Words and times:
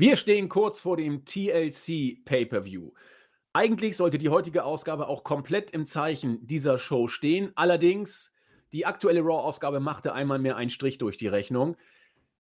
Wir 0.00 0.16
stehen 0.16 0.48
kurz 0.48 0.80
vor 0.80 0.96
dem 0.96 1.26
TLC 1.26 2.24
Pay-per-View. 2.24 2.92
Eigentlich 3.52 3.98
sollte 3.98 4.16
die 4.16 4.30
heutige 4.30 4.64
Ausgabe 4.64 5.08
auch 5.08 5.24
komplett 5.24 5.72
im 5.72 5.84
Zeichen 5.84 6.46
dieser 6.46 6.78
Show 6.78 7.06
stehen. 7.06 7.52
Allerdings, 7.54 8.32
die 8.72 8.86
aktuelle 8.86 9.20
Raw-Ausgabe 9.20 9.78
machte 9.78 10.14
einmal 10.14 10.38
mehr 10.38 10.56
einen 10.56 10.70
Strich 10.70 10.96
durch 10.96 11.18
die 11.18 11.26
Rechnung. 11.26 11.76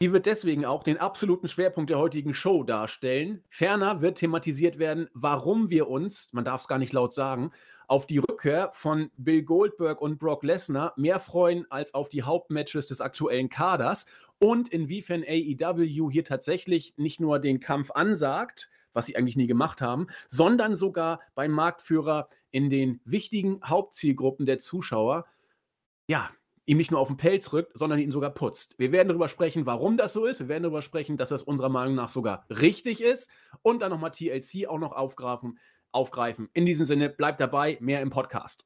Die 0.02 0.12
wird 0.12 0.26
deswegen 0.26 0.64
auch 0.64 0.82
den 0.82 0.98
absoluten 0.98 1.48
Schwerpunkt 1.48 1.88
der 1.88 1.98
heutigen 1.98 2.34
Show 2.34 2.64
darstellen. 2.64 3.44
Ferner 3.48 4.00
wird 4.00 4.18
thematisiert 4.18 4.78
werden, 4.78 5.08
warum 5.14 5.70
wir 5.70 5.88
uns, 5.88 6.32
man 6.32 6.44
darf 6.44 6.62
es 6.62 6.68
gar 6.68 6.78
nicht 6.78 6.92
laut 6.92 7.14
sagen, 7.14 7.52
auf 7.86 8.06
die 8.06 8.18
Rückkehr 8.18 8.70
von 8.74 9.10
Bill 9.16 9.44
Goldberg 9.44 10.00
und 10.00 10.18
Brock 10.18 10.42
Lesnar 10.42 10.94
mehr 10.96 11.20
freuen 11.20 11.70
als 11.70 11.94
auf 11.94 12.08
die 12.08 12.24
Hauptmatches 12.24 12.88
des 12.88 13.00
aktuellen 13.00 13.48
Kaders 13.48 14.06
und 14.38 14.68
inwiefern 14.68 15.22
AEW 15.22 16.10
hier 16.10 16.24
tatsächlich 16.24 16.94
nicht 16.96 17.20
nur 17.20 17.38
den 17.38 17.60
Kampf 17.60 17.90
ansagt, 17.92 18.70
was 18.94 19.06
sie 19.06 19.16
eigentlich 19.16 19.36
nie 19.36 19.46
gemacht 19.46 19.80
haben, 19.80 20.08
sondern 20.28 20.74
sogar 20.74 21.20
beim 21.34 21.52
Marktführer 21.52 22.28
in 22.50 22.68
den 22.68 23.00
wichtigen 23.04 23.60
Hauptzielgruppen 23.64 24.44
der 24.44 24.58
Zuschauer, 24.58 25.26
ja, 26.08 26.30
ihm 26.66 26.78
nicht 26.78 26.90
nur 26.90 27.00
auf 27.00 27.08
den 27.08 27.16
Pelz 27.16 27.52
rückt, 27.52 27.72
sondern 27.78 27.98
ihn 27.98 28.10
sogar 28.10 28.30
putzt. 28.30 28.78
Wir 28.78 28.92
werden 28.92 29.08
darüber 29.08 29.28
sprechen, 29.28 29.66
warum 29.66 29.96
das 29.96 30.12
so 30.12 30.24
ist. 30.24 30.40
Wir 30.40 30.48
werden 30.48 30.62
darüber 30.62 30.82
sprechen, 30.82 31.16
dass 31.16 31.28
das 31.28 31.42
unserer 31.42 31.68
Meinung 31.68 31.94
nach 31.94 32.08
sogar 32.08 32.46
richtig 32.48 33.02
ist. 33.02 33.30
Und 33.62 33.82
dann 33.82 33.90
nochmal 33.90 34.10
TLC 34.10 34.66
auch 34.68 34.78
noch 34.78 34.92
aufgreifen, 34.92 35.58
aufgreifen. 35.92 36.48
In 36.52 36.66
diesem 36.66 36.84
Sinne, 36.84 37.10
bleibt 37.10 37.40
dabei, 37.40 37.78
mehr 37.80 38.00
im 38.00 38.10
Podcast. 38.10 38.64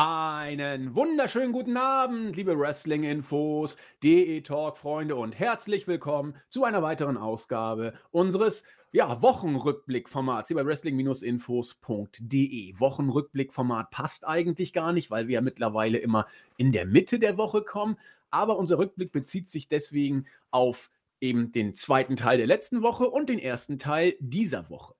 Einen 0.00 0.94
wunderschönen 0.94 1.50
guten 1.50 1.76
Abend, 1.76 2.36
liebe 2.36 2.56
Wrestling-Infos, 2.56 3.76
DE-Talk-Freunde 4.04 5.16
und 5.16 5.36
herzlich 5.36 5.88
willkommen 5.88 6.36
zu 6.48 6.62
einer 6.62 6.84
weiteren 6.84 7.16
Ausgabe 7.16 7.94
unseres 8.12 8.62
ja, 8.92 9.20
Wochenrückblick-Format, 9.20 10.46
hier 10.46 10.56
bei 10.56 10.64
wrestling-infos.de. 10.64 12.78
Wochenrückblick-Format 12.78 13.90
passt 13.90 14.24
eigentlich 14.24 14.72
gar 14.72 14.92
nicht, 14.92 15.10
weil 15.10 15.26
wir 15.26 15.34
ja 15.34 15.40
mittlerweile 15.40 15.98
immer 15.98 16.26
in 16.56 16.70
der 16.70 16.86
Mitte 16.86 17.18
der 17.18 17.36
Woche 17.36 17.62
kommen. 17.62 17.96
Aber 18.30 18.56
unser 18.56 18.78
Rückblick 18.78 19.10
bezieht 19.10 19.48
sich 19.48 19.66
deswegen 19.66 20.26
auf 20.52 20.92
eben 21.20 21.50
den 21.50 21.74
zweiten 21.74 22.14
Teil 22.14 22.38
der 22.38 22.46
letzten 22.46 22.82
Woche 22.82 23.10
und 23.10 23.28
den 23.28 23.40
ersten 23.40 23.78
Teil 23.78 24.14
dieser 24.20 24.70
Woche. 24.70 24.94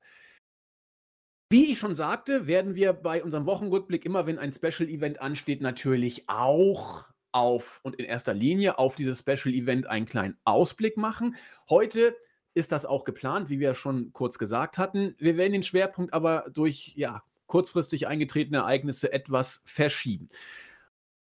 Wie 1.50 1.72
ich 1.72 1.78
schon 1.78 1.94
sagte, 1.94 2.46
werden 2.46 2.74
wir 2.74 2.92
bei 2.92 3.24
unserem 3.24 3.46
Wochenrückblick 3.46 4.04
immer, 4.04 4.26
wenn 4.26 4.38
ein 4.38 4.52
Special-Event 4.52 5.22
ansteht, 5.22 5.62
natürlich 5.62 6.28
auch 6.28 7.06
auf 7.32 7.80
und 7.82 7.96
in 7.96 8.04
erster 8.04 8.34
Linie 8.34 8.78
auf 8.78 8.96
dieses 8.96 9.20
Special-Event 9.20 9.86
einen 9.86 10.04
kleinen 10.04 10.36
Ausblick 10.44 10.98
machen. 10.98 11.36
Heute 11.70 12.14
ist 12.52 12.70
das 12.70 12.84
auch 12.84 13.04
geplant, 13.04 13.48
wie 13.48 13.60
wir 13.60 13.74
schon 13.74 14.12
kurz 14.12 14.38
gesagt 14.38 14.76
hatten. 14.76 15.14
Wir 15.18 15.38
werden 15.38 15.54
den 15.54 15.62
Schwerpunkt 15.62 16.12
aber 16.12 16.50
durch 16.52 16.92
ja, 16.96 17.22
kurzfristig 17.46 18.06
eingetretene 18.06 18.58
Ereignisse 18.58 19.10
etwas 19.10 19.62
verschieben. 19.64 20.28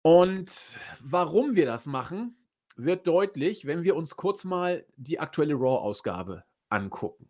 Und 0.03 0.81
warum 1.01 1.55
wir 1.55 1.67
das 1.67 1.87
machen, 1.87 2.37
wird 2.75 3.07
deutlich, 3.07 3.67
wenn 3.67 3.85
wir 3.85 3.95
uns 3.95 4.17
kurz 4.17 4.43
mal 4.43 4.85
die 4.97 5.21
aktuelle 5.21 5.55
Raw-Ausgabe 5.55 6.43
angucken. 6.71 7.29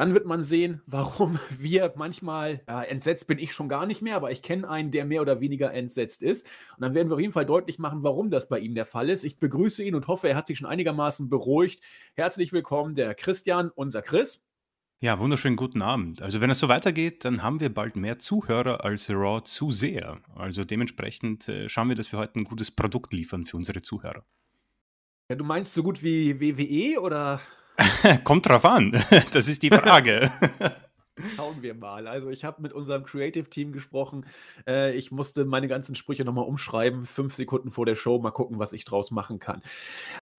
Dann 0.00 0.14
wird 0.14 0.24
man 0.24 0.42
sehen, 0.42 0.80
warum 0.86 1.38
wir 1.58 1.92
manchmal, 1.94 2.62
äh, 2.66 2.88
entsetzt 2.88 3.26
bin 3.26 3.38
ich 3.38 3.52
schon 3.52 3.68
gar 3.68 3.84
nicht 3.84 4.00
mehr, 4.00 4.16
aber 4.16 4.30
ich 4.30 4.40
kenne 4.40 4.66
einen, 4.66 4.92
der 4.92 5.04
mehr 5.04 5.20
oder 5.20 5.42
weniger 5.42 5.74
entsetzt 5.74 6.22
ist. 6.22 6.46
Und 6.76 6.80
dann 6.80 6.94
werden 6.94 7.10
wir 7.10 7.16
auf 7.16 7.20
jeden 7.20 7.34
Fall 7.34 7.44
deutlich 7.44 7.78
machen, 7.78 8.02
warum 8.02 8.30
das 8.30 8.48
bei 8.48 8.60
ihm 8.60 8.74
der 8.74 8.86
Fall 8.86 9.10
ist. 9.10 9.24
Ich 9.24 9.38
begrüße 9.38 9.84
ihn 9.84 9.94
und 9.94 10.06
hoffe, 10.06 10.30
er 10.30 10.36
hat 10.36 10.46
sich 10.46 10.56
schon 10.56 10.68
einigermaßen 10.70 11.28
beruhigt. 11.28 11.84
Herzlich 12.14 12.50
willkommen, 12.50 12.94
der 12.94 13.14
Christian, 13.14 13.70
unser 13.74 14.00
Chris. 14.00 14.42
Ja, 15.00 15.18
wunderschönen 15.18 15.56
guten 15.56 15.82
Abend. 15.82 16.22
Also 16.22 16.40
wenn 16.40 16.48
es 16.48 16.60
so 16.60 16.68
weitergeht, 16.68 17.26
dann 17.26 17.42
haben 17.42 17.60
wir 17.60 17.68
bald 17.68 17.96
mehr 17.96 18.18
Zuhörer 18.18 18.82
als 18.82 19.10
Raw 19.10 19.42
Zuseher. 19.44 20.22
Also 20.34 20.64
dementsprechend 20.64 21.46
äh, 21.50 21.68
schauen 21.68 21.90
wir, 21.90 21.94
dass 21.94 22.10
wir 22.10 22.18
heute 22.18 22.40
ein 22.40 22.44
gutes 22.44 22.70
Produkt 22.70 23.12
liefern 23.12 23.44
für 23.44 23.58
unsere 23.58 23.82
Zuhörer. 23.82 24.24
Ja, 25.28 25.36
du 25.36 25.44
meinst 25.44 25.74
so 25.74 25.82
gut 25.82 26.02
wie 26.02 26.40
WWE 26.40 27.02
oder 27.02 27.42
Kommt 28.24 28.48
drauf 28.48 28.64
an. 28.64 29.02
Das 29.32 29.48
ist 29.48 29.62
die 29.62 29.70
Frage. 29.70 30.30
Schauen 31.36 31.62
wir 31.62 31.74
mal. 31.74 32.06
Also 32.06 32.30
ich 32.30 32.44
habe 32.44 32.62
mit 32.62 32.72
unserem 32.72 33.04
Creative 33.04 33.48
Team 33.48 33.72
gesprochen. 33.72 34.26
Äh, 34.66 34.96
ich 34.96 35.10
musste 35.10 35.44
meine 35.44 35.68
ganzen 35.68 35.94
Sprüche 35.94 36.24
nochmal 36.24 36.46
umschreiben, 36.46 37.04
fünf 37.04 37.34
Sekunden 37.34 37.70
vor 37.70 37.86
der 37.86 37.96
Show. 37.96 38.18
Mal 38.18 38.30
gucken, 38.30 38.58
was 38.58 38.72
ich 38.72 38.84
draus 38.84 39.10
machen 39.10 39.38
kann. 39.38 39.62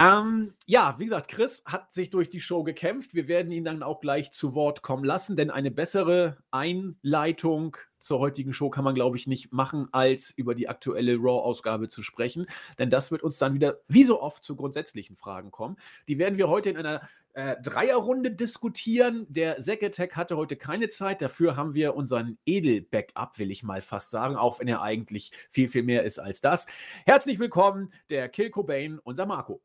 Ähm, 0.01 0.55
ja, 0.65 0.95
wie 0.97 1.05
gesagt, 1.05 1.27
Chris 1.27 1.63
hat 1.67 1.93
sich 1.93 2.09
durch 2.09 2.27
die 2.29 2.39
Show 2.39 2.63
gekämpft. 2.63 3.13
Wir 3.13 3.27
werden 3.27 3.51
ihn 3.51 3.63
dann 3.63 3.83
auch 3.83 4.01
gleich 4.01 4.31
zu 4.31 4.55
Wort 4.55 4.81
kommen 4.81 5.03
lassen, 5.03 5.35
denn 5.35 5.51
eine 5.51 5.69
bessere 5.69 6.37
Einleitung 6.49 7.77
zur 7.99 8.17
heutigen 8.17 8.51
Show 8.51 8.71
kann 8.71 8.83
man, 8.83 8.95
glaube 8.95 9.15
ich, 9.17 9.27
nicht 9.27 9.53
machen, 9.53 9.89
als 9.91 10.31
über 10.31 10.55
die 10.55 10.67
aktuelle 10.67 11.17
Raw-Ausgabe 11.17 11.87
zu 11.87 12.01
sprechen. 12.01 12.47
Denn 12.79 12.89
das 12.89 13.11
wird 13.11 13.21
uns 13.21 13.37
dann 13.37 13.53
wieder, 13.53 13.79
wie 13.87 14.03
so 14.03 14.19
oft, 14.21 14.43
zu 14.43 14.55
grundsätzlichen 14.55 15.15
Fragen 15.15 15.51
kommen. 15.51 15.77
Die 16.07 16.17
werden 16.17 16.39
wir 16.39 16.49
heute 16.49 16.71
in 16.71 16.77
einer 16.77 17.07
äh, 17.33 17.55
Dreierrunde 17.61 18.31
diskutieren. 18.31 19.25
Der 19.29 19.59
Zack 19.59 19.83
Attack 19.83 20.15
hatte 20.15 20.37
heute 20.37 20.55
keine 20.55 20.89
Zeit. 20.89 21.21
Dafür 21.21 21.55
haben 21.55 21.73
wir 21.73 21.95
unseren 21.95 22.37
Edel-Backup, 22.45 23.37
will 23.37 23.51
ich 23.51 23.63
mal 23.63 23.81
fast 23.81 24.11
sagen, 24.11 24.35
auch 24.35 24.59
wenn 24.59 24.67
er 24.67 24.81
eigentlich 24.81 25.31
viel, 25.49 25.69
viel 25.69 25.83
mehr 25.83 26.03
ist 26.03 26.19
als 26.19 26.41
das. 26.41 26.67
Herzlich 27.05 27.39
willkommen, 27.39 27.93
der 28.09 28.29
Kill 28.29 28.49
Cobain, 28.49 28.99
unser 28.99 29.25
Marco. 29.25 29.61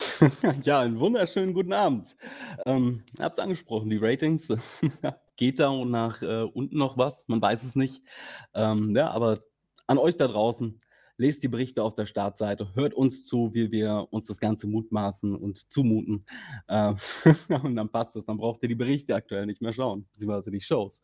ja, 0.62 0.80
einen 0.80 1.00
wunderschönen 1.00 1.54
guten 1.54 1.72
Abend. 1.72 2.16
Ähm, 2.66 3.04
es 3.18 3.38
angesprochen, 3.38 3.90
die 3.90 3.98
Ratings. 3.98 4.48
Geht 5.36 5.58
da 5.58 5.72
nach 5.84 6.22
äh, 6.22 6.42
unten 6.42 6.78
noch 6.78 6.98
was? 6.98 7.26
Man 7.28 7.40
weiß 7.40 7.64
es 7.64 7.76
nicht. 7.76 8.02
Ähm, 8.54 8.94
ja, 8.94 9.10
aber 9.10 9.38
an 9.86 9.98
euch 9.98 10.16
da 10.16 10.28
draußen, 10.28 10.78
lest 11.16 11.42
die 11.42 11.48
Berichte 11.48 11.82
auf 11.82 11.94
der 11.94 12.06
Startseite, 12.06 12.74
hört 12.74 12.94
uns 12.94 13.24
zu, 13.24 13.54
wie 13.54 13.70
wir 13.70 14.08
uns 14.10 14.26
das 14.26 14.40
Ganze 14.40 14.66
mutmaßen 14.66 15.34
und 15.34 15.70
zumuten. 15.72 16.24
Ähm, 16.68 16.96
und 17.62 17.76
dann 17.76 17.88
passt 17.90 18.16
es. 18.16 18.26
Dann 18.26 18.36
braucht 18.36 18.62
ihr 18.62 18.68
die 18.68 18.74
Berichte 18.74 19.14
aktuell 19.14 19.46
nicht 19.46 19.62
mehr 19.62 19.72
schauen, 19.72 20.06
beziehungsweise 20.12 20.50
die 20.50 20.60
Shows. 20.60 21.02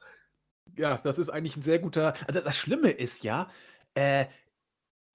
Ja, 0.76 0.98
das 0.98 1.19
ist 1.19 1.31
eigentlich 1.31 1.56
ein 1.56 1.62
sehr 1.62 1.78
guter. 1.78 2.15
Also 2.26 2.41
das 2.41 2.56
Schlimme 2.56 2.91
ist 2.91 3.25
ja, 3.25 3.48
äh, 3.94 4.26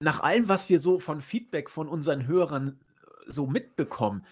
nach 0.00 0.20
allem, 0.20 0.48
was 0.48 0.68
wir 0.68 0.80
so 0.80 0.98
von 0.98 1.20
Feedback 1.20 1.70
von 1.70 1.88
unseren 1.88 2.26
Hörern 2.26 2.80
so 3.26 3.46
mitbekommen, 3.46 4.26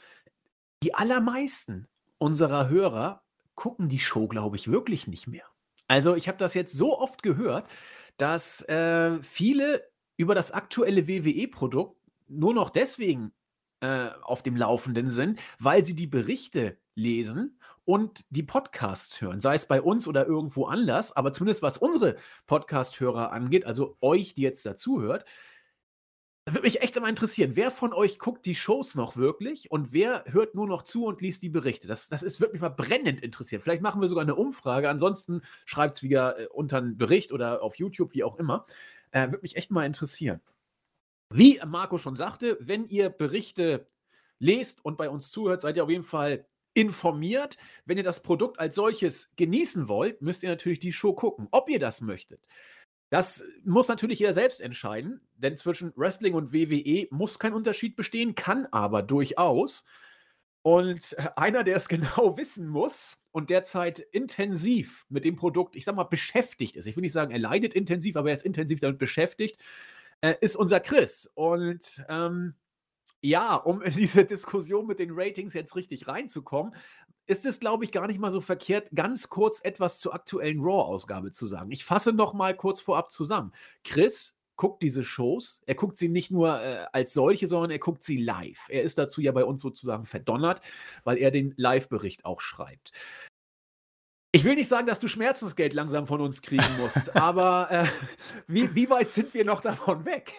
die 0.83 0.95
allermeisten 0.95 1.89
unserer 2.19 2.69
Hörer 2.69 3.23
gucken 3.55 3.89
die 3.89 3.99
Show, 3.99 4.29
glaube 4.29 4.57
ich, 4.57 4.71
wirklich 4.71 5.07
nicht 5.07 5.27
mehr. 5.27 5.45
Also 5.89 6.15
ich 6.15 6.29
habe 6.29 6.39
das 6.39 6.55
jetzt 6.55 6.77
so 6.77 6.99
oft 6.99 7.23
gehört, 7.23 7.69
dass 8.17 8.63
äh, 8.69 9.23
viele 9.23 9.83
über 10.17 10.35
das 10.35 10.53
aktuelle 10.53 11.09
WWE-Produkt 11.09 11.97
nur 12.29 12.55
noch 12.55 12.71
deswegen 12.71 13.33
äh, 13.81 14.11
auf 14.23 14.43
dem 14.43 14.57
Laufenden 14.57 15.11
sind, 15.11 15.41
weil 15.59 15.85
sie 15.85 15.95
die 15.95 16.07
Berichte 16.07 16.79
lesen 16.95 17.59
und 17.85 18.25
die 18.31 18.43
Podcasts 18.43 19.21
hören, 19.21 19.41
sei 19.41 19.55
es 19.55 19.67
bei 19.67 19.83
uns 19.83 20.07
oder 20.09 20.27
irgendwo 20.27 20.67
anders, 20.67 21.15
aber 21.15 21.33
zumindest 21.33 21.63
was 21.63 21.77
unsere 21.77 22.17
Podcast-Hörer 22.47 23.33
angeht, 23.33 23.67
also 23.67 23.97
euch, 24.01 24.35
die 24.35 24.43
jetzt 24.43 24.65
dazuhört, 24.65 25.25
würde 26.47 26.63
mich 26.63 26.83
echt 26.83 26.95
immer 26.97 27.09
interessieren, 27.09 27.53
wer 27.55 27.71
von 27.71 27.95
euch 27.95 28.19
guckt 28.19 28.45
die 28.45 28.55
Shows 28.55 28.95
noch 28.95 29.17
wirklich 29.17 29.71
und 29.71 29.95
wer 29.95 30.25
hört 30.27 30.55
nur 30.55 30.67
noch 30.67 30.83
zu 30.83 31.07
und 31.07 31.23
liest 31.23 31.43
die 31.43 31.49
Berichte? 31.49 31.89
Das, 31.89 32.09
das 32.09 32.23
ist, 32.23 32.39
würde 32.39 32.53
mich 32.53 32.61
mal 32.61 32.69
brennend 32.69 33.23
interessieren. 33.23 33.63
Vielleicht 33.63 33.81
machen 33.81 34.01
wir 34.03 34.09
sogar 34.09 34.25
eine 34.25 34.35
Umfrage. 34.35 34.91
Ansonsten 34.91 35.41
schreibt 35.65 35.97
es 35.97 36.03
wieder 36.03 36.39
äh, 36.39 36.47
unter 36.49 36.79
einen 36.79 36.99
Bericht 36.99 37.33
oder 37.33 37.63
auf 37.63 37.79
YouTube, 37.79 38.13
wie 38.13 38.25
auch 38.25 38.39
immer. 38.39 38.67
Äh, 39.15 39.31
würde 39.31 39.43
mich 39.43 39.57
echt 39.57 39.71
mal 39.71 39.87
interessieren. 39.87 40.41
Wie 41.31 41.61
Marco 41.65 41.99
schon 41.99 42.17
sagte, 42.17 42.59
wenn 42.61 42.89
ihr 42.89 43.09
Berichte 43.09 43.87
lest 44.41 44.85
und 44.85 44.99
bei 44.99 45.09
uns 45.09 45.31
zuhört, 45.31 45.61
seid 45.61 45.77
ihr 45.77 45.85
auf 45.85 45.91
jeden 45.91 46.03
Fall 46.03 46.47
informiert. 46.75 47.57
Wenn 47.87 47.97
ihr 47.97 48.03
das 48.03 48.23
Produkt 48.23 48.59
als 48.59 48.75
solches 48.75 49.31
genießen 49.37 49.87
wollt, 49.87 50.21
müsst 50.21 50.43
ihr 50.43 50.49
natürlich 50.49 50.81
die 50.81 50.93
Show 50.93 51.15
gucken, 51.15 51.47
ob 51.53 51.71
ihr 51.71 51.79
das 51.79 52.01
möchtet. 52.01 52.45
Das 53.11 53.45
muss 53.65 53.87
natürlich 53.87 54.19
jeder 54.19 54.35
selbst 54.35 54.61
entscheiden, 54.61 55.21
denn 55.37 55.57
zwischen 55.57 55.93
Wrestling 55.95 56.35
und 56.35 56.53
WWE 56.53 57.07
muss 57.11 57.39
kein 57.39 57.55
Unterschied 57.55 57.95
bestehen, 57.95 58.35
kann 58.35 58.67
aber 58.73 59.03
durchaus. 59.03 59.87
Und 60.65 61.15
einer, 61.37 61.63
der 61.63 61.77
es 61.77 61.89
genau 61.89 62.39
wissen 62.39 62.69
muss 62.69 63.19
und 63.33 63.51
derzeit 63.51 63.99
intensiv 63.99 65.05
mit 65.11 65.27
dem 65.27 65.37
Produkt, 65.37 65.77
ich 65.77 65.85
sag 65.85 65.95
mal, 65.95 66.05
beschäftigt 66.05 66.77
ist, 66.77 66.87
ich 66.87 66.97
will 66.97 67.03
nicht 67.03 67.13
sagen, 67.13 67.33
er 67.33 67.39
leidet 67.39 67.75
intensiv, 67.75 68.17
aber 68.17 68.31
er 68.31 68.35
ist 68.35 68.47
intensiv 68.47 68.81
damit 68.81 68.99
beschäftigt, 68.99 69.63
äh, 70.23 70.35
ist 70.41 70.57
unser 70.57 70.81
Chris. 70.81 71.31
Und 71.35 72.03
ähm, 72.09 72.55
ja, 73.21 73.57
um 73.57 73.83
in 73.83 73.93
diese 73.93 74.25
Diskussion 74.25 74.87
mit 74.87 75.01
den 75.01 75.11
Ratings 75.13 75.53
jetzt 75.53 75.77
richtig 75.77 76.09
reinzukommen, 76.09 76.75
ist 77.27 77.45
es, 77.45 77.61
glaube 77.61 77.85
ich, 77.85 77.93
gar 77.93 78.07
nicht 78.07 78.19
mal 78.19 78.31
so 78.31 78.41
verkehrt, 78.41 78.89
ganz 78.95 79.29
kurz 79.29 79.63
etwas 79.63 79.99
zur 79.99 80.15
aktuellen 80.15 80.61
Raw-Ausgabe 80.61 81.31
zu 81.31 81.47
sagen. 81.47 81.71
Ich 81.73 81.85
fasse 81.85 82.15
noch 82.15 82.33
mal 82.33 82.57
kurz 82.57 82.81
vorab 82.81 83.13
zusammen. 83.13 83.53
Chris 83.83 84.34
guckt 84.57 84.83
diese 84.83 85.05
Shows. 85.05 85.63
Er 85.67 85.75
guckt 85.75 85.97
sie 85.97 86.09
nicht 86.09 86.31
nur 86.31 86.61
äh, 86.61 86.87
als 86.93 87.13
solche, 87.13 87.47
sondern 87.47 87.71
er 87.71 87.79
guckt 87.79 88.03
sie 88.03 88.17
live. 88.17 88.67
Er 88.69 88.83
ist 88.83 88.99
dazu 88.99 89.21
ja 89.21 89.33
bei 89.33 89.45
uns 89.45 89.63
sozusagen 89.63 90.05
verdonnert, 90.05 90.61
weil 91.05 91.19
er 91.19 91.31
den 91.31 91.55
Live-Bericht 91.57 92.25
auch 92.25 92.41
schreibt. 92.41 92.93
Ich 94.33 94.45
will 94.45 94.57
nicht 94.57 94.69
sagen, 94.69 94.87
dass 94.87 95.01
du 95.01 95.07
Schmerzensgeld 95.09 95.75
langsam 95.75 96.07
von 96.07 96.21
uns 96.21 96.43
kriegen 96.43 96.65
musst, 96.79 97.15
aber 97.17 97.71
äh, 97.71 97.87
wie, 98.47 98.75
wie 98.75 98.91
weit 98.91 99.11
sind 99.11 99.35
wir 99.35 99.45
noch 99.45 99.61
davon 99.61 100.05
weg? 100.05 100.33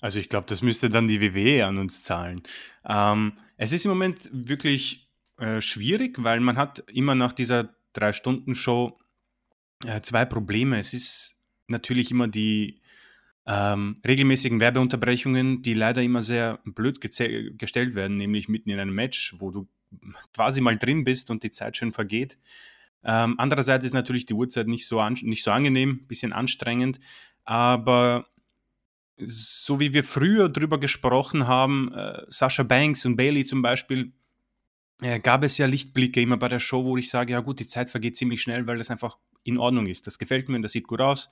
Also 0.00 0.18
ich 0.18 0.28
glaube, 0.28 0.46
das 0.48 0.62
müsste 0.62 0.90
dann 0.90 1.06
die 1.08 1.20
WWE 1.20 1.64
an 1.64 1.78
uns 1.78 2.02
zahlen. 2.02 2.42
Ähm, 2.84 3.38
es 3.56 3.72
ist 3.72 3.84
im 3.84 3.90
Moment 3.90 4.28
wirklich 4.32 5.08
äh, 5.38 5.60
schwierig, 5.60 6.22
weil 6.22 6.40
man 6.40 6.56
hat 6.56 6.80
immer 6.88 7.14
nach 7.14 7.32
dieser 7.32 7.74
Drei-Stunden-Show 7.92 8.98
äh, 9.84 10.00
zwei 10.02 10.24
Probleme. 10.24 10.78
Es 10.78 10.92
ist 10.92 11.38
natürlich 11.68 12.10
immer 12.10 12.26
die 12.26 12.81
ähm, 13.46 13.96
regelmäßigen 14.06 14.60
Werbeunterbrechungen, 14.60 15.62
die 15.62 15.74
leider 15.74 16.02
immer 16.02 16.22
sehr 16.22 16.60
blöd 16.64 17.00
gestellt 17.00 17.94
werden, 17.94 18.16
nämlich 18.16 18.48
mitten 18.48 18.70
in 18.70 18.78
einem 18.78 18.94
Match, 18.94 19.34
wo 19.38 19.50
du 19.50 19.68
quasi 20.32 20.60
mal 20.60 20.78
drin 20.78 21.04
bist 21.04 21.30
und 21.30 21.42
die 21.42 21.50
Zeit 21.50 21.76
schön 21.76 21.92
vergeht. 21.92 22.38
Ähm, 23.04 23.34
andererseits 23.38 23.84
ist 23.84 23.94
natürlich 23.94 24.26
die 24.26 24.34
Uhrzeit 24.34 24.68
nicht 24.68 24.86
so, 24.86 25.06
nicht 25.08 25.42
so 25.42 25.50
angenehm, 25.50 26.06
bisschen 26.06 26.32
anstrengend, 26.32 27.00
aber 27.44 28.26
so 29.18 29.80
wie 29.80 29.92
wir 29.92 30.04
früher 30.04 30.48
drüber 30.48 30.78
gesprochen 30.78 31.46
haben, 31.46 31.92
äh, 31.92 32.22
Sascha 32.28 32.62
Banks 32.62 33.04
und 33.04 33.16
Bailey 33.16 33.44
zum 33.44 33.60
Beispiel, 33.60 34.12
äh, 35.02 35.18
gab 35.18 35.42
es 35.42 35.58
ja 35.58 35.66
Lichtblicke 35.66 36.20
immer 36.20 36.36
bei 36.36 36.48
der 36.48 36.60
Show, 36.60 36.84
wo 36.84 36.96
ich 36.96 37.10
sage, 37.10 37.32
ja 37.32 37.40
gut, 37.40 37.58
die 37.60 37.66
Zeit 37.66 37.90
vergeht 37.90 38.16
ziemlich 38.16 38.40
schnell, 38.40 38.66
weil 38.66 38.78
das 38.78 38.90
einfach 38.90 39.18
in 39.42 39.58
Ordnung 39.58 39.86
ist. 39.86 40.06
Das 40.06 40.18
gefällt 40.18 40.48
mir, 40.48 40.60
das 40.60 40.72
sieht 40.72 40.86
gut 40.86 41.00
aus, 41.00 41.30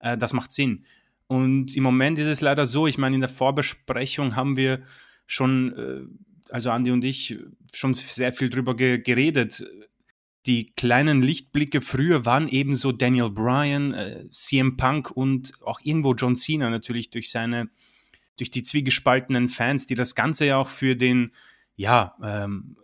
äh, 0.00 0.16
das 0.16 0.32
macht 0.32 0.52
Sinn. 0.52 0.86
Und 1.30 1.76
im 1.76 1.84
Moment 1.84 2.18
ist 2.18 2.26
es 2.26 2.40
leider 2.40 2.66
so, 2.66 2.88
ich 2.88 2.98
meine, 2.98 3.14
in 3.14 3.20
der 3.20 3.30
Vorbesprechung 3.30 4.34
haben 4.34 4.56
wir 4.56 4.82
schon, 5.26 5.72
äh, 5.78 6.52
also 6.52 6.72
Andi 6.72 6.90
und 6.90 7.04
ich, 7.04 7.38
schon 7.72 7.94
sehr 7.94 8.32
viel 8.32 8.50
drüber 8.50 8.74
ge 8.74 8.98
geredet. 8.98 9.64
Die 10.46 10.72
kleinen 10.72 11.22
Lichtblicke 11.22 11.82
früher 11.82 12.24
waren 12.24 12.48
ebenso 12.48 12.90
Daniel 12.90 13.30
Bryan, 13.30 13.94
äh, 13.94 14.24
CM 14.32 14.76
Punk 14.76 15.12
und 15.12 15.52
auch 15.64 15.78
irgendwo 15.84 16.14
John 16.14 16.34
Cena 16.34 16.68
natürlich 16.68 17.10
durch 17.10 17.30
seine, 17.30 17.70
durch 18.36 18.50
die 18.50 18.64
zwiegespaltenen 18.64 19.48
Fans, 19.48 19.86
die 19.86 19.94
das 19.94 20.16
Ganze 20.16 20.46
ja 20.46 20.56
auch 20.56 20.68
für 20.68 20.96
den, 20.96 21.30
ja, 21.76 22.16
ähm, 22.24 22.76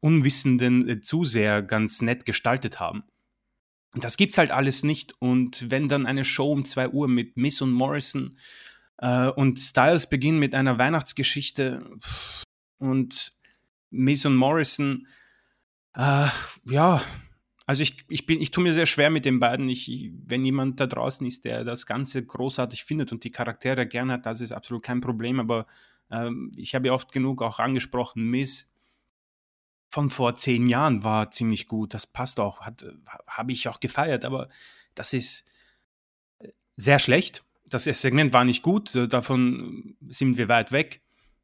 unwissenden 0.00 0.88
äh, 0.88 1.00
Zuseher 1.00 1.62
ganz 1.62 2.02
nett 2.02 2.26
gestaltet 2.26 2.80
haben. 2.80 3.04
Das 3.94 4.16
gibt's 4.16 4.38
halt 4.38 4.50
alles 4.50 4.82
nicht. 4.82 5.14
Und 5.18 5.70
wenn 5.70 5.88
dann 5.88 6.06
eine 6.06 6.24
Show 6.24 6.50
um 6.50 6.64
2 6.64 6.88
Uhr 6.88 7.08
mit 7.08 7.36
Miss 7.36 7.60
und 7.60 7.72
Morrison 7.72 8.38
äh, 8.98 9.28
und 9.28 9.58
Styles 9.58 10.08
beginnt 10.08 10.38
mit 10.38 10.54
einer 10.54 10.78
Weihnachtsgeschichte 10.78 11.84
und 12.78 13.32
Miss 13.90 14.24
und 14.24 14.36
Morrison, 14.36 15.06
äh, 15.94 16.28
ja, 16.64 17.02
also 17.66 17.82
ich, 17.82 18.04
ich, 18.08 18.26
bin, 18.26 18.40
ich 18.40 18.50
tue 18.50 18.64
mir 18.64 18.72
sehr 18.72 18.86
schwer 18.86 19.10
mit 19.10 19.24
den 19.24 19.38
beiden. 19.38 19.68
Ich, 19.68 20.10
wenn 20.26 20.44
jemand 20.44 20.80
da 20.80 20.86
draußen 20.86 21.26
ist, 21.26 21.44
der 21.44 21.64
das 21.64 21.86
Ganze 21.86 22.24
großartig 22.24 22.84
findet 22.84 23.12
und 23.12 23.24
die 23.24 23.30
Charaktere 23.30 23.86
gerne 23.86 24.14
hat, 24.14 24.26
das 24.26 24.40
ist 24.40 24.52
absolut 24.52 24.82
kein 24.82 25.00
Problem. 25.00 25.38
Aber 25.38 25.66
ähm, 26.10 26.50
ich 26.56 26.74
habe 26.74 26.88
ja 26.88 26.94
oft 26.94 27.12
genug 27.12 27.42
auch 27.42 27.58
angesprochen, 27.58 28.24
Miss 28.24 28.71
von 29.92 30.08
vor 30.08 30.36
zehn 30.36 30.66
Jahren 30.66 31.04
war 31.04 31.30
ziemlich 31.30 31.68
gut. 31.68 31.92
Das 31.92 32.06
passt 32.06 32.40
auch, 32.40 32.62
habe 33.26 33.52
ich 33.52 33.68
auch 33.68 33.78
gefeiert, 33.78 34.24
aber 34.24 34.48
das 34.94 35.12
ist 35.12 35.44
äh, 36.38 36.48
sehr 36.76 36.98
schlecht. 36.98 37.44
Das 37.66 37.84
Segment 37.84 38.32
war 38.32 38.44
nicht 38.44 38.62
gut, 38.62 38.94
äh, 38.94 39.06
davon 39.06 39.96
sind 40.08 40.38
wir 40.38 40.48
weit 40.48 40.72
weg 40.72 41.02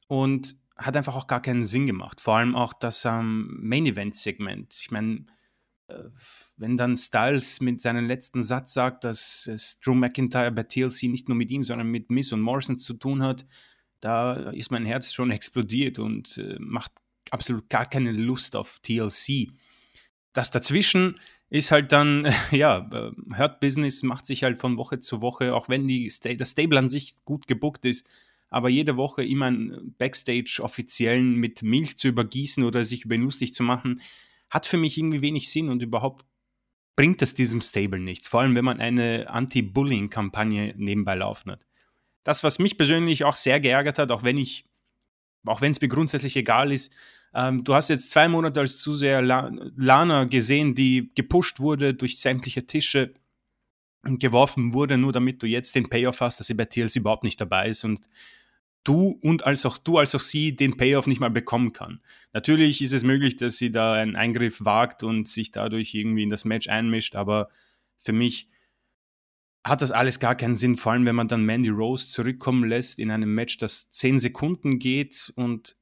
und 0.09 0.57
hat 0.77 0.97
einfach 0.97 1.15
auch 1.15 1.27
gar 1.27 1.43
keinen 1.43 1.65
Sinn 1.65 1.85
gemacht. 1.85 2.23
Vor 2.23 2.39
allem 2.39 2.57
auch 2.57 2.73
das 2.73 3.05
ähm, 3.05 3.59
Main 3.61 3.85
Event 3.85 4.15
Segment. 4.15 4.79
Ich 4.81 4.91
meine, 4.91 5.27
äh, 5.89 6.05
wenn 6.57 6.79
dann 6.79 6.97
Styles 6.97 7.61
mit 7.61 7.83
seinem 7.83 8.07
letzten 8.07 8.43
Satz 8.43 8.73
sagt, 8.73 9.05
dass 9.05 9.47
es 9.47 9.79
Drew 9.81 9.95
McIntyre 9.95 10.53
bei 10.53 10.63
TLC 10.63 11.03
nicht 11.05 11.29
nur 11.29 11.37
mit 11.37 11.51
ihm, 11.51 11.63
sondern 11.63 11.89
mit 11.89 12.11
Miss 12.11 12.33
und 12.33 12.41
Morrison 12.41 12.79
zu 12.79 12.95
tun 12.95 13.23
hat, 13.23 13.47
da 14.01 14.33
ist 14.51 14.71
mein 14.71 14.87
Herz 14.87 15.13
schon 15.13 15.31
explodiert 15.33 15.99
und 15.99 16.39
äh, 16.39 16.57
macht 16.59 16.93
absolut 17.33 17.69
gar 17.69 17.87
keine 17.87 18.13
Lust 18.13 18.57
auf 18.57 18.79
TLC. 18.81 19.53
Das 20.33 20.51
dazwischen 20.51 21.15
ist 21.51 21.71
halt 21.71 21.93
dann, 21.93 22.33
ja, 22.51 22.89
Hurt 23.37 23.61
Business 23.61 24.03
macht 24.03 24.27
sich 24.27 24.45
halt 24.45 24.59
von 24.59 24.77
Woche 24.77 25.01
zu 25.01 25.23
Woche, 25.23 25.55
auch 25.55 25.69
wenn 25.69 25.87
die, 25.87 26.13
das 26.37 26.51
Stable 26.51 26.79
an 26.79 26.89
sich 26.89 27.25
gut 27.25 27.47
gebuckt 27.47 27.85
ist, 27.85 28.07
aber 28.51 28.69
jede 28.69 28.97
Woche 28.97 29.25
immer 29.25 29.47
einen 29.47 29.95
Backstage-Offiziellen 29.99 31.35
mit 31.35 31.63
Milch 31.63 31.99
zu 31.99 32.09
übergießen 32.09 32.65
oder 32.65 32.83
sich 32.85 33.05
über 33.05 33.15
ihn 33.15 33.23
lustig 33.23 33.55
zu 33.55 33.63
machen, 33.63 34.01
hat 34.49 34.67
für 34.67 34.79
mich 34.79 34.97
irgendwie 34.97 35.21
wenig 35.21 35.51
Sinn 35.51 35.69
und 35.69 35.83
überhaupt 35.83 36.25
bringt 36.97 37.23
es 37.23 37.35
diesem 37.35 37.61
Stable 37.61 38.01
nichts. 38.01 38.29
Vor 38.29 38.41
allem, 38.41 38.55
wenn 38.55 38.65
man 38.65 38.81
eine 38.81 39.29
Anti-Bullying-Kampagne 39.29 40.75
nebenbei 40.77 41.15
laufen 41.15 41.53
hat. 41.53 41.65
Das, 42.25 42.43
was 42.43 42.59
mich 42.59 42.77
persönlich 42.77 43.25
auch 43.25 43.37
sehr 43.37 43.61
geärgert 43.61 43.99
hat, 43.99 44.11
auch 44.11 44.23
wenn 44.23 44.37
ich, 44.37 44.65
auch 45.47 45.61
wenn 45.61 45.73
es 45.73 45.81
mir 45.81 45.89
grundsätzlich 45.89 46.37
egal 46.37 46.73
ist, 46.73 46.93
ähm, 47.35 47.63
du 47.63 47.75
hast 47.75 47.89
jetzt 47.89 48.11
zwei 48.11 48.29
Monate 48.29 48.61
als 48.61 48.79
Zuseher 48.79 49.23
Lana 49.23 50.25
gesehen, 50.25 50.75
die 50.75 51.11
gepusht 51.15 51.61
wurde 51.61 51.95
durch 51.95 52.21
sämtliche 52.21 52.67
Tische 52.67 53.15
und 54.03 54.21
geworfen 54.21 54.73
wurde, 54.73 54.97
nur 54.97 55.13
damit 55.13 55.43
du 55.43 55.47
jetzt 55.47 55.75
den 55.75 55.89
Payoff 55.89 56.21
hast, 56.21 56.41
dass 56.41 56.47
sie 56.47 56.55
bei 56.55 56.65
TLC 56.65 56.97
überhaupt 56.97 57.25
nicht 57.25 57.41
dabei 57.41 57.69
ist 57.69 57.85
und 57.85 58.09
du 58.85 59.19
und 59.23 59.45
als 59.45 59.67
auch 59.67 59.77
du 59.77 59.99
als 59.99 60.15
auch 60.15 60.21
sie 60.21 60.57
den 60.57 60.77
Payoff 60.77 61.07
nicht 61.07 61.21
mal 61.21 61.31
bekommen 61.31 61.73
kann. 61.73 62.01
Natürlich 62.33 62.81
ist 62.81 62.93
es 62.93 63.03
möglich, 63.03 63.37
dass 63.37 63.59
sie 63.59 63.71
da 63.71 63.95
einen 63.95 64.17
Eingriff 64.17 64.65
wagt 64.65 65.03
und 65.03 65.29
sich 65.29 65.51
dadurch 65.51 65.95
irgendwie 65.95 66.23
in 66.23 66.31
das 66.31 66.45
Match 66.45 66.69
einmischt, 66.69 67.17
aber 67.17 67.51
für 68.01 68.13
mich 68.13 68.49
hat 69.65 69.83
das 69.83 69.93
alles 69.93 70.21
gar 70.21 70.35
keinen 70.35 70.57
Sinn, 70.57 70.77
vor 70.77 70.93
allem 70.93 71.07
wenn 71.07 71.17
man 71.17 71.29
dann 71.29 71.45
Mandy 71.45 71.69
Rose 71.69 72.09
zurückkommen 72.09 72.69
lässt 72.69 72.99
in 72.99 73.11
einem 73.11 73.35
Match, 73.35 73.59
das 73.59 73.91
zehn 73.91 74.19
Sekunden 74.19 74.79
geht 74.79 75.33
und 75.37 75.77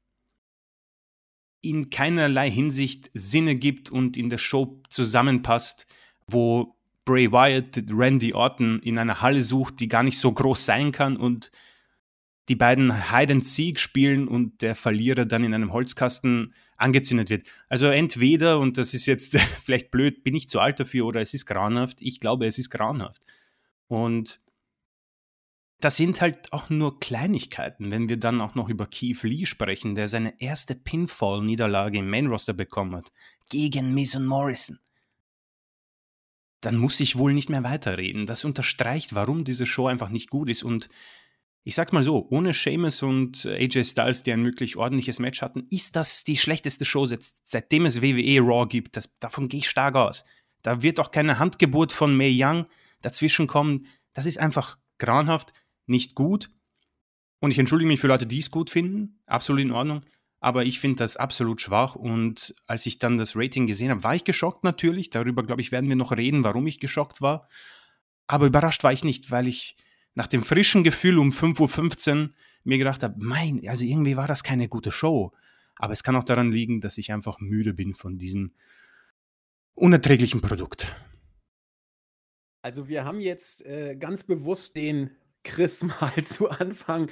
in 1.63 1.91
keinerlei 1.91 2.51
Hinsicht 2.51 3.11
Sinne 3.15 3.57
gibt 3.57 3.91
und 3.91 4.17
in 4.17 4.29
der 4.29 4.39
Show 4.39 4.81
zusammenpasst, 4.89 5.87
wo 6.29 6.77
Bray 7.05 7.31
Wyatt 7.31 7.85
Randy 7.91 8.35
Orton 8.35 8.81
in 8.81 8.99
einer 8.99 9.21
Halle 9.21 9.43
sucht, 9.43 9.81
die 9.81 9.89
gar 9.89 10.03
nicht 10.03 10.19
so 10.19 10.33
groß 10.33 10.65
sein 10.65 10.93
kann 10.93 11.17
und 11.17 11.51
die 12.49 12.57
beiden 12.57 13.11
Hide 13.11 13.35
and 13.35 13.45
Seek 13.45 13.81
spielen 13.81 14.29
und 14.29 14.63
der 14.63 14.75
Verlierer 14.75 15.25
dann 15.25 15.45
in 15.45 15.55
einem 15.55 15.73
Holzkasten 15.73 16.55
angezündet 16.77 17.31
wird. 17.31 17.47
Also 17.69 17.87
entweder, 17.87 18.59
und 18.59 18.79
das 18.79 18.95
ist 18.95 19.07
jetzt 19.07 19.39
vielleicht 19.65 19.91
blöd, 19.91 20.23
bin 20.23 20.35
ich 20.35 20.49
zu 20.49 20.61
alt 20.61 20.79
dafür 20.79 21.07
oder 21.07 21.21
es 21.21 21.35
ist 21.35 21.47
grauenhaft. 21.47 22.01
Ich 22.01 22.21
glaube, 22.21 22.47
es 22.47 22.59
ist 22.59 22.71
grauenhaft. 22.71 23.23
Und 23.89 24.41
das 25.81 25.97
sind 25.97 26.21
halt 26.21 26.53
auch 26.53 26.71
nur 26.71 26.99
Kleinigkeiten, 27.01 27.91
wenn 27.91 28.09
wir 28.09 28.17
dann 28.17 28.41
auch 28.41 28.55
noch 28.55 28.69
über 28.69 28.87
Keith 28.87 29.23
Lee 29.23 29.45
sprechen, 29.45 29.95
der 29.95 30.09
seine 30.09 30.41
erste 30.41 30.75
Pinfall-Niederlage 30.75 31.99
im 31.99 32.09
Main-Roster 32.09 32.55
bekommen 32.55 32.97
hat, 32.97 33.13
gegen 33.51 33.95
und 33.95 34.27
Morrison. 34.27 34.79
Dann 36.63 36.79
muss 36.79 36.99
ich 37.01 37.17
wohl 37.17 37.35
nicht 37.35 37.51
mehr 37.51 37.63
weiterreden. 37.63 38.27
Das 38.27 38.45
unterstreicht, 38.45 39.15
warum 39.15 39.45
diese 39.45 39.67
Show 39.67 39.87
einfach 39.87 40.09
nicht 40.09 40.31
gut 40.31 40.49
ist. 40.49 40.63
Und 40.63 40.89
ich 41.63 41.75
sag's 41.75 41.93
mal 41.93 42.03
so, 42.03 42.27
ohne 42.31 42.55
Seamus 42.55 43.03
und 43.03 43.45
AJ 43.45 43.85
Styles, 43.85 44.23
die 44.23 44.33
ein 44.33 44.47
wirklich 44.47 44.77
ordentliches 44.77 45.19
Match 45.19 45.43
hatten, 45.43 45.67
ist 45.71 45.95
das 45.95 46.25
die 46.25 46.39
schlechteste 46.39 46.87
Show, 46.87 47.07
seitdem 47.45 47.85
es 47.85 48.01
WWE 48.01 48.41
Raw 48.41 48.67
gibt. 48.67 48.97
Das, 48.97 49.15
davon 49.21 49.49
gehe 49.49 49.61
ich 49.61 49.69
stark 49.69 49.95
aus. 49.95 50.25
Da 50.63 50.83
wird 50.83 50.99
auch 50.99 51.11
keine 51.11 51.39
Handgeburt 51.39 51.93
von 51.93 52.17
Mae 52.17 52.35
Young 52.35 52.67
dazwischen 53.03 53.47
kommen. 53.47 53.87
Das 54.13 54.27
ist 54.27 54.39
einfach 54.39 54.79
grauenhaft 54.99 55.53
nicht 55.87 56.15
gut. 56.15 56.51
Und 57.41 57.51
ich 57.51 57.59
entschuldige 57.59 57.89
mich 57.89 58.01
für 58.01 58.09
Leute, 58.09 58.27
die 58.27 58.39
es 58.39 58.51
gut 58.51 58.71
finden. 58.71 59.21
Absolut 59.27 59.63
in 59.63 59.73
Ordnung. 59.73 60.03
Aber 60.41 60.65
ich 60.65 60.81
finde 60.81 60.97
das 60.97 61.17
absolut 61.17 61.61
schwach. 61.61 61.95
Und 61.95 62.55
als 62.67 62.87
ich 62.87 62.99
dann 62.99 63.19
das 63.19 63.37
Rating 63.37 63.67
gesehen 63.67 63.91
habe, 63.91 64.05
war 64.05 64.15
ich 64.15 64.25
geschockt 64.25 64.65
natürlich. 64.65 65.11
Darüber, 65.11 65.43
glaube 65.43 65.61
ich, 65.61 65.73
werden 65.73 65.89
wir 65.89 65.97
noch 65.97 66.13
reden, 66.13 66.45
warum 66.45 66.67
ich 66.67 66.81
geschockt 66.81 67.21
war. 67.21 67.49
Aber 68.27 68.47
überrascht 68.47 68.83
war 68.85 68.93
ich 68.93 69.05
nicht, 69.05 69.31
weil 69.31 69.49
ich 69.49 69.77
nach 70.15 70.27
dem 70.27 70.43
frischen 70.43 70.83
Gefühl 70.83 71.19
um 71.19 71.31
5.15 71.31 72.23
Uhr 72.23 72.31
mir 72.65 72.79
gedacht 72.79 73.03
habe, 73.03 73.15
mein, 73.19 73.63
also 73.69 73.85
irgendwie 73.85 74.17
war 74.17 74.27
das 74.27 74.43
keine 74.43 74.69
gute 74.69 74.91
Show. 74.91 75.33
Aber 75.77 75.93
es 75.93 76.03
kann 76.03 76.17
auch 76.17 76.25
daran 76.25 76.51
liegen, 76.51 76.81
dass 76.81 76.99
ich 76.99 77.13
einfach 77.13 77.39
müde 77.39 77.75
bin 77.75 77.95
von 77.95 78.19
diesem 78.19 78.53
unerträglichen 79.75 80.41
Produkt. 80.41 80.95
Also 82.67 82.89
wir 82.89 83.05
haben 83.05 83.21
jetzt 83.21 83.65
äh, 83.65 83.95
ganz 83.95 84.25
bewusst 84.25 84.75
den 84.75 85.13
Chris 85.45 85.85
mal 86.01 86.25
zu 86.25 86.51
Anfang 86.51 87.09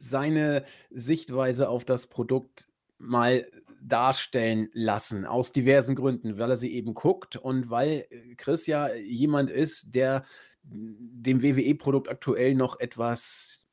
seine 0.00 0.64
Sichtweise 0.90 1.68
auf 1.68 1.84
das 1.84 2.08
Produkt 2.08 2.66
mal 2.98 3.46
darstellen 3.80 4.68
lassen, 4.72 5.24
aus 5.24 5.52
diversen 5.52 5.94
Gründen, 5.94 6.38
weil 6.38 6.50
er 6.50 6.56
sie 6.56 6.74
eben 6.74 6.94
guckt 6.94 7.36
und 7.36 7.70
weil 7.70 8.08
äh, 8.10 8.34
Chris 8.34 8.66
ja 8.66 8.92
jemand 8.94 9.50
ist, 9.50 9.94
der 9.94 10.24
dem 10.64 11.40
WWE-Produkt 11.40 12.08
aktuell 12.08 12.56
noch 12.56 12.80
etwas 12.80 13.64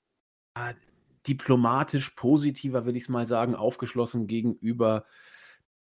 äh, 0.53 0.75
diplomatisch 1.25 2.11
positiver, 2.11 2.85
will 2.85 2.95
ich 2.95 3.05
es 3.05 3.09
mal 3.09 3.25
sagen, 3.25 3.55
aufgeschlossen 3.55 4.27
gegenüber 4.27 5.07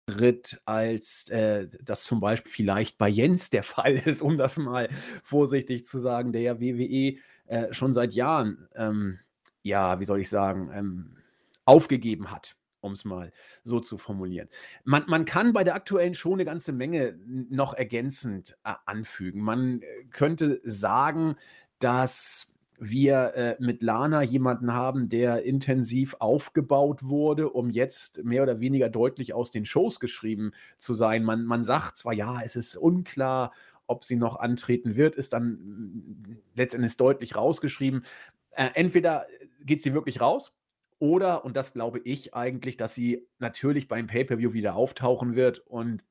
tritt, 0.06 0.60
als 0.64 1.28
äh, 1.28 1.68
das 1.82 2.04
zum 2.04 2.20
Beispiel 2.20 2.52
vielleicht 2.52 2.98
bei 2.98 3.08
Jens 3.08 3.50
der 3.50 3.62
Fall 3.64 3.94
ist, 3.94 4.22
um 4.22 4.36
das 4.36 4.56
mal 4.56 4.88
vorsichtig 5.22 5.84
zu 5.84 5.98
sagen, 5.98 6.32
der 6.32 6.42
ja 6.42 6.60
WWE 6.60 7.16
äh, 7.46 7.72
schon 7.72 7.92
seit 7.92 8.14
Jahren, 8.14 8.68
ähm, 8.74 9.18
ja, 9.62 10.00
wie 10.00 10.04
soll 10.04 10.20
ich 10.20 10.28
sagen, 10.28 10.70
ähm, 10.72 11.16
aufgegeben 11.64 12.30
hat 12.30 12.56
um 12.80 12.92
es 12.92 13.04
mal 13.04 13.30
so 13.62 13.80
zu 13.80 13.98
formulieren. 13.98 14.48
Man, 14.84 15.04
man 15.06 15.24
kann 15.24 15.52
bei 15.52 15.64
der 15.64 15.74
aktuellen 15.74 16.14
Show 16.14 16.32
eine 16.32 16.44
ganze 16.44 16.72
Menge 16.72 17.18
noch 17.26 17.74
ergänzend 17.74 18.56
äh, 18.64 18.72
anfügen. 18.86 19.42
Man 19.42 19.82
äh, 19.82 20.04
könnte 20.10 20.60
sagen, 20.64 21.36
dass 21.78 22.54
wir 22.80 23.34
äh, 23.34 23.56
mit 23.58 23.82
Lana 23.82 24.22
jemanden 24.22 24.72
haben, 24.72 25.08
der 25.08 25.44
intensiv 25.44 26.16
aufgebaut 26.18 27.02
wurde, 27.02 27.50
um 27.50 27.68
jetzt 27.68 28.24
mehr 28.24 28.42
oder 28.42 28.58
weniger 28.58 28.88
deutlich 28.88 29.34
aus 29.34 29.50
den 29.50 29.66
Shows 29.66 30.00
geschrieben 30.00 30.52
zu 30.78 30.94
sein. 30.94 31.22
Man, 31.22 31.44
man 31.44 31.62
sagt 31.62 31.98
zwar, 31.98 32.14
ja, 32.14 32.40
es 32.42 32.56
ist 32.56 32.76
unklar, 32.76 33.52
ob 33.86 34.04
sie 34.04 34.16
noch 34.16 34.36
antreten 34.36 34.96
wird, 34.96 35.14
ist 35.16 35.34
dann 35.34 35.50
mm, 35.50 36.36
letztendlich 36.54 36.96
deutlich 36.96 37.36
rausgeschrieben. 37.36 38.04
Äh, 38.52 38.70
entweder 38.74 39.26
geht 39.62 39.82
sie 39.82 39.92
wirklich 39.92 40.20
raus 40.20 40.54
oder, 40.98 41.44
und 41.44 41.56
das 41.56 41.74
glaube 41.74 42.00
ich 42.00 42.34
eigentlich, 42.34 42.76
dass 42.76 42.94
sie 42.94 43.26
natürlich 43.38 43.88
beim 43.88 44.06
Pay-Per-View 44.06 44.54
wieder 44.54 44.74
auftauchen 44.74 45.34
wird 45.34 45.58
und 45.58 46.02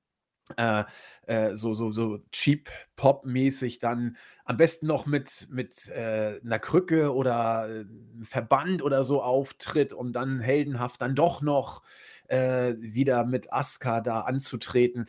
äh, 0.57 0.83
äh, 1.27 1.55
so, 1.55 1.73
so, 1.73 1.91
so 1.91 2.19
Cheap-Pop-mäßig 2.31 3.79
dann 3.79 4.17
am 4.45 4.57
besten 4.57 4.87
noch 4.87 5.05
mit, 5.05 5.47
mit 5.51 5.89
äh, 5.89 6.39
einer 6.43 6.59
Krücke 6.59 7.13
oder 7.13 7.61
einem 7.63 8.23
Verband 8.23 8.81
oder 8.81 9.03
so 9.03 9.21
auftritt, 9.21 9.93
um 9.93 10.13
dann 10.13 10.39
heldenhaft 10.39 11.01
dann 11.01 11.15
doch 11.15 11.41
noch 11.41 11.83
äh, 12.27 12.75
wieder 12.79 13.25
mit 13.25 13.51
Asuka 13.53 14.01
da 14.01 14.21
anzutreten. 14.21 15.05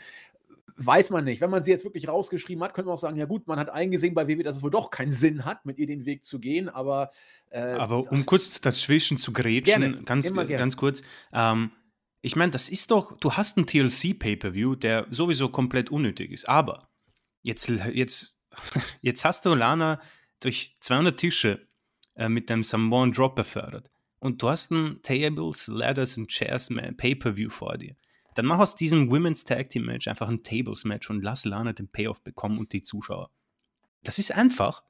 Weiß 0.82 1.10
man 1.10 1.24
nicht. 1.24 1.42
Wenn 1.42 1.50
man 1.50 1.62
sie 1.62 1.70
jetzt 1.70 1.84
wirklich 1.84 2.08
rausgeschrieben 2.08 2.64
hat, 2.64 2.72
könnte 2.72 2.86
man 2.86 2.94
auch 2.94 3.00
sagen, 3.00 3.18
ja 3.18 3.26
gut, 3.26 3.46
man 3.46 3.58
hat 3.58 3.68
eingesehen 3.68 4.14
bei 4.14 4.26
WWE, 4.28 4.42
dass 4.42 4.56
es 4.56 4.62
wohl 4.62 4.70
doch 4.70 4.88
keinen 4.88 5.12
Sinn 5.12 5.44
hat, 5.44 5.66
mit 5.66 5.78
ihr 5.78 5.86
den 5.86 6.06
Weg 6.06 6.24
zu 6.24 6.38
gehen, 6.38 6.70
aber 6.70 7.10
äh, 7.50 7.60
Aber 7.60 8.10
um 8.10 8.24
kurz 8.24 8.62
dazwischen 8.62 9.18
zu 9.18 9.34
grätschen, 9.34 9.82
gerne, 9.82 10.02
ganz, 10.04 10.32
ganz 10.32 10.76
kurz, 10.78 11.02
ähm, 11.34 11.72
ich 12.22 12.36
meine, 12.36 12.52
das 12.52 12.68
ist 12.68 12.90
doch, 12.90 13.16
du 13.18 13.32
hast 13.32 13.56
einen 13.56 13.66
TLC-Pay-Per-View, 13.66 14.74
der 14.74 15.06
sowieso 15.10 15.48
komplett 15.48 15.90
unnötig 15.90 16.30
ist. 16.32 16.48
Aber 16.48 16.90
jetzt, 17.42 17.68
jetzt, 17.68 18.38
jetzt 19.02 19.24
hast 19.24 19.46
du 19.46 19.54
Lana 19.54 20.00
durch 20.40 20.74
200 20.80 21.18
Tische 21.18 21.66
äh, 22.16 22.28
mit 22.28 22.50
dem 22.50 22.62
Samoan 22.62 23.12
Drop 23.12 23.34
befördert. 23.34 23.90
Und 24.18 24.42
du 24.42 24.50
hast 24.50 24.70
ein 24.70 25.00
Tables, 25.02 25.66
Ladders 25.68 26.18
und 26.18 26.28
Chairs 26.28 26.68
Pay-Per-View 26.68 27.48
vor 27.48 27.78
dir. 27.78 27.96
Dann 28.34 28.46
mach 28.46 28.58
aus 28.58 28.74
diesem 28.74 29.10
Women's 29.10 29.44
Tag 29.44 29.70
Team 29.70 29.86
Match 29.86 30.06
einfach 30.06 30.28
ein 30.28 30.42
Tables 30.42 30.84
Match 30.84 31.08
und 31.10 31.22
lass 31.22 31.44
Lana 31.44 31.72
den 31.72 31.88
Payoff 31.88 32.22
bekommen 32.22 32.58
und 32.58 32.72
die 32.72 32.82
Zuschauer. 32.82 33.30
Das 34.02 34.18
ist 34.18 34.32
einfach. 34.32 34.84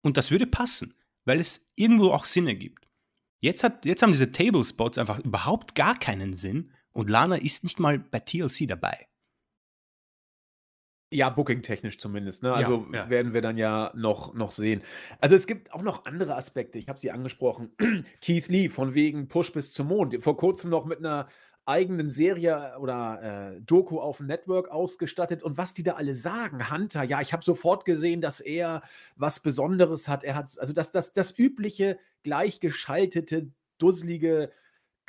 Und 0.00 0.16
das 0.16 0.30
würde 0.30 0.46
passen, 0.46 0.96
weil 1.24 1.38
es 1.38 1.70
irgendwo 1.76 2.10
auch 2.10 2.24
Sinn 2.24 2.48
ergibt. 2.48 2.88
Jetzt, 3.42 3.64
hat, 3.64 3.84
jetzt 3.86 4.02
haben 4.02 4.12
diese 4.12 4.30
Table 4.30 4.62
Spots 4.62 4.98
einfach 4.98 5.18
überhaupt 5.18 5.74
gar 5.74 5.98
keinen 5.98 6.32
Sinn 6.32 6.70
und 6.92 7.10
Lana 7.10 7.34
ist 7.34 7.64
nicht 7.64 7.80
mal 7.80 7.98
bei 7.98 8.20
TLC 8.20 8.68
dabei. 8.68 9.08
Ja, 11.10 11.28
booking-technisch 11.28 11.98
zumindest. 11.98 12.44
Ne? 12.44 12.52
Also 12.54 12.86
ja, 12.92 13.00
ja. 13.00 13.10
werden 13.10 13.34
wir 13.34 13.42
dann 13.42 13.58
ja 13.58 13.92
noch, 13.96 14.32
noch 14.32 14.52
sehen. 14.52 14.80
Also 15.20 15.34
es 15.34 15.48
gibt 15.48 15.72
auch 15.72 15.82
noch 15.82 16.04
andere 16.04 16.36
Aspekte. 16.36 16.78
Ich 16.78 16.88
habe 16.88 17.00
sie 17.00 17.10
angesprochen. 17.10 17.72
Keith 18.22 18.46
Lee 18.46 18.68
von 18.68 18.94
wegen 18.94 19.26
Push 19.26 19.52
bis 19.52 19.72
zum 19.72 19.88
Mond. 19.88 20.22
Vor 20.22 20.36
kurzem 20.36 20.70
noch 20.70 20.84
mit 20.84 21.00
einer 21.00 21.26
eigenen 21.64 22.10
Serie 22.10 22.76
oder 22.80 23.54
äh, 23.54 23.60
Doku 23.60 24.00
auf 24.00 24.18
dem 24.18 24.26
Network 24.26 24.68
ausgestattet 24.68 25.42
und 25.42 25.56
was 25.56 25.74
die 25.74 25.82
da 25.82 25.92
alle 25.92 26.14
sagen. 26.14 26.70
Hunter, 26.70 27.04
ja, 27.04 27.20
ich 27.20 27.32
habe 27.32 27.44
sofort 27.44 27.84
gesehen, 27.84 28.20
dass 28.20 28.40
er 28.40 28.82
was 29.16 29.40
Besonderes 29.40 30.08
hat. 30.08 30.24
Er 30.24 30.34
hat 30.34 30.58
also 30.58 30.72
das, 30.72 30.90
das, 30.90 31.12
das 31.12 31.38
übliche, 31.38 31.98
gleichgeschaltete, 32.24 33.48
dusselige 33.78 34.50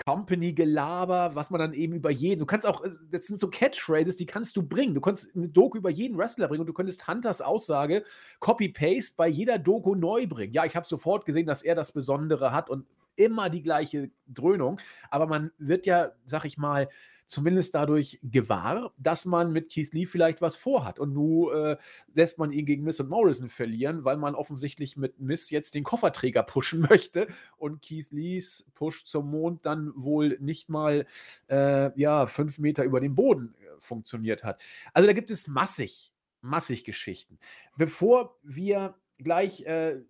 Company-Gelaber, 0.05 1.35
was 1.35 1.51
man 1.51 1.59
dann 1.59 1.73
eben 1.73 1.93
über 1.93 2.09
jeden, 2.09 2.39
du 2.39 2.45
kannst 2.45 2.65
auch, 2.65 2.83
äh, 2.83 2.89
das 3.11 3.27
sind 3.27 3.39
so 3.39 3.49
Catchphrases, 3.49 4.17
die 4.17 4.25
kannst 4.25 4.55
du 4.57 4.63
bringen. 4.63 4.93
Du 4.93 5.01
kannst 5.01 5.35
eine 5.35 5.47
Doku 5.47 5.77
über 5.77 5.89
jeden 5.89 6.17
Wrestler 6.17 6.47
bringen 6.47 6.61
und 6.61 6.67
du 6.67 6.73
könntest 6.73 7.07
Hunters 7.07 7.41
Aussage 7.41 8.03
Copy-Paste 8.39 9.15
bei 9.17 9.27
jeder 9.27 9.59
Doku 9.59 9.95
neu 9.95 10.27
bringen. 10.27 10.53
Ja, 10.53 10.65
ich 10.65 10.75
habe 10.75 10.87
sofort 10.87 11.25
gesehen, 11.25 11.45
dass 11.45 11.63
er 11.63 11.75
das 11.75 11.91
Besondere 11.91 12.51
hat 12.51 12.69
und 12.69 12.85
immer 13.15 13.49
die 13.49 13.61
gleiche 13.61 14.11
Dröhnung. 14.27 14.79
Aber 15.09 15.27
man 15.27 15.51
wird 15.57 15.85
ja, 15.85 16.11
sag 16.25 16.45
ich 16.45 16.57
mal, 16.57 16.87
zumindest 17.25 17.73
dadurch 17.73 18.19
gewahr, 18.21 18.93
dass 18.97 19.25
man 19.25 19.51
mit 19.51 19.71
Keith 19.71 19.93
Lee 19.93 20.05
vielleicht 20.05 20.41
was 20.41 20.55
vorhat. 20.55 20.99
Und 20.99 21.13
nun 21.13 21.53
äh, 21.53 21.77
lässt 22.13 22.37
man 22.37 22.51
ihn 22.51 22.65
gegen 22.65 22.83
Miss 22.83 22.99
und 22.99 23.09
Morrison 23.09 23.49
verlieren, 23.49 24.03
weil 24.05 24.17
man 24.17 24.35
offensichtlich 24.35 24.97
mit 24.97 25.19
Miss 25.19 25.49
jetzt 25.49 25.75
den 25.75 25.83
Kofferträger 25.83 26.43
pushen 26.43 26.81
möchte 26.89 27.27
und 27.57 27.81
Keith 27.81 28.11
Lees 28.11 28.69
Push 28.75 29.05
zum 29.05 29.31
Mond 29.31 29.65
dann 29.65 29.93
wohl 29.95 30.37
nicht 30.39 30.69
mal 30.69 31.05
äh, 31.49 31.99
ja, 31.99 32.27
fünf 32.27 32.59
Meter 32.59 32.83
über 32.83 32.99
dem 32.99 33.15
Boden 33.15 33.55
äh, 33.55 33.79
funktioniert 33.79 34.43
hat. 34.43 34.61
Also 34.93 35.07
da 35.07 35.13
gibt 35.13 35.31
es 35.31 35.47
massig, 35.47 36.13
massig 36.41 36.83
Geschichten. 36.83 37.39
Bevor 37.77 38.37
wir 38.43 38.95
gleich 39.17 39.65
äh, 39.65 40.01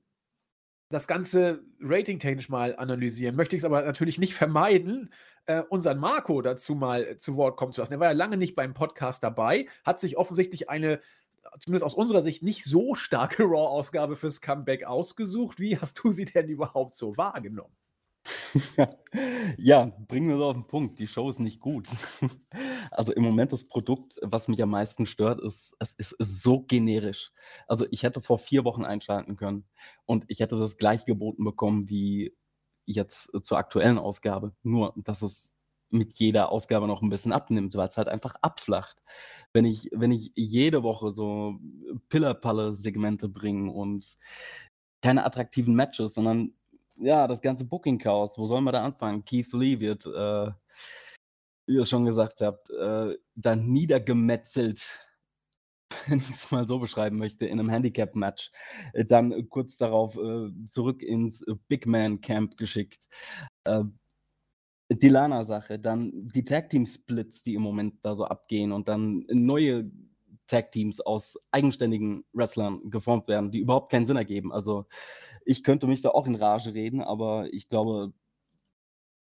das 0.89 1.07
Ganze 1.07 1.63
ratingtechnisch 1.79 2.49
mal 2.49 2.75
analysieren, 2.75 3.35
möchte 3.35 3.55
ich 3.55 3.61
es 3.61 3.65
aber 3.65 3.81
natürlich 3.81 4.19
nicht 4.19 4.35
vermeiden, 4.35 5.11
äh, 5.45 5.61
unseren 5.61 5.99
Marco 5.99 6.41
dazu 6.41 6.75
mal 6.75 7.17
zu 7.17 7.35
Wort 7.35 7.57
kommen 7.57 7.73
zu 7.73 7.81
lassen. 7.81 7.93
Er 7.93 7.99
war 7.99 8.07
ja 8.07 8.13
lange 8.13 8.37
nicht 8.37 8.55
beim 8.55 8.73
Podcast 8.73 9.23
dabei, 9.23 9.67
hat 9.83 9.99
sich 9.99 10.17
offensichtlich 10.17 10.69
eine, 10.69 10.99
zumindest 11.59 11.85
aus 11.85 11.95
unserer 11.95 12.21
Sicht, 12.21 12.43
nicht 12.43 12.63
so 12.63 12.95
starke 12.95 13.43
Raw-Ausgabe 13.43 14.15
fürs 14.15 14.41
Comeback 14.41 14.85
ausgesucht. 14.85 15.59
Wie 15.59 15.77
hast 15.77 15.99
du 16.03 16.11
sie 16.11 16.25
denn 16.25 16.47
überhaupt 16.49 16.93
so 16.93 17.17
wahrgenommen? 17.17 17.73
Ja, 19.57 19.91
bringen 20.07 20.29
wir 20.29 20.35
es 20.35 20.41
auf 20.41 20.55
den 20.55 20.67
Punkt. 20.67 20.99
Die 20.99 21.07
Show 21.07 21.29
ist 21.29 21.39
nicht 21.39 21.59
gut. 21.59 21.87
Also 22.91 23.11
im 23.13 23.23
Moment 23.23 23.51
das 23.51 23.67
Produkt, 23.67 24.19
was 24.21 24.47
mich 24.47 24.61
am 24.61 24.69
meisten 24.69 25.07
stört, 25.07 25.41
ist, 25.41 25.75
es 25.79 25.93
ist 25.93 26.15
so 26.19 26.61
generisch. 26.61 27.31
Also 27.67 27.87
ich 27.89 28.03
hätte 28.03 28.21
vor 28.21 28.37
vier 28.37 28.65
Wochen 28.65 28.85
einschalten 28.85 29.35
können 29.35 29.65
und 30.05 30.25
ich 30.27 30.41
hätte 30.41 30.57
das 30.57 30.77
gleich 30.77 31.05
geboten 31.05 31.43
bekommen 31.43 31.89
wie 31.89 32.35
jetzt 32.85 33.31
zur 33.41 33.57
aktuellen 33.57 33.97
Ausgabe. 33.97 34.53
Nur, 34.61 34.93
dass 34.97 35.23
es 35.23 35.57
mit 35.89 36.13
jeder 36.19 36.51
Ausgabe 36.51 36.87
noch 36.87 37.01
ein 37.01 37.09
bisschen 37.09 37.31
abnimmt, 37.31 37.75
weil 37.75 37.87
es 37.87 37.97
halt 37.97 38.09
einfach 38.09 38.35
abflacht. 38.41 39.01
Wenn 39.53 39.65
ich, 39.65 39.89
wenn 39.93 40.11
ich 40.11 40.31
jede 40.35 40.83
Woche 40.83 41.11
so 41.11 41.55
Pillerpalle-Segmente 42.09 43.29
bringe 43.29 43.71
und 43.71 44.15
keine 45.01 45.25
attraktiven 45.25 45.75
Matches, 45.75 46.13
sondern 46.13 46.53
ja, 46.97 47.27
das 47.27 47.41
ganze 47.41 47.65
Booking-Chaos, 47.65 48.37
wo 48.37 48.45
sollen 48.45 48.63
wir 48.63 48.71
da 48.71 48.83
anfangen? 48.83 49.25
Keith 49.25 49.51
Lee 49.53 49.79
wird, 49.79 50.05
äh, 50.05 50.51
wie 51.65 51.75
ihr 51.75 51.81
es 51.81 51.89
schon 51.89 52.05
gesagt 52.05 52.41
habt, 52.41 52.69
äh, 52.69 53.17
dann 53.35 53.67
niedergemetzelt, 53.67 54.99
wenn 56.07 56.19
ich 56.19 56.29
es 56.29 56.51
mal 56.51 56.67
so 56.67 56.79
beschreiben 56.79 57.17
möchte, 57.17 57.45
in 57.45 57.59
einem 57.59 57.69
Handicap-Match. 57.69 58.51
Äh, 58.93 59.05
dann 59.05 59.49
kurz 59.49 59.77
darauf 59.77 60.15
äh, 60.17 60.49
zurück 60.65 61.01
ins 61.01 61.45
Big 61.67 61.85
Man-Camp 61.85 62.57
geschickt. 62.57 63.07
Äh, 63.65 63.83
die 64.89 65.09
Lana-Sache, 65.09 65.79
dann 65.79 66.11
die 66.27 66.43
Tag-Team-Splits, 66.43 67.43
die 67.43 67.55
im 67.55 67.61
Moment 67.61 68.03
da 68.03 68.15
so 68.15 68.25
abgehen 68.25 68.71
und 68.71 68.87
dann 68.87 69.25
neue 69.29 69.89
Tag-Teams 70.47 71.01
aus 71.01 71.39
eigenständigen 71.51 72.25
Wrestlern 72.33 72.89
geformt 72.89 73.27
werden, 73.27 73.51
die 73.51 73.59
überhaupt 73.59 73.91
keinen 73.91 74.05
Sinn 74.05 74.17
ergeben. 74.17 74.51
Also 74.51 74.85
ich 75.45 75.63
könnte 75.63 75.87
mich 75.87 76.01
da 76.01 76.09
auch 76.09 76.27
in 76.27 76.35
Rage 76.35 76.73
reden, 76.73 77.01
aber 77.01 77.47
ich 77.53 77.69
glaube, 77.69 78.13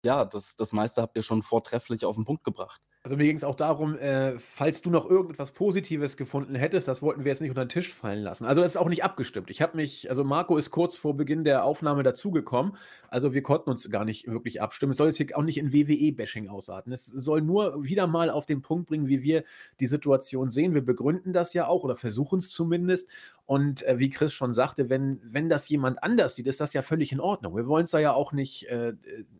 ja, 0.05 0.25
das, 0.25 0.57
das 0.57 0.73
meiste 0.73 1.03
habt 1.03 1.17
ihr 1.17 1.23
schon 1.23 1.43
vortrefflich 1.43 2.05
auf 2.05 2.15
den 2.17 2.25
Punkt 2.25 2.45
gebracht. 2.45 2.81
Also 3.09 3.17
mir 3.17 3.25
ging 3.25 3.37
es 3.37 3.45
auch 3.45 3.55
darum, 3.55 3.99
äh, 3.99 4.39
falls 4.39 4.83
du 4.83 4.91
noch 4.91 5.09
irgendetwas 5.09 5.53
Positives 5.53 6.19
gefunden 6.19 6.55
hättest, 6.55 6.89
das 6.89 7.01
wollten 7.01 7.25
wir 7.25 7.31
jetzt 7.33 7.41
nicht 7.41 7.49
unter 7.49 7.65
den 7.65 7.71
Tisch 7.71 7.95
fallen 7.95 8.23
lassen. 8.23 8.45
Also 8.45 8.61
das 8.61 8.73
ist 8.73 8.77
auch 8.77 8.91
nicht 8.91 9.03
abgestimmt. 9.03 9.49
Ich 9.49 9.63
habe 9.63 9.79
mich, 9.79 10.11
also 10.11 10.25
Marco 10.25 10.59
ist 10.59 10.71
kurz 10.71 10.99
vor 10.99 11.17
Beginn 11.17 11.43
der 11.43 11.65
Aufnahme 11.65 12.03
dazugekommen. 12.03 12.77
Also 13.09 13.33
wir 13.33 13.43
konnten 13.43 13.71
uns 13.71 13.89
gar 13.89 14.05
nicht 14.05 14.27
wirklich 14.27 14.61
abstimmen. 14.61 14.91
Es 14.91 14.99
soll 14.99 15.07
jetzt 15.07 15.17
hier 15.17 15.39
auch 15.39 15.43
nicht 15.43 15.57
in 15.57 15.73
WWE-Bashing 15.73 16.51
ausarten. 16.51 16.93
Es 16.93 17.07
soll 17.07 17.41
nur 17.41 17.83
wieder 17.83 18.07
mal 18.07 18.29
auf 18.29 18.45
den 18.45 18.61
Punkt 18.61 18.91
bringen, 18.91 19.09
wie 19.09 19.23
wir 19.23 19.43
die 19.81 19.87
Situation 19.87 20.51
sehen. 20.51 20.75
Wir 20.75 20.85
begründen 20.85 21.33
das 21.33 21.55
ja 21.55 21.67
auch 21.67 21.85
oder 21.85 21.97
versuchen 21.97 22.41
es 22.41 22.51
zumindest. 22.51 23.09
Und 23.47 23.85
äh, 23.85 23.99
wie 23.99 24.11
Chris 24.11 24.35
schon 24.35 24.53
sagte, 24.53 24.91
wenn, 24.91 25.19
wenn 25.25 25.49
das 25.49 25.71
jemand 25.71 26.03
anders 26.03 26.35
sieht, 26.35 26.47
ist 26.47 26.61
das 26.61 26.75
ja 26.75 26.83
völlig 26.83 27.11
in 27.11 27.21
Ordnung. 27.21 27.57
Wir 27.57 27.67
wollen 27.69 27.85
es 27.85 27.93
da 27.93 27.99
ja 28.01 28.13
auch 28.13 28.35
nicht 28.35 28.67
äh, 28.67 28.93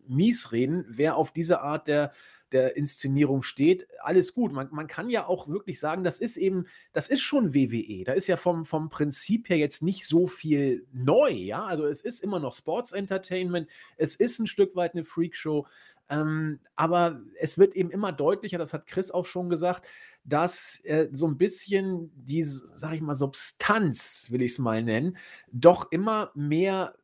mies 0.07 0.51
reden. 0.51 0.85
Wer 0.89 1.15
auf 1.15 1.29
diese 1.29 1.61
Art 1.61 1.87
der 1.87 2.11
der 2.51 2.75
Inszenierung 2.77 3.43
steht, 3.43 3.87
alles 4.01 4.33
gut. 4.33 4.51
Man, 4.51 4.69
man 4.71 4.87
kann 4.87 5.09
ja 5.09 5.27
auch 5.27 5.47
wirklich 5.47 5.79
sagen, 5.79 6.03
das 6.03 6.19
ist 6.19 6.37
eben, 6.37 6.65
das 6.93 7.09
ist 7.09 7.21
schon 7.21 7.53
WWE. 7.53 8.03
Da 8.03 8.13
ist 8.13 8.27
ja 8.27 8.37
vom, 8.37 8.65
vom 8.65 8.89
Prinzip 8.89 9.49
her 9.49 9.57
jetzt 9.57 9.81
nicht 9.83 10.05
so 10.05 10.27
viel 10.27 10.85
neu, 10.91 11.29
ja. 11.31 11.65
Also 11.65 11.85
es 11.85 12.01
ist 12.01 12.23
immer 12.23 12.39
noch 12.39 12.53
Sports 12.53 12.91
Entertainment, 12.91 13.69
es 13.97 14.15
ist 14.15 14.39
ein 14.39 14.47
Stück 14.47 14.75
weit 14.75 14.93
eine 14.93 15.03
Freakshow. 15.03 15.65
Ähm, 16.09 16.59
aber 16.75 17.21
es 17.39 17.59
wird 17.59 17.75
eben 17.75 17.91
immer 17.91 18.11
deutlicher, 18.11 18.57
das 18.57 18.73
hat 18.73 18.87
Chris 18.87 19.11
auch 19.11 19.27
schon 19.27 19.49
gesagt, 19.49 19.87
dass 20.23 20.83
äh, 20.83 21.07
so 21.13 21.27
ein 21.27 21.37
bisschen 21.37 22.11
die, 22.15 22.43
sag 22.43 22.93
ich 22.93 23.01
mal, 23.01 23.15
Substanz, 23.15 24.27
will 24.31 24.41
ich 24.41 24.53
es 24.53 24.59
mal 24.59 24.83
nennen, 24.83 25.17
doch 25.51 25.91
immer 25.91 26.31
mehr 26.33 26.95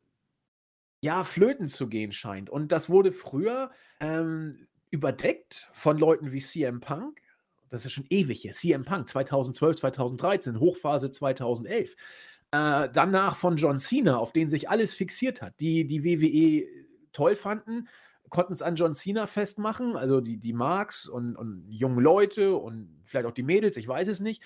ja, 1.00 1.22
flöten 1.22 1.68
zu 1.68 1.88
gehen 1.88 2.12
scheint. 2.12 2.50
Und 2.50 2.72
das 2.72 2.90
wurde 2.90 3.12
früher 3.12 3.70
ähm, 4.00 4.66
überdeckt 4.96 5.68
von 5.72 5.98
Leuten 5.98 6.32
wie 6.32 6.40
CM 6.40 6.80
Punk. 6.80 7.20
Das 7.68 7.84
ist 7.84 7.92
schon 7.92 8.06
ewig 8.08 8.40
hier. 8.40 8.52
CM 8.52 8.84
Punk 8.84 9.06
2012, 9.08 9.76
2013, 9.76 10.58
Hochphase 10.58 11.10
2011. 11.10 11.94
Äh, 12.52 12.88
danach 12.92 13.36
von 13.36 13.56
John 13.56 13.78
Cena, 13.78 14.16
auf 14.16 14.32
den 14.32 14.48
sich 14.48 14.70
alles 14.70 14.94
fixiert 14.94 15.42
hat, 15.42 15.60
die 15.60 15.86
die 15.86 16.02
WWE 16.02 16.66
toll 17.12 17.36
fanden, 17.36 17.88
konnten 18.30 18.54
es 18.54 18.62
an 18.62 18.76
John 18.76 18.94
Cena 18.94 19.26
festmachen, 19.26 19.96
also 19.96 20.20
die, 20.20 20.38
die 20.38 20.52
Marks 20.54 21.06
und, 21.06 21.36
und 21.36 21.66
jungen 21.68 22.00
Leute 22.00 22.56
und 22.56 23.02
vielleicht 23.04 23.26
auch 23.26 23.34
die 23.34 23.42
Mädels, 23.42 23.76
ich 23.76 23.86
weiß 23.86 24.08
es 24.08 24.20
nicht. 24.20 24.42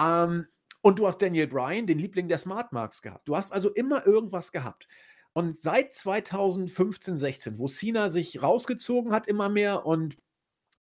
Ähm, 0.00 0.46
und 0.82 0.98
du 0.98 1.06
hast 1.06 1.18
Daniel 1.18 1.48
Bryan, 1.48 1.86
den 1.86 1.98
Liebling 1.98 2.28
der 2.28 2.38
Smart 2.38 2.72
Marks 2.72 3.02
gehabt. 3.02 3.28
Du 3.28 3.36
hast 3.36 3.52
also 3.52 3.70
immer 3.70 4.06
irgendwas 4.06 4.52
gehabt. 4.52 4.86
Und 5.32 5.60
seit 5.60 5.94
2015, 5.94 7.18
16, 7.18 7.58
wo 7.58 7.68
Cena 7.68 8.10
sich 8.10 8.42
rausgezogen 8.42 9.12
hat 9.12 9.26
immer 9.28 9.48
mehr 9.48 9.86
und 9.86 10.16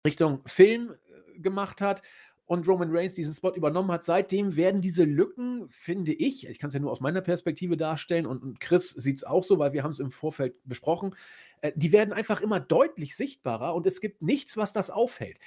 Richtung 0.06 0.42
Film 0.48 0.94
äh, 1.36 1.40
gemacht 1.40 1.82
hat 1.82 2.02
und 2.46 2.68
Roman 2.68 2.90
Reigns 2.92 3.14
diesen 3.14 3.36
Spot 3.36 3.54
übernommen 3.54 3.92
hat, 3.92 4.04
seitdem 4.04 4.56
werden 4.56 4.82
diese 4.82 5.04
Lücken, 5.04 5.70
finde 5.70 6.14
ich, 6.14 6.48
ich 6.48 6.58
kann 6.58 6.70
es 6.70 6.74
ja 6.74 6.80
nur 6.80 6.92
aus 6.92 7.00
meiner 7.00 7.22
Perspektive 7.22 7.78
darstellen 7.78 8.26
und, 8.26 8.42
und 8.42 8.60
Chris 8.60 8.90
sieht 8.90 9.18
es 9.18 9.24
auch 9.24 9.44
so, 9.44 9.60
weil 9.60 9.74
wir 9.74 9.84
haben 9.84 9.92
es 9.92 10.00
im 10.00 10.10
Vorfeld 10.10 10.56
besprochen, 10.66 11.16
äh, 11.62 11.72
die 11.76 11.92
werden 11.92 12.12
einfach 12.12 12.42
immer 12.42 12.60
deutlich 12.60 13.16
sichtbarer 13.16 13.76
und 13.76 13.86
es 13.86 14.02
gibt 14.02 14.24
nichts, 14.24 14.58
was 14.58 14.74
das 14.74 14.90
aufhält. 14.90 15.38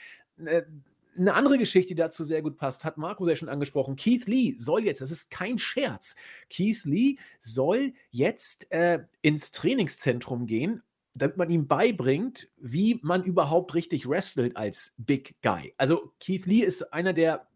Eine 1.16 1.34
andere 1.34 1.58
Geschichte, 1.58 1.88
die 1.88 2.00
dazu 2.00 2.24
sehr 2.24 2.42
gut 2.42 2.56
passt, 2.56 2.84
hat 2.84 2.96
Marco 2.96 3.24
sehr 3.26 3.36
schon 3.36 3.48
angesprochen. 3.48 3.96
Keith 3.96 4.26
Lee 4.26 4.54
soll 4.56 4.84
jetzt, 4.84 5.00
das 5.00 5.10
ist 5.10 5.30
kein 5.30 5.58
Scherz, 5.58 6.16
Keith 6.48 6.84
Lee 6.84 7.16
soll 7.38 7.92
jetzt 8.10 8.70
äh, 8.72 9.04
ins 9.20 9.52
Trainingszentrum 9.52 10.46
gehen, 10.46 10.82
damit 11.14 11.36
man 11.36 11.50
ihm 11.50 11.66
beibringt, 11.66 12.48
wie 12.56 12.98
man 13.02 13.24
überhaupt 13.24 13.74
richtig 13.74 14.08
wrestelt 14.08 14.56
als 14.56 14.94
Big 14.96 15.36
Guy. 15.42 15.74
Also 15.76 16.12
Keith 16.20 16.46
Lee 16.46 16.62
ist 16.62 16.92
einer 16.92 17.12
der, 17.12 17.46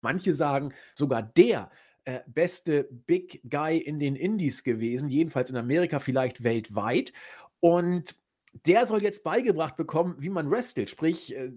manche 0.00 0.34
sagen 0.34 0.74
sogar 0.94 1.22
der 1.22 1.70
äh, 2.04 2.20
beste 2.26 2.88
Big 3.06 3.40
Guy 3.48 3.78
in 3.78 3.98
den 3.98 4.16
Indies 4.16 4.64
gewesen, 4.64 5.08
jedenfalls 5.08 5.50
in 5.50 5.56
Amerika, 5.56 6.00
vielleicht 6.00 6.42
weltweit. 6.42 7.12
Und 7.60 8.16
der 8.52 8.86
soll 8.86 9.02
jetzt 9.02 9.22
beigebracht 9.22 9.76
bekommen, 9.76 10.16
wie 10.18 10.30
man 10.30 10.50
wrestelt, 10.50 10.90
sprich, 10.90 11.34
äh, 11.36 11.52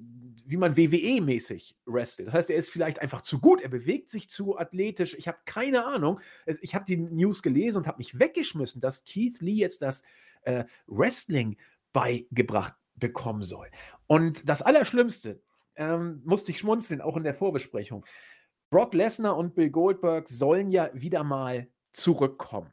wie 0.46 0.58
man 0.58 0.76
WWE-mäßig 0.76 1.76
wrestelt. 1.86 2.28
Das 2.28 2.36
heißt, 2.36 2.50
er 2.50 2.58
ist 2.58 2.70
vielleicht 2.70 3.00
einfach 3.00 3.22
zu 3.22 3.40
gut, 3.40 3.62
er 3.62 3.70
bewegt 3.70 4.10
sich 4.10 4.30
zu 4.30 4.58
athletisch. 4.58 5.16
Ich 5.18 5.28
habe 5.28 5.40
keine 5.46 5.86
Ahnung. 5.86 6.20
Ich 6.62 6.76
habe 6.76 6.86
die 6.86 6.98
News 6.98 7.42
gelesen 7.42 7.80
und 7.80 7.88
habe 7.88 7.98
mich 7.98 8.20
weggeschmissen, 8.20 8.82
dass 8.82 9.04
Keith 9.06 9.40
Lee 9.40 9.54
jetzt 9.54 9.82
das 9.82 10.04
äh, 10.44 10.66
Wrestling 10.88 11.58
beigebracht 11.94 12.76
bekommen 12.96 13.44
soll. 13.44 13.70
Und 14.08 14.48
das 14.48 14.62
Allerschlimmste, 14.62 15.42
ähm, 15.76 16.22
musste 16.24 16.52
ich 16.52 16.60
schmunzeln, 16.60 17.02
auch 17.02 17.18
in 17.18 17.24
der 17.24 17.34
Vorbesprechung. 17.34 18.06
Brock 18.70 18.94
Lesnar 18.94 19.38
und 19.38 19.56
Bill 19.56 19.70
Goldberg 19.70 20.30
sollen 20.30 20.70
ja 20.70 20.90
wieder 20.94 21.24
mal 21.24 21.68
zurückkommen. 21.94 22.72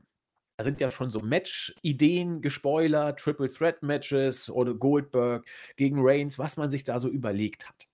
Da 0.61 0.64
sind 0.64 0.79
ja 0.79 0.90
schon 0.90 1.11
so 1.11 1.21
Match-Ideen 1.21 2.43
gespoilert, 2.43 3.19
Triple 3.19 3.50
Threat 3.50 3.82
Matches 3.82 4.50
oder 4.50 4.75
Goldberg 4.75 5.47
gegen 5.76 5.97
Reigns, 6.00 6.39
was 6.39 6.58
man 6.58 6.71
sich 6.71 6.85
da 6.85 6.99
so 6.99 7.08
überlegt 7.08 7.67
hat. 7.67 7.89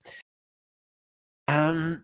Ähm, 1.49 2.03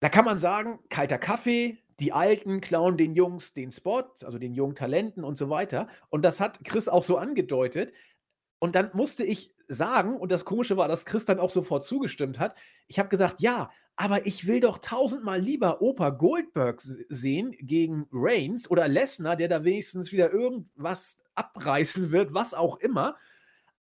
da 0.00 0.08
kann 0.08 0.24
man 0.24 0.38
sagen, 0.38 0.78
kalter 0.88 1.18
Kaffee, 1.18 1.76
die 2.00 2.10
Alten 2.10 2.62
klauen 2.62 2.96
den 2.96 3.14
Jungs 3.14 3.52
den 3.52 3.70
Spot, 3.70 4.06
also 4.22 4.38
den 4.38 4.54
jungen 4.54 4.76
Talenten 4.76 5.24
und 5.24 5.36
so 5.36 5.50
weiter. 5.50 5.88
Und 6.08 6.22
das 6.22 6.40
hat 6.40 6.64
Chris 6.64 6.88
auch 6.88 7.04
so 7.04 7.18
angedeutet. 7.18 7.92
Und 8.60 8.74
dann 8.74 8.92
musste 8.94 9.24
ich 9.24 9.54
sagen, 9.68 10.16
und 10.16 10.32
das 10.32 10.46
Komische 10.46 10.78
war, 10.78 10.88
dass 10.88 11.04
Chris 11.04 11.26
dann 11.26 11.38
auch 11.38 11.50
sofort 11.50 11.84
zugestimmt 11.84 12.38
hat, 12.38 12.56
ich 12.86 12.98
habe 12.98 13.10
gesagt, 13.10 13.42
ja, 13.42 13.70
aber 13.96 14.26
ich 14.26 14.46
will 14.46 14.60
doch 14.60 14.78
tausendmal 14.78 15.40
lieber 15.40 15.82
Opa 15.82 16.10
Goldberg 16.10 16.80
sehen 16.80 17.52
gegen 17.58 18.06
Reigns 18.12 18.70
oder 18.70 18.88
Lesnar, 18.88 19.36
der 19.36 19.48
da 19.48 19.64
wenigstens 19.64 20.12
wieder 20.12 20.32
irgendwas 20.32 21.20
abreißen 21.34 22.10
wird, 22.10 22.34
was 22.34 22.54
auch 22.54 22.78
immer, 22.78 23.16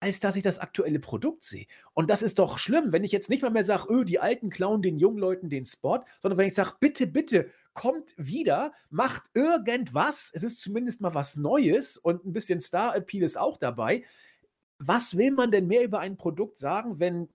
als 0.00 0.18
dass 0.18 0.36
ich 0.36 0.42
das 0.42 0.58
aktuelle 0.58 0.98
Produkt 0.98 1.44
sehe. 1.44 1.66
Und 1.92 2.10
das 2.10 2.22
ist 2.22 2.38
doch 2.38 2.58
schlimm, 2.58 2.90
wenn 2.90 3.04
ich 3.04 3.12
jetzt 3.12 3.28
nicht 3.28 3.42
mal 3.42 3.50
mehr 3.50 3.64
sage, 3.64 3.92
öh, 3.92 4.04
die 4.04 4.18
Alten 4.18 4.48
klauen 4.48 4.82
den 4.82 4.98
jungen 4.98 5.18
Leuten 5.18 5.50
den 5.50 5.66
Spot, 5.66 6.00
sondern 6.20 6.38
wenn 6.38 6.48
ich 6.48 6.54
sage, 6.54 6.72
bitte, 6.80 7.06
bitte, 7.06 7.50
kommt 7.74 8.14
wieder, 8.16 8.72
macht 8.88 9.24
irgendwas, 9.34 10.30
es 10.32 10.42
ist 10.42 10.60
zumindest 10.60 11.02
mal 11.02 11.14
was 11.14 11.36
Neues 11.36 11.98
und 11.98 12.24
ein 12.24 12.32
bisschen 12.32 12.60
Star-Appeal 12.60 13.22
ist 13.22 13.38
auch 13.38 13.58
dabei. 13.58 14.04
Was 14.78 15.18
will 15.18 15.30
man 15.30 15.50
denn 15.50 15.66
mehr 15.66 15.84
über 15.84 16.00
ein 16.00 16.16
Produkt 16.16 16.58
sagen, 16.58 16.98
wenn 16.98 17.28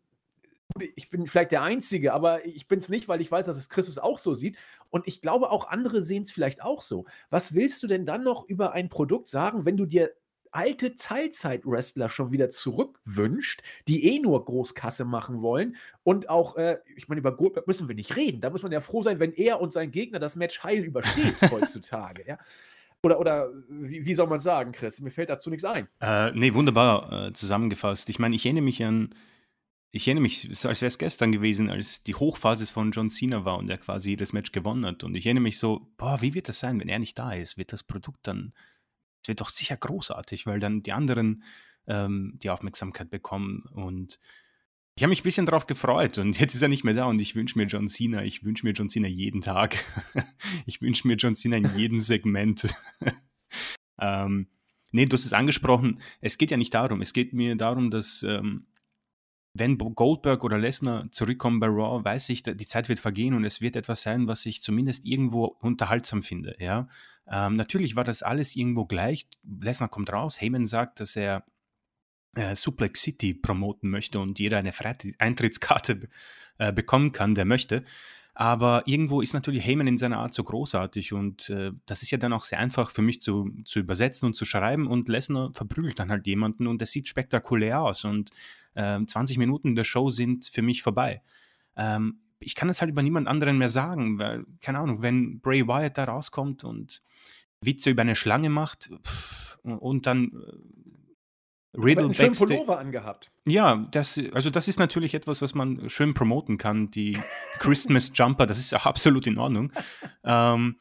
ich 0.96 1.10
bin 1.10 1.28
vielleicht 1.28 1.52
der 1.52 1.62
Einzige, 1.62 2.14
aber 2.14 2.46
ich 2.46 2.68
bin 2.68 2.80
es 2.80 2.90
nicht, 2.90 3.08
weil 3.08 3.22
ich 3.22 3.32
weiß, 3.32 3.46
dass 3.46 3.58
es 3.58 3.70
Christus 3.70 3.98
auch 3.98 4.18
so 4.18 4.34
sieht. 4.34 4.58
Und 4.90 5.08
ich 5.08 5.22
glaube, 5.22 5.52
auch 5.52 5.68
andere 5.68 6.02
sehen 6.02 6.24
es 6.24 6.32
vielleicht 6.32 6.62
auch 6.62 6.82
so. 6.82 7.06
Was 7.30 7.54
willst 7.54 7.82
du 7.84 7.88
denn 7.88 8.06
dann 8.06 8.24
noch 8.24 8.48
über 8.48 8.74
ein 8.74 8.90
Produkt 8.90 9.28
sagen, 9.28 9.66
wenn 9.66 9.78
du 9.78 9.86
dir 9.86 10.12
alte 10.56 10.96
Teilzeit-Wrestler 10.96 12.08
schon 12.08 12.32
wieder 12.32 12.50
zurückwünscht, 12.50 13.62
die 13.90 14.06
eh 14.06 14.20
nur 14.20 14.46
Großkasse 14.46 15.04
machen 15.04 15.42
wollen. 15.42 15.76
Und 16.04 16.30
auch, 16.30 16.56
äh, 16.56 16.78
ich 16.96 17.10
meine, 17.10 17.20
über 17.20 17.36
Goldberg 17.36 17.68
müssen 17.68 17.90
wir 17.90 17.96
nicht 17.96 18.16
reden. 18.16 18.40
Da 18.40 18.50
muss 18.50 18.64
man 18.64 18.72
ja 18.72 18.80
froh 18.80 19.04
sein, 19.04 19.20
wenn 19.20 19.34
er 19.34 19.60
und 19.60 19.74
sein 19.74 19.92
Gegner 19.92 20.18
das 20.18 20.38
Match 20.38 20.64
heil 20.64 20.84
übersteht 20.84 21.36
heutzutage. 21.52 22.24
Ja? 22.26 22.38
Oder, 23.04 23.20
oder 23.20 23.50
wie, 23.68 24.06
wie 24.06 24.16
soll 24.16 24.28
man 24.28 24.40
sagen, 24.40 24.72
Chris? 24.72 25.02
Mir 25.02 25.12
fällt 25.12 25.30
dazu 25.30 25.50
nichts 25.50 25.66
ein. 25.66 25.90
Äh, 26.00 26.32
nee, 26.32 26.54
wunderbar 26.54 27.28
äh, 27.28 27.34
zusammengefasst. 27.34 28.08
Ich 28.08 28.20
meine, 28.20 28.34
ich 28.36 28.46
erinnere 28.46 28.64
mich 28.64 28.82
an 28.82 29.10
ich 29.96 30.10
erinnere 30.10 30.24
mich, 30.24 30.50
so 30.52 30.68
als 30.68 30.82
wäre 30.82 30.90
es 30.90 30.98
gestern 30.98 31.32
gewesen, 31.32 31.70
als 31.70 32.04
die 32.04 32.16
Hochphase 32.16 32.66
von 32.68 32.92
John 32.92 33.10
Cena 33.10 33.46
war 33.46 33.58
und 33.58 33.70
er 33.70 33.78
quasi 33.78 34.10
jedes 34.10 34.34
Match 34.34 34.52
gewonnen 34.52 34.86
hat. 34.86 35.06
Und 35.06 35.16
ich 35.16 35.26
erinnere 35.26 35.44
mich 35.44 35.58
so, 35.58 35.90
boah, 35.96 36.22
wie 36.22 36.34
wird 36.34 36.50
das 36.50 36.60
sein, 36.60 36.82
wenn 36.82 36.90
er 36.90 37.00
nicht 37.00 37.18
da 37.18 37.32
ist? 37.32 37.58
Wird 37.58 37.72
das 37.72 37.82
Produkt 37.82 38.28
dann, 38.28 38.54
es 39.24 39.30
wird 39.30 39.40
doch 39.40 39.50
sicher 39.50 39.78
großartig, 39.78 40.48
weil 40.48 40.60
dann 40.60 40.82
die 40.82 40.92
anderen 40.92 41.44
ähm, 41.88 42.34
die 42.44 42.50
Aufmerksamkeit 42.50 43.10
bekommen. 43.10 43.64
Und 43.72 44.20
ich 44.96 45.04
habe 45.04 45.12
mich 45.12 45.22
ein 45.22 45.24
bisschen 45.24 45.46
darauf 45.46 45.66
gefreut 45.66 46.18
und 46.18 46.38
jetzt 46.42 46.56
ist 46.56 46.62
er 46.62 46.68
nicht 46.68 46.84
mehr 46.84 46.94
da 46.94 47.06
und 47.06 47.20
ich 47.20 47.38
wünsche 47.38 47.58
mir 47.58 47.66
John 47.66 47.88
Cena, 47.88 48.22
ich 48.22 48.44
wünsche 48.44 48.66
mir 48.66 48.74
John 48.74 48.90
Cena 48.90 49.08
jeden 49.08 49.40
Tag. 49.40 49.78
ich 50.66 50.82
wünsche 50.82 51.08
mir 51.08 51.16
John 51.16 51.36
Cena 51.36 51.56
in 51.56 51.74
jedem 51.74 52.02
Segment. 52.02 52.68
ähm, 54.02 54.48
nee, 54.92 55.06
du 55.06 55.14
hast 55.14 55.26
es 55.26 55.32
angesprochen, 55.32 56.02
es 56.20 56.38
geht 56.38 56.52
ja 56.52 56.58
nicht 56.58 56.74
darum, 56.74 57.00
es 57.00 57.14
geht 57.14 57.32
mir 57.32 57.56
darum, 57.56 57.92
dass 57.92 58.24
ähm, 58.24 58.66
wenn 59.58 59.78
Goldberg 59.78 60.44
oder 60.44 60.58
Lesnar 60.58 61.10
zurückkommen 61.12 61.62
bei 61.62 61.68
Raw, 61.68 62.04
weiß 62.04 62.30
ich, 62.30 62.44
die 62.44 62.66
Zeit 62.68 62.90
wird 62.90 63.00
vergehen 63.00 63.34
und 63.34 63.46
es 63.46 63.62
wird 63.62 63.78
etwas 63.78 64.02
sein, 64.02 64.28
was 64.28 64.46
ich 64.46 64.62
zumindest 64.62 65.06
irgendwo 65.06 65.46
unterhaltsam 65.46 66.22
finde. 66.22 66.58
Ja? 66.60 66.90
Ähm, 67.26 67.56
natürlich 67.56 67.96
war 67.96 68.04
das 68.04 68.22
alles 68.22 68.58
irgendwo 68.58 68.86
gleich. 68.86 69.28
Lesnar 69.44 69.88
kommt 69.88 70.12
raus, 70.12 70.42
Heyman 70.42 70.66
sagt, 70.66 71.00
dass 71.00 71.16
er 71.16 71.46
äh, 72.36 72.56
Suplex 72.56 73.02
City 73.02 73.34
promoten 73.34 73.90
möchte 73.90 74.20
und 74.20 74.40
jeder 74.40 74.58
eine 74.58 74.74
Eintrittskarte 75.20 76.10
äh, 76.58 76.74
bekommen 76.74 77.14
kann, 77.14 77.34
der 77.34 77.46
möchte. 77.46 77.84
Aber 78.38 78.84
irgendwo 78.86 79.22
ist 79.22 79.34
natürlich 79.34 79.66
Heyman 79.66 79.88
in 79.88 79.98
seiner 79.98 80.20
Art 80.20 80.34
so 80.34 80.44
großartig 80.44 81.14
und 81.14 81.50
äh, 81.50 81.72
das 81.86 82.04
ist 82.04 82.12
ja 82.12 82.18
dann 82.18 82.34
auch 82.34 82.44
sehr 82.44 82.60
einfach 82.60 82.92
für 82.92 83.02
mich 83.02 83.22
zu, 83.22 83.50
zu 83.64 83.80
übersetzen 83.80 84.26
und 84.26 84.36
zu 84.36 84.44
schreiben 84.44 84.88
und 84.88 85.08
Lesnar 85.08 85.54
verprügelt 85.54 86.00
dann 86.00 86.12
halt 86.12 86.28
jemanden 86.28 86.68
und 86.68 86.82
es 86.82 86.92
sieht 86.92 87.08
spektakulär 87.08 87.82
aus 87.82 88.04
und 88.04 88.32
äh, 88.74 89.00
20 89.06 89.38
Minuten 89.38 89.76
der 89.76 89.86
Show 89.86 90.10
sind 90.10 90.46
für 90.48 90.62
mich 90.62 90.84
vorbei. 90.84 91.22
Ähm, 91.78 92.20
ich 92.40 92.56
kann 92.56 92.68
es 92.68 92.82
halt 92.82 92.92
über 92.92 93.02
niemand 93.02 93.30
anderen 93.30 93.58
mehr 93.58 93.70
sagen, 93.70 94.20
weil, 94.20 94.46
keine 94.60 94.80
Ahnung, 94.80 95.02
wenn 95.02 95.40
Bray 95.40 95.66
Wyatt 95.66 95.98
da 95.98 96.04
rauskommt 96.04 96.66
und 96.66 97.02
Witze 97.62 97.90
über 97.90 98.02
eine 98.02 98.18
Schlange 98.18 98.50
macht 98.50 98.90
pff, 99.02 99.58
und 99.64 100.08
dann 100.08 100.26
äh, 100.26 100.58
Riddle 101.78 102.06
einen 102.06 102.14
schönen 102.14 102.36
Pullover 102.36 102.80
angehabt. 102.80 103.32
Ja, 103.46 103.88
das, 103.92 104.20
also 104.34 104.50
das 104.50 104.68
ist 104.68 104.80
natürlich 104.80 105.14
etwas, 105.14 105.42
was 105.42 105.54
man 105.54 105.90
schön 105.90 106.14
promoten 106.14 106.58
kann. 106.58 106.92
Die 106.92 107.18
Christmas 107.60 108.12
Jumper, 108.14 108.46
das 108.46 108.60
ist 108.60 108.74
auch 108.74 108.86
absolut 108.86 109.28
in 109.28 109.38
Ordnung. 109.38 109.72
ähm, 110.24 110.78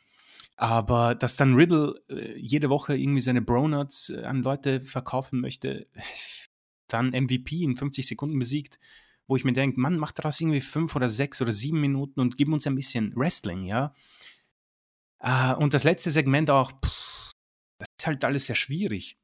aber 0.57 1.15
dass 1.15 1.37
dann 1.37 1.55
Riddle 1.55 2.01
äh, 2.09 2.39
jede 2.39 2.71
Woche 2.71 2.97
irgendwie 2.97 3.21
seine 3.21 3.43
Bronuts 3.43 4.11
äh, 4.11 4.23
an 4.25 4.43
Leute 4.43 4.81
verkaufen 4.81 5.41
möchte, 5.41 5.89
dann 6.89 7.11
MVP 7.11 7.63
in 7.63 7.77
50 7.77 8.07
Sekunden 8.07 8.39
besiegt, 8.39 8.79
wo 9.27 9.37
ich 9.37 9.45
mir 9.45 9.53
denke, 9.53 9.81
Mann, 9.81 9.99
mach 9.99 10.13
daraus 10.13 10.41
irgendwie 10.41 10.61
fünf 10.61 10.95
oder 10.95 11.09
sechs 11.09 11.41
oder 11.43 11.53
sieben 11.53 11.81
Minuten 11.81 12.21
und 12.21 12.37
gib 12.37 12.53
uns 12.53 12.67
ein 12.67 12.77
bisschen 12.77 13.13
Wrestling, 13.17 13.65
ja. 13.65 13.95
Äh, 15.19 15.55
und 15.55 15.75
das 15.75 15.85
letzte 15.85 16.11
Segment 16.11 16.51
auch, 16.51 16.73
pff, 16.73 17.33
das 17.79 17.89
ist 17.99 18.07
halt 18.07 18.25
alles 18.25 18.47
sehr 18.47 18.57
schwierig. 18.57 19.19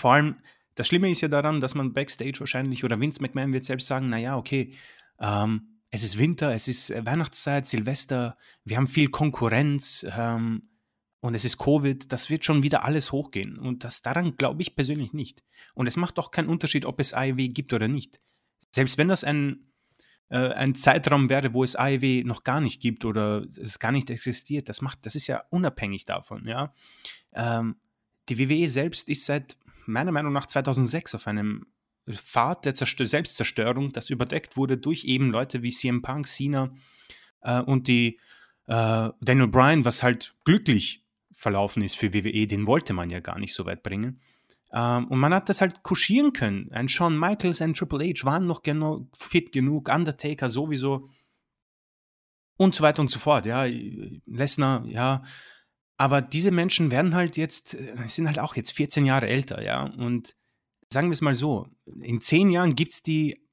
Vor 0.00 0.14
allem, 0.14 0.40
das 0.74 0.88
Schlimme 0.88 1.10
ist 1.10 1.20
ja 1.20 1.28
daran, 1.28 1.60
dass 1.60 1.74
man 1.74 1.92
Backstage 1.92 2.40
wahrscheinlich, 2.40 2.84
oder 2.84 3.00
Vince 3.00 3.22
McMahon 3.22 3.52
wird 3.52 3.64
selbst 3.64 3.86
sagen, 3.86 4.08
naja, 4.08 4.36
okay, 4.36 4.74
ähm, 5.20 5.80
es 5.90 6.02
ist 6.02 6.18
Winter, 6.18 6.52
es 6.52 6.66
ist 6.66 6.90
äh, 6.90 7.06
Weihnachtszeit, 7.06 7.66
Silvester, 7.66 8.36
wir 8.64 8.76
haben 8.76 8.88
viel 8.88 9.08
Konkurrenz 9.08 10.04
ähm, 10.16 10.70
und 11.20 11.34
es 11.34 11.44
ist 11.44 11.58
Covid, 11.58 12.10
das 12.12 12.30
wird 12.30 12.44
schon 12.44 12.62
wieder 12.64 12.84
alles 12.84 13.12
hochgehen. 13.12 13.58
Und 13.58 13.84
das 13.84 14.02
daran 14.02 14.36
glaube 14.36 14.62
ich 14.62 14.74
persönlich 14.74 15.12
nicht. 15.12 15.44
Und 15.72 15.86
es 15.86 15.96
macht 15.96 16.18
auch 16.18 16.32
keinen 16.32 16.48
Unterschied, 16.48 16.84
ob 16.84 17.00
es 17.00 17.14
AEW 17.14 17.48
gibt 17.48 17.72
oder 17.72 17.86
nicht. 17.88 18.18
Selbst 18.72 18.98
wenn 18.98 19.08
das 19.08 19.22
ein, 19.22 19.70
äh, 20.28 20.48
ein 20.48 20.74
Zeitraum 20.74 21.28
wäre, 21.28 21.54
wo 21.54 21.62
es 21.62 21.76
AEW 21.76 22.24
noch 22.24 22.42
gar 22.42 22.60
nicht 22.60 22.82
gibt 22.82 23.04
oder 23.04 23.46
es 23.48 23.78
gar 23.78 23.92
nicht 23.92 24.10
existiert, 24.10 24.68
das 24.68 24.82
macht, 24.82 25.06
das 25.06 25.14
ist 25.14 25.28
ja 25.28 25.44
unabhängig 25.50 26.04
davon, 26.04 26.46
ja. 26.46 26.74
Ähm, 27.32 27.76
die 28.28 28.38
WWE 28.38 28.68
selbst 28.68 29.08
ist 29.08 29.26
seit 29.26 29.56
meiner 29.86 30.12
Meinung 30.12 30.32
nach 30.32 30.46
2006 30.46 31.14
auf 31.14 31.26
einem 31.26 31.66
Pfad 32.10 32.64
der 32.64 32.74
Zerstör 32.74 33.06
Selbstzerstörung, 33.06 33.92
das 33.92 34.10
überdeckt 34.10 34.56
wurde 34.56 34.76
durch 34.76 35.04
eben 35.04 35.30
Leute 35.30 35.62
wie 35.62 35.70
CM 35.70 36.02
Punk, 36.02 36.26
Cena 36.26 36.74
äh, 37.40 37.60
und 37.60 37.88
die 37.88 38.18
äh, 38.66 39.10
Daniel 39.20 39.48
Bryan, 39.48 39.84
was 39.84 40.02
halt 40.02 40.34
glücklich 40.44 41.04
verlaufen 41.32 41.82
ist 41.82 41.96
für 41.96 42.12
WWE, 42.12 42.46
den 42.46 42.66
wollte 42.66 42.92
man 42.92 43.10
ja 43.10 43.20
gar 43.20 43.38
nicht 43.38 43.54
so 43.54 43.66
weit 43.66 43.82
bringen. 43.82 44.20
Ähm, 44.72 45.06
und 45.08 45.18
man 45.18 45.32
hat 45.32 45.48
das 45.48 45.60
halt 45.60 45.82
kuschieren 45.82 46.32
können. 46.32 46.70
Ein 46.72 46.88
Shawn 46.88 47.18
Michaels, 47.18 47.62
ein 47.62 47.74
Triple 47.74 48.04
H 48.08 48.24
waren 48.24 48.46
noch 48.46 48.62
genau 48.62 49.08
fit 49.16 49.52
genug, 49.52 49.88
Undertaker 49.88 50.48
sowieso 50.48 51.08
und 52.56 52.74
so 52.74 52.82
weiter 52.82 53.00
und 53.00 53.10
so 53.10 53.18
fort. 53.18 53.46
Ja, 53.46 53.64
Lesnar, 54.26 54.84
ja. 54.86 55.22
Aber 55.96 56.20
diese 56.20 56.50
Menschen 56.50 56.90
werden 56.90 57.14
halt 57.14 57.36
jetzt, 57.36 57.74
äh, 57.74 57.94
sind 58.08 58.26
halt 58.26 58.38
auch 58.38 58.56
jetzt 58.56 58.72
14 58.72 59.06
Jahre 59.06 59.28
älter, 59.28 59.62
ja. 59.62 59.84
Und 59.84 60.36
sagen 60.92 61.08
wir 61.08 61.12
es 61.12 61.20
mal 61.20 61.34
so, 61.34 61.68
in 62.00 62.20
zehn 62.20 62.50
Jahren 62.50 62.74
gibt 62.74 62.92
es 62.92 63.02
die 63.02 63.44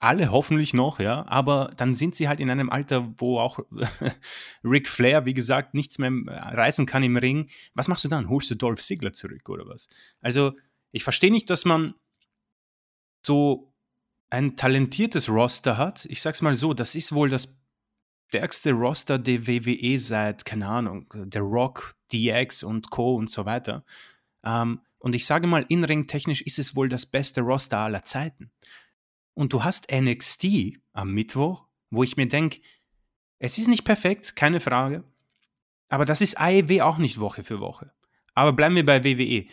alle 0.00 0.30
hoffentlich 0.30 0.74
noch, 0.74 1.00
ja, 1.00 1.26
aber 1.26 1.70
dann 1.76 1.94
sind 1.94 2.14
sie 2.14 2.28
halt 2.28 2.38
in 2.38 2.50
einem 2.50 2.70
Alter, 2.70 3.12
wo 3.16 3.40
auch 3.40 3.58
Ric 4.64 4.88
Flair, 4.88 5.24
wie 5.24 5.34
gesagt, 5.34 5.74
nichts 5.74 5.98
mehr 5.98 6.10
äh, 6.10 6.54
reißen 6.54 6.86
kann 6.86 7.02
im 7.02 7.16
Ring. 7.16 7.50
Was 7.74 7.88
machst 7.88 8.04
du 8.04 8.08
dann? 8.08 8.28
Holst 8.28 8.50
du 8.50 8.54
Dolph 8.54 8.80
Ziggler 8.80 9.12
zurück 9.12 9.48
oder 9.48 9.66
was? 9.66 9.88
Also, 10.20 10.52
ich 10.92 11.02
verstehe 11.02 11.32
nicht, 11.32 11.50
dass 11.50 11.64
man 11.64 11.94
so 13.22 13.74
ein 14.30 14.56
talentiertes 14.56 15.28
Roster 15.28 15.76
hat. 15.76 16.04
Ich 16.06 16.22
sag's 16.22 16.42
mal 16.42 16.54
so, 16.54 16.74
das 16.74 16.94
ist 16.94 17.12
wohl 17.12 17.28
das 17.28 17.58
stärkste 18.28 18.72
Roster 18.72 19.18
der 19.18 19.46
WWE 19.46 19.98
seit, 19.98 20.44
keine 20.44 20.68
Ahnung, 20.68 21.06
der 21.14 21.42
Rock, 21.42 21.94
DX 22.12 22.62
und 22.62 22.90
Co. 22.90 23.16
und 23.16 23.30
so 23.30 23.46
weiter. 23.46 23.84
Ähm, 24.44 24.80
und 24.98 25.14
ich 25.14 25.24
sage 25.24 25.46
mal, 25.46 25.64
in-ring 25.68 26.06
technisch 26.06 26.42
ist 26.42 26.58
es 26.58 26.76
wohl 26.76 26.88
das 26.88 27.06
beste 27.06 27.40
Roster 27.40 27.78
aller 27.78 28.04
Zeiten. 28.04 28.50
Und 29.34 29.52
du 29.52 29.64
hast 29.64 29.90
NXT 29.90 30.78
am 30.92 31.12
Mittwoch, 31.12 31.66
wo 31.90 32.02
ich 32.02 32.16
mir 32.16 32.28
denke, 32.28 32.60
es 33.38 33.56
ist 33.56 33.68
nicht 33.68 33.84
perfekt, 33.84 34.36
keine 34.36 34.60
Frage. 34.60 35.04
Aber 35.88 36.04
das 36.04 36.20
ist 36.20 36.38
AEW 36.38 36.82
auch 36.82 36.98
nicht 36.98 37.20
Woche 37.20 37.44
für 37.44 37.60
Woche. 37.60 37.92
Aber 38.34 38.52
bleiben 38.52 38.74
wir 38.74 38.84
bei 38.84 39.04
WWE. 39.04 39.46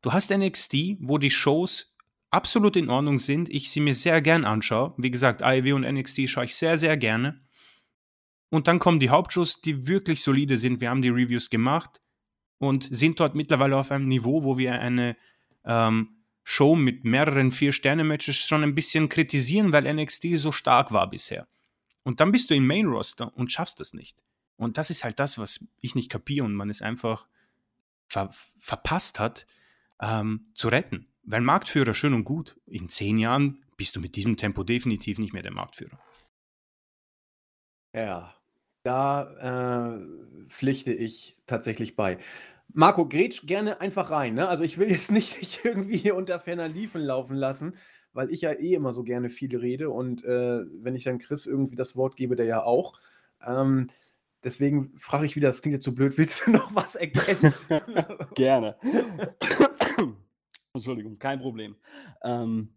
Du 0.00 0.12
hast 0.12 0.30
NXT, 0.30 0.96
wo 1.00 1.18
die 1.18 1.30
Shows 1.30 1.98
absolut 2.30 2.76
in 2.76 2.88
Ordnung 2.88 3.18
sind, 3.18 3.50
ich 3.50 3.70
sie 3.70 3.80
mir 3.80 3.94
sehr 3.94 4.22
gern 4.22 4.46
anschaue. 4.46 4.94
Wie 4.96 5.10
gesagt, 5.10 5.42
AEW 5.42 5.74
und 5.74 5.82
NXT 5.82 6.30
schaue 6.30 6.46
ich 6.46 6.54
sehr, 6.54 6.78
sehr 6.78 6.96
gerne. 6.96 7.42
Und 8.52 8.68
dann 8.68 8.78
kommen 8.78 9.00
die 9.00 9.08
Hauptshows, 9.08 9.62
die 9.62 9.86
wirklich 9.86 10.22
solide 10.22 10.58
sind. 10.58 10.82
Wir 10.82 10.90
haben 10.90 11.00
die 11.00 11.08
Reviews 11.08 11.48
gemacht 11.48 12.02
und 12.58 12.86
sind 12.94 13.18
dort 13.18 13.34
mittlerweile 13.34 13.78
auf 13.78 13.90
einem 13.90 14.08
Niveau, 14.08 14.44
wo 14.44 14.58
wir 14.58 14.78
eine 14.78 15.16
ähm, 15.64 16.18
Show 16.44 16.76
mit 16.76 17.02
mehreren 17.02 17.50
Vier-Sterne-Matches 17.50 18.36
schon 18.36 18.62
ein 18.62 18.74
bisschen 18.74 19.08
kritisieren, 19.08 19.72
weil 19.72 19.90
NXT 19.90 20.36
so 20.36 20.52
stark 20.52 20.92
war 20.92 21.08
bisher. 21.08 21.48
Und 22.02 22.20
dann 22.20 22.30
bist 22.30 22.50
du 22.50 22.54
im 22.54 22.66
Main-Roster 22.66 23.34
und 23.38 23.50
schaffst 23.50 23.80
das 23.80 23.94
nicht. 23.94 24.22
Und 24.56 24.76
das 24.76 24.90
ist 24.90 25.02
halt 25.02 25.18
das, 25.18 25.38
was 25.38 25.66
ich 25.80 25.94
nicht 25.94 26.10
kapiere 26.10 26.44
und 26.44 26.54
man 26.54 26.68
es 26.68 26.82
einfach 26.82 27.28
ver 28.06 28.28
verpasst 28.58 29.18
hat, 29.18 29.46
ähm, 29.98 30.52
zu 30.52 30.68
retten. 30.68 31.06
Weil 31.22 31.40
Marktführer 31.40 31.94
schön 31.94 32.12
und 32.12 32.24
gut, 32.24 32.60
in 32.66 32.90
zehn 32.90 33.16
Jahren 33.16 33.64
bist 33.78 33.96
du 33.96 34.00
mit 34.00 34.14
diesem 34.14 34.36
Tempo 34.36 34.62
definitiv 34.62 35.18
nicht 35.18 35.32
mehr 35.32 35.42
der 35.42 35.52
Marktführer. 35.52 35.98
Ja, 37.94 38.34
da 38.82 39.96
äh, 39.96 40.48
pflichte 40.48 40.92
ich 40.92 41.36
tatsächlich 41.46 41.96
bei. 41.96 42.18
Marco, 42.74 43.06
grätsch 43.06 43.46
gerne 43.46 43.80
einfach 43.80 44.10
rein. 44.10 44.34
Ne? 44.34 44.48
Also 44.48 44.62
ich 44.62 44.78
will 44.78 44.90
jetzt 44.90 45.10
nicht 45.12 45.40
dich 45.40 45.64
irgendwie 45.64 46.10
unter 46.12 46.40
ferner 46.40 46.68
Liefen 46.68 47.02
laufen 47.02 47.36
lassen, 47.36 47.76
weil 48.12 48.32
ich 48.32 48.42
ja 48.42 48.52
eh 48.52 48.74
immer 48.74 48.92
so 48.92 49.04
gerne 49.04 49.30
viel 49.30 49.56
rede 49.56 49.90
und 49.90 50.24
äh, 50.24 50.60
wenn 50.82 50.94
ich 50.94 51.04
dann 51.04 51.18
Chris 51.18 51.46
irgendwie 51.46 51.76
das 51.76 51.96
Wort 51.96 52.16
gebe, 52.16 52.36
der 52.36 52.46
ja 52.46 52.62
auch. 52.62 52.98
Ähm, 53.46 53.90
deswegen 54.44 54.96
frage 54.98 55.26
ich 55.26 55.36
wieder, 55.36 55.48
das 55.48 55.62
klingt 55.62 55.74
jetzt 55.74 55.84
so 55.84 55.94
blöd, 55.94 56.16
willst 56.18 56.46
du 56.46 56.50
noch 56.52 56.74
was 56.74 56.94
ergänzen? 56.94 57.80
gerne. 58.34 58.76
Entschuldigung, 60.74 61.18
kein 61.18 61.40
Problem. 61.40 61.76
Ähm, 62.22 62.70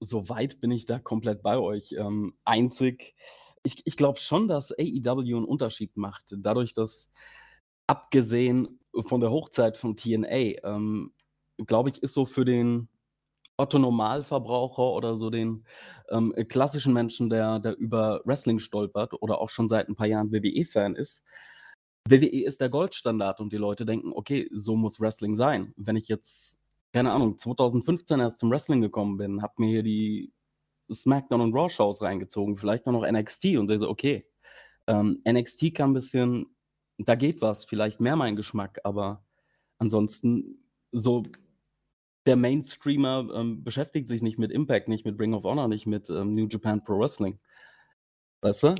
Soweit 0.00 0.60
bin 0.60 0.72
ich 0.72 0.86
da 0.86 0.98
komplett 0.98 1.42
bei 1.42 1.56
euch. 1.56 1.94
Ähm, 1.96 2.32
einzig, 2.44 3.14
ich, 3.62 3.86
ich 3.86 3.96
glaube 3.96 4.18
schon, 4.18 4.48
dass 4.48 4.72
AEW 4.72 5.36
einen 5.36 5.44
Unterschied 5.44 5.96
macht. 5.96 6.34
Dadurch, 6.38 6.74
dass 6.74 7.12
abgesehen 7.86 8.78
von 9.00 9.20
der 9.20 9.30
Hochzeit 9.30 9.76
von 9.76 9.96
TNA, 9.96 10.64
ähm, 10.64 11.12
glaube 11.66 11.90
ich, 11.90 12.02
ist 12.02 12.14
so 12.14 12.24
für 12.24 12.44
den 12.44 12.88
Otto 13.56 13.78
Normalverbraucher 13.78 14.82
oder 14.82 15.16
so 15.16 15.30
den 15.30 15.64
ähm, 16.10 16.32
klassischen 16.48 16.92
Menschen, 16.92 17.28
der, 17.28 17.58
der 17.58 17.76
über 17.76 18.20
Wrestling 18.24 18.60
stolpert 18.60 19.14
oder 19.20 19.40
auch 19.40 19.50
schon 19.50 19.68
seit 19.68 19.88
ein 19.88 19.96
paar 19.96 20.06
Jahren 20.06 20.32
WWE-Fan 20.32 20.94
ist, 20.94 21.24
WWE 22.08 22.44
ist 22.44 22.60
der 22.60 22.68
Goldstandard 22.68 23.40
und 23.40 23.52
die 23.52 23.56
Leute 23.56 23.84
denken, 23.84 24.12
okay, 24.12 24.48
so 24.52 24.76
muss 24.76 25.00
Wrestling 25.00 25.34
sein. 25.34 25.74
Wenn 25.76 25.96
ich 25.96 26.08
jetzt, 26.08 26.58
keine 26.92 27.12
Ahnung, 27.12 27.36
2015 27.36 28.20
erst 28.20 28.38
zum 28.38 28.50
Wrestling 28.50 28.80
gekommen 28.80 29.16
bin, 29.16 29.42
habe 29.42 29.54
mir 29.58 29.68
hier 29.68 29.82
die 29.82 30.32
SmackDown 30.92 31.40
und 31.40 31.54
Raw 31.54 31.68
Shows 31.68 32.02
reingezogen, 32.02 32.56
vielleicht 32.56 32.86
noch 32.86 33.08
NXT 33.08 33.56
und 33.56 33.68
sehe 33.68 33.78
so, 33.78 33.88
okay, 33.88 34.26
ähm, 34.86 35.20
NXT 35.26 35.74
kann 35.74 35.90
ein 35.90 35.94
bisschen 35.94 36.46
da 36.98 37.14
geht 37.14 37.40
was, 37.40 37.64
vielleicht 37.64 38.00
mehr 38.00 38.16
mein 38.16 38.36
Geschmack, 38.36 38.80
aber 38.84 39.24
ansonsten 39.78 40.64
so 40.90 41.24
der 42.26 42.36
Mainstreamer 42.36 43.28
ähm, 43.34 43.64
beschäftigt 43.64 44.08
sich 44.08 44.20
nicht 44.20 44.38
mit 44.38 44.50
Impact, 44.50 44.88
nicht 44.88 45.06
mit 45.06 45.18
Ring 45.18 45.32
of 45.32 45.44
Honor, 45.44 45.68
nicht 45.68 45.86
mit 45.86 46.10
ähm, 46.10 46.32
New 46.32 46.48
Japan 46.48 46.82
Pro 46.82 46.98
Wrestling. 46.98 47.38
Weißt 48.42 48.64
du? 48.64 48.74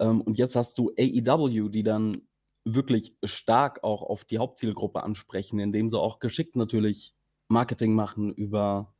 Ähm, 0.00 0.22
und 0.22 0.36
jetzt 0.38 0.56
hast 0.56 0.78
du 0.78 0.90
AEW, 0.98 1.68
die 1.68 1.82
dann 1.82 2.22
wirklich 2.64 3.16
stark 3.22 3.84
auch 3.84 4.02
auf 4.02 4.24
die 4.24 4.38
Hauptzielgruppe 4.38 5.02
ansprechen, 5.02 5.58
indem 5.58 5.88
sie 5.88 5.98
auch 5.98 6.18
geschickt 6.18 6.56
natürlich 6.56 7.14
Marketing 7.48 7.94
machen. 7.94 8.32
Über 8.32 8.94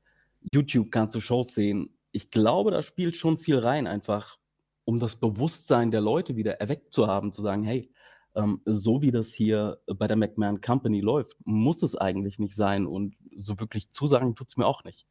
YouTube 0.52 0.90
kannst 0.90 1.16
du 1.16 1.20
Shows 1.20 1.54
sehen. 1.54 1.97
Ich 2.12 2.30
glaube, 2.30 2.70
da 2.70 2.82
spielt 2.82 3.16
schon 3.16 3.38
viel 3.38 3.58
rein, 3.58 3.86
einfach 3.86 4.38
um 4.84 4.98
das 4.98 5.16
Bewusstsein 5.20 5.90
der 5.90 6.00
Leute 6.00 6.36
wieder 6.36 6.60
erweckt 6.60 6.94
zu 6.94 7.06
haben, 7.06 7.32
zu 7.32 7.42
sagen, 7.42 7.62
hey, 7.62 7.92
ähm, 8.34 8.60
so 8.64 9.02
wie 9.02 9.10
das 9.10 9.32
hier 9.32 9.78
bei 9.86 10.06
der 10.06 10.16
McMahon 10.16 10.60
Company 10.60 11.00
läuft, 11.00 11.36
muss 11.44 11.82
es 11.82 11.94
eigentlich 11.94 12.38
nicht 12.38 12.54
sein 12.54 12.86
und 12.86 13.14
so 13.36 13.58
wirklich 13.60 13.90
zusagen 13.90 14.34
tut 14.34 14.48
es 14.48 14.56
mir 14.56 14.66
auch 14.66 14.84
nicht. 14.84 15.06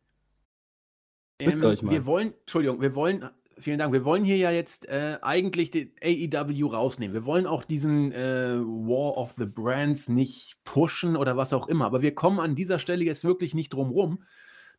Ähm, 1.40 1.62
wir 1.62 2.06
wollen, 2.06 2.34
Entschuldigung, 2.40 2.82
wir 2.82 2.96
wollen, 2.96 3.30
vielen 3.58 3.78
Dank, 3.78 3.94
wir 3.94 4.06
wollen 4.06 4.24
hier 4.24 4.38
ja 4.38 4.52
jetzt 4.52 4.88
äh, 4.88 5.20
eigentlich 5.22 5.72
den 5.72 5.92
AEW 6.02 6.68
rausnehmen. 6.68 7.14
Wir 7.14 7.26
wollen 7.26 7.46
auch 7.46 7.64
diesen 7.64 8.12
äh, 8.12 8.58
War 8.58 9.18
of 9.18 9.34
the 9.38 9.46
Brands 9.46 10.10
nicht 10.10 10.58
pushen 10.64 11.16
oder 11.16 11.38
was 11.38 11.54
auch 11.54 11.68
immer, 11.68 11.86
aber 11.86 12.02
wir 12.02 12.16
kommen 12.16 12.40
an 12.40 12.56
dieser 12.56 12.80
Stelle 12.80 13.04
jetzt 13.04 13.24
wirklich 13.24 13.54
nicht 13.54 13.74
drum 13.74 13.92
rum, 13.92 14.24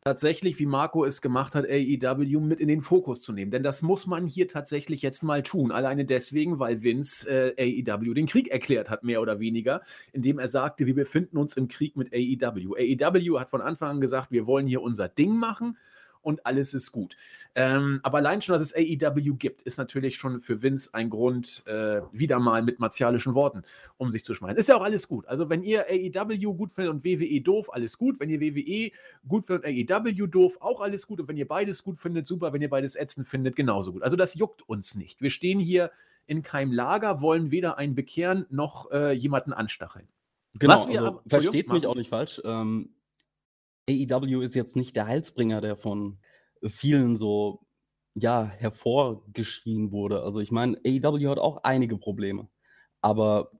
tatsächlich, 0.01 0.59
wie 0.59 0.65
Marco 0.65 1.03
es 1.05 1.21
gemacht 1.21 1.55
hat, 1.55 1.65
AEW 1.65 2.39
mit 2.39 2.59
in 2.59 2.67
den 2.67 2.81
Fokus 2.81 3.21
zu 3.21 3.33
nehmen. 3.33 3.51
Denn 3.51 3.63
das 3.63 3.81
muss 3.81 4.07
man 4.07 4.25
hier 4.25 4.47
tatsächlich 4.47 5.01
jetzt 5.01 5.23
mal 5.23 5.43
tun. 5.43 5.71
Alleine 5.71 6.05
deswegen, 6.05 6.59
weil 6.59 6.83
Vince 6.83 7.29
äh, 7.57 7.83
AEW 7.83 8.13
den 8.13 8.27
Krieg 8.27 8.49
erklärt 8.49 8.89
hat, 8.89 9.03
mehr 9.03 9.21
oder 9.21 9.39
weniger, 9.39 9.81
indem 10.13 10.39
er 10.39 10.47
sagte, 10.47 10.85
wir 10.85 10.95
befinden 10.95 11.37
uns 11.37 11.57
im 11.57 11.67
Krieg 11.67 11.95
mit 11.97 12.13
AEW. 12.13 12.75
AEW 12.75 13.39
hat 13.39 13.49
von 13.49 13.61
Anfang 13.61 13.89
an 13.91 14.01
gesagt, 14.01 14.31
wir 14.31 14.47
wollen 14.47 14.67
hier 14.67 14.81
unser 14.81 15.09
Ding 15.09 15.37
machen. 15.37 15.77
Und 16.21 16.45
alles 16.45 16.73
ist 16.73 16.91
gut. 16.91 17.15
Ähm, 17.55 17.99
aber 18.03 18.19
allein 18.19 18.41
schon, 18.41 18.53
dass 18.53 18.61
es 18.61 18.75
AEW 18.75 19.35
gibt, 19.35 19.61
ist 19.63 19.77
natürlich 19.77 20.17
schon 20.17 20.39
für 20.39 20.61
Vince 20.61 20.93
ein 20.93 21.09
Grund, 21.09 21.63
äh, 21.65 22.01
wieder 22.11 22.39
mal 22.39 22.61
mit 22.61 22.79
martialischen 22.79 23.33
Worten 23.33 23.63
um 23.97 24.11
sich 24.11 24.23
zu 24.23 24.33
schmeißen. 24.33 24.57
Ist 24.57 24.69
ja 24.69 24.77
auch 24.77 24.83
alles 24.83 25.07
gut. 25.07 25.27
Also, 25.27 25.49
wenn 25.49 25.63
ihr 25.63 25.85
AEW 25.89 26.53
gut 26.53 26.71
findet 26.71 26.93
und 26.93 27.03
WWE 27.03 27.41
doof, 27.41 27.73
alles 27.73 27.97
gut. 27.97 28.19
Wenn 28.19 28.29
ihr 28.29 28.39
WWE 28.39 28.91
gut 29.27 29.45
findet 29.45 29.65
und 29.65 29.91
AEW 29.91 30.27
doof, 30.27 30.57
auch 30.61 30.81
alles 30.81 31.07
gut. 31.07 31.19
Und 31.19 31.27
wenn 31.27 31.37
ihr 31.37 31.47
beides 31.47 31.83
gut 31.83 31.97
findet, 31.97 32.27
super. 32.27 32.53
Wenn 32.53 32.61
ihr 32.61 32.69
beides 32.69 32.95
ätzend 32.95 33.27
findet, 33.27 33.55
genauso 33.55 33.93
gut. 33.93 34.03
Also, 34.03 34.15
das 34.15 34.35
juckt 34.35 34.67
uns 34.67 34.95
nicht. 34.95 35.21
Wir 35.21 35.29
stehen 35.29 35.59
hier 35.59 35.91
in 36.27 36.41
keinem 36.43 36.71
Lager, 36.71 37.21
wollen 37.21 37.51
weder 37.51 37.77
einen 37.77 37.95
bekehren 37.95 38.45
noch 38.49 38.91
äh, 38.91 39.13
jemanden 39.13 39.51
anstacheln. 39.53 40.07
Genau, 40.57 40.85
also, 40.85 41.21
versteht 41.27 41.69
mich 41.69 41.85
auch 41.85 41.95
nicht 41.95 42.09
falsch. 42.09 42.41
Ähm, 42.43 42.89
AEW 43.89 44.41
ist 44.41 44.55
jetzt 44.55 44.75
nicht 44.75 44.95
der 44.95 45.07
Heilsbringer, 45.07 45.61
der 45.61 45.75
von 45.75 46.19
vielen 46.63 47.17
so 47.17 47.65
ja, 48.13 48.45
hervorgeschrien 48.45 49.91
wurde. 49.91 50.23
Also 50.23 50.39
ich 50.39 50.51
meine, 50.51 50.77
AEW 50.85 51.29
hat 51.29 51.39
auch 51.39 51.63
einige 51.63 51.97
Probleme. 51.97 52.49
Aber 53.01 53.51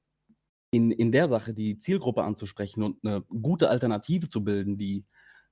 in, 0.72 0.92
in 0.92 1.12
der 1.12 1.28
Sache 1.28 1.54
die 1.54 1.78
Zielgruppe 1.78 2.24
anzusprechen 2.24 2.84
und 2.84 3.04
eine 3.04 3.22
gute 3.22 3.70
Alternative 3.70 4.28
zu 4.28 4.44
bilden, 4.44 4.78
die 4.78 5.06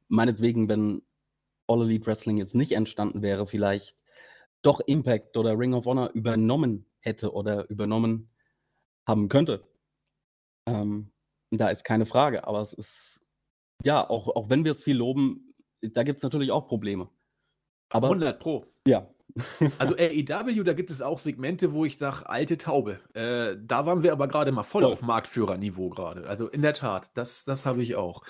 meinetwegen, 0.07 0.69
wenn 0.69 1.01
All 1.67 1.81
Elite 1.81 2.05
Wrestling 2.05 2.37
jetzt 2.37 2.55
nicht 2.55 2.73
entstanden 2.73 3.21
wäre, 3.21 3.47
vielleicht 3.47 4.03
doch 4.61 4.79
Impact 4.81 5.37
oder 5.37 5.57
Ring 5.57 5.73
of 5.73 5.85
Honor 5.85 6.11
übernommen 6.13 6.85
hätte 6.99 7.33
oder 7.33 7.69
übernommen 7.69 8.29
haben 9.07 9.29
könnte. 9.29 9.63
Ähm, 10.65 11.11
da 11.51 11.69
ist 11.69 11.83
keine 11.83 12.05
Frage, 12.05 12.45
aber 12.45 12.61
es 12.61 12.73
ist, 12.73 13.26
ja, 13.83 14.07
auch, 14.09 14.27
auch 14.35 14.49
wenn 14.49 14.63
wir 14.65 14.71
es 14.71 14.83
viel 14.83 14.97
loben, 14.97 15.53
da 15.81 16.03
gibt 16.03 16.17
es 16.17 16.23
natürlich 16.23 16.51
auch 16.51 16.67
Probleme. 16.67 17.09
Aber 17.89 18.07
100 18.07 18.39
Pro. 18.39 18.65
Ja. 18.87 19.07
also 19.79 19.95
AEW, 19.95 20.63
da 20.63 20.73
gibt 20.73 20.89
es 20.89 21.01
auch 21.01 21.19
Segmente, 21.19 21.73
wo 21.73 21.85
ich 21.85 21.97
sage, 21.97 22.27
alte 22.27 22.57
Taube. 22.57 22.99
Äh, 23.13 23.57
da 23.61 23.85
waren 23.85 24.03
wir 24.03 24.11
aber 24.11 24.27
gerade 24.27 24.51
mal 24.51 24.63
voll 24.63 24.83
oh. 24.83 24.91
auf 24.91 25.01
Marktführerniveau 25.01 25.89
gerade. 25.89 26.27
Also 26.27 26.47
in 26.47 26.61
der 26.61 26.73
Tat, 26.73 27.11
das, 27.13 27.45
das 27.45 27.65
habe 27.65 27.83
ich 27.83 27.95
auch. 27.95 28.23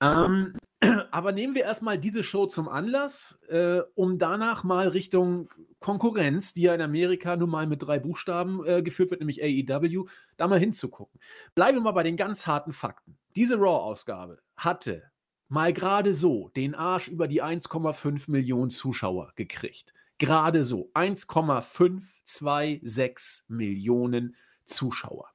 Ähm, 0.00 0.54
aber 1.10 1.32
nehmen 1.32 1.54
wir 1.54 1.62
erstmal 1.62 1.98
diese 1.98 2.22
Show 2.22 2.46
zum 2.46 2.68
Anlass, 2.68 3.38
äh, 3.48 3.80
um 3.94 4.18
danach 4.18 4.64
mal 4.64 4.88
Richtung 4.88 5.50
Konkurrenz, 5.78 6.52
die 6.52 6.62
ja 6.62 6.74
in 6.74 6.80
Amerika 6.80 7.36
nun 7.36 7.50
mal 7.50 7.66
mit 7.66 7.82
drei 7.82 7.98
Buchstaben 7.98 8.64
äh, 8.66 8.82
geführt 8.82 9.10
wird, 9.10 9.20
nämlich 9.20 9.42
AEW, 9.42 10.06
da 10.36 10.48
mal 10.48 10.58
hinzugucken. 10.58 11.20
Bleiben 11.54 11.78
wir 11.78 11.82
mal 11.82 11.92
bei 11.92 12.02
den 12.02 12.16
ganz 12.16 12.46
harten 12.46 12.72
Fakten. 12.72 13.16
Diese 13.36 13.56
Raw-Ausgabe 13.56 14.38
hatte 14.56 15.02
mal 15.48 15.72
gerade 15.72 16.14
so 16.14 16.50
den 16.50 16.74
Arsch 16.74 17.08
über 17.08 17.26
die 17.28 17.42
1,5 17.42 18.30
Millionen 18.30 18.70
Zuschauer 18.70 19.32
gekriegt. 19.36 19.94
Gerade 20.18 20.64
so 20.64 20.90
1,526 20.94 23.44
Millionen 23.48 24.36
Zuschauer. 24.64 25.28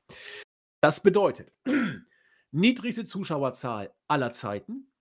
Das 0.82 1.04
bedeutet, 1.04 1.54
niedrigste 2.52 3.06
Zuschauerzahl 3.06 3.94
aller 4.08 4.32
Zeiten, 4.32 4.92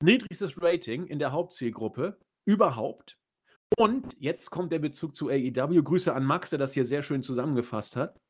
niedrigstes 0.00 0.60
Rating 0.60 1.06
in 1.06 1.18
der 1.18 1.32
Hauptzielgruppe 1.32 2.18
überhaupt. 2.44 3.18
Und 3.76 4.14
jetzt 4.18 4.50
kommt 4.50 4.72
der 4.72 4.78
Bezug 4.78 5.16
zu 5.16 5.30
AEW. 5.30 5.82
Grüße 5.82 6.14
an 6.14 6.24
Max, 6.24 6.50
der 6.50 6.58
das 6.58 6.74
hier 6.74 6.84
sehr 6.84 7.02
schön 7.02 7.22
zusammengefasst 7.22 7.96
hat. 7.96 8.20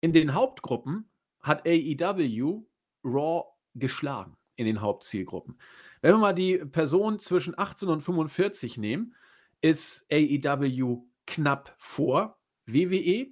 In 0.00 0.12
den 0.12 0.34
Hauptgruppen 0.34 1.08
hat 1.40 1.64
AEW 1.66 2.64
Raw 3.04 3.44
geschlagen 3.74 4.36
in 4.56 4.66
den 4.66 4.80
Hauptzielgruppen. 4.80 5.58
Wenn 6.00 6.14
wir 6.14 6.18
mal 6.18 6.34
die 6.34 6.58
Person 6.58 7.18
zwischen 7.18 7.58
18 7.58 7.88
und 7.88 8.02
45 8.02 8.78
nehmen, 8.78 9.14
ist 9.60 10.06
AEW 10.12 11.02
knapp 11.26 11.74
vor 11.78 12.38
WWE. 12.66 13.28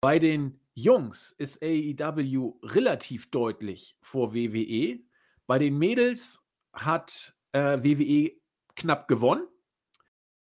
Bei 0.00 0.18
den 0.18 0.60
Jungs 0.74 1.32
ist 1.32 1.62
AEW 1.62 2.54
relativ 2.62 3.30
deutlich 3.30 3.96
vor 4.00 4.34
WWE. 4.34 5.00
Bei 5.46 5.58
den 5.58 5.78
Mädels 5.78 6.44
hat 6.72 7.34
äh, 7.52 7.78
WWE 7.82 8.32
knapp 8.74 9.06
gewonnen. 9.06 9.46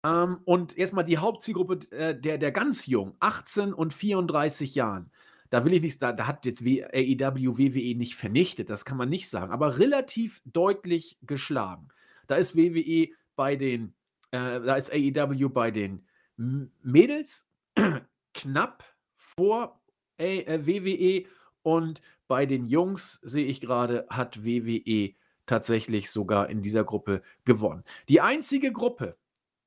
Ähm, 0.06 0.40
und 0.46 0.78
jetzt 0.78 0.94
mal 0.94 1.04
die 1.04 1.18
Hauptzielgruppe 1.18 1.92
äh, 1.92 2.20
der, 2.20 2.38
der 2.38 2.52
ganz 2.52 2.86
jung, 2.88 3.16
18 3.20 3.74
und 3.74 3.94
34 3.94 4.76
Jahren. 4.76 5.12
Da 5.54 5.64
will 5.66 5.74
ich 5.76 5.84
nicht 5.84 6.00
sagen, 6.00 6.18
da 6.18 6.26
hat 6.26 6.48
jetzt 6.48 6.64
AEW 6.64 7.60
WWE 7.60 7.96
nicht 7.96 8.16
vernichtet, 8.16 8.72
das 8.72 8.86
kann 8.86 8.98
man 8.98 9.08
nicht 9.08 9.30
sagen, 9.30 9.52
aber 9.52 9.78
relativ 9.78 10.42
deutlich 10.46 11.20
geschlagen. 11.22 11.90
Da 12.26 12.38
ist 12.38 12.58
WWE 12.58 13.10
bei 13.36 13.56
den, 13.56 13.94
äh, 14.32 14.60
da 14.62 14.76
ist 14.78 14.92
AEW 14.92 15.50
bei 15.50 15.70
den 15.70 16.08
Mädels 16.38 17.48
knapp 18.34 18.84
vor 19.16 19.80
äh, 20.18 20.66
WWE 20.66 21.30
und 21.62 22.02
bei 22.28 22.48
den 22.48 22.66
Jungs 22.66 23.20
sehe 23.22 23.46
ich 23.46 23.62
gerade, 23.62 24.08
hat 24.10 24.44
WWE 24.44 25.14
tatsächlich 25.46 26.10
sogar 26.10 26.50
in 26.50 26.64
dieser 26.64 26.84
Gruppe 26.84 27.22
gewonnen. 27.46 27.84
Die 28.10 28.22
einzige 28.22 28.72
Gruppe, 28.72 29.18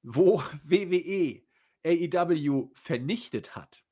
wo 0.02 0.42
WWE 0.64 1.42
AEW 1.84 2.70
vernichtet 2.74 3.54
hat, 3.54 3.85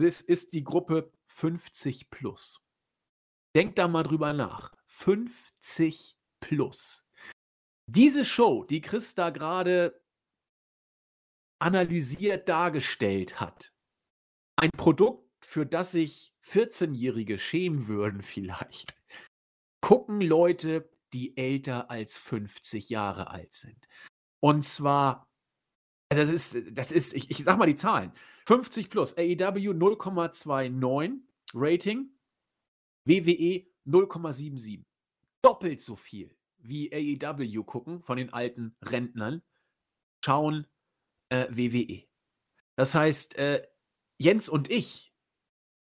ist, 0.00 0.22
ist 0.22 0.52
die 0.52 0.64
Gruppe 0.64 1.08
50 1.28 2.10
plus. 2.10 2.62
Denkt 3.56 3.78
da 3.78 3.88
mal 3.88 4.02
drüber 4.02 4.32
nach. 4.32 4.72
50 4.86 6.16
plus. 6.40 7.04
Diese 7.86 8.24
Show, 8.24 8.64
die 8.64 8.80
Chris 8.80 9.14
da 9.14 9.30
gerade 9.30 10.00
analysiert 11.60 12.48
dargestellt 12.48 13.40
hat, 13.40 13.72
ein 14.56 14.70
Produkt, 14.76 15.24
für 15.44 15.66
das 15.66 15.92
sich 15.92 16.34
14-Jährige 16.46 17.38
schämen 17.38 17.86
würden 17.86 18.22
vielleicht, 18.22 18.96
gucken 19.80 20.20
Leute, 20.20 20.90
die 21.12 21.36
älter 21.36 21.90
als 21.90 22.18
50 22.18 22.88
Jahre 22.90 23.30
alt 23.30 23.52
sind. 23.52 23.86
Und 24.40 24.64
zwar, 24.64 25.28
das 26.08 26.28
ist, 26.28 26.56
das 26.72 26.90
ist, 26.90 27.14
ich, 27.14 27.30
ich 27.30 27.44
sag 27.44 27.56
mal 27.56 27.66
die 27.66 27.74
Zahlen. 27.74 28.12
50 28.46 28.90
plus, 28.90 29.16
AEW 29.16 29.72
0,29 29.72 31.20
Rating, 31.54 32.10
WWE 33.04 33.66
0,77. 33.86 34.82
Doppelt 35.42 35.80
so 35.80 35.96
viel 35.96 36.34
wie 36.58 36.92
AEW 36.92 37.62
gucken 37.64 38.02
von 38.02 38.16
den 38.16 38.32
alten 38.32 38.74
Rentnern, 38.82 39.42
schauen 40.24 40.66
äh, 41.28 41.46
WWE. 41.50 42.04
Das 42.76 42.94
heißt, 42.94 43.36
äh, 43.36 43.66
Jens 44.18 44.48
und 44.48 44.70
ich 44.70 45.12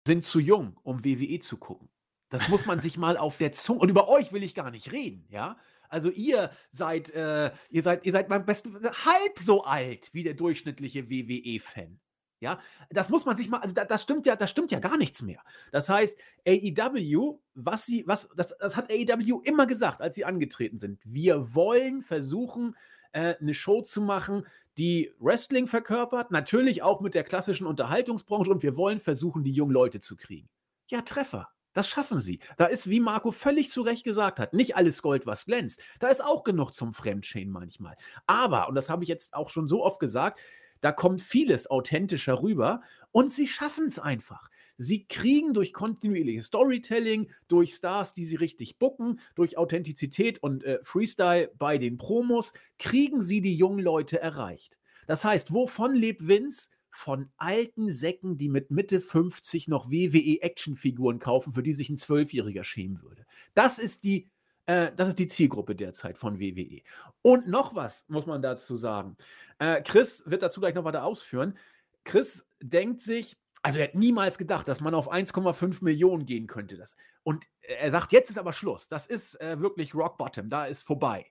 sind 0.05 0.25
zu 0.25 0.39
jung, 0.39 0.77
um 0.83 1.05
WWE 1.05 1.39
zu 1.39 1.57
gucken. 1.57 1.89
Das 2.29 2.49
muss 2.49 2.65
man 2.65 2.81
sich 2.81 2.97
mal 2.97 3.15
auf 3.15 3.37
der 3.37 3.51
Zunge. 3.51 3.79
Und 3.79 3.89
über 3.89 4.09
euch 4.09 4.33
will 4.33 4.43
ich 4.43 4.55
gar 4.55 4.71
nicht 4.71 4.91
reden, 4.91 5.25
ja. 5.29 5.57
Also 5.87 6.09
ihr 6.09 6.51
seid, 6.71 7.11
äh, 7.11 7.53
ihr 7.69 7.83
seid, 7.83 8.05
ihr 8.05 8.11
seid 8.11 8.27
beim 8.27 8.45
besten 8.45 8.73
halb 8.73 9.39
so 9.39 9.63
alt 9.63 10.13
wie 10.13 10.23
der 10.23 10.33
durchschnittliche 10.33 11.09
WWE-Fan. 11.09 11.99
Ja, 12.43 12.59
das 12.89 13.09
muss 13.09 13.23
man 13.23 13.37
sich 13.37 13.47
mal, 13.47 13.59
also 13.59 13.73
das 13.73 14.03
stimmt 14.03 14.25
ja, 14.25 14.35
das 14.35 14.51
stimmt 14.51 14.69
ja 14.69 14.79
gar 14.79 14.97
nichts 14.97 15.21
mehr. 15.21 15.41
Das 15.71 15.87
heißt, 15.87 16.19
AEW, 16.45 17.39
was 17.53 17.85
sie, 17.85 18.03
was, 18.05 18.27
das, 18.35 18.53
das 18.59 18.75
hat 18.75 18.91
AEW 18.91 19.39
immer 19.45 19.65
gesagt, 19.65 20.01
als 20.01 20.15
sie 20.15 20.25
angetreten 20.25 20.77
sind. 20.77 20.99
Wir 21.05 21.55
wollen 21.55 22.01
versuchen, 22.01 22.75
äh, 23.13 23.35
eine 23.39 23.53
Show 23.53 23.81
zu 23.81 24.01
machen, 24.01 24.45
die 24.77 25.13
Wrestling 25.19 25.67
verkörpert, 25.67 26.31
natürlich 26.31 26.83
auch 26.83 26.99
mit 26.99 27.13
der 27.13 27.23
klassischen 27.23 27.65
Unterhaltungsbranche 27.65 28.51
und 28.51 28.61
wir 28.61 28.75
wollen 28.75 28.99
versuchen, 28.99 29.45
die 29.45 29.53
jungen 29.53 29.71
Leute 29.71 30.01
zu 30.01 30.17
kriegen. 30.17 30.49
Ja, 30.89 30.99
Treffer. 30.99 31.47
Das 31.71 31.87
schaffen 31.87 32.19
sie. 32.19 32.39
Da 32.57 32.65
ist, 32.65 32.89
wie 32.89 32.99
Marco 32.99 33.31
völlig 33.31 33.71
zu 33.71 33.83
Recht 33.83 34.03
gesagt 34.03 34.39
hat, 34.39 34.53
nicht 34.53 34.75
alles 34.75 35.01
Gold, 35.01 35.25
was 35.25 35.45
glänzt. 35.45 35.81
Da 35.99 36.09
ist 36.09 36.23
auch 36.23 36.43
genug 36.43 36.71
zum 36.71 36.91
Fremdschämen 36.91 37.53
manchmal. 37.53 37.95
Aber, 38.27 38.67
und 38.67 38.75
das 38.75 38.89
habe 38.89 39.03
ich 39.03 39.09
jetzt 39.09 39.33
auch 39.33 39.49
schon 39.49 39.69
so 39.69 39.81
oft 39.81 39.99
gesagt, 40.01 40.39
da 40.83 40.91
kommt 40.91 41.21
vieles 41.21 41.71
authentischer 41.71 42.41
rüber 42.41 42.81
und 43.11 43.31
sie 43.31 43.47
schaffen 43.47 43.87
es 43.87 43.99
einfach. 43.99 44.49
Sie 44.75 45.05
kriegen 45.05 45.53
durch 45.53 45.71
kontinuierliches 45.71 46.47
Storytelling, 46.47 47.29
durch 47.47 47.73
Stars, 47.75 48.13
die 48.13 48.25
sie 48.25 48.35
richtig 48.35 48.79
bucken, 48.79 49.21
durch 49.35 49.57
Authentizität 49.57 50.43
und 50.43 50.65
äh, 50.65 50.79
Freestyle 50.83 51.51
bei 51.57 51.77
den 51.77 51.97
Promos, 51.97 52.51
kriegen 52.79 53.21
sie 53.21 53.39
die 53.39 53.55
jungen 53.55 53.79
Leute 53.79 54.19
erreicht. 54.19 54.77
Das 55.07 55.23
heißt, 55.23 55.53
wovon 55.53 55.95
lebt 55.95 56.27
Vince? 56.27 56.69
Von 56.95 57.31
alten 57.37 57.89
Säcken, 57.89 58.37
die 58.37 58.49
mit 58.49 58.69
Mitte 58.69 58.99
50 58.99 59.67
noch 59.67 59.89
WWE-Actionfiguren 59.89 61.17
kaufen, 61.17 61.51
für 61.51 61.63
die 61.63 61.73
sich 61.73 61.89
ein 61.89 61.97
Zwölfjähriger 61.97 62.63
schämen 62.63 63.01
würde. 63.01 63.25
Das 63.55 63.79
ist 63.79 64.03
die 64.03 64.29
äh, 64.65 64.91
das 64.95 65.09
ist 65.09 65.19
die 65.19 65.27
Zielgruppe 65.27 65.75
derzeit 65.75 66.17
von 66.17 66.39
WWE. 66.39 66.81
Und 67.21 67.47
noch 67.47 67.75
was 67.75 68.07
muss 68.09 68.25
man 68.25 68.41
dazu 68.41 68.75
sagen. 68.75 69.17
Äh, 69.59 69.81
Chris 69.81 70.23
wird 70.29 70.41
dazu 70.41 70.59
gleich 70.59 70.75
noch 70.75 70.83
weiter 70.83 71.03
ausführen. 71.03 71.57
Chris 72.03 72.47
denkt 72.61 73.01
sich, 73.01 73.37
also 73.61 73.79
er 73.79 73.85
hat 73.85 73.95
niemals 73.95 74.37
gedacht, 74.37 74.67
dass 74.67 74.81
man 74.81 74.93
auf 74.93 75.11
1,5 75.11 75.83
Millionen 75.83 76.25
gehen 76.25 76.47
könnte. 76.47 76.77
Das. 76.77 76.95
Und 77.23 77.45
er 77.61 77.91
sagt, 77.91 78.11
jetzt 78.11 78.29
ist 78.29 78.37
aber 78.37 78.53
Schluss. 78.53 78.87
Das 78.89 79.07
ist 79.07 79.39
äh, 79.39 79.59
wirklich 79.59 79.95
Rock 79.95 80.17
Bottom. 80.17 80.49
Da 80.49 80.65
ist 80.65 80.81
vorbei. 80.81 81.25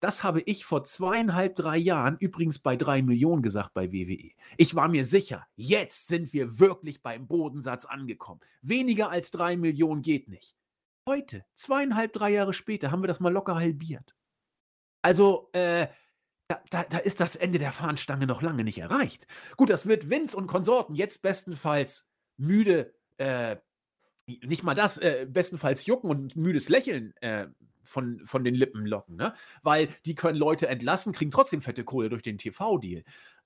Das 0.00 0.22
habe 0.22 0.40
ich 0.42 0.64
vor 0.64 0.84
zweieinhalb, 0.84 1.56
drei 1.56 1.76
Jahren 1.76 2.16
übrigens 2.20 2.60
bei 2.60 2.76
drei 2.76 3.02
Millionen 3.02 3.42
gesagt 3.42 3.74
bei 3.74 3.92
WWE. 3.92 4.30
Ich 4.56 4.74
war 4.76 4.88
mir 4.88 5.04
sicher, 5.04 5.46
jetzt 5.56 6.06
sind 6.06 6.32
wir 6.32 6.60
wirklich 6.60 7.02
beim 7.02 7.26
Bodensatz 7.26 7.84
angekommen. 7.84 8.40
Weniger 8.62 9.10
als 9.10 9.32
drei 9.32 9.56
Millionen 9.56 10.02
geht 10.02 10.28
nicht. 10.28 10.56
Heute, 11.08 11.42
zweieinhalb, 11.54 12.12
drei 12.12 12.28
Jahre 12.28 12.52
später, 12.52 12.90
haben 12.90 13.02
wir 13.02 13.08
das 13.08 13.18
mal 13.18 13.32
locker 13.32 13.54
halbiert. 13.54 14.14
Also, 15.00 15.48
äh, 15.54 15.88
da, 16.48 16.84
da, 16.84 16.98
ist 16.98 17.20
das 17.20 17.34
Ende 17.34 17.58
der 17.58 17.72
Fahnenstange 17.72 18.26
noch 18.26 18.42
lange 18.42 18.62
nicht 18.62 18.76
erreicht. 18.76 19.26
Gut, 19.56 19.70
das 19.70 19.86
wird 19.86 20.10
Vince 20.10 20.36
und 20.36 20.48
Konsorten 20.48 20.94
jetzt 20.94 21.22
bestenfalls 21.22 22.10
müde, 22.36 22.94
äh, 23.16 23.56
nicht 24.26 24.64
mal 24.64 24.74
das, 24.74 24.98
äh, 24.98 25.26
bestenfalls 25.26 25.86
jucken 25.86 26.10
und 26.10 26.36
müdes 26.36 26.68
Lächeln 26.68 27.16
äh, 27.22 27.46
von, 27.84 28.20
von 28.26 28.44
den 28.44 28.54
Lippen 28.54 28.84
locken, 28.84 29.16
ne? 29.16 29.32
Weil 29.62 29.88
die 30.04 30.14
können 30.14 30.36
Leute 30.36 30.68
entlassen, 30.68 31.14
kriegen 31.14 31.30
trotzdem 31.30 31.62
fette 31.62 31.84
Kohle 31.84 32.10
durch 32.10 32.22
den 32.22 32.36
TV-Deal. 32.36 33.02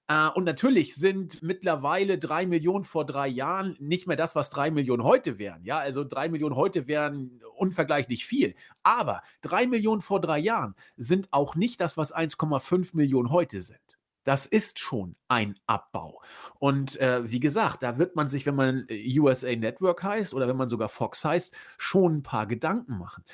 Äh, 0.09 0.29
und 0.29 0.45
natürlich 0.45 0.95
sind 0.95 1.43
mittlerweile 1.43 2.19
drei 2.19 2.47
Millionen 2.47 2.85
vor 2.85 3.07
drei 3.07 3.29
Jahren 3.29 3.77
nicht 3.79 4.07
mehr 4.07 4.17
das, 4.17 4.35
was 4.35 4.51
drei 4.51 4.71
Millionen 4.71 5.05
heute 5.05 5.39
wären. 5.39 5.65
Ja, 5.65 5.79
also 5.79 6.05
drei 6.05 6.29
Millionen 6.29 6.57
heute 6.57 6.87
wären 6.87 7.41
unvergleichlich 7.57 8.25
viel. 8.27 8.55
Aber 8.83 9.23
drei 9.41 9.67
Millionen 9.67 10.03
vor 10.03 10.21
drei 10.21 10.39
Jahren 10.39 10.75
sind 10.97 11.29
auch 11.33 11.55
nicht 11.55 11.81
das, 11.81 11.97
was 11.97 12.15
1,5 12.15 12.97
Millionen 12.97 13.31
heute 13.31 13.63
sind. 13.63 13.99
Das 14.25 14.47
ist 14.47 14.79
schon 14.79 15.17
ein 15.27 15.59
Abbau. 15.67 16.23
Und 16.61 17.01
äh, 17.01 17.29
wie 17.31 17.41
gesagt, 17.41 17.83
da 17.83 17.99
wird 17.99 18.15
man 18.15 18.29
sich, 18.29 18.47
wenn 18.47 18.55
man 18.55 18.87
äh, 18.89 19.19
USA 19.19 19.55
Network 19.57 20.03
heißt 20.03 20.33
oder 20.35 20.47
wenn 20.47 20.57
man 20.57 20.69
sogar 20.69 20.89
Fox 20.89 21.25
heißt, 21.25 21.57
schon 21.77 22.19
ein 22.19 22.23
paar 22.23 22.47
Gedanken 22.47 22.99
machen. 22.99 23.25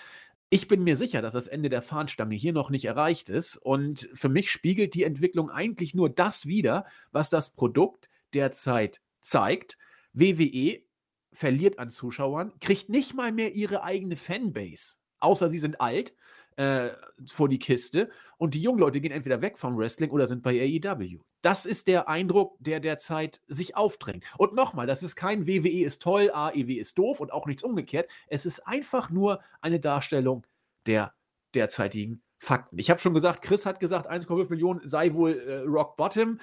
Ich 0.50 0.66
bin 0.66 0.82
mir 0.82 0.96
sicher, 0.96 1.20
dass 1.20 1.34
das 1.34 1.46
Ende 1.46 1.68
der 1.68 1.82
Fahnenstange 1.82 2.34
hier 2.34 2.54
noch 2.54 2.70
nicht 2.70 2.86
erreicht 2.86 3.28
ist. 3.28 3.56
Und 3.56 4.08
für 4.14 4.30
mich 4.30 4.50
spiegelt 4.50 4.94
die 4.94 5.04
Entwicklung 5.04 5.50
eigentlich 5.50 5.94
nur 5.94 6.08
das 6.08 6.46
wider, 6.46 6.86
was 7.12 7.28
das 7.28 7.54
Produkt 7.54 8.08
derzeit 8.32 9.02
zeigt. 9.20 9.76
WWE 10.14 10.80
verliert 11.32 11.78
an 11.78 11.90
Zuschauern, 11.90 12.52
kriegt 12.60 12.88
nicht 12.88 13.14
mal 13.14 13.30
mehr 13.30 13.54
ihre 13.54 13.82
eigene 13.82 14.16
Fanbase, 14.16 14.96
außer 15.18 15.50
sie 15.50 15.58
sind 15.58 15.80
alt 15.82 16.14
äh, 16.58 16.90
vor 17.26 17.48
die 17.48 17.60
Kiste 17.60 18.10
und 18.36 18.54
die 18.54 18.60
jungen 18.60 18.80
Leute 18.80 19.00
gehen 19.00 19.12
entweder 19.12 19.40
weg 19.40 19.58
vom 19.58 19.78
Wrestling 19.78 20.10
oder 20.10 20.26
sind 20.26 20.42
bei 20.42 20.60
AEW. 20.60 21.20
Das 21.40 21.66
ist 21.66 21.86
der 21.86 22.08
Eindruck, 22.08 22.56
der 22.58 22.80
derzeit 22.80 23.40
sich 23.46 23.76
aufdrängt. 23.76 24.24
Und 24.38 24.54
nochmal, 24.54 24.88
das 24.88 25.04
ist 25.04 25.14
kein 25.14 25.46
WWE 25.46 25.84
ist 25.84 26.02
toll, 26.02 26.30
AEW 26.32 26.80
ist 26.80 26.98
doof 26.98 27.20
und 27.20 27.32
auch 27.32 27.46
nichts 27.46 27.62
umgekehrt. 27.62 28.10
Es 28.26 28.44
ist 28.44 28.66
einfach 28.66 29.08
nur 29.08 29.40
eine 29.60 29.78
Darstellung 29.78 30.44
der 30.86 31.14
derzeitigen 31.54 32.22
Fakten. 32.38 32.76
Ich 32.78 32.90
habe 32.90 33.00
schon 33.00 33.14
gesagt, 33.14 33.42
Chris 33.42 33.64
hat 33.64 33.78
gesagt, 33.78 34.10
1,5 34.10 34.50
Millionen 34.50 34.80
sei 34.82 35.14
wohl 35.14 35.38
äh, 35.38 35.58
Rock 35.60 35.96
Bottom. 35.96 36.40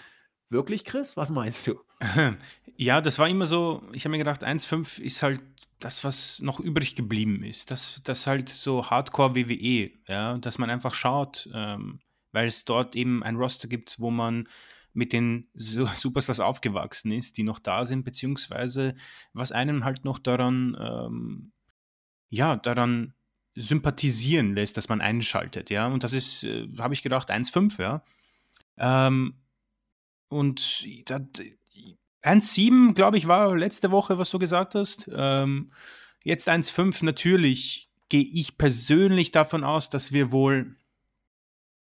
Wirklich, 0.50 0.86
Chris? 0.86 1.18
Was 1.18 1.30
meinst 1.30 1.68
du? 1.68 1.80
Ja, 2.78 3.00
das 3.00 3.20
war 3.20 3.30
immer 3.30 3.46
so, 3.46 3.82
ich 3.94 4.04
habe 4.04 4.12
mir 4.12 4.18
gedacht, 4.18 4.44
1,5 4.44 5.00
ist 5.00 5.24
halt 5.24 5.42
das, 5.80 6.04
was 6.04 6.42
noch 6.42 6.60
übrig 6.60 6.96
geblieben 6.96 7.42
ist. 7.42 7.72
Das, 7.72 8.02
das 8.04 8.28
halt 8.28 8.50
so 8.50 8.90
Hardcore-WWE, 8.90 9.92
ja, 10.10 10.38
dass 10.40 10.58
man 10.58 10.70
einfach 10.70 10.94
schaut, 10.94 11.50
ähm, 11.54 12.02
weil 12.34 12.48
es 12.48 12.66
dort 12.66 12.96
eben 12.98 13.24
ein 13.24 13.38
Roster 13.38 13.70
gibt, 13.70 14.00
wo 14.00 14.12
man 14.12 14.50
mit 14.92 15.14
den 15.14 15.48
Superstars 15.54 16.42
aufgewachsen 16.42 17.12
ist, 17.12 17.38
die 17.38 17.44
noch 17.44 17.60
da 17.60 17.86
sind, 17.86 18.04
beziehungsweise 18.04 18.96
was 19.32 19.54
einem 19.54 19.86
halt 19.86 20.04
noch 20.04 20.20
daran, 20.20 20.76
ähm, 20.80 21.52
ja, 22.30 22.58
daran 22.58 23.14
sympathisieren 23.56 24.54
lässt, 24.54 24.76
dass 24.76 24.90
man 24.90 25.00
einschaltet, 25.00 25.70
ja. 25.70 25.88
Und 25.88 26.04
das 26.04 26.12
ist, 26.12 26.44
äh, 26.44 26.68
habe 26.78 26.94
ich 26.94 27.02
gedacht, 27.02 27.32
1,5, 27.32 27.82
ja. 27.82 28.04
Ähm, 28.78 29.36
und 30.30 30.60
1,7, 30.60 32.94
glaube 32.94 33.18
ich, 33.18 33.28
war 33.28 33.56
letzte 33.56 33.92
Woche, 33.92 34.18
was 34.18 34.30
du 34.30 34.40
gesagt 34.40 34.76
hast. 34.76 35.10
Ähm, 35.14 35.72
jetzt 36.24 36.50
1,5, 36.50 37.06
natürlich 37.06 37.90
gehe 38.10 38.24
ich 38.24 38.58
persönlich 38.58 39.32
davon 39.32 39.64
aus, 39.64 39.90
dass 39.90 40.12
wir 40.12 40.32
wohl 40.32 40.76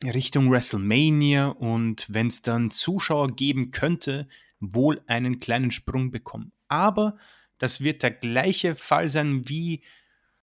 Richtung 0.02 0.50
WrestleMania 0.50 1.48
und 1.48 2.06
wenn 2.08 2.26
es 2.26 2.42
dann 2.42 2.70
Zuschauer 2.70 3.28
geben 3.28 3.70
könnte, 3.70 4.28
wohl 4.60 5.02
einen 5.06 5.40
kleinen 5.40 5.70
Sprung 5.70 6.10
bekommen. 6.10 6.52
Aber 6.68 7.16
das 7.58 7.80
wird 7.80 8.02
der 8.02 8.10
gleiche 8.10 8.74
Fall 8.74 9.08
sein 9.08 9.48
wie 9.48 9.82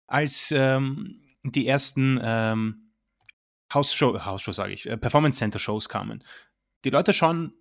als 0.07 0.53
ähm, 0.57 1.23
die 1.43 1.67
ersten 1.67 2.21
ähm, 2.23 2.93
House-Show, 3.73 4.25
House-Show 4.25 4.53
sage 4.53 4.73
ich, 4.73 4.89
äh, 4.89 4.97
Performance 4.97 5.39
Center 5.39 5.59
Shows 5.59 5.89
kamen. 5.89 6.23
Die 6.85 6.91
Leute 6.91 7.13
schauen, 7.13 7.53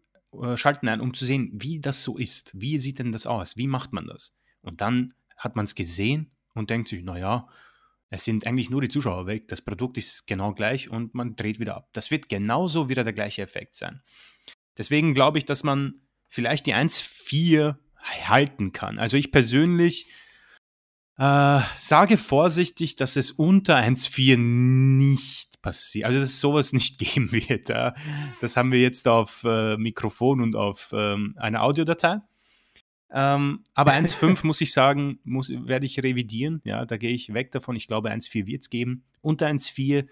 schalten 0.55 0.87
ein, 0.87 1.01
um 1.01 1.13
zu 1.13 1.25
sehen, 1.25 1.51
wie 1.53 1.79
das 1.79 2.03
so 2.03 2.17
ist. 2.17 2.51
Wie 2.53 2.79
sieht 2.79 2.99
denn 2.99 3.11
das 3.11 3.25
aus? 3.25 3.57
Wie 3.57 3.67
macht 3.67 3.93
man 3.93 4.07
das? 4.07 4.35
Und 4.61 4.81
dann 4.81 5.13
hat 5.37 5.55
man 5.55 5.65
es 5.65 5.75
gesehen 5.75 6.31
und 6.53 6.69
denkt 6.69 6.87
sich, 6.87 7.03
naja, 7.03 7.47
es 8.09 8.23
sind 8.23 8.47
eigentlich 8.47 8.69
nur 8.69 8.81
die 8.81 8.89
Zuschauer 8.89 9.27
weg, 9.27 9.47
das 9.47 9.61
Produkt 9.61 9.97
ist 9.97 10.27
genau 10.27 10.53
gleich 10.53 10.89
und 10.89 11.13
man 11.13 11.35
dreht 11.35 11.59
wieder 11.59 11.75
ab. 11.75 11.89
Das 11.93 12.09
wird 12.09 12.29
genauso 12.29 12.89
wieder 12.89 13.03
der 13.03 13.13
gleiche 13.13 13.41
Effekt 13.41 13.75
sein. 13.75 14.01
Deswegen 14.77 15.13
glaube 15.13 15.37
ich, 15.37 15.45
dass 15.45 15.63
man 15.63 15.95
vielleicht 16.27 16.65
die 16.67 16.75
1.4 16.75 17.75
halten 18.27 18.71
kann. 18.71 18.99
Also 18.99 19.17
ich 19.17 19.31
persönlich 19.31 20.07
äh, 21.17 21.59
sage 21.77 22.17
vorsichtig, 22.17 22.95
dass 22.95 23.15
es 23.15 23.31
unter 23.31 23.75
1.4 23.75 24.37
nicht 24.37 25.56
passiert. 25.67 26.05
Also 26.05 26.19
dass 26.19 26.29
es 26.29 26.39
sowas 26.39 26.71
nicht 26.79 26.97
geben 26.97 27.31
wird. 27.31 27.69
Ja. 27.69 27.93
Das 28.39 28.55
haben 28.55 28.71
wir 28.71 28.79
jetzt 28.79 29.07
auf 29.07 29.43
äh, 29.43 29.75
Mikrofon 29.77 30.41
und 30.41 30.55
auf 30.55 30.89
ähm, 30.93 31.35
einer 31.37 31.63
Audiodatei. 31.63 32.21
Ähm, 33.09 33.63
aber 33.73 33.91
1,5 33.93 34.39
muss 34.45 34.61
ich 34.61 34.71
sagen, 34.71 35.19
muss, 35.23 35.49
werde 35.49 35.85
ich 35.85 36.01
revidieren. 36.01 36.61
Ja, 36.63 36.85
da 36.85 36.97
gehe 36.97 37.11
ich 37.11 37.33
weg 37.33 37.51
davon. 37.51 37.75
Ich 37.75 37.87
glaube, 37.87 38.11
1,4 38.11 38.47
wird 38.47 38.61
es 38.61 38.69
geben. 38.69 39.03
Unter 39.21 39.47
1,4, 39.47 40.07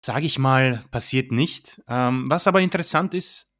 sage 0.00 0.26
ich 0.26 0.38
mal, 0.38 0.84
passiert 0.92 1.32
nicht. 1.32 1.82
Ähm, 1.88 2.24
was 2.28 2.46
aber 2.46 2.60
interessant 2.60 3.14
ist, 3.14 3.50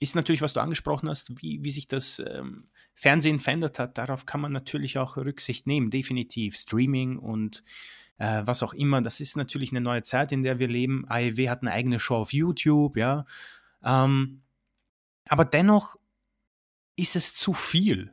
ist 0.00 0.14
natürlich, 0.14 0.42
was 0.42 0.52
du 0.52 0.60
angesprochen 0.60 1.08
hast, 1.08 1.42
wie, 1.42 1.64
wie 1.64 1.70
sich 1.70 1.88
das 1.88 2.20
ähm, 2.20 2.66
Fernsehen 2.94 3.40
verändert 3.40 3.80
hat. 3.80 3.98
Darauf 3.98 4.26
kann 4.26 4.40
man 4.40 4.52
natürlich 4.52 4.98
auch 4.98 5.16
Rücksicht 5.16 5.66
nehmen, 5.66 5.90
definitiv. 5.90 6.56
Streaming 6.56 7.16
und 7.16 7.64
äh, 8.18 8.42
was 8.44 8.62
auch 8.62 8.74
immer. 8.74 9.00
Das 9.00 9.20
ist 9.20 9.36
natürlich 9.36 9.70
eine 9.70 9.80
neue 9.80 10.02
Zeit, 10.02 10.32
in 10.32 10.42
der 10.42 10.58
wir 10.58 10.68
leben. 10.68 11.04
AEW 11.08 11.48
hat 11.48 11.62
eine 11.62 11.72
eigene 11.72 12.00
Show 12.00 12.16
auf 12.16 12.32
YouTube, 12.32 12.96
ja. 12.96 13.24
Ähm, 13.82 14.42
aber 15.28 15.44
dennoch 15.44 15.96
ist 16.96 17.16
es 17.16 17.34
zu 17.34 17.52
viel. 17.52 18.12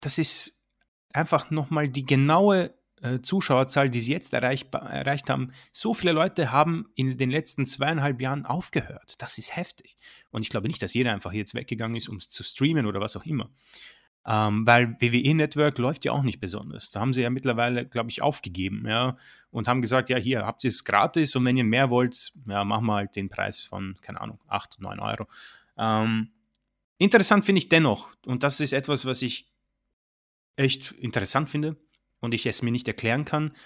Das 0.00 0.18
ist 0.18 0.62
einfach 1.12 1.50
nochmal 1.50 1.88
die 1.88 2.06
genaue 2.06 2.74
äh, 3.02 3.20
Zuschauerzahl, 3.20 3.90
die 3.90 4.00
sie 4.00 4.12
jetzt 4.12 4.32
erreicht, 4.32 4.72
erreicht 4.74 5.28
haben. 5.28 5.52
So 5.72 5.92
viele 5.92 6.12
Leute 6.12 6.52
haben 6.52 6.88
in 6.94 7.16
den 7.16 7.30
letzten 7.30 7.66
zweieinhalb 7.66 8.20
Jahren 8.20 8.46
aufgehört. 8.46 9.20
Das 9.20 9.38
ist 9.38 9.56
heftig. 9.56 9.96
Und 10.30 10.42
ich 10.42 10.50
glaube 10.50 10.68
nicht, 10.68 10.82
dass 10.82 10.94
jeder 10.94 11.12
einfach 11.12 11.32
jetzt 11.32 11.54
weggegangen 11.54 11.96
ist, 11.96 12.08
um 12.08 12.16
es 12.16 12.28
zu 12.28 12.44
streamen 12.44 12.86
oder 12.86 13.00
was 13.00 13.16
auch 13.16 13.26
immer. 13.26 13.50
Ähm, 14.24 14.66
weil 14.66 14.96
WWE 15.00 15.34
Network 15.34 15.78
läuft 15.78 16.04
ja 16.04 16.12
auch 16.12 16.22
nicht 16.22 16.38
besonders. 16.38 16.90
Da 16.90 17.00
haben 17.00 17.12
sie 17.12 17.22
ja 17.22 17.30
mittlerweile, 17.30 17.86
glaube 17.86 18.10
ich, 18.10 18.22
aufgegeben, 18.22 18.84
ja, 18.86 19.16
und 19.50 19.66
haben 19.66 19.82
gesagt, 19.82 20.10
ja, 20.10 20.16
hier 20.16 20.46
habt 20.46 20.62
ihr 20.62 20.68
es 20.68 20.84
gratis 20.84 21.34
und 21.34 21.44
wenn 21.44 21.56
ihr 21.56 21.64
mehr 21.64 21.90
wollt, 21.90 22.32
ja, 22.46 22.64
machen 22.64 22.86
wir 22.86 22.94
halt 22.94 23.16
den 23.16 23.28
Preis 23.28 23.60
von, 23.60 23.96
keine 24.00 24.20
Ahnung, 24.20 24.38
8, 24.46 24.80
9 24.80 25.00
Euro. 25.00 25.26
Ähm, 25.76 26.30
Interessant 27.02 27.44
finde 27.44 27.58
ich 27.58 27.68
dennoch, 27.68 28.14
und 28.26 28.44
das 28.44 28.60
ist 28.60 28.72
etwas, 28.72 29.04
was 29.06 29.22
ich 29.22 29.50
echt 30.54 30.92
interessant 30.92 31.48
finde 31.48 31.76
und 32.20 32.32
ich 32.32 32.46
es 32.46 32.62
mir 32.62 32.70
nicht 32.70 32.86
erklären 32.86 33.24
kann, 33.24 33.56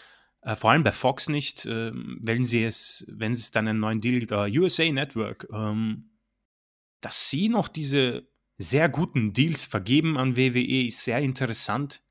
äh, 0.41 0.57
vor 0.57 0.71
allem 0.71 0.85
bei 0.85 0.93
Fox 0.93 1.29
nicht, 1.29 1.67
äh, 1.67 1.93
wenn 1.93 2.47
sie 2.47 2.65
es, 2.65 3.05
wenn 3.09 3.33
es 3.33 3.51
dann 3.51 3.69
einen 3.69 3.79
neuen 3.79 4.01
Deal 4.01 4.23
äh, 4.31 4.59
USA 4.59 4.91
Network, 4.91 5.47
ähm, 5.53 6.13
dass 7.03 7.29
sie 7.29 7.51
noch 7.51 7.69
diese 7.69 8.27
sehr 8.59 8.89
guten 8.89 9.33
Deals 9.33 9.65
vergeben 9.65 10.17
an 10.17 10.37
WWE, 10.37 10.87
ist 10.87 11.05
sehr 11.05 11.19
interessant. 11.19 12.03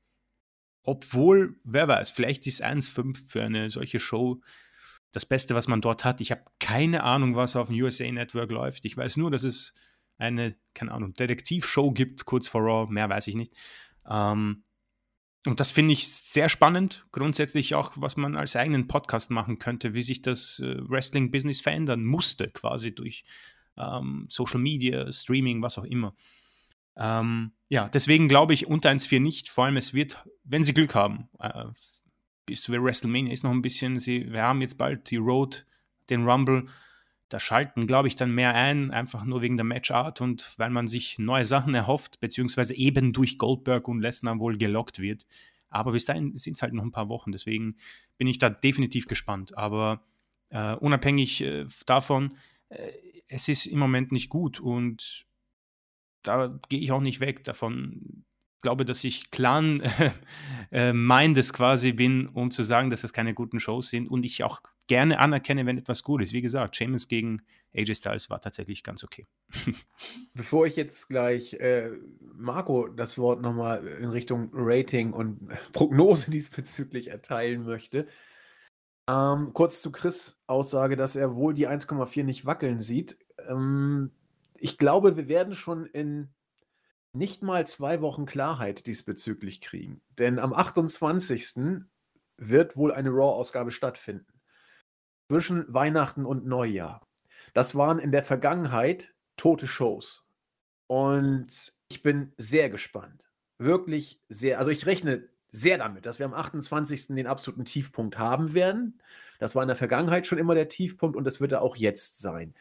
Obwohl, 0.82 1.58
wer 1.64 1.88
weiß, 1.88 2.10
vielleicht 2.10 2.46
ist 2.46 2.64
1,5 2.64 3.28
für 3.28 3.42
eine 3.42 3.70
solche 3.70 3.98
Show 3.98 4.40
das 5.10 5.26
Beste, 5.26 5.54
was 5.54 5.66
man 5.66 5.80
dort 5.80 6.04
hat. 6.04 6.20
Ich 6.20 6.30
habe 6.30 6.44
keine 6.60 7.02
Ahnung, 7.02 7.34
was 7.36 7.56
auf 7.56 7.68
dem 7.68 7.80
USA 7.80 8.10
Network 8.10 8.50
läuft. 8.50 8.84
Ich 8.84 8.96
weiß 8.96 9.16
nur, 9.16 9.30
dass 9.30 9.44
es 9.44 9.74
eine, 10.18 10.56
keine 10.74 10.92
Ahnung, 10.92 11.14
Detektivshow 11.14 11.90
gibt, 11.90 12.24
kurz 12.24 12.48
vor 12.48 12.62
Raw, 12.62 12.92
mehr 12.92 13.08
weiß 13.08 13.26
ich 13.28 13.34
nicht. 13.34 13.54
Ähm, 14.08 14.64
und 15.46 15.60
das 15.60 15.70
finde 15.70 15.92
ich 15.92 16.08
sehr 16.08 16.48
spannend. 16.48 17.06
Grundsätzlich 17.12 17.74
auch, 17.74 17.92
was 17.96 18.16
man 18.16 18.36
als 18.36 18.56
eigenen 18.56 18.88
Podcast 18.88 19.30
machen 19.30 19.58
könnte, 19.58 19.94
wie 19.94 20.02
sich 20.02 20.22
das 20.22 20.58
äh, 20.58 20.76
Wrestling-Business 20.78 21.60
verändern 21.60 22.04
musste, 22.04 22.50
quasi 22.50 22.94
durch 22.94 23.24
ähm, 23.76 24.26
Social 24.28 24.60
Media, 24.60 25.12
Streaming, 25.12 25.62
was 25.62 25.78
auch 25.78 25.84
immer. 25.84 26.14
Ähm, 26.96 27.52
ja, 27.68 27.88
deswegen 27.88 28.28
glaube 28.28 28.54
ich 28.54 28.66
unter 28.66 28.90
1.4 28.90 29.20
nicht. 29.20 29.48
Vor 29.48 29.66
allem, 29.66 29.76
es 29.76 29.94
wird, 29.94 30.24
wenn 30.44 30.64
sie 30.64 30.74
Glück 30.74 30.94
haben, 30.94 31.28
äh, 31.38 31.66
bis 32.46 32.62
zu 32.62 32.72
WrestleMania 32.72 33.32
ist 33.32 33.44
noch 33.44 33.50
ein 33.50 33.62
bisschen, 33.62 33.98
sie, 33.98 34.32
wir 34.32 34.42
haben 34.42 34.62
jetzt 34.62 34.78
bald 34.78 35.10
die 35.10 35.16
Road, 35.16 35.66
den 36.08 36.28
Rumble 36.28 36.66
da 37.28 37.40
schalten, 37.40 37.88
glaube 37.88 38.06
ich, 38.08 38.14
dann 38.14 38.30
mehr 38.30 38.54
ein, 38.54 38.92
einfach 38.92 39.24
nur 39.24 39.42
wegen 39.42 39.56
der 39.56 39.64
Matchart 39.64 40.20
und 40.20 40.52
weil 40.58 40.70
man 40.70 40.86
sich 40.86 41.18
neue 41.18 41.44
Sachen 41.44 41.74
erhofft, 41.74 42.20
beziehungsweise 42.20 42.74
eben 42.74 43.12
durch 43.12 43.36
Goldberg 43.36 43.88
und 43.88 44.00
Lesnar 44.00 44.38
wohl 44.38 44.56
gelockt 44.56 45.00
wird. 45.00 45.26
Aber 45.68 45.92
bis 45.92 46.04
dahin 46.04 46.36
sind 46.36 46.54
es 46.54 46.62
halt 46.62 46.72
noch 46.72 46.84
ein 46.84 46.92
paar 46.92 47.08
Wochen, 47.08 47.32
deswegen 47.32 47.74
bin 48.16 48.28
ich 48.28 48.38
da 48.38 48.48
definitiv 48.48 49.06
gespannt. 49.06 49.58
Aber 49.58 50.04
äh, 50.50 50.74
unabhängig 50.74 51.42
äh, 51.42 51.66
davon, 51.84 52.36
äh, 52.68 52.92
es 53.28 53.48
ist 53.48 53.66
im 53.66 53.78
Moment 53.78 54.12
nicht 54.12 54.28
gut 54.28 54.60
und 54.60 55.26
da 56.22 56.58
gehe 56.68 56.80
ich 56.80 56.92
auch 56.92 57.00
nicht 57.00 57.20
weg 57.20 57.44
davon. 57.44 58.24
Ich 58.56 58.62
glaube, 58.62 58.84
dass 58.84 59.04
ich 59.04 59.30
clan 59.30 59.80
äh, 60.72 60.92
mindes 60.92 61.52
quasi 61.52 61.92
bin, 61.92 62.26
um 62.26 62.50
zu 62.50 62.62
sagen, 62.62 62.90
dass 62.90 63.04
es 63.04 63.12
keine 63.12 63.34
guten 63.34 63.60
Shows 63.60 63.90
sind 63.90 64.08
und 64.08 64.24
ich 64.24 64.42
auch 64.42 64.60
gerne 64.88 65.18
anerkenne, 65.18 65.66
wenn 65.66 65.78
etwas 65.78 66.02
gut 66.02 66.22
ist. 66.22 66.32
Wie 66.32 66.42
gesagt, 66.42 66.76
Seamus 66.76 67.08
gegen 67.08 67.42
AJ 67.74 67.96
Styles 67.96 68.30
war 68.30 68.40
tatsächlich 68.40 68.82
ganz 68.82 69.04
okay. 69.04 69.26
Bevor 70.34 70.66
ich 70.66 70.76
jetzt 70.76 71.08
gleich 71.08 71.54
äh, 71.54 71.90
Marco 72.34 72.88
das 72.88 73.18
Wort 73.18 73.42
nochmal 73.42 73.86
in 73.86 74.08
Richtung 74.08 74.50
Rating 74.52 75.12
und 75.12 75.48
Prognose 75.72 76.30
diesbezüglich 76.30 77.08
erteilen 77.08 77.64
möchte, 77.64 78.06
ähm, 79.08 79.52
kurz 79.52 79.82
zu 79.82 79.92
Chris 79.92 80.40
Aussage, 80.46 80.96
dass 80.96 81.16
er 81.16 81.34
wohl 81.34 81.54
die 81.54 81.68
1,4 81.68 82.24
nicht 82.24 82.46
wackeln 82.46 82.80
sieht. 82.80 83.18
Ähm, 83.46 84.10
ich 84.58 84.78
glaube, 84.78 85.16
wir 85.16 85.28
werden 85.28 85.54
schon 85.54 85.86
in 85.86 86.28
nicht 87.12 87.42
mal 87.42 87.66
zwei 87.66 88.00
Wochen 88.02 88.26
Klarheit 88.26 88.86
diesbezüglich 88.86 89.60
kriegen. 89.60 90.02
Denn 90.18 90.38
am 90.38 90.52
28. 90.52 91.84
wird 92.36 92.76
wohl 92.76 92.92
eine 92.92 93.10
Raw-Ausgabe 93.10 93.70
stattfinden. 93.70 94.40
Zwischen 95.30 95.72
Weihnachten 95.72 96.26
und 96.26 96.46
Neujahr. 96.46 97.06
Das 97.54 97.74
waren 97.74 97.98
in 97.98 98.12
der 98.12 98.22
Vergangenheit 98.22 99.14
tote 99.36 99.66
Shows. 99.66 100.28
Und 100.88 101.72
ich 101.90 102.02
bin 102.02 102.32
sehr 102.36 102.70
gespannt. 102.70 103.24
Wirklich 103.58 104.20
sehr. 104.28 104.58
Also 104.58 104.70
ich 104.70 104.86
rechne 104.86 105.28
sehr 105.56 105.78
damit, 105.78 106.06
dass 106.06 106.18
wir 106.18 106.26
am 106.26 106.34
28. 106.34 107.08
den 107.08 107.26
absoluten 107.26 107.64
Tiefpunkt 107.64 108.18
haben 108.18 108.54
werden. 108.54 109.00
Das 109.38 109.54
war 109.54 109.62
in 109.62 109.68
der 109.68 109.76
Vergangenheit 109.76 110.26
schon 110.26 110.38
immer 110.38 110.54
der 110.54 110.68
Tiefpunkt 110.68 111.16
und 111.16 111.24
das 111.24 111.40
wird 111.40 111.52
er 111.52 111.62
auch 111.62 111.76
jetzt 111.76 112.20
sein. 112.20 112.54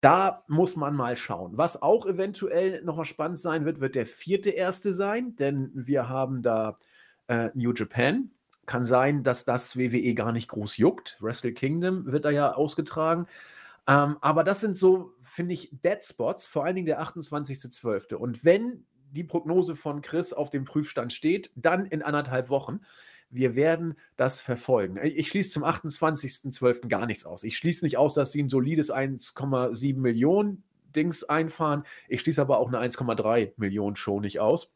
Da 0.00 0.44
muss 0.48 0.74
man 0.76 0.96
mal 0.96 1.16
schauen. 1.16 1.56
Was 1.56 1.80
auch 1.80 2.06
eventuell 2.06 2.82
noch 2.82 2.96
mal 2.96 3.04
spannend 3.04 3.38
sein 3.38 3.64
wird, 3.64 3.80
wird 3.80 3.94
der 3.94 4.06
vierte 4.06 4.50
erste 4.50 4.94
sein, 4.94 5.36
denn 5.36 5.70
wir 5.74 6.08
haben 6.08 6.42
da 6.42 6.76
äh, 7.28 7.50
New 7.54 7.72
Japan. 7.72 8.30
Kann 8.66 8.84
sein, 8.84 9.22
dass 9.22 9.44
das 9.44 9.76
WWE 9.76 10.14
gar 10.14 10.32
nicht 10.32 10.48
groß 10.48 10.76
juckt. 10.76 11.16
Wrestle 11.20 11.52
Kingdom 11.52 12.06
wird 12.06 12.24
da 12.24 12.30
ja 12.30 12.54
ausgetragen. 12.54 13.26
Ähm, 13.86 14.16
aber 14.20 14.44
das 14.44 14.60
sind 14.60 14.76
so, 14.76 15.14
finde 15.22 15.54
ich, 15.54 15.70
Dead 15.84 15.98
Spots, 16.04 16.46
vor 16.46 16.64
allen 16.64 16.76
Dingen 16.76 16.86
der 16.86 17.02
28.12. 17.02 18.14
Und 18.14 18.44
wenn 18.44 18.84
die 19.12 19.24
Prognose 19.24 19.76
von 19.76 20.02
Chris 20.02 20.32
auf 20.32 20.50
dem 20.50 20.64
Prüfstand 20.64 21.12
steht, 21.12 21.50
dann 21.54 21.86
in 21.86 22.02
anderthalb 22.02 22.48
Wochen. 22.48 22.80
Wir 23.30 23.54
werden 23.54 23.94
das 24.16 24.42
verfolgen. 24.42 24.98
Ich 25.02 25.28
schließe 25.28 25.50
zum 25.50 25.64
28.12. 25.64 26.88
gar 26.88 27.06
nichts 27.06 27.24
aus. 27.24 27.44
Ich 27.44 27.56
schließe 27.56 27.84
nicht 27.84 27.96
aus, 27.96 28.14
dass 28.14 28.32
sie 28.32 28.42
ein 28.42 28.50
solides 28.50 28.92
1,7 28.92 29.96
Millionen 29.96 30.64
Dings 30.94 31.24
einfahren. 31.24 31.84
Ich 32.08 32.20
schließe 32.20 32.40
aber 32.40 32.58
auch 32.58 32.68
eine 32.68 32.78
1,3 32.78 33.52
Millionen 33.56 33.96
Show 33.96 34.20
nicht 34.20 34.40
aus. 34.40 34.70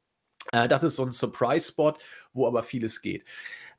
Äh, 0.53 0.68
das 0.68 0.82
ist 0.82 0.97
so 0.97 1.05
ein 1.05 1.12
Surprise-Spot, 1.12 1.95
wo 2.32 2.47
aber 2.47 2.62
vieles 2.62 3.03
geht. 3.03 3.24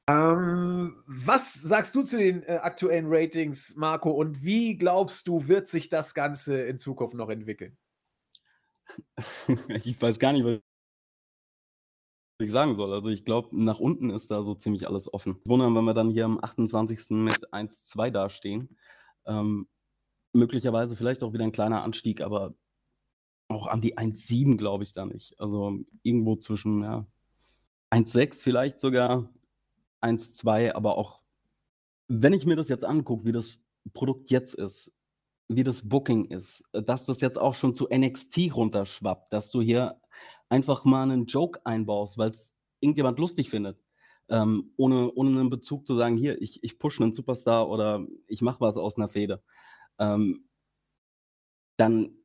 Ähm, 0.09 1.03
was 1.05 1.53
sagst 1.53 1.93
du 1.95 2.03
zu 2.03 2.17
den 2.17 2.43
äh, 2.43 2.59
aktuellen 2.61 3.07
Ratings, 3.09 3.75
Marco? 3.75 4.11
Und 4.11 4.43
wie 4.43 4.77
glaubst 4.77 5.27
du, 5.27 5.47
wird 5.47 5.67
sich 5.67 5.89
das 5.89 6.13
Ganze 6.13 6.61
in 6.61 6.79
Zukunft 6.79 7.15
noch 7.15 7.29
entwickeln? 7.29 7.77
Ich 9.69 10.01
weiß 10.01 10.19
gar 10.19 10.33
nicht, 10.33 10.45
was 10.45 10.59
ich 12.39 12.51
sagen 12.51 12.75
soll. 12.75 12.93
Also 12.93 13.09
ich 13.09 13.25
glaube, 13.25 13.49
nach 13.51 13.79
unten 13.79 14.09
ist 14.09 14.29
da 14.29 14.43
so 14.43 14.55
ziemlich 14.55 14.87
alles 14.87 15.11
offen. 15.13 15.39
Wundern, 15.45 15.75
wenn 15.75 15.85
wir 15.85 15.93
dann 15.93 16.09
hier 16.09 16.25
am 16.25 16.39
28. 16.39 17.11
mit 17.11 17.53
1-2 17.53 18.11
dastehen. 18.11 18.77
Ähm, 19.25 19.67
möglicherweise 20.33 20.95
vielleicht 20.95 21.23
auch 21.23 21.33
wieder 21.33 21.43
ein 21.43 21.51
kleiner 21.51 21.83
Anstieg, 21.83 22.21
aber 22.21 22.53
auch 23.49 23.67
an 23.67 23.81
die 23.81 23.97
1-7 23.97 24.57
glaube 24.57 24.83
ich 24.83 24.93
da 24.93 25.05
nicht. 25.05 25.39
Also 25.39 25.79
irgendwo 26.03 26.35
zwischen 26.35 26.83
ja, 26.83 27.05
1-6 27.91 28.43
vielleicht 28.43 28.79
sogar, 28.79 29.29
1-2, 30.01 30.73
aber 30.73 30.97
auch, 30.97 31.23
wenn 32.07 32.33
ich 32.33 32.45
mir 32.45 32.55
das 32.55 32.69
jetzt 32.69 32.85
angucke, 32.85 33.25
wie 33.25 33.31
das 33.31 33.59
Produkt 33.93 34.29
jetzt 34.29 34.53
ist, 34.53 34.96
wie 35.49 35.63
das 35.63 35.87
Booking 35.87 36.25
ist, 36.25 36.69
dass 36.73 37.05
das 37.05 37.21
jetzt 37.21 37.39
auch 37.39 37.53
schon 37.53 37.73
zu 37.73 37.87
NXT 37.91 38.53
runterschwappt, 38.53 39.31
dass 39.31 39.49
du 39.51 39.61
hier 39.61 39.99
einfach 40.49 40.85
mal 40.85 41.03
einen 41.03 41.25
Joke 41.25 41.65
einbaust, 41.65 42.17
weil 42.17 42.31
es 42.31 42.57
irgendjemand 42.79 43.19
lustig 43.19 43.49
findet. 43.49 43.79
Ähm, 44.29 44.73
ohne, 44.75 45.11
ohne 45.13 45.39
einen 45.39 45.49
Bezug 45.49 45.87
zu 45.87 45.95
sagen, 45.95 46.17
hier, 46.17 46.41
ich, 46.41 46.61
ich 46.63 46.79
pushe 46.79 47.01
einen 47.01 47.13
Superstar 47.13 47.69
oder 47.69 48.05
ich 48.27 48.41
mache 48.41 48.59
was 48.59 48.77
aus 48.77 48.97
einer 48.97 49.07
Fehde. 49.07 49.41
Ähm, 49.99 50.49
dann 51.77 52.17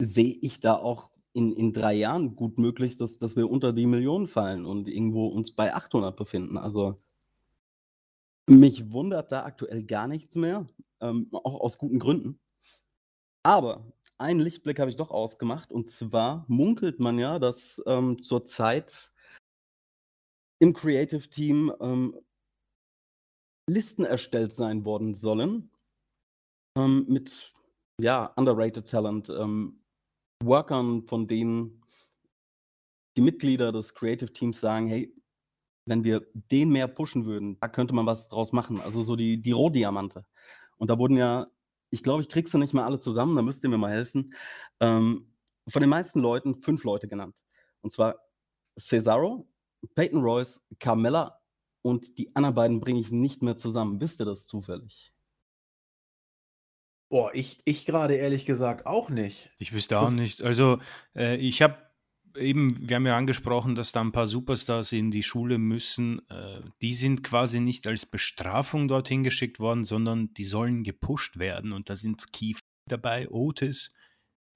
sehe 0.00 0.38
ich 0.40 0.60
da 0.60 0.76
auch 0.76 1.10
in, 1.32 1.52
in 1.52 1.72
drei 1.72 1.94
Jahren 1.94 2.36
gut 2.36 2.58
möglich, 2.58 2.96
dass, 2.96 3.18
dass 3.18 3.36
wir 3.36 3.50
unter 3.50 3.72
die 3.72 3.86
Millionen 3.86 4.28
fallen 4.28 4.66
und 4.66 4.88
irgendwo 4.88 5.26
uns 5.26 5.52
bei 5.52 5.74
800 5.74 6.16
befinden. 6.16 6.58
Also 6.58 6.96
mich 8.48 8.92
wundert 8.92 9.32
da 9.32 9.44
aktuell 9.44 9.84
gar 9.84 10.06
nichts 10.06 10.36
mehr, 10.36 10.68
ähm, 11.00 11.28
auch 11.32 11.60
aus 11.60 11.78
guten 11.78 11.98
Gründen. 11.98 12.38
Aber 13.44 13.92
einen 14.18 14.40
Lichtblick 14.40 14.78
habe 14.78 14.90
ich 14.90 14.96
doch 14.96 15.10
ausgemacht. 15.10 15.72
Und 15.72 15.88
zwar 15.88 16.44
munkelt 16.48 17.00
man 17.00 17.18
ja, 17.18 17.38
dass 17.38 17.82
ähm, 17.86 18.22
zurzeit 18.22 19.12
im 20.60 20.72
Creative 20.72 21.28
Team 21.28 21.72
ähm, 21.80 22.16
Listen 23.68 24.04
erstellt 24.04 24.52
sein 24.52 24.84
worden 24.84 25.14
sollen 25.14 25.70
ähm, 26.76 27.04
mit 27.08 27.52
ja, 28.00 28.26
underrated 28.36 28.88
Talent, 28.88 29.28
ähm, 29.30 29.80
Workern, 30.42 31.06
von 31.06 31.26
denen 31.26 31.80
die 33.16 33.22
Mitglieder 33.22 33.72
des 33.72 33.94
Creative 33.94 34.32
Teams 34.32 34.60
sagen, 34.60 34.88
hey, 34.88 35.14
wenn 35.86 36.04
wir 36.04 36.26
den 36.34 36.70
mehr 36.70 36.88
pushen 36.88 37.26
würden, 37.26 37.58
da 37.60 37.68
könnte 37.68 37.94
man 37.94 38.06
was 38.06 38.28
draus 38.28 38.52
machen. 38.52 38.80
Also 38.80 39.02
so 39.02 39.16
die, 39.16 39.40
die 39.40 39.52
Rohdiamante. 39.52 40.24
Und 40.76 40.90
da 40.90 40.98
wurden 40.98 41.16
ja 41.16 41.48
ich 41.92 42.02
glaube, 42.02 42.22
ich 42.22 42.28
kriege 42.28 42.48
sie 42.48 42.58
nicht 42.58 42.72
mehr 42.72 42.86
alle 42.86 42.98
zusammen, 42.98 43.36
da 43.36 43.42
müsst 43.42 43.62
ihr 43.62 43.70
mir 43.70 43.78
mal 43.78 43.92
helfen. 43.92 44.34
Ähm, 44.80 45.30
von 45.68 45.80
den 45.80 45.90
meisten 45.90 46.20
Leuten 46.20 46.54
fünf 46.54 46.84
Leute 46.84 47.06
genannt. 47.06 47.36
Und 47.82 47.92
zwar 47.92 48.16
Cesaro, 48.78 49.46
Peyton 49.94 50.22
Royce, 50.22 50.66
Carmella 50.80 51.38
und 51.82 52.18
die 52.18 52.34
anderen 52.34 52.54
beiden 52.54 52.80
bringe 52.80 52.98
ich 52.98 53.12
nicht 53.12 53.42
mehr 53.42 53.58
zusammen. 53.58 54.00
Wisst 54.00 54.20
ihr 54.20 54.24
das 54.24 54.46
zufällig? 54.46 55.12
Boah, 57.10 57.34
ich, 57.34 57.60
ich 57.66 57.84
gerade 57.84 58.14
ehrlich 58.14 58.46
gesagt 58.46 58.86
auch 58.86 59.10
nicht. 59.10 59.50
Ich 59.58 59.74
wüsste 59.74 60.00
auch 60.00 60.10
nicht. 60.10 60.42
Also, 60.42 60.78
äh, 61.14 61.36
ich 61.36 61.60
habe 61.60 61.76
eben, 62.36 62.88
wir 62.88 62.96
haben 62.96 63.06
ja 63.06 63.16
angesprochen, 63.16 63.74
dass 63.74 63.92
da 63.92 64.00
ein 64.00 64.12
paar 64.12 64.26
Superstars 64.26 64.92
in 64.92 65.10
die 65.10 65.22
Schule 65.22 65.58
müssen. 65.58 66.20
Äh, 66.28 66.60
die 66.80 66.94
sind 66.94 67.22
quasi 67.22 67.60
nicht 67.60 67.86
als 67.86 68.06
Bestrafung 68.06 68.88
dorthin 68.88 69.24
geschickt 69.24 69.60
worden, 69.60 69.84
sondern 69.84 70.32
die 70.34 70.44
sollen 70.44 70.82
gepusht 70.82 71.38
werden. 71.38 71.72
Und 71.72 71.90
da 71.90 71.96
sind 71.96 72.32
Keith 72.32 72.60
dabei, 72.86 73.28
Otis, 73.30 73.94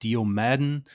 Dio 0.01 0.23
Madden, 0.23 0.85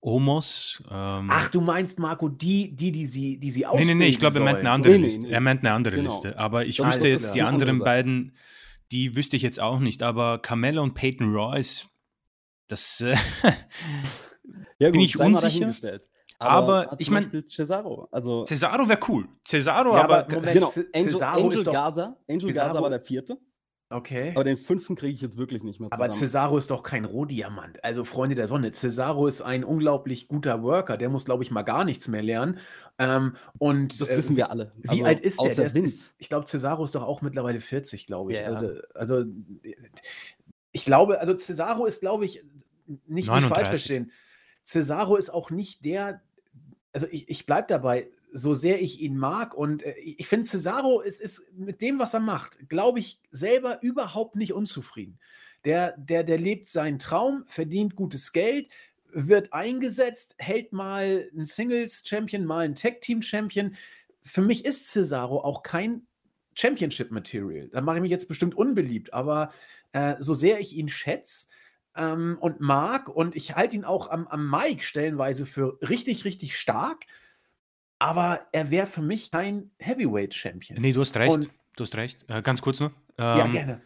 Omos. 0.00 0.82
Ähm, 0.90 1.28
Ach, 1.30 1.50
du 1.50 1.60
meinst, 1.60 1.98
Marco, 1.98 2.28
die, 2.28 2.74
die, 2.74 2.90
die 2.90 3.06
sie, 3.06 3.38
die 3.38 3.50
sie 3.50 3.66
ausbilden 3.66 3.88
Nee, 3.88 3.94
nee, 3.94 4.04
nee, 4.04 4.10
ich 4.10 4.18
glaube, 4.18 4.38
er 4.38 4.44
meint 4.44 4.58
eine 4.60 4.70
andere 4.70 4.94
nee, 4.94 5.04
Liste. 5.04 5.20
Nee, 5.22 5.28
nee. 5.28 5.34
Er 5.34 5.40
meint 5.40 5.60
eine 5.60 5.72
andere 5.72 5.96
genau. 5.96 6.10
Liste. 6.10 6.38
Aber 6.38 6.64
ich 6.66 6.78
das 6.78 6.86
wüsste 6.86 7.08
jetzt 7.08 7.34
die 7.34 7.42
anderen 7.42 7.80
beiden, 7.80 8.34
die 8.92 9.14
wüsste 9.14 9.36
ich 9.36 9.42
jetzt 9.42 9.62
auch 9.62 9.78
nicht. 9.78 10.02
Aber 10.02 10.38
Carmella 10.40 10.80
und 10.80 10.94
Peyton 10.94 11.34
Royce, 11.34 11.86
das 12.68 13.00
äh, 13.02 13.14
ja, 14.78 14.88
gut, 14.88 14.92
bin 14.92 15.00
ich 15.00 15.18
unsicher. 15.18 15.74
Aber, 16.40 16.90
aber 16.90 17.00
ich 17.00 17.10
meine, 17.10 17.44
Cesaro. 17.44 18.08
Also, 18.10 18.46
Cesaro 18.46 18.88
wäre 18.88 18.98
cool. 19.08 19.28
Cesaro, 19.44 19.94
ja, 19.94 20.04
aber, 20.04 20.20
aber 20.20 20.34
Moment, 20.36 20.52
genau. 20.54 20.72
Angel, 20.94 21.10
Cesaro 21.10 21.40
Angel 21.44 21.64
doch, 21.64 21.72
Gaza. 21.72 22.16
Angel 22.28 22.48
Cesaro, 22.48 22.68
Gaza 22.68 22.82
war 22.82 22.90
der 22.90 23.00
vierte. 23.00 23.38
Okay. 23.90 24.32
Aber 24.34 24.44
den 24.44 24.56
fünften 24.56 24.94
kriege 24.94 25.12
ich 25.12 25.20
jetzt 25.20 25.36
wirklich 25.36 25.64
nicht 25.64 25.80
mehr 25.80 25.90
zusammen. 25.90 26.10
Aber 26.10 26.16
Cesaro 26.16 26.56
ist 26.56 26.70
doch 26.70 26.82
kein 26.82 27.04
Rohdiamant. 27.04 27.84
Also, 27.84 28.04
Freunde 28.04 28.36
der 28.36 28.48
Sonne, 28.48 28.72
Cesaro 28.72 29.26
ist 29.26 29.42
ein 29.42 29.64
unglaublich 29.64 30.28
guter 30.28 30.62
Worker. 30.62 30.96
Der 30.96 31.10
muss, 31.10 31.26
glaube 31.26 31.42
ich, 31.42 31.50
mal 31.50 31.62
gar 31.62 31.84
nichts 31.84 32.08
mehr 32.08 32.22
lernen. 32.22 32.58
Ähm, 32.98 33.34
und, 33.58 34.00
das 34.00 34.08
äh, 34.08 34.16
wissen 34.16 34.36
wir 34.36 34.50
alle. 34.50 34.70
Wie 34.78 34.88
also, 34.88 35.04
alt 35.04 35.20
ist 35.20 35.42
der? 35.42 35.54
der 35.54 35.74
ist, 35.74 36.14
ich 36.16 36.30
glaube, 36.30 36.46
Cesaro 36.46 36.84
ist 36.84 36.94
doch 36.94 37.02
auch 37.02 37.20
mittlerweile 37.20 37.60
40, 37.60 38.06
glaube 38.06 38.32
ich. 38.32 38.38
Yeah. 38.38 38.54
Also, 38.54 38.80
also, 38.94 39.24
ich 40.72 40.84
glaube, 40.86 41.20
also 41.20 41.36
Cesaro 41.36 41.84
ist, 41.84 42.00
glaube 42.00 42.24
ich, 42.24 42.42
nicht, 43.06 43.30
nicht 43.30 43.46
falsch 43.46 43.68
verstehen. 43.68 44.10
Cesaro 44.64 45.16
ist 45.16 45.30
auch 45.30 45.50
nicht 45.50 45.84
der, 45.84 46.22
also 46.92 47.06
ich, 47.10 47.28
ich 47.28 47.46
bleibe 47.46 47.68
dabei, 47.68 48.10
so 48.32 48.54
sehr 48.54 48.80
ich 48.80 49.00
ihn 49.00 49.16
mag 49.16 49.54
und 49.54 49.82
äh, 49.82 49.94
ich 49.98 50.26
finde 50.28 50.46
Cesaro 50.46 51.00
ist, 51.00 51.20
ist 51.20 51.52
mit 51.56 51.80
dem, 51.80 51.98
was 51.98 52.14
er 52.14 52.20
macht, 52.20 52.68
glaube 52.68 52.98
ich, 52.98 53.20
selber 53.30 53.82
überhaupt 53.82 54.36
nicht 54.36 54.52
unzufrieden. 54.52 55.18
Der, 55.64 55.96
der, 55.98 56.24
der 56.24 56.38
lebt 56.38 56.68
seinen 56.68 56.98
Traum, 56.98 57.44
verdient 57.46 57.96
gutes 57.96 58.32
Geld, 58.32 58.68
wird 59.12 59.52
eingesetzt, 59.52 60.36
hält 60.38 60.72
mal 60.72 61.28
einen 61.32 61.46
Singles-Champion, 61.46 62.44
mal 62.44 62.64
einen 62.64 62.76
Tag-Team-Champion. 62.76 63.76
Für 64.22 64.42
mich 64.42 64.64
ist 64.64 64.86
Cesaro 64.92 65.40
auch 65.40 65.62
kein 65.62 66.06
Championship-Material. 66.54 67.68
Da 67.68 67.80
mache 67.80 67.96
ich 67.96 68.02
mich 68.02 68.10
jetzt 68.10 68.28
bestimmt 68.28 68.54
unbeliebt, 68.54 69.12
aber 69.12 69.52
äh, 69.92 70.16
so 70.18 70.34
sehr 70.34 70.60
ich 70.60 70.76
ihn 70.76 70.88
schätze 70.88 71.48
ähm, 72.00 72.38
und 72.40 72.60
mag 72.60 73.08
und 73.08 73.36
ich 73.36 73.54
halte 73.54 73.76
ihn 73.76 73.84
auch 73.84 74.10
am, 74.10 74.26
am 74.28 74.48
Mic 74.48 74.82
stellenweise 74.82 75.44
für 75.44 75.78
richtig, 75.82 76.24
richtig 76.24 76.58
stark, 76.58 77.04
aber 77.98 78.40
er 78.52 78.70
wäre 78.70 78.86
für 78.86 79.02
mich 79.02 79.30
kein 79.30 79.70
Heavyweight-Champion. 79.78 80.80
Nee, 80.80 80.92
du 80.92 81.02
hast 81.02 81.16
recht. 81.16 81.32
Und, 81.32 81.50
du 81.76 81.84
hast 81.84 81.94
recht. 81.96 82.24
Äh, 82.30 82.40
ganz 82.40 82.62
kurz 82.62 82.80
noch. 82.80 82.92
Ähm, 83.18 83.38
ja, 83.38 83.46
gerne. 83.46 83.82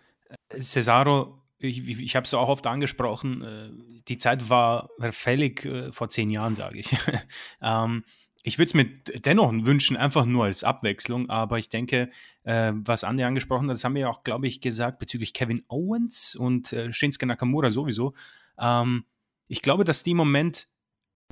Cesaro, 0.56 1.42
ich, 1.58 1.88
ich 1.88 2.14
habe 2.14 2.24
es 2.24 2.32
auch 2.34 2.48
oft 2.48 2.66
angesprochen, 2.66 3.42
äh, 3.42 3.70
die 4.06 4.16
Zeit 4.16 4.48
war 4.48 4.90
fällig 5.10 5.64
äh, 5.64 5.92
vor 5.92 6.08
zehn 6.08 6.30
Jahren, 6.30 6.54
sage 6.54 6.78
ich. 6.78 6.96
ähm, 7.62 8.04
ich 8.46 8.58
würde 8.58 8.66
es 8.66 8.74
mir 8.74 8.84
dennoch 9.20 9.50
wünschen, 9.52 9.96
einfach 9.96 10.26
nur 10.26 10.44
als 10.44 10.64
Abwechslung, 10.64 11.30
aber 11.30 11.58
ich 11.58 11.70
denke, 11.70 12.10
äh, 12.42 12.72
was 12.74 13.02
Andi 13.02 13.24
angesprochen 13.24 13.68
hat, 13.68 13.74
das 13.74 13.84
haben 13.84 13.94
wir 13.94 14.02
ja 14.02 14.10
auch, 14.10 14.22
glaube 14.22 14.46
ich, 14.46 14.60
gesagt 14.60 14.98
bezüglich 14.98 15.32
Kevin 15.32 15.62
Owens 15.68 16.36
und 16.36 16.70
äh, 16.74 16.92
Shinsuke 16.92 17.24
Nakamura 17.24 17.70
sowieso. 17.70 18.12
Ähm, 18.58 19.06
ich 19.48 19.62
glaube, 19.62 19.84
dass 19.84 20.02
die 20.02 20.10
im 20.10 20.18
Moment 20.18 20.68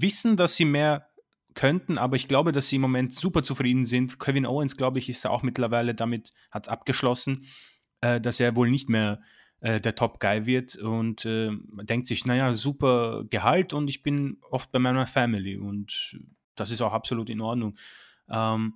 wissen, 0.00 0.38
dass 0.38 0.56
sie 0.56 0.64
mehr 0.64 1.06
könnten, 1.52 1.98
aber 1.98 2.16
ich 2.16 2.28
glaube, 2.28 2.50
dass 2.50 2.70
sie 2.70 2.76
im 2.76 2.82
Moment 2.82 3.12
super 3.12 3.42
zufrieden 3.42 3.84
sind. 3.84 4.18
Kevin 4.18 4.46
Owens, 4.46 4.78
glaube 4.78 4.98
ich, 4.98 5.10
ist 5.10 5.26
auch 5.26 5.42
mittlerweile 5.42 5.94
damit, 5.94 6.30
hat 6.50 6.70
abgeschlossen, 6.70 7.44
äh, 8.00 8.22
dass 8.22 8.40
er 8.40 8.56
wohl 8.56 8.70
nicht 8.70 8.88
mehr 8.88 9.20
äh, 9.60 9.82
der 9.82 9.94
Top-Guy 9.94 10.46
wird 10.46 10.76
und 10.76 11.26
äh, 11.26 11.50
denkt 11.82 12.06
sich, 12.06 12.24
naja, 12.24 12.54
super 12.54 13.24
Gehalt 13.28 13.74
und 13.74 13.88
ich 13.88 14.02
bin 14.02 14.38
oft 14.50 14.72
bei 14.72 14.78
meiner 14.78 15.06
Family 15.06 15.58
und 15.58 16.18
das 16.55 16.70
ist 16.70 16.80
auch 16.80 16.92
absolut 16.92 17.30
in 17.30 17.40
Ordnung. 17.40 17.76
Ähm, 18.28 18.74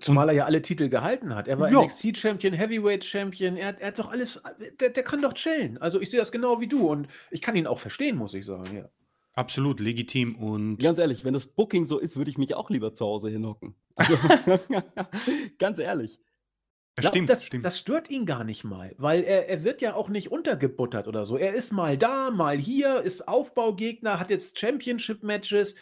Zumal 0.00 0.30
er 0.30 0.34
ja 0.34 0.44
alle 0.46 0.62
Titel 0.62 0.88
gehalten 0.88 1.34
hat. 1.34 1.48
Er 1.48 1.58
war 1.58 1.70
NXT-Champion, 1.70 2.54
Heavyweight-Champion. 2.54 3.58
Er, 3.58 3.78
er, 3.78 3.88
hat 3.88 3.98
doch 3.98 4.10
alles. 4.10 4.42
Der, 4.80 4.88
der, 4.88 5.02
kann 5.02 5.20
doch 5.20 5.34
chillen. 5.34 5.76
Also, 5.78 6.00
ich 6.00 6.10
sehe 6.10 6.18
das 6.18 6.32
genau 6.32 6.60
wie 6.60 6.66
du. 6.66 6.88
Und 6.88 7.08
ich 7.30 7.42
kann 7.42 7.56
ihn 7.56 7.66
auch 7.66 7.78
verstehen, 7.78 8.16
muss 8.16 8.32
ich 8.32 8.46
sagen. 8.46 8.74
Ja. 8.74 8.88
Absolut 9.34 9.80
legitim. 9.80 10.36
Und 10.36 10.78
ganz 10.78 10.98
ehrlich, 10.98 11.26
wenn 11.26 11.34
das 11.34 11.46
Booking 11.46 11.84
so 11.84 11.98
ist, 11.98 12.16
würde 12.16 12.30
ich 12.30 12.38
mich 12.38 12.54
auch 12.54 12.70
lieber 12.70 12.94
zu 12.94 13.04
Hause 13.04 13.28
hinhocken. 13.28 13.74
Also, 13.94 14.16
ganz 15.58 15.78
ehrlich. 15.78 16.20
Das 16.94 17.08
stimmt, 17.08 17.30
das, 17.30 17.46
stimmt. 17.46 17.64
Das 17.64 17.78
stört 17.78 18.10
ihn 18.10 18.26
gar 18.26 18.44
nicht 18.44 18.64
mal, 18.64 18.94
weil 18.98 19.24
er, 19.24 19.48
er 19.48 19.64
wird 19.64 19.80
ja 19.80 19.94
auch 19.94 20.10
nicht 20.10 20.30
untergebuttert 20.30 21.08
oder 21.08 21.24
so. 21.24 21.38
Er 21.38 21.54
ist 21.54 21.72
mal 21.72 21.96
da, 21.96 22.30
mal 22.30 22.58
hier, 22.58 23.00
ist 23.00 23.28
Aufbaugegner, 23.28 24.18
hat 24.18 24.28
jetzt 24.28 24.58
Championship-Matches. 24.58 25.76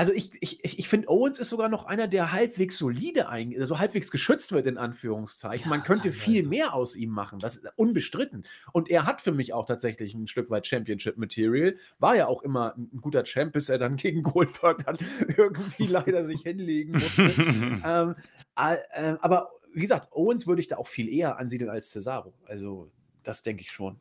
Also 0.00 0.14
ich, 0.14 0.30
ich, 0.40 0.78
ich 0.78 0.88
finde, 0.88 1.10
Owens 1.10 1.38
ist 1.38 1.50
sogar 1.50 1.68
noch 1.68 1.84
einer, 1.84 2.08
der 2.08 2.32
halbwegs 2.32 2.78
solide, 2.78 3.28
also 3.28 3.78
halbwegs 3.78 4.10
geschützt 4.10 4.50
wird, 4.50 4.66
in 4.66 4.78
Anführungszeichen. 4.78 5.68
Man 5.68 5.82
könnte 5.82 6.10
viel 6.10 6.48
mehr 6.48 6.72
aus 6.72 6.96
ihm 6.96 7.10
machen, 7.10 7.38
das 7.38 7.58
ist 7.58 7.66
unbestritten. 7.76 8.46
Und 8.72 8.88
er 8.88 9.04
hat 9.04 9.20
für 9.20 9.32
mich 9.32 9.52
auch 9.52 9.66
tatsächlich 9.66 10.14
ein 10.14 10.26
Stück 10.26 10.48
weit 10.48 10.66
Championship-Material. 10.66 11.76
War 11.98 12.16
ja 12.16 12.28
auch 12.28 12.40
immer 12.40 12.74
ein 12.78 13.02
guter 13.02 13.24
Champ, 13.24 13.52
bis 13.52 13.68
er 13.68 13.76
dann 13.76 13.96
gegen 13.96 14.22
Goldberg 14.22 14.86
dann 14.86 14.96
irgendwie 15.36 15.84
leider 15.84 16.24
sich 16.24 16.40
hinlegen 16.44 16.92
musste. 16.92 17.22
ähm, 17.84 18.14
äh, 18.56 19.16
aber 19.20 19.50
wie 19.74 19.82
gesagt, 19.82 20.08
Owens 20.12 20.46
würde 20.46 20.62
ich 20.62 20.68
da 20.68 20.78
auch 20.78 20.88
viel 20.88 21.10
eher 21.10 21.38
ansiedeln 21.38 21.68
als 21.68 21.90
Cesaro. 21.90 22.32
Also 22.46 22.90
das 23.22 23.42
denke 23.42 23.64
ich 23.64 23.70
schon. 23.70 24.00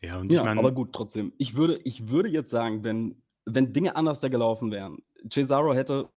Ja, 0.00 0.20
und 0.20 0.30
ich 0.30 0.38
ja, 0.38 0.44
mein, 0.44 0.60
aber 0.60 0.70
gut, 0.70 0.92
trotzdem. 0.92 1.32
Ich 1.38 1.56
würde, 1.56 1.80
ich 1.82 2.06
würde 2.06 2.28
jetzt 2.28 2.50
sagen, 2.50 2.84
wenn, 2.84 3.16
wenn 3.46 3.72
Dinge 3.72 3.96
anders 3.96 4.20
da 4.20 4.28
gelaufen 4.28 4.70
wären, 4.70 5.02
Cesaro 5.28 5.74
hätte 5.74 6.08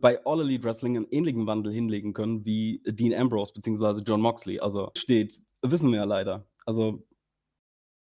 bei 0.00 0.24
All 0.24 0.40
Elite 0.40 0.64
Wrestling 0.64 0.96
einen 0.96 1.08
ähnlichen 1.10 1.46
Wandel 1.46 1.72
hinlegen 1.72 2.12
können 2.12 2.44
wie 2.44 2.82
Dean 2.84 3.14
Ambrose 3.14 3.52
bzw. 3.52 4.02
John 4.04 4.20
Moxley. 4.20 4.58
Also 4.58 4.90
steht, 4.96 5.38
wissen 5.62 5.90
wir 5.90 5.98
ja 5.98 6.04
leider. 6.04 6.46
Also 6.66 7.06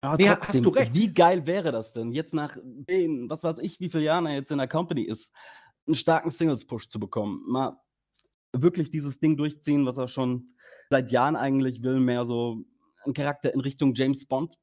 aber 0.00 0.18
trotzdem, 0.18 0.38
hast 0.48 0.64
du 0.64 0.68
recht. 0.70 0.94
Wie 0.94 1.12
geil 1.12 1.46
wäre 1.46 1.72
das 1.72 1.92
denn, 1.92 2.12
jetzt 2.12 2.34
nach 2.34 2.56
den, 2.62 3.28
was 3.30 3.42
weiß 3.42 3.58
ich, 3.58 3.80
wie 3.80 3.88
viele 3.88 4.04
Jahren 4.04 4.26
er 4.26 4.34
jetzt 4.34 4.50
in 4.50 4.58
der 4.58 4.68
Company 4.68 5.02
ist, 5.02 5.34
einen 5.86 5.94
starken 5.94 6.30
Singles-Push 6.30 6.88
zu 6.88 7.00
bekommen? 7.00 7.42
Mal 7.46 7.80
wirklich 8.52 8.90
dieses 8.90 9.20
Ding 9.20 9.36
durchziehen, 9.36 9.86
was 9.86 9.98
er 9.98 10.08
schon 10.08 10.48
seit 10.90 11.10
Jahren 11.10 11.36
eigentlich 11.36 11.82
will, 11.82 12.00
mehr 12.00 12.24
so 12.24 12.64
ein 13.04 13.14
Charakter 13.14 13.52
in 13.52 13.60
Richtung 13.60 13.94
James 13.94 14.26
Bond, 14.26 14.58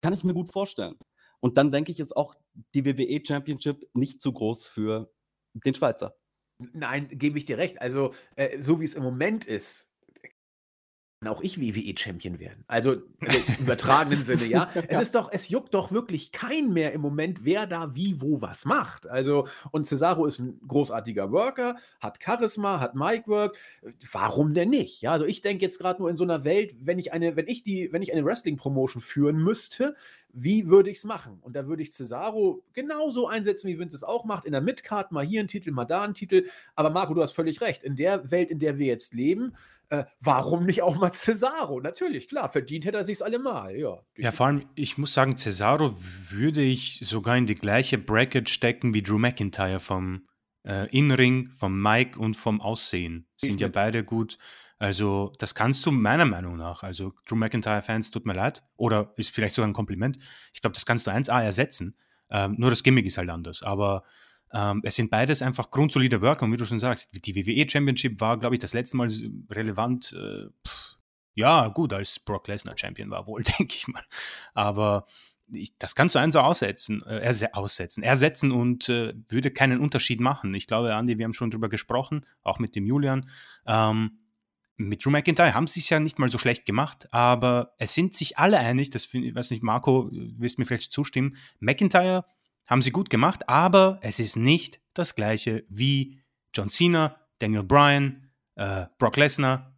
kann 0.00 0.12
ich 0.12 0.24
mir 0.24 0.34
gut 0.34 0.50
vorstellen. 0.50 0.96
Und 1.42 1.58
dann 1.58 1.72
denke 1.72 1.90
ich, 1.90 1.98
ist 1.98 2.16
auch 2.16 2.36
die 2.72 2.86
WWE 2.86 3.20
Championship 3.26 3.84
nicht 3.94 4.22
zu 4.22 4.32
groß 4.32 4.66
für 4.66 5.12
den 5.54 5.74
Schweizer. 5.74 6.16
Nein, 6.72 7.08
gebe 7.10 7.36
ich 7.36 7.44
dir 7.44 7.58
recht. 7.58 7.80
Also, 7.82 8.14
äh, 8.36 8.60
so 8.60 8.80
wie 8.80 8.84
es 8.84 8.94
im 8.94 9.02
Moment 9.02 9.44
ist, 9.44 9.91
auch 11.28 11.42
ich 11.42 11.60
WWE-Champion 11.60 12.38
werden. 12.38 12.64
Also, 12.66 12.92
im 12.92 13.02
übertragenen 13.60 14.18
Sinne, 14.22 14.44
ja. 14.46 14.68
Es 14.88 15.02
ist 15.02 15.14
doch, 15.14 15.30
es 15.32 15.48
juckt 15.48 15.74
doch 15.74 15.92
wirklich 15.92 16.32
kein 16.32 16.72
mehr 16.72 16.92
im 16.92 17.00
Moment, 17.00 17.44
wer 17.44 17.66
da 17.66 17.94
wie 17.94 18.20
wo 18.20 18.40
was 18.40 18.64
macht. 18.64 19.06
Also, 19.06 19.46
und 19.70 19.86
Cesaro 19.86 20.26
ist 20.26 20.38
ein 20.38 20.60
großartiger 20.66 21.30
Worker, 21.30 21.76
hat 22.00 22.18
Charisma, 22.22 22.80
hat 22.80 22.94
Micwork. 22.94 23.56
Warum 24.10 24.54
denn 24.54 24.70
nicht? 24.70 25.02
Ja, 25.02 25.12
also 25.12 25.24
ich 25.24 25.42
denke 25.42 25.62
jetzt 25.64 25.78
gerade 25.78 26.00
nur 26.00 26.10
in 26.10 26.16
so 26.16 26.24
einer 26.24 26.44
Welt, 26.44 26.74
wenn 26.80 26.98
ich 26.98 27.12
eine, 27.12 27.36
wenn 27.36 27.46
ich 27.46 27.62
die, 27.62 27.92
wenn 27.92 28.02
ich 28.02 28.12
eine 28.12 28.24
Wrestling-Promotion 28.24 29.02
führen 29.02 29.36
müsste, 29.36 29.94
wie 30.32 30.68
würde 30.68 30.90
ich 30.90 30.98
es 30.98 31.04
machen? 31.04 31.38
Und 31.42 31.54
da 31.54 31.66
würde 31.66 31.82
ich 31.82 31.92
Cesaro 31.92 32.62
genauso 32.72 33.28
einsetzen, 33.28 33.68
wie 33.68 33.78
Vince 33.78 33.96
es 33.96 34.04
auch 34.04 34.24
macht. 34.24 34.46
In 34.46 34.52
der 34.52 34.60
Midcard 34.60 35.12
mal 35.12 35.24
hier 35.24 35.40
ein 35.40 35.48
Titel, 35.48 35.70
mal 35.72 35.84
da 35.84 36.02
ein 36.02 36.14
Titel. 36.14 36.46
Aber 36.74 36.90
Marco, 36.90 37.14
du 37.14 37.22
hast 37.22 37.32
völlig 37.32 37.60
recht. 37.60 37.82
In 37.84 37.96
der 37.96 38.30
Welt, 38.30 38.50
in 38.50 38.58
der 38.58 38.78
wir 38.78 38.86
jetzt 38.86 39.14
leben, 39.14 39.54
äh, 39.92 40.06
warum 40.20 40.64
nicht 40.64 40.80
auch 40.80 40.96
mal 40.96 41.12
Cesaro? 41.12 41.78
Natürlich, 41.80 42.26
klar, 42.26 42.48
verdient 42.48 42.86
hätte 42.86 42.96
er 42.96 43.04
sich's 43.04 43.20
allemal, 43.20 43.76
ja. 43.76 43.98
Ja, 44.16 44.32
vor 44.32 44.46
allem, 44.46 44.64
ich 44.74 44.96
muss 44.96 45.12
sagen, 45.12 45.36
Cesaro 45.36 45.94
würde 46.30 46.62
ich 46.62 47.00
sogar 47.02 47.36
in 47.36 47.44
die 47.44 47.54
gleiche 47.54 47.98
Bracket 47.98 48.48
stecken 48.48 48.94
wie 48.94 49.02
Drew 49.02 49.18
McIntyre 49.18 49.80
vom 49.80 50.26
äh, 50.64 50.88
Inring, 50.96 51.50
vom 51.50 51.78
Mike 51.78 52.18
und 52.18 52.38
vom 52.38 52.62
Aussehen. 52.62 53.26
Sind 53.36 53.60
ja 53.60 53.68
beide 53.68 54.02
gut. 54.02 54.38
Also, 54.78 55.34
das 55.38 55.54
kannst 55.54 55.84
du 55.84 55.90
meiner 55.90 56.24
Meinung 56.24 56.56
nach, 56.56 56.82
also 56.82 57.12
Drew 57.26 57.36
McIntyre-Fans, 57.36 58.10
tut 58.10 58.24
mir 58.24 58.32
leid, 58.32 58.64
oder 58.76 59.12
ist 59.16 59.28
vielleicht 59.28 59.54
sogar 59.54 59.68
ein 59.68 59.74
Kompliment. 59.74 60.18
Ich 60.54 60.62
glaube, 60.62 60.72
das 60.72 60.86
kannst 60.86 61.06
du 61.06 61.10
1A 61.10 61.42
ersetzen. 61.42 61.98
Ähm, 62.30 62.54
nur 62.56 62.70
das 62.70 62.82
Gimmick 62.82 63.04
ist 63.04 63.18
halt 63.18 63.28
anders. 63.28 63.62
Aber 63.62 64.04
ähm, 64.52 64.80
es 64.84 64.96
sind 64.96 65.10
beides 65.10 65.42
einfach 65.42 65.70
grundsolide 65.70 66.20
Worker 66.20 66.44
und 66.44 66.52
wie 66.52 66.56
du 66.56 66.66
schon 66.66 66.78
sagst, 66.78 67.10
die 67.26 67.34
WWE 67.34 67.68
Championship 67.68 68.20
war, 68.20 68.38
glaube 68.38 68.54
ich, 68.54 68.60
das 68.60 68.74
letzte 68.74 68.96
Mal 68.96 69.08
relevant. 69.50 70.12
Äh, 70.12 70.48
ja, 71.34 71.68
gut, 71.68 71.92
als 71.92 72.18
Brock 72.18 72.48
Lesnar 72.48 72.76
Champion 72.76 73.10
war 73.10 73.26
wohl, 73.26 73.42
denke 73.58 73.74
ich 73.74 73.88
mal. 73.88 74.04
Aber 74.54 75.06
ich, 75.50 75.76
das 75.78 75.94
kannst 75.94 76.14
du 76.14 76.18
eins 76.18 76.36
aussetzen, 76.36 77.02
äh, 77.06 77.48
aussetzen, 77.52 78.02
ersetzen 78.02 78.52
und 78.52 78.88
äh, 78.88 79.14
würde 79.28 79.50
keinen 79.50 79.80
Unterschied 79.80 80.20
machen. 80.20 80.54
Ich 80.54 80.66
glaube, 80.66 80.94
Andi, 80.94 81.18
wir 81.18 81.24
haben 81.24 81.32
schon 81.32 81.50
drüber 81.50 81.68
gesprochen, 81.68 82.26
auch 82.42 82.58
mit 82.58 82.76
dem 82.76 82.86
Julian. 82.86 83.28
Ähm, 83.66 84.18
mit 84.76 85.04
Drew 85.04 85.10
McIntyre 85.10 85.54
haben 85.54 85.66
sie 85.66 85.80
es 85.80 85.88
ja 85.88 86.00
nicht 86.00 86.18
mal 86.18 86.30
so 86.30 86.38
schlecht 86.38 86.66
gemacht, 86.66 87.12
aber 87.12 87.74
es 87.78 87.94
sind 87.94 88.14
sich 88.14 88.38
alle 88.38 88.58
einig, 88.58 88.90
das 88.90 89.12
ich 89.12 89.34
weiß 89.34 89.50
nicht, 89.50 89.62
Marco, 89.62 90.10
wirst 90.10 90.58
mir 90.58 90.64
vielleicht 90.64 90.92
zustimmen, 90.92 91.36
McIntyre 91.60 92.24
haben 92.68 92.82
sie 92.82 92.90
gut 92.90 93.10
gemacht, 93.10 93.48
aber 93.48 93.98
es 94.02 94.18
ist 94.18 94.36
nicht 94.36 94.80
das 94.94 95.14
gleiche 95.14 95.64
wie 95.68 96.20
John 96.54 96.68
Cena, 96.68 97.16
Daniel 97.38 97.64
Bryan, 97.64 98.30
äh, 98.56 98.86
Brock 98.98 99.16
Lesnar, 99.16 99.74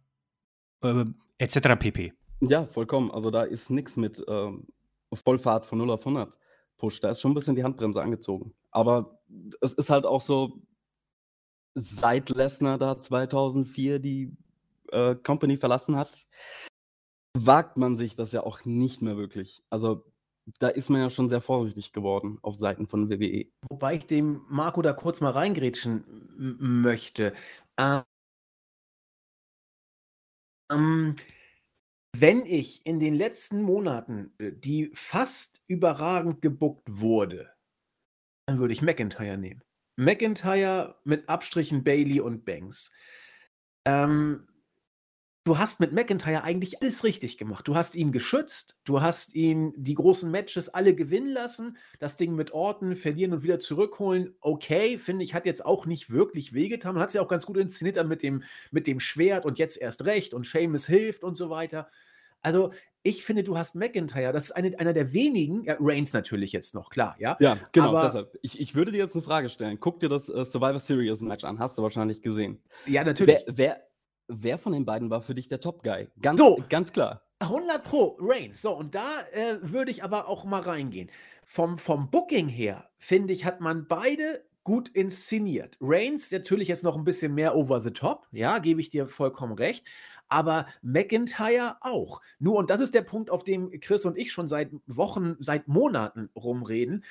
äh, 0.83 1.05
etc. 1.37 1.59
pp. 1.79 2.13
Ja, 2.41 2.65
vollkommen. 2.65 3.11
Also 3.11 3.31
da 3.31 3.43
ist 3.43 3.69
nichts 3.69 3.97
mit 3.97 4.23
ähm, 4.27 4.67
Vollfahrt 5.13 5.65
von 5.65 5.77
0 5.79 5.91
auf 5.91 6.05
100 6.05 6.37
Push. 6.77 6.99
Da 6.99 7.09
ist 7.09 7.21
schon 7.21 7.31
ein 7.31 7.35
bisschen 7.35 7.55
die 7.55 7.63
Handbremse 7.63 8.01
angezogen. 8.01 8.53
Aber 8.71 9.19
es 9.61 9.73
ist 9.73 9.89
halt 9.89 10.05
auch 10.05 10.21
so, 10.21 10.61
seit 11.75 12.29
Lesnar 12.29 12.77
da 12.77 12.99
2004 12.99 13.99
die 13.99 14.35
äh, 14.91 15.15
Company 15.15 15.57
verlassen 15.57 15.95
hat, 15.95 16.27
wagt 17.33 17.77
man 17.77 17.95
sich 17.95 18.15
das 18.15 18.31
ja 18.31 18.43
auch 18.43 18.65
nicht 18.65 19.01
mehr 19.01 19.17
wirklich. 19.17 19.63
Also 19.69 20.05
da 20.59 20.67
ist 20.69 20.89
man 20.89 21.01
ja 21.01 21.09
schon 21.09 21.29
sehr 21.29 21.41
vorsichtig 21.41 21.91
geworden 21.93 22.37
auf 22.41 22.55
Seiten 22.55 22.87
von 22.87 23.09
WWE. 23.09 23.47
Wobei 23.69 23.95
ich 23.95 24.05
dem 24.05 24.41
Marco 24.49 24.81
da 24.81 24.93
kurz 24.93 25.21
mal 25.21 25.31
reingrätschen 25.31 26.03
möchte. 26.59 27.33
Ähm, 27.77 28.03
ähm, 30.71 31.15
wenn 32.17 32.45
ich 32.45 32.85
in 32.85 32.99
den 32.99 33.15
letzten 33.15 33.61
Monaten, 33.61 34.33
äh, 34.37 34.51
die 34.51 34.91
fast 34.93 35.61
überragend 35.67 36.41
gebuckt 36.41 36.87
wurde, 36.89 37.51
dann 38.47 38.59
würde 38.59 38.73
ich 38.73 38.81
McIntyre 38.81 39.37
nehmen. 39.37 39.61
McIntyre 39.97 40.99
mit 41.03 41.27
Abstrichen 41.29 41.83
Bailey 41.83 42.19
und 42.19 42.45
Banks. 42.45 42.91
Ähm, 43.85 44.47
du 45.45 45.59
hast 45.59 45.79
mit 45.79 45.93
McIntyre 45.93 46.43
eigentlich 46.43 46.81
alles 46.81 47.03
richtig 47.03 47.37
gemacht. 47.37 47.67
Du 47.67 47.75
hast 47.75 47.95
ihn 47.95 48.11
geschützt, 48.11 48.75
du 48.83 49.01
hast 49.01 49.35
ihn 49.35 49.73
die 49.77 49.93
großen 49.93 50.29
Matches 50.29 50.69
alle 50.69 50.95
gewinnen 50.95 51.31
lassen, 51.31 51.77
das 51.99 52.17
Ding 52.17 52.35
mit 52.35 52.51
Orten 52.51 52.95
verlieren 52.95 53.31
und 53.31 53.43
wieder 53.43 53.59
zurückholen. 53.59 54.35
Okay, 54.41 54.97
finde 54.97 55.23
ich, 55.23 55.33
hat 55.33 55.45
jetzt 55.45 55.65
auch 55.65 55.85
nicht 55.85 56.09
wirklich 56.09 56.53
wehgetan. 56.53 56.95
Man 56.95 57.01
hat 57.01 57.09
es 57.09 57.13
ja 57.13 57.21
auch 57.21 57.27
ganz 57.27 57.45
gut 57.45 57.57
inszeniert 57.57 58.05
mit 58.07 58.23
dem, 58.23 58.43
mit 58.71 58.87
dem 58.87 58.99
Schwert 58.99 59.45
und 59.45 59.59
jetzt 59.59 59.79
erst 59.79 60.05
recht 60.05 60.33
und 60.33 60.45
Seamus 60.45 60.87
hilft 60.87 61.23
und 61.23 61.37
so 61.37 61.49
weiter. 61.49 61.89
Also, 62.41 62.71
ich 63.01 63.23
finde, 63.23 63.43
du 63.43 63.55
hast 63.55 63.75
McIntyre, 63.75 64.33
das 64.33 64.45
ist 64.45 64.51
eine, 64.51 64.79
einer 64.79 64.93
der 64.93 65.13
wenigen, 65.13 65.63
ja, 65.63 65.77
Reigns 65.79 66.13
natürlich 66.13 66.51
jetzt 66.51 66.73
noch, 66.73 66.89
klar, 66.89 67.15
ja. 67.19 67.37
Ja, 67.39 67.57
genau, 67.71 67.89
Aber, 67.89 68.01
deshalb. 68.01 68.37
Ich, 68.41 68.59
ich 68.59 68.73
würde 68.73 68.91
dir 68.91 68.97
jetzt 68.97 69.15
eine 69.15 69.21
Frage 69.21 69.49
stellen. 69.49 69.79
Guck 69.79 69.99
dir 69.99 70.09
das 70.09 70.27
äh, 70.27 70.43
Survivor 70.43 70.79
Series 70.79 71.21
Match 71.21 71.43
an, 71.43 71.59
hast 71.59 71.77
du 71.77 71.83
wahrscheinlich 71.83 72.23
gesehen. 72.23 72.63
Ja, 72.87 73.03
natürlich. 73.03 73.43
Wer, 73.45 73.57
wer, 73.57 73.81
wer 74.27 74.57
von 74.57 74.73
den 74.73 74.85
beiden 74.85 75.09
war 75.09 75.21
für 75.21 75.35
dich 75.35 75.47
der 75.47 75.59
Top-Guy? 75.59 76.07
Ganz, 76.21 76.39
so, 76.39 76.59
ganz 76.69 76.91
klar. 76.91 77.21
100 77.39 77.83
Pro, 77.83 78.17
Reigns. 78.19 78.61
So, 78.61 78.73
und 78.75 78.95
da 78.95 79.21
äh, 79.33 79.57
würde 79.61 79.91
ich 79.91 80.03
aber 80.03 80.27
auch 80.27 80.45
mal 80.45 80.61
reingehen. 80.61 81.09
Vom, 81.45 81.77
vom 81.77 82.09
Booking 82.09 82.47
her, 82.47 82.89
finde 82.97 83.33
ich, 83.33 83.45
hat 83.45 83.61
man 83.61 83.87
beide 83.87 84.43
gut 84.63 84.89
inszeniert. 84.89 85.77
Reigns 85.79 86.31
natürlich 86.31 86.67
jetzt 86.67 86.83
noch 86.83 86.97
ein 86.97 87.03
bisschen 87.03 87.35
mehr 87.35 87.55
over 87.55 87.81
the 87.81 87.91
top, 87.91 88.27
ja, 88.31 88.57
gebe 88.57 88.81
ich 88.81 88.89
dir 88.89 89.07
vollkommen 89.07 89.53
recht. 89.53 89.85
Aber 90.27 90.65
McIntyre 90.81 91.77
auch. 91.81 92.19
Nur, 92.39 92.55
und 92.55 92.71
das 92.71 92.79
ist 92.79 92.95
der 92.95 93.03
Punkt, 93.03 93.29
auf 93.29 93.43
dem 93.43 93.69
Chris 93.79 94.05
und 94.05 94.17
ich 94.17 94.33
schon 94.33 94.47
seit 94.47 94.71
Wochen, 94.87 95.35
seit 95.39 95.67
Monaten 95.67 96.29
rumreden 96.35 97.03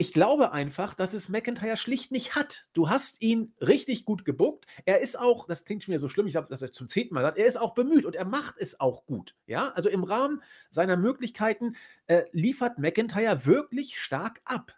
ich 0.00 0.14
glaube 0.14 0.52
einfach, 0.52 0.94
dass 0.94 1.12
es 1.12 1.28
McIntyre 1.28 1.76
schlicht 1.76 2.10
nicht 2.10 2.34
hat. 2.34 2.66
Du 2.72 2.88
hast 2.88 3.20
ihn 3.20 3.52
richtig 3.60 4.06
gut 4.06 4.24
gebuckt. 4.24 4.64
Er 4.86 5.00
ist 5.00 5.18
auch, 5.18 5.46
das 5.46 5.66
klingt 5.66 5.82
schon 5.82 5.92
wieder 5.92 6.00
so 6.00 6.08
schlimm, 6.08 6.26
ich 6.26 6.36
habe 6.36 6.46
das 6.48 6.62
jetzt 6.62 6.76
zum 6.76 6.88
zehnten 6.88 7.12
Mal 7.12 7.20
gesagt, 7.20 7.36
er 7.36 7.44
ist 7.44 7.60
auch 7.60 7.74
bemüht 7.74 8.06
und 8.06 8.16
er 8.16 8.24
macht 8.24 8.54
es 8.58 8.80
auch 8.80 9.04
gut. 9.04 9.36
Ja, 9.46 9.72
also 9.74 9.90
im 9.90 10.02
Rahmen 10.02 10.42
seiner 10.70 10.96
Möglichkeiten 10.96 11.76
äh, 12.06 12.22
liefert 12.32 12.78
McIntyre 12.78 13.44
wirklich 13.44 14.00
stark 14.00 14.40
ab 14.46 14.72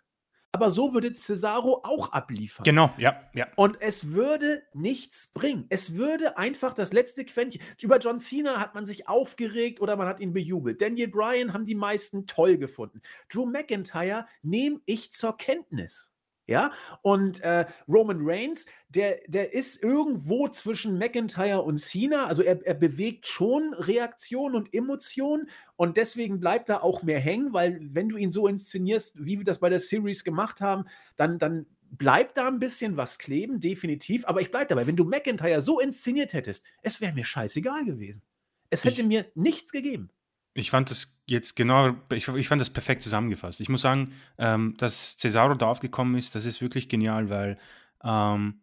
aber 0.53 0.71
so 0.71 0.93
würde 0.93 1.13
Cesaro 1.15 1.81
auch 1.83 2.13
abliefern. 2.13 2.65
Genau, 2.65 2.93
ja, 2.99 3.21
ja. 3.33 3.49
Und 3.57 3.81
es 3.81 4.13
würde 4.13 4.63
nichts 4.75 5.33
bringen. 5.33 5.65
Es 5.71 5.95
würde 5.95 6.37
einfach 6.37 6.75
das 6.75 6.93
letzte 6.93 7.25
Quäntchen. 7.25 7.63
Über 7.81 7.99
John 7.99 8.21
Cena 8.21 8.61
hat 8.61 8.75
man 8.75 8.85
sich 8.85 9.09
aufgeregt 9.09 9.81
oder 9.81 9.97
man 9.97 10.07
hat 10.07 10.21
ihn 10.21 10.35
bejubelt. 10.35 10.83
Daniel 10.83 11.09
Bryan 11.09 11.55
haben 11.55 11.65
die 11.65 11.75
meisten 11.75 12.27
toll 12.27 12.59
gefunden. 12.59 13.01
Drew 13.31 13.47
McIntyre 13.47 14.27
nehme 14.43 14.81
ich 14.85 15.11
zur 15.13 15.37
Kenntnis. 15.39 16.12
Ja, 16.53 16.71
und 17.01 17.41
äh, 17.41 17.65
Roman 17.89 18.19
Reigns, 18.21 18.67
der, 18.91 19.21
der 19.27 19.55
ist 19.55 19.83
irgendwo 19.83 20.49
zwischen 20.49 20.99
McIntyre 20.99 21.63
und 21.63 21.79
Cena. 21.79 22.27
Also 22.27 22.43
er, 22.43 22.61
er 22.67 22.75
bewegt 22.75 23.27
schon 23.27 23.73
Reaktion 23.73 24.55
und 24.55 24.75
Emotionen 24.75 25.49
und 25.77 25.97
deswegen 25.97 26.41
bleibt 26.41 26.69
er 26.69 26.85
auch 26.85 27.03
mehr 27.03 27.21
hängen, 27.21 27.55
weil 27.55 27.81
wenn 27.81 28.11
du 28.11 28.19
ihn 28.19 28.33
so 28.33 28.47
inszenierst, 28.47 29.25
wie 29.25 29.39
wir 29.39 29.47
das 29.47 29.61
bei 29.61 29.71
der 29.71 29.81
Series 29.81 30.25
gemacht 30.25 30.61
haben, 30.61 30.85
dann, 31.17 31.39
dann 31.39 31.65
bleibt 31.91 32.37
da 32.37 32.49
ein 32.49 32.59
bisschen 32.59 32.99
was 32.99 33.19
kleben, 33.19 33.59
definitiv. 33.59 34.27
Aber 34.27 34.43
ich 34.43 34.51
bleibe 34.51 34.67
dabei, 34.67 34.87
wenn 34.87 34.97
du 34.97 35.05
McIntyre 35.05 35.63
so 35.63 35.81
inszeniert 35.81 36.35
hättest, 36.35 36.67
es 36.83 37.01
wäre 37.01 37.15
mir 37.15 37.25
scheißegal 37.25 37.87
gewesen. 37.87 38.21
Es 38.69 38.85
hätte 38.85 39.01
ich, 39.01 39.07
mir 39.07 39.25
nichts 39.35 39.73
gegeben. 39.73 40.11
Ich 40.55 40.71
fand 40.71 40.91
das 40.91 41.19
jetzt 41.27 41.57
genau, 41.57 41.95
ich, 42.13 42.29
ich 42.29 42.49
fand 42.49 42.61
das 42.61 42.71
perfekt 42.71 43.03
zusammengefasst. 43.03 43.61
Ich 43.61 43.69
muss 43.69 43.81
sagen, 43.81 44.13
ähm, 44.39 44.75
dass 44.77 45.17
Cesaro 45.17 45.55
da 45.55 45.67
aufgekommen 45.67 46.17
ist, 46.17 46.35
das 46.35 46.45
ist 46.45 46.61
wirklich 46.61 46.89
genial, 46.89 47.31
weil 47.31 47.59
ähm, 48.05 48.63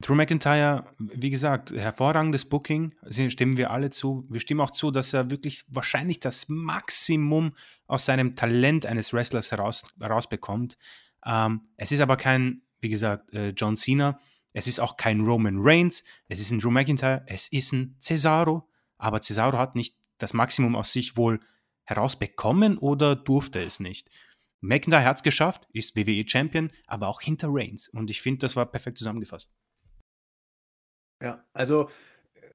Drew 0.00 0.14
McIntyre, 0.14 0.84
wie 0.98 1.30
gesagt, 1.30 1.72
hervorragendes 1.72 2.44
Booking, 2.44 2.94
stimmen 3.08 3.56
wir 3.56 3.72
alle 3.72 3.90
zu. 3.90 4.24
Wir 4.28 4.38
stimmen 4.38 4.60
auch 4.60 4.70
zu, 4.70 4.92
dass 4.92 5.12
er 5.12 5.30
wirklich 5.30 5.64
wahrscheinlich 5.68 6.20
das 6.20 6.48
Maximum 6.48 7.52
aus 7.88 8.04
seinem 8.04 8.36
Talent 8.36 8.86
eines 8.86 9.12
Wrestlers 9.12 9.50
heraus, 9.50 9.82
herausbekommt. 9.98 10.78
Ähm, 11.26 11.62
es 11.76 11.90
ist 11.90 12.00
aber 12.00 12.16
kein, 12.16 12.62
wie 12.80 12.90
gesagt, 12.90 13.32
äh, 13.32 13.48
John 13.50 13.76
Cena. 13.76 14.20
Es 14.52 14.68
ist 14.68 14.78
auch 14.78 14.96
kein 14.96 15.20
Roman 15.20 15.56
Reigns. 15.58 16.04
Es 16.28 16.38
ist 16.38 16.52
ein 16.52 16.60
Drew 16.60 16.70
McIntyre. 16.70 17.24
Es 17.26 17.48
ist 17.48 17.72
ein 17.72 17.96
Cesaro. 17.98 18.68
Aber 18.98 19.20
Cesaro 19.20 19.58
hat 19.58 19.74
nicht 19.74 19.96
das 20.18 20.34
Maximum 20.34 20.76
aus 20.76 20.92
sich 20.92 21.16
wohl 21.16 21.40
herausbekommen 21.84 22.78
oder 22.78 23.16
durfte 23.16 23.60
es 23.60 23.80
nicht? 23.80 24.10
McIntyre 24.60 25.04
hat 25.04 25.18
es 25.18 25.22
geschafft, 25.22 25.68
ist 25.72 25.96
WWE-Champion, 25.96 26.70
aber 26.86 27.08
auch 27.08 27.20
hinter 27.20 27.48
Reigns. 27.50 27.88
Und 27.88 28.10
ich 28.10 28.20
finde, 28.20 28.40
das 28.40 28.56
war 28.56 28.66
perfekt 28.66 28.98
zusammengefasst. 28.98 29.52
Ja, 31.22 31.44
also 31.52 31.88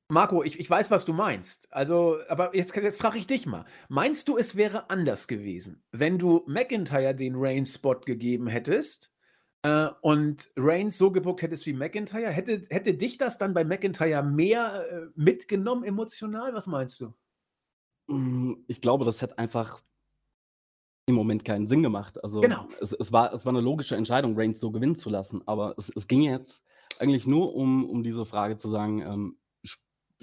Marco, 0.10 0.44
ich, 0.44 0.60
ich 0.60 0.70
weiß, 0.70 0.92
was 0.92 1.06
du 1.06 1.14
meinst. 1.14 1.72
Also, 1.72 2.20
aber 2.28 2.56
jetzt, 2.56 2.76
jetzt 2.76 3.02
frage 3.02 3.18
ich 3.18 3.28
dich 3.28 3.46
mal. 3.46 3.66
Meinst 3.90 4.28
du, 4.28 4.38
es 4.38 4.56
wäre 4.56 4.90
anders 4.90 5.28
gewesen, 5.28 5.84
wenn 5.92 6.20
du 6.20 6.44
McIntyre 6.48 7.16
den 7.16 7.36
Reigns-Spot 7.36 8.02
gegeben 8.02 8.48
hättest 8.48 9.12
äh, 9.64 9.88
und 10.02 10.52
Reigns 10.56 10.98
so 10.98 11.12
gebuckt 11.12 11.42
hättest 11.42 11.66
wie 11.66 11.74
McIntyre? 11.74 12.30
Hätte, 12.32 12.64
hätte 12.70 12.94
dich 12.94 13.18
das 13.18 13.38
dann 13.38 13.54
bei 13.54 13.64
McIntyre 13.64 14.24
mehr 14.24 14.86
äh, 14.90 15.06
mitgenommen 15.16 15.84
emotional? 15.84 16.54
Was 16.54 16.68
meinst 16.68 17.00
du? 17.00 17.14
Hm, 18.10 18.64
ich 18.68 18.82
glaube, 18.82 19.06
das 19.06 19.22
hätte 19.22 19.38
einfach 19.38 19.82
im 21.06 21.16
Moment 21.16 21.44
keinen 21.44 21.68
Sinn 21.68 21.84
gemacht. 21.84 22.24
Also 22.24 22.42
Genau. 22.42 22.68
es, 22.80 22.94
es, 22.94 23.12
war, 23.12 23.34
es 23.34 23.46
war 23.46 23.52
eine 23.52 23.62
logische 23.62 23.96
Entscheidung, 23.96 24.38
Reigns 24.38 24.60
so 24.60 24.72
gewinnen 24.72 24.96
zu 24.96 25.10
lassen. 25.10 25.42
Aber 25.46 25.76
es, 25.78 25.92
es 25.96 26.08
ging 26.08 26.22
jetzt 26.22 26.66
eigentlich 27.00 27.28
nur 27.28 27.56
um, 27.56 27.90
um 27.90 28.04
diese 28.04 28.26
Frage 28.26 28.58
zu 28.58 28.70
sagen, 28.70 29.02
ähm, 29.02 29.38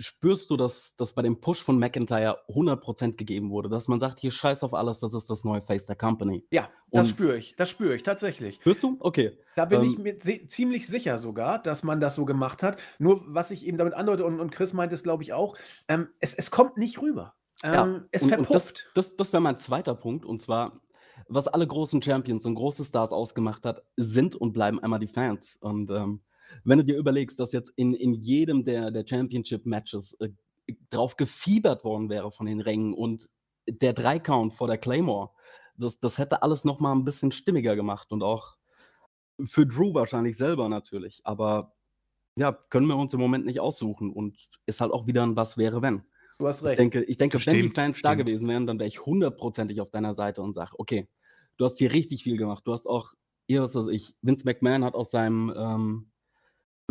spürst 0.00 0.50
du, 0.50 0.56
dass, 0.56 0.96
dass 0.96 1.12
bei 1.12 1.22
dem 1.22 1.40
Push 1.40 1.62
von 1.62 1.78
McIntyre 1.78 2.38
100% 2.48 3.16
gegeben 3.16 3.50
wurde, 3.50 3.68
dass 3.68 3.88
man 3.88 4.00
sagt, 4.00 4.18
hier 4.18 4.30
scheiß 4.30 4.62
auf 4.62 4.74
alles, 4.74 5.00
das 5.00 5.14
ist 5.14 5.30
das 5.30 5.44
neue 5.44 5.60
Face 5.60 5.86
der 5.86 5.96
Company. 5.96 6.44
Ja, 6.50 6.68
das 6.90 7.10
spüre 7.10 7.36
ich. 7.36 7.54
Das 7.56 7.68
spüre 7.68 7.94
ich 7.94 8.02
tatsächlich. 8.02 8.56
Spürst 8.56 8.82
du? 8.82 8.96
Okay. 9.00 9.36
Da 9.56 9.66
bin 9.66 9.82
ich 9.82 9.96
ähm 9.96 10.02
mir 10.02 10.18
ziemlich 10.18 10.86
sicher 10.86 11.18
sogar, 11.18 11.62
dass 11.62 11.82
man 11.82 12.00
das 12.00 12.14
so 12.14 12.24
gemacht 12.24 12.62
hat. 12.62 12.78
Nur 12.98 13.22
was 13.26 13.50
ich 13.50 13.66
eben 13.66 13.78
damit 13.78 13.94
andeute 13.94 14.24
und, 14.24 14.40
und 14.40 14.50
Chris 14.50 14.72
meint 14.72 14.92
es, 14.92 15.02
glaube 15.02 15.22
ich, 15.22 15.32
auch, 15.32 15.56
ähm, 15.88 16.08
es, 16.18 16.34
es 16.34 16.50
kommt 16.50 16.78
nicht 16.78 17.00
rüber. 17.02 17.34
Ja, 17.62 17.84
ähm, 17.84 18.06
es 18.10 18.22
und, 18.22 18.30
verpufft. 18.30 18.86
Und 18.88 18.96
das, 18.96 19.08
das, 19.08 19.16
das 19.16 19.32
wäre 19.32 19.42
mein 19.42 19.58
zweiter 19.58 19.94
Punkt. 19.94 20.24
Und 20.24 20.40
zwar, 20.40 20.80
was 21.28 21.48
alle 21.48 21.66
großen 21.66 22.02
Champions 22.02 22.46
und 22.46 22.54
große 22.54 22.84
Stars 22.84 23.12
ausgemacht 23.12 23.66
hat, 23.66 23.82
sind 23.96 24.36
und 24.36 24.52
bleiben 24.52 24.80
einmal 24.82 25.00
die 25.00 25.06
Fans. 25.06 25.56
Und 25.60 25.90
ähm, 25.90 26.20
wenn 26.64 26.78
du 26.78 26.84
dir 26.84 26.96
überlegst, 26.96 27.38
dass 27.38 27.52
jetzt 27.52 27.72
in, 27.76 27.94
in 27.94 28.14
jedem 28.14 28.64
der, 28.64 28.90
der 28.90 29.04
Championship-Matches 29.06 30.14
äh, 30.20 30.30
drauf 30.88 31.16
gefiebert 31.16 31.84
worden 31.84 32.08
wäre 32.08 32.30
von 32.30 32.46
den 32.46 32.60
Rängen 32.60 32.94
und 32.94 33.28
der 33.68 33.92
Dreikount 33.92 34.54
vor 34.54 34.66
der 34.66 34.78
Claymore, 34.78 35.30
das, 35.76 35.98
das 36.00 36.18
hätte 36.18 36.42
alles 36.42 36.64
nochmal 36.64 36.94
ein 36.94 37.04
bisschen 37.04 37.32
stimmiger 37.32 37.76
gemacht 37.76 38.12
und 38.12 38.22
auch 38.22 38.56
für 39.44 39.66
Drew 39.66 39.94
wahrscheinlich 39.94 40.36
selber 40.36 40.68
natürlich. 40.68 41.20
Aber 41.24 41.72
ja, 42.36 42.52
können 42.52 42.86
wir 42.86 42.96
uns 42.96 43.14
im 43.14 43.20
Moment 43.20 43.46
nicht 43.46 43.60
aussuchen 43.60 44.12
und 44.12 44.48
ist 44.66 44.80
halt 44.80 44.92
auch 44.92 45.06
wieder 45.06 45.22
ein 45.22 45.36
Was 45.36 45.56
wäre, 45.56 45.82
wenn. 45.82 46.04
Du 46.40 46.48
hast 46.48 46.62
recht. 46.62 46.72
Ich 46.72 46.78
denke, 46.78 47.02
ich 47.04 47.18
denke 47.18 47.46
wenn 47.46 47.62
die 47.62 47.68
Fans 47.68 47.98
stimmt. 47.98 48.10
da 48.10 48.14
gewesen 48.14 48.48
wären, 48.48 48.66
dann 48.66 48.78
wäre 48.78 48.88
ich 48.88 49.04
hundertprozentig 49.04 49.80
auf 49.80 49.90
deiner 49.90 50.14
Seite 50.14 50.40
und 50.42 50.54
sage, 50.54 50.72
okay, 50.78 51.06
du 51.58 51.66
hast 51.66 51.78
hier 51.78 51.92
richtig 51.92 52.24
viel 52.24 52.38
gemacht. 52.38 52.66
Du 52.66 52.72
hast 52.72 52.86
auch, 52.86 53.12
ihr 53.46 53.62
was 53.62 53.74
weiß 53.74 53.88
ich, 53.88 54.16
Vince 54.22 54.44
McMahon 54.46 54.82
hat 54.84 54.94
aus 54.94 55.10
seinem 55.10 55.52
ähm, 55.54 56.10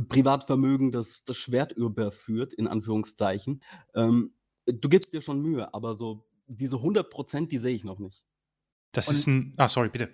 Privatvermögen 0.08 0.92
das, 0.92 1.24
das 1.24 1.38
Schwert 1.38 1.72
überführt, 1.72 2.54
in 2.54 2.68
Anführungszeichen. 2.68 3.64
Ähm, 3.96 4.34
du 4.68 4.88
gibst 4.88 5.14
dir 5.14 5.22
schon 5.22 5.42
Mühe, 5.42 5.74
aber 5.74 5.96
so 5.96 6.24
diese 6.48 6.78
100 6.78 7.52
die 7.52 7.58
sehe 7.58 7.76
ich 7.76 7.84
noch 7.84 8.00
nicht. 8.00 8.24
Das 8.92 9.08
und 9.08 9.16
ist 9.16 9.28
ein. 9.28 9.54
Ah, 9.58 9.68
sorry, 9.68 9.90
bitte. 9.90 10.14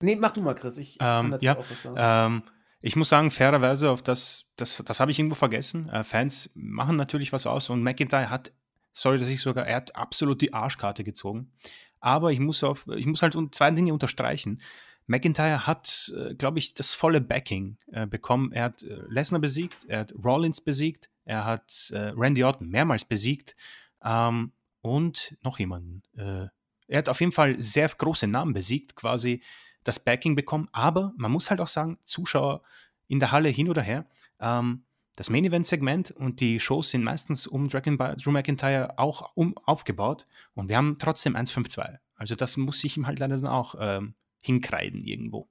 Nee, 0.00 0.16
mach 0.16 0.32
du 0.32 0.42
mal, 0.42 0.54
Chris. 0.54 0.78
Ich 0.78 0.98
ähm, 1.00 1.36
ja, 1.40 1.56
ähm, 1.96 2.42
ich 2.86 2.94
muss 2.94 3.08
sagen, 3.08 3.32
fairerweise, 3.32 3.90
auf 3.90 4.00
das, 4.00 4.44
das, 4.54 4.80
das 4.86 5.00
habe 5.00 5.10
ich 5.10 5.18
irgendwo 5.18 5.34
vergessen. 5.34 5.88
Äh, 5.88 6.04
Fans 6.04 6.52
machen 6.54 6.94
natürlich 6.94 7.32
was 7.32 7.44
aus 7.44 7.68
und 7.68 7.82
McIntyre 7.82 8.30
hat, 8.30 8.52
sorry, 8.92 9.18
dass 9.18 9.28
ich 9.28 9.40
sogar, 9.40 9.66
er 9.66 9.74
hat 9.74 9.96
absolut 9.96 10.40
die 10.40 10.54
Arschkarte 10.54 11.02
gezogen. 11.02 11.50
Aber 11.98 12.30
ich 12.30 12.38
muss, 12.38 12.62
auf, 12.62 12.86
ich 12.96 13.06
muss 13.06 13.22
halt 13.22 13.36
zwei 13.50 13.72
Dinge 13.72 13.92
unterstreichen. 13.92 14.62
McIntyre 15.08 15.66
hat, 15.66 16.12
äh, 16.16 16.34
glaube 16.36 16.60
ich, 16.60 16.74
das 16.74 16.94
volle 16.94 17.20
Backing 17.20 17.76
äh, 17.90 18.06
bekommen. 18.06 18.52
Er 18.52 18.62
hat 18.62 18.84
äh, 18.84 19.00
Lesnar 19.08 19.40
besiegt, 19.40 19.78
er 19.88 20.00
hat 20.00 20.14
Rollins 20.24 20.60
besiegt, 20.60 21.10
er 21.24 21.44
hat 21.44 21.90
äh, 21.92 22.12
Randy 22.16 22.44
Orton 22.44 22.68
mehrmals 22.68 23.04
besiegt 23.04 23.56
ähm, 24.04 24.52
und 24.80 25.36
noch 25.42 25.58
jemanden. 25.58 26.04
Äh, 26.16 26.46
er 26.86 26.98
hat 26.98 27.08
auf 27.08 27.18
jeden 27.18 27.32
Fall 27.32 27.60
sehr 27.60 27.88
große 27.88 28.28
Namen 28.28 28.52
besiegt, 28.52 28.94
quasi 28.94 29.42
das 29.86 30.00
Backing 30.00 30.34
bekommen. 30.34 30.68
Aber 30.72 31.12
man 31.16 31.30
muss 31.30 31.50
halt 31.50 31.60
auch 31.60 31.68
sagen, 31.68 31.98
Zuschauer 32.04 32.62
in 33.08 33.20
der 33.20 33.32
Halle 33.32 33.48
hin 33.48 33.68
oder 33.68 33.82
her, 33.82 34.06
ähm, 34.40 34.84
das 35.16 35.30
Main 35.30 35.44
Event 35.44 35.66
Segment 35.66 36.10
und 36.10 36.40
die 36.40 36.60
Shows 36.60 36.90
sind 36.90 37.02
meistens 37.02 37.46
um 37.46 37.68
Dragon 37.68 37.96
Drew 37.96 38.30
McIntyre 38.30 38.98
auch 38.98 39.32
um, 39.34 39.56
aufgebaut 39.64 40.26
und 40.54 40.68
wir 40.68 40.76
haben 40.76 40.98
trotzdem 40.98 41.34
1-5-2. 41.34 41.98
Also 42.16 42.34
das 42.34 42.56
muss 42.56 42.84
ich 42.84 42.96
ihm 42.96 43.06
halt 43.06 43.18
leider 43.18 43.36
dann 43.36 43.46
auch 43.46 43.74
ähm, 43.78 44.14
hinkreiden 44.40 45.04
irgendwo. 45.04 45.48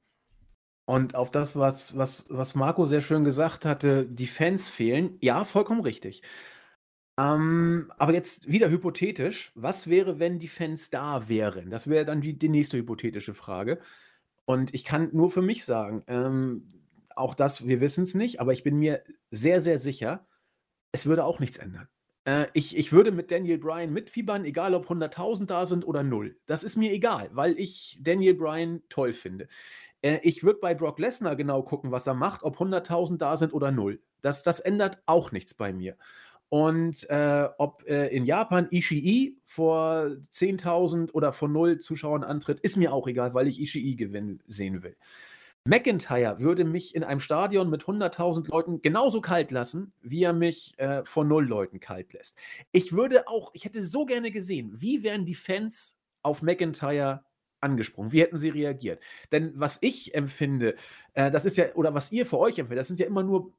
Und 0.88 1.16
auf 1.16 1.32
das, 1.32 1.56
was, 1.56 1.98
was, 1.98 2.26
was 2.30 2.54
Marco 2.54 2.86
sehr 2.86 3.02
schön 3.02 3.24
gesagt 3.24 3.66
hatte, 3.66 4.06
die 4.06 4.28
Fans 4.28 4.70
fehlen, 4.70 5.18
ja, 5.20 5.44
vollkommen 5.44 5.82
richtig. 5.82 6.22
Ähm, 7.18 7.92
aber 7.98 8.14
jetzt 8.14 8.50
wieder 8.52 8.70
hypothetisch. 8.70 9.52
Was 9.56 9.88
wäre, 9.88 10.20
wenn 10.20 10.38
die 10.38 10.48
Fans 10.48 10.92
da 10.92 11.28
wären? 11.28 11.72
Das 11.72 11.88
wäre 11.88 12.06
dann 12.06 12.22
die, 12.22 12.38
die 12.38 12.50
nächste 12.50 12.78
hypothetische 12.78 13.34
Frage. 13.34 13.80
Und 14.46 14.74
ich 14.74 14.84
kann 14.84 15.10
nur 15.12 15.32
für 15.32 15.42
mich 15.42 15.66
sagen, 15.66 16.04
ähm, 16.08 16.72
auch 17.16 17.34
das, 17.34 17.68
wir 17.68 17.82
wissen 17.82 18.04
es 18.04 18.14
nicht, 18.14 18.40
aber 18.40 18.54
ich 18.54 18.64
bin 18.64 18.78
mir 18.78 19.04
sehr, 19.32 19.62
sehr 19.62 19.80
sicher, 19.80 20.28
es 20.92 21.06
würde 21.06 21.26
auch 21.26 21.40
nichts 21.40 21.58
ändern. 21.58 21.88
Äh, 22.26 22.48
ich, 22.54 22.78
ich 22.78 22.92
würde 22.92 23.12
mit 23.12 23.32
Daniel 23.32 23.58
Bryan 23.58 23.92
mitfiebern, 23.94 24.46
egal 24.46 24.74
ob 24.74 24.90
100.000 24.90 25.46
da 25.46 25.66
sind 25.66 25.86
oder 25.88 26.04
null. 26.04 26.38
Das 26.46 26.64
ist 26.64 26.76
mir 26.76 26.92
egal, 26.92 27.30
weil 27.34 27.58
ich 27.60 28.00
Daniel 28.02 28.36
Bryan 28.36 28.82
toll 28.90 29.14
finde. 29.14 29.48
Äh, 30.02 30.20
ich 30.24 30.44
würde 30.44 30.60
bei 30.60 30.74
Brock 30.74 31.00
Lesnar 31.00 31.36
genau 31.36 31.64
gucken, 31.64 31.92
was 31.92 32.08
er 32.08 32.16
macht, 32.16 32.44
ob 32.44 32.58
100.000 32.58 33.18
da 33.18 33.38
sind 33.38 33.54
oder 33.54 33.72
null. 33.72 34.02
Das, 34.22 34.44
das 34.44 34.60
ändert 34.60 35.02
auch 35.06 35.32
nichts 35.32 35.54
bei 35.54 35.72
mir. 35.72 35.98
Und 36.56 37.10
äh, 37.10 37.50
ob 37.58 37.84
äh, 37.86 38.08
in 38.16 38.24
Japan 38.24 38.70
Ishii 38.72 39.38
vor 39.46 40.06
10.000 40.32 41.12
oder 41.12 41.34
vor 41.34 41.50
null 41.50 41.80
Zuschauern 41.80 42.24
antritt, 42.24 42.62
ist 42.62 42.78
mir 42.78 42.94
auch 42.94 43.08
egal, 43.08 43.34
weil 43.34 43.50
ich 43.50 43.60
Ishii 43.60 43.98
gewinnen 43.98 44.42
sehen 44.48 44.82
will. 44.82 44.96
McIntyre 45.66 46.40
würde 46.40 46.64
mich 46.64 46.96
in 46.96 47.04
einem 47.04 47.20
Stadion 47.20 47.70
mit 47.70 47.84
100.000 47.84 48.50
Leuten 48.50 48.82
genauso 48.82 49.20
kalt 49.20 49.52
lassen, 49.52 49.92
wie 50.02 50.24
er 50.24 50.32
mich 50.32 50.80
äh, 50.80 51.04
vor 51.04 51.26
null 51.26 51.46
Leuten 51.46 51.82
kalt 51.82 52.14
lässt. 52.14 52.38
Ich 52.72 52.94
würde 52.94 53.28
auch, 53.28 53.50
ich 53.54 53.66
hätte 53.66 53.86
so 53.86 54.06
gerne 54.06 54.32
gesehen, 54.32 54.72
wie 54.80 55.04
wären 55.04 55.26
die 55.26 55.36
Fans 55.36 55.98
auf 56.22 56.42
McIntyre 56.42 57.26
angesprungen? 57.60 58.14
Wie 58.14 58.22
hätten 58.22 58.38
sie 58.38 58.50
reagiert? 58.50 59.04
Denn 59.34 59.52
was 59.56 59.80
ich 59.82 60.16
empfinde, 60.16 60.76
äh, 61.16 61.30
das 61.32 61.44
ist 61.44 61.58
ja, 61.58 61.74
oder 61.74 61.94
was 61.94 62.14
ihr 62.14 62.26
für 62.26 62.40
euch 62.40 62.58
empfindet, 62.60 62.80
das 62.80 62.88
sind 62.88 63.02
ja 63.02 63.08
immer 63.08 63.24
nur 63.24 63.52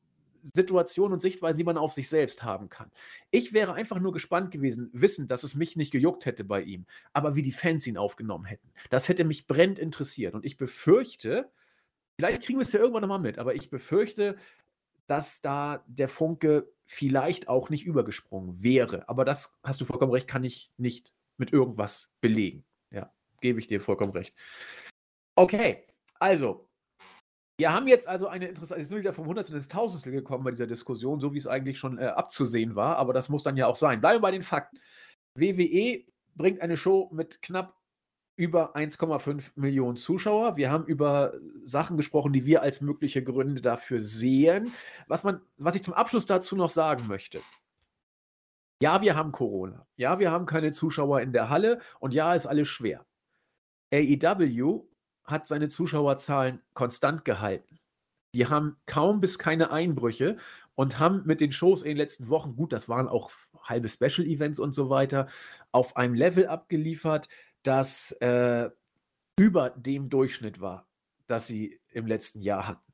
Situationen 0.55 1.15
und 1.15 1.21
Sichtweisen, 1.21 1.59
die 1.59 1.65
man 1.65 1.79
auf 1.79 1.93
sich 1.93 2.09
selbst 2.09 2.43
haben 2.43 2.69
kann. 2.69 2.91
Ich 3.31 3.53
wäre 3.53 3.75
einfach 3.75 3.99
nur 3.99 4.13
gespannt 4.13 4.51
gewesen, 4.51 4.91
wissend, 4.93 5.31
dass 5.31 5.43
es 5.43 5.55
mich 5.55 5.77
nicht 5.77 5.91
gejuckt 5.91 6.27
hätte 6.27 6.45
bei 6.45 6.63
ihm, 6.63 6.87
aber 7.13 7.37
wie 7.37 7.43
die 7.43 7.53
Fans 7.53 7.87
ihn 7.87 7.97
aufgenommen 7.97 8.45
hätten. 8.45 8.71
Das 8.91 9.09
hätte 9.09 9.25
mich 9.25 9.47
brennend 9.47 9.79
interessiert. 9.79 10.35
Und 10.35 10.45
ich 10.45 10.57
befürchte, 10.57 11.51
Vielleicht 12.17 12.43
kriegen 12.43 12.59
wir 12.59 12.63
es 12.63 12.73
ja 12.73 12.81
irgendwann 12.81 13.03
nochmal 13.03 13.19
mit, 13.19 13.39
aber 13.39 13.55
ich 13.55 13.69
befürchte, 13.69 14.37
dass 15.07 15.43
da 15.43 15.85
der 15.87 16.09
Funke 16.09 16.73
vielleicht 16.85 17.49
auch 17.49 17.69
nicht 17.69 17.85
übergesprungen 17.85 18.63
wäre. 18.63 19.09
Aber 19.09 19.25
das, 19.25 19.59
hast 19.63 19.81
du 19.81 19.85
vollkommen 19.85 20.13
recht, 20.13 20.27
kann 20.27 20.45
ich 20.45 20.73
nicht 20.79 21.13
mit 21.37 21.53
irgendwas 21.53 22.11
belegen. 22.21 22.65
Ja, 22.91 23.13
gebe 23.41 23.61
ich 23.61 23.69
dir 23.69 23.81
vollkommen 23.81 24.13
recht. 24.13 24.35
Okay, 25.35 25.85
also, 26.19 26.66
wir 27.59 27.73
haben 27.73 27.87
jetzt 27.87 28.07
also 28.07 28.29
eine 28.29 28.49
interessante, 28.49 28.83
wir 28.83 28.87
sind 28.87 28.99
wieder 28.99 29.13
vom 29.13 29.27
Hundertstel 29.27 29.57
ins 29.57 29.69
Tausendstel 29.69 30.13
gekommen 30.13 30.45
bei 30.45 30.51
dieser 30.51 30.67
Diskussion, 30.67 31.21
so 31.21 31.33
wie 31.33 31.39
es 31.39 31.47
eigentlich 31.47 31.79
schon 31.79 31.99
äh, 31.99 32.07
abzusehen 32.07 32.75
war, 32.75 32.97
aber 32.97 33.13
das 33.13 33.29
muss 33.29 33.43
dann 33.43 33.57
ja 33.57 33.67
auch 33.67 33.77
sein. 33.77 34.01
Bleiben 34.01 34.17
wir 34.17 34.23
bei 34.23 34.31
den 34.31 34.43
Fakten. 34.43 34.79
WWE 35.35 36.05
bringt 36.35 36.61
eine 36.61 36.77
Show 36.77 37.11
mit 37.13 37.41
knapp 37.41 37.75
über 38.37 38.77
1,5 38.77 39.53
Millionen 39.55 39.97
Zuschauer. 39.97 40.57
Wir 40.59 40.71
haben 40.71 40.85
über 40.85 41.33
Sachen 41.65 41.97
gesprochen, 41.97 42.35
die 42.35 42.45
wir 42.45 42.61
als 42.61 42.83
mögliche 42.83 43.25
Gründe 43.25 43.63
dafür 43.63 44.03
sehen. 44.03 44.73
Was, 45.09 45.25
man, 45.25 45.41
was 45.57 45.75
ich 45.75 45.83
zum 45.83 45.95
Abschluss 45.95 46.27
dazu 46.27 46.55
noch 46.55 46.69
sagen 46.69 47.07
möchte. 47.07 47.41
Ja, 48.83 49.01
wir 49.01 49.17
haben 49.17 49.33
Corona. 49.33 49.87
Ja, 49.97 50.19
wir 50.19 50.31
haben 50.31 50.45
keine 50.45 50.71
Zuschauer 50.73 51.23
in 51.23 51.33
der 51.33 51.49
Halle 51.49 51.81
und 51.99 52.13
ja, 52.13 52.35
ist 52.35 52.47
alles 52.47 52.69
schwer. 52.69 53.07
AEW 53.91 54.87
hat 55.27 55.47
seine 55.47 55.69
Zuschauerzahlen 55.69 56.61
konstant 56.75 57.25
gehalten. 57.25 57.79
Die 58.35 58.47
haben 58.47 58.77
kaum 58.87 59.21
bis 59.21 59.39
keine 59.39 59.71
Einbrüche 59.71 60.37
und 60.75 60.99
haben 60.99 61.23
mit 61.25 61.41
den 61.41 61.53
Shows 61.53 61.83
in 61.83 61.89
den 61.89 61.97
letzten 61.97 62.29
Wochen, 62.29 62.55
gut, 62.55 62.73
das 62.73 62.89
waren 62.89 63.09
auch 63.09 63.31
halbe 63.63 63.89
Special-Events 63.89 64.61
und 64.61 64.75
so 64.75 64.91
weiter, 64.91 65.27
auf 65.73 65.97
einem 65.97 66.15
Level 66.15 66.47
abgeliefert, 66.47 67.29
das 67.63 68.13
äh, 68.21 68.71
über 69.39 69.71
dem 69.71 70.11
Durchschnitt 70.11 70.61
war, 70.61 70.87
das 71.27 71.47
sie 71.47 71.81
im 71.93 72.07
letzten 72.07 72.43
Jahr 72.43 72.69
hatten. 72.69 72.86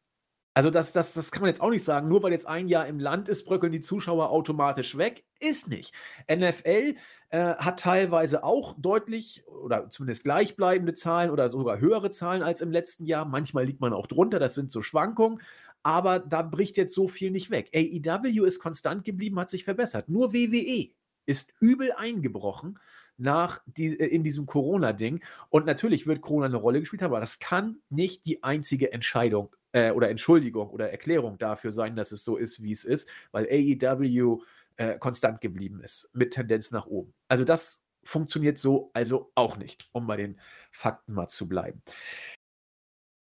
Also 0.54 0.68
das, 0.68 0.92
das, 0.92 1.14
das 1.14 1.32
kann 1.32 1.40
man 1.40 1.48
jetzt 1.48 1.62
auch 1.62 1.70
nicht 1.70 1.84
sagen, 1.84 2.08
nur 2.08 2.22
weil 2.22 2.32
jetzt 2.32 2.46
ein 2.46 2.68
Jahr 2.68 2.86
im 2.86 2.98
Land 2.98 3.30
ist, 3.30 3.44
bröckeln 3.44 3.72
die 3.72 3.80
Zuschauer 3.80 4.30
automatisch 4.30 4.98
weg. 4.98 5.24
Ist 5.40 5.68
nicht. 5.68 5.94
NFL 6.30 6.94
äh, 7.30 7.54
hat 7.54 7.80
teilweise 7.80 8.44
auch 8.44 8.74
deutlich 8.78 9.44
oder 9.46 9.88
zumindest 9.88 10.24
gleichbleibende 10.24 10.92
Zahlen 10.92 11.30
oder 11.30 11.48
sogar 11.48 11.80
höhere 11.80 12.10
Zahlen 12.10 12.42
als 12.42 12.60
im 12.60 12.70
letzten 12.70 13.06
Jahr. 13.06 13.24
Manchmal 13.24 13.64
liegt 13.64 13.80
man 13.80 13.94
auch 13.94 14.06
drunter, 14.06 14.38
das 14.38 14.54
sind 14.54 14.70
so 14.70 14.82
Schwankungen. 14.82 15.40
Aber 15.82 16.18
da 16.18 16.42
bricht 16.42 16.76
jetzt 16.76 16.94
so 16.94 17.08
viel 17.08 17.30
nicht 17.30 17.50
weg. 17.50 17.70
AEW 17.74 18.44
ist 18.44 18.60
konstant 18.60 19.04
geblieben, 19.04 19.40
hat 19.40 19.50
sich 19.50 19.64
verbessert. 19.64 20.08
Nur 20.08 20.34
WWE 20.34 20.90
ist 21.24 21.54
übel 21.60 21.92
eingebrochen 21.92 22.78
nach 23.22 23.60
die, 23.66 23.98
äh, 23.98 24.06
in 24.06 24.24
diesem 24.24 24.46
Corona-Ding. 24.46 25.24
Und 25.48 25.66
natürlich 25.66 26.06
wird 26.06 26.20
Corona 26.20 26.46
eine 26.46 26.56
Rolle 26.56 26.80
gespielt 26.80 27.02
haben, 27.02 27.12
aber 27.12 27.20
das 27.20 27.38
kann 27.38 27.78
nicht 27.88 28.26
die 28.26 28.42
einzige 28.42 28.92
Entscheidung 28.92 29.54
äh, 29.72 29.92
oder 29.92 30.10
Entschuldigung 30.10 30.68
oder 30.70 30.90
Erklärung 30.90 31.38
dafür 31.38 31.72
sein, 31.72 31.96
dass 31.96 32.12
es 32.12 32.24
so 32.24 32.36
ist, 32.36 32.62
wie 32.62 32.72
es 32.72 32.84
ist, 32.84 33.08
weil 33.30 33.46
AEW 33.46 34.42
äh, 34.76 34.98
konstant 34.98 35.40
geblieben 35.40 35.80
ist 35.80 36.10
mit 36.12 36.32
Tendenz 36.32 36.70
nach 36.70 36.86
oben. 36.86 37.14
Also 37.28 37.44
das 37.44 37.84
funktioniert 38.04 38.58
so 38.58 38.90
also 38.94 39.30
auch 39.34 39.56
nicht, 39.56 39.88
um 39.92 40.06
bei 40.06 40.16
den 40.16 40.40
Fakten 40.72 41.14
mal 41.14 41.28
zu 41.28 41.48
bleiben. 41.48 41.82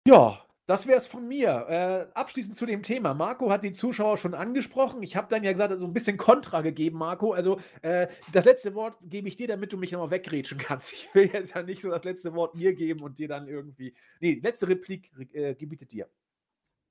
Ja, 0.07 0.45
das 0.66 0.86
wäre 0.86 0.96
es 0.96 1.06
von 1.06 1.28
mir. 1.28 1.66
Äh, 1.68 2.18
abschließend 2.18 2.56
zu 2.56 2.64
dem 2.64 2.82
Thema. 2.82 3.12
Marco 3.12 3.50
hat 3.50 3.64
die 3.64 3.72
Zuschauer 3.72 4.16
schon 4.16 4.34
angesprochen. 4.34 5.02
Ich 5.02 5.14
habe 5.16 5.28
dann 5.28 5.44
ja 5.44 5.52
gesagt, 5.52 5.70
so 5.70 5.74
also 5.74 5.86
ein 5.86 5.92
bisschen 5.92 6.16
Kontra 6.16 6.62
gegeben, 6.62 6.98
Marco. 6.98 7.32
Also 7.32 7.58
äh, 7.82 8.08
das 8.32 8.46
letzte 8.46 8.74
Wort 8.74 8.96
gebe 9.02 9.28
ich 9.28 9.36
dir, 9.36 9.46
damit 9.46 9.72
du 9.72 9.76
mich 9.76 9.92
nochmal 9.92 10.10
weggrätschen 10.10 10.58
kannst. 10.58 10.92
Ich 10.94 11.14
will 11.14 11.30
jetzt 11.32 11.54
ja 11.54 11.62
nicht 11.62 11.82
so 11.82 11.90
das 11.90 12.04
letzte 12.04 12.32
Wort 12.34 12.54
mir 12.54 12.74
geben 12.74 13.02
und 13.02 13.18
dir 13.18 13.28
dann 13.28 13.46
irgendwie. 13.46 13.94
Nee, 14.20 14.36
die 14.36 14.40
letzte 14.40 14.68
Replik 14.68 15.10
äh, 15.32 15.54
gebietet 15.54 15.92
dir. 15.92 16.08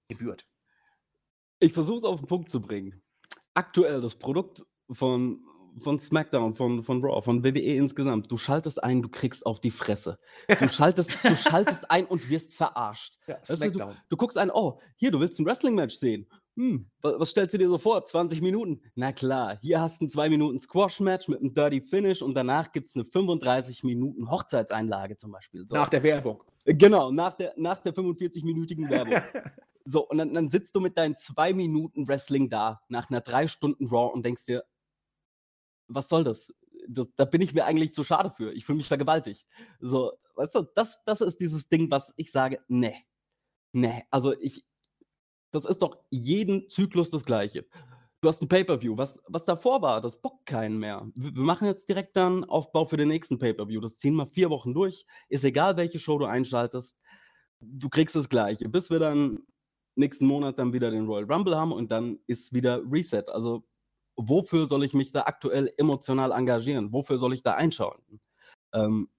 Gebührt. 0.07 0.45
Ich 1.59 1.73
versuche 1.73 1.97
es 1.97 2.03
auf 2.03 2.19
den 2.19 2.27
Punkt 2.27 2.51
zu 2.51 2.61
bringen. 2.61 3.01
Aktuell 3.55 4.01
das 4.01 4.15
Produkt 4.15 4.63
von 4.91 5.43
von 5.79 5.99
SmackDown, 5.99 6.55
von, 6.55 6.83
von 6.83 7.01
Raw, 7.01 7.21
von 7.21 7.43
WWE 7.43 7.75
insgesamt. 7.75 8.31
Du 8.31 8.37
schaltest 8.37 8.83
ein, 8.83 9.01
du 9.01 9.09
kriegst 9.09 9.45
auf 9.45 9.59
die 9.59 9.71
Fresse. 9.71 10.17
Du 10.59 10.67
schaltest, 10.69 11.11
du 11.23 11.35
schaltest 11.35 11.89
ein 11.89 12.05
und 12.05 12.29
wirst 12.29 12.53
verarscht. 12.55 13.17
Ja, 13.27 13.37
weißt 13.47 13.75
du, 13.75 13.91
du, 14.09 14.17
guckst 14.17 14.37
ein, 14.37 14.51
oh, 14.51 14.79
hier, 14.95 15.11
du 15.11 15.19
willst 15.19 15.39
ein 15.39 15.45
Wrestling-Match 15.45 15.95
sehen. 15.95 16.27
Hm, 16.55 16.85
was, 17.01 17.19
was, 17.19 17.29
stellst 17.29 17.53
du 17.55 17.57
dir 17.57 17.69
so 17.69 17.79
vor? 17.79 18.05
20 18.05 18.41
Minuten? 18.41 18.79
Na 18.95 19.11
klar, 19.11 19.57
hier 19.61 19.81
hast 19.81 20.01
du 20.01 20.05
ein 20.05 20.09
2 20.09 20.29
Minuten 20.29 20.59
Squash-Match 20.59 21.27
mit 21.27 21.39
einem 21.39 21.53
Dirty 21.53 21.81
Finish 21.81 22.21
und 22.21 22.35
danach 22.35 22.71
gibt 22.71 22.89
es 22.89 22.95
eine 22.95 23.05
35 23.05 23.83
Minuten 23.83 24.29
Hochzeitseinlage 24.29 25.17
zum 25.17 25.31
Beispiel. 25.31 25.65
So. 25.67 25.75
Nach 25.75 25.89
der 25.89 26.03
Werbung. 26.03 26.43
Genau, 26.65 27.11
nach 27.11 27.33
der, 27.35 27.53
nach 27.57 27.79
der 27.79 27.93
45-minütigen 27.93 28.89
Werbung. 28.89 29.21
so, 29.85 30.07
und 30.07 30.19
dann, 30.19 30.33
dann 30.33 30.49
sitzt 30.49 30.75
du 30.75 30.79
mit 30.79 30.97
deinen 30.97 31.15
2 31.15 31.53
Minuten 31.53 32.07
Wrestling 32.07 32.49
da, 32.49 32.81
nach 32.87 33.09
einer 33.09 33.21
3 33.21 33.47
Stunden 33.47 33.87
Raw 33.87 34.13
und 34.13 34.23
denkst 34.23 34.45
dir, 34.45 34.63
was 35.93 36.09
soll 36.09 36.23
das? 36.23 36.53
das? 36.87 37.07
Da 37.15 37.25
bin 37.25 37.41
ich 37.41 37.53
mir 37.53 37.65
eigentlich 37.65 37.93
zu 37.93 38.03
schade 38.03 38.31
für. 38.31 38.51
Ich 38.53 38.65
fühle 38.65 38.77
mich 38.77 38.87
vergewaltigt. 38.87 39.45
So, 39.79 40.13
weißt 40.35 40.55
du, 40.55 40.63
das, 40.75 41.03
das 41.05 41.21
ist 41.21 41.39
dieses 41.39 41.69
Ding, 41.69 41.89
was 41.91 42.13
ich 42.17 42.31
sage, 42.31 42.59
nee. 42.67 42.95
Nee, 43.71 44.03
also 44.11 44.33
ich, 44.39 44.63
das 45.51 45.65
ist 45.65 45.81
doch 45.81 45.97
jeden 46.09 46.69
Zyklus 46.69 47.09
das 47.09 47.25
Gleiche. 47.25 47.65
Du 48.21 48.29
hast 48.29 48.41
ein 48.41 48.47
Pay-Per-View. 48.47 48.97
Was, 48.97 49.21
was 49.27 49.45
davor 49.45 49.81
war, 49.81 49.99
das 49.99 50.21
bockt 50.21 50.45
keinen 50.45 50.79
mehr. 50.79 51.09
Wir, 51.15 51.35
wir 51.35 51.43
machen 51.43 51.67
jetzt 51.67 51.89
direkt 51.89 52.15
dann 52.15 52.45
Aufbau 52.45 52.85
für 52.85 52.97
den 52.97 53.09
nächsten 53.09 53.37
Pay-Per-View. 53.37 53.81
Das 53.81 53.97
ziehen 53.97 54.15
wir 54.15 54.25
vier 54.25 54.49
Wochen 54.49 54.73
durch. 54.73 55.05
Ist 55.27 55.43
egal, 55.43 55.75
welche 55.75 55.99
Show 55.99 56.17
du 56.17 56.25
einschaltest. 56.25 57.01
Du 57.59 57.89
kriegst 57.89 58.15
das 58.15 58.29
Gleiche. 58.29 58.69
Bis 58.69 58.89
wir 58.89 58.99
dann 58.99 59.39
nächsten 59.95 60.25
Monat 60.25 60.57
dann 60.57 60.73
wieder 60.73 60.89
den 60.89 61.05
Royal 61.05 61.31
Rumble 61.31 61.55
haben 61.55 61.71
und 61.71 61.91
dann 61.91 62.19
ist 62.27 62.53
wieder 62.53 62.81
Reset. 62.89 63.25
Also 63.27 63.65
wofür 64.15 64.65
soll 64.65 64.83
ich 64.83 64.93
mich 64.93 65.11
da 65.11 65.23
aktuell 65.23 65.71
emotional 65.77 66.31
engagieren? 66.31 66.93
Wofür 66.93 67.17
soll 67.17 67.33
ich 67.33 67.43
da 67.43 67.53
einschauen? 67.53 67.99
Ähm, 68.73 69.09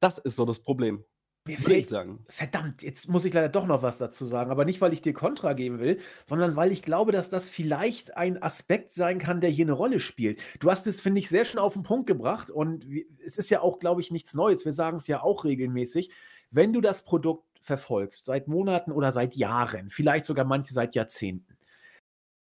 das 0.00 0.18
ist 0.18 0.36
so 0.36 0.44
das 0.44 0.62
Problem. 0.62 1.04
Mir 1.46 1.58
fällt, 1.58 1.80
ich 1.80 1.88
sagen. 1.88 2.24
Verdammt, 2.28 2.82
jetzt 2.82 3.06
muss 3.06 3.26
ich 3.26 3.34
leider 3.34 3.50
doch 3.50 3.66
noch 3.66 3.82
was 3.82 3.98
dazu 3.98 4.24
sagen, 4.24 4.50
aber 4.50 4.64
nicht, 4.64 4.80
weil 4.80 4.94
ich 4.94 5.02
dir 5.02 5.12
Kontra 5.12 5.52
geben 5.52 5.78
will, 5.78 6.00
sondern 6.24 6.56
weil 6.56 6.72
ich 6.72 6.82
glaube, 6.82 7.12
dass 7.12 7.28
das 7.28 7.50
vielleicht 7.50 8.16
ein 8.16 8.42
Aspekt 8.42 8.92
sein 8.92 9.18
kann, 9.18 9.42
der 9.42 9.50
hier 9.50 9.66
eine 9.66 9.72
Rolle 9.72 10.00
spielt. 10.00 10.40
Du 10.58 10.70
hast 10.70 10.86
es, 10.86 11.02
finde 11.02 11.18
ich, 11.18 11.28
sehr 11.28 11.44
schön 11.44 11.60
auf 11.60 11.74
den 11.74 11.82
Punkt 11.82 12.06
gebracht 12.06 12.50
und 12.50 12.86
es 13.22 13.36
ist 13.36 13.50
ja 13.50 13.60
auch, 13.60 13.78
glaube 13.78 14.00
ich, 14.00 14.10
nichts 14.10 14.32
Neues. 14.32 14.64
Wir 14.64 14.72
sagen 14.72 14.96
es 14.96 15.06
ja 15.06 15.22
auch 15.22 15.44
regelmäßig. 15.44 16.10
Wenn 16.50 16.72
du 16.72 16.80
das 16.80 17.04
Produkt 17.04 17.44
verfolgst, 17.60 18.24
seit 18.24 18.48
Monaten 18.48 18.90
oder 18.90 19.12
seit 19.12 19.36
Jahren, 19.36 19.90
vielleicht 19.90 20.24
sogar 20.24 20.46
manche 20.46 20.72
seit 20.72 20.94
Jahrzehnten, 20.94 21.53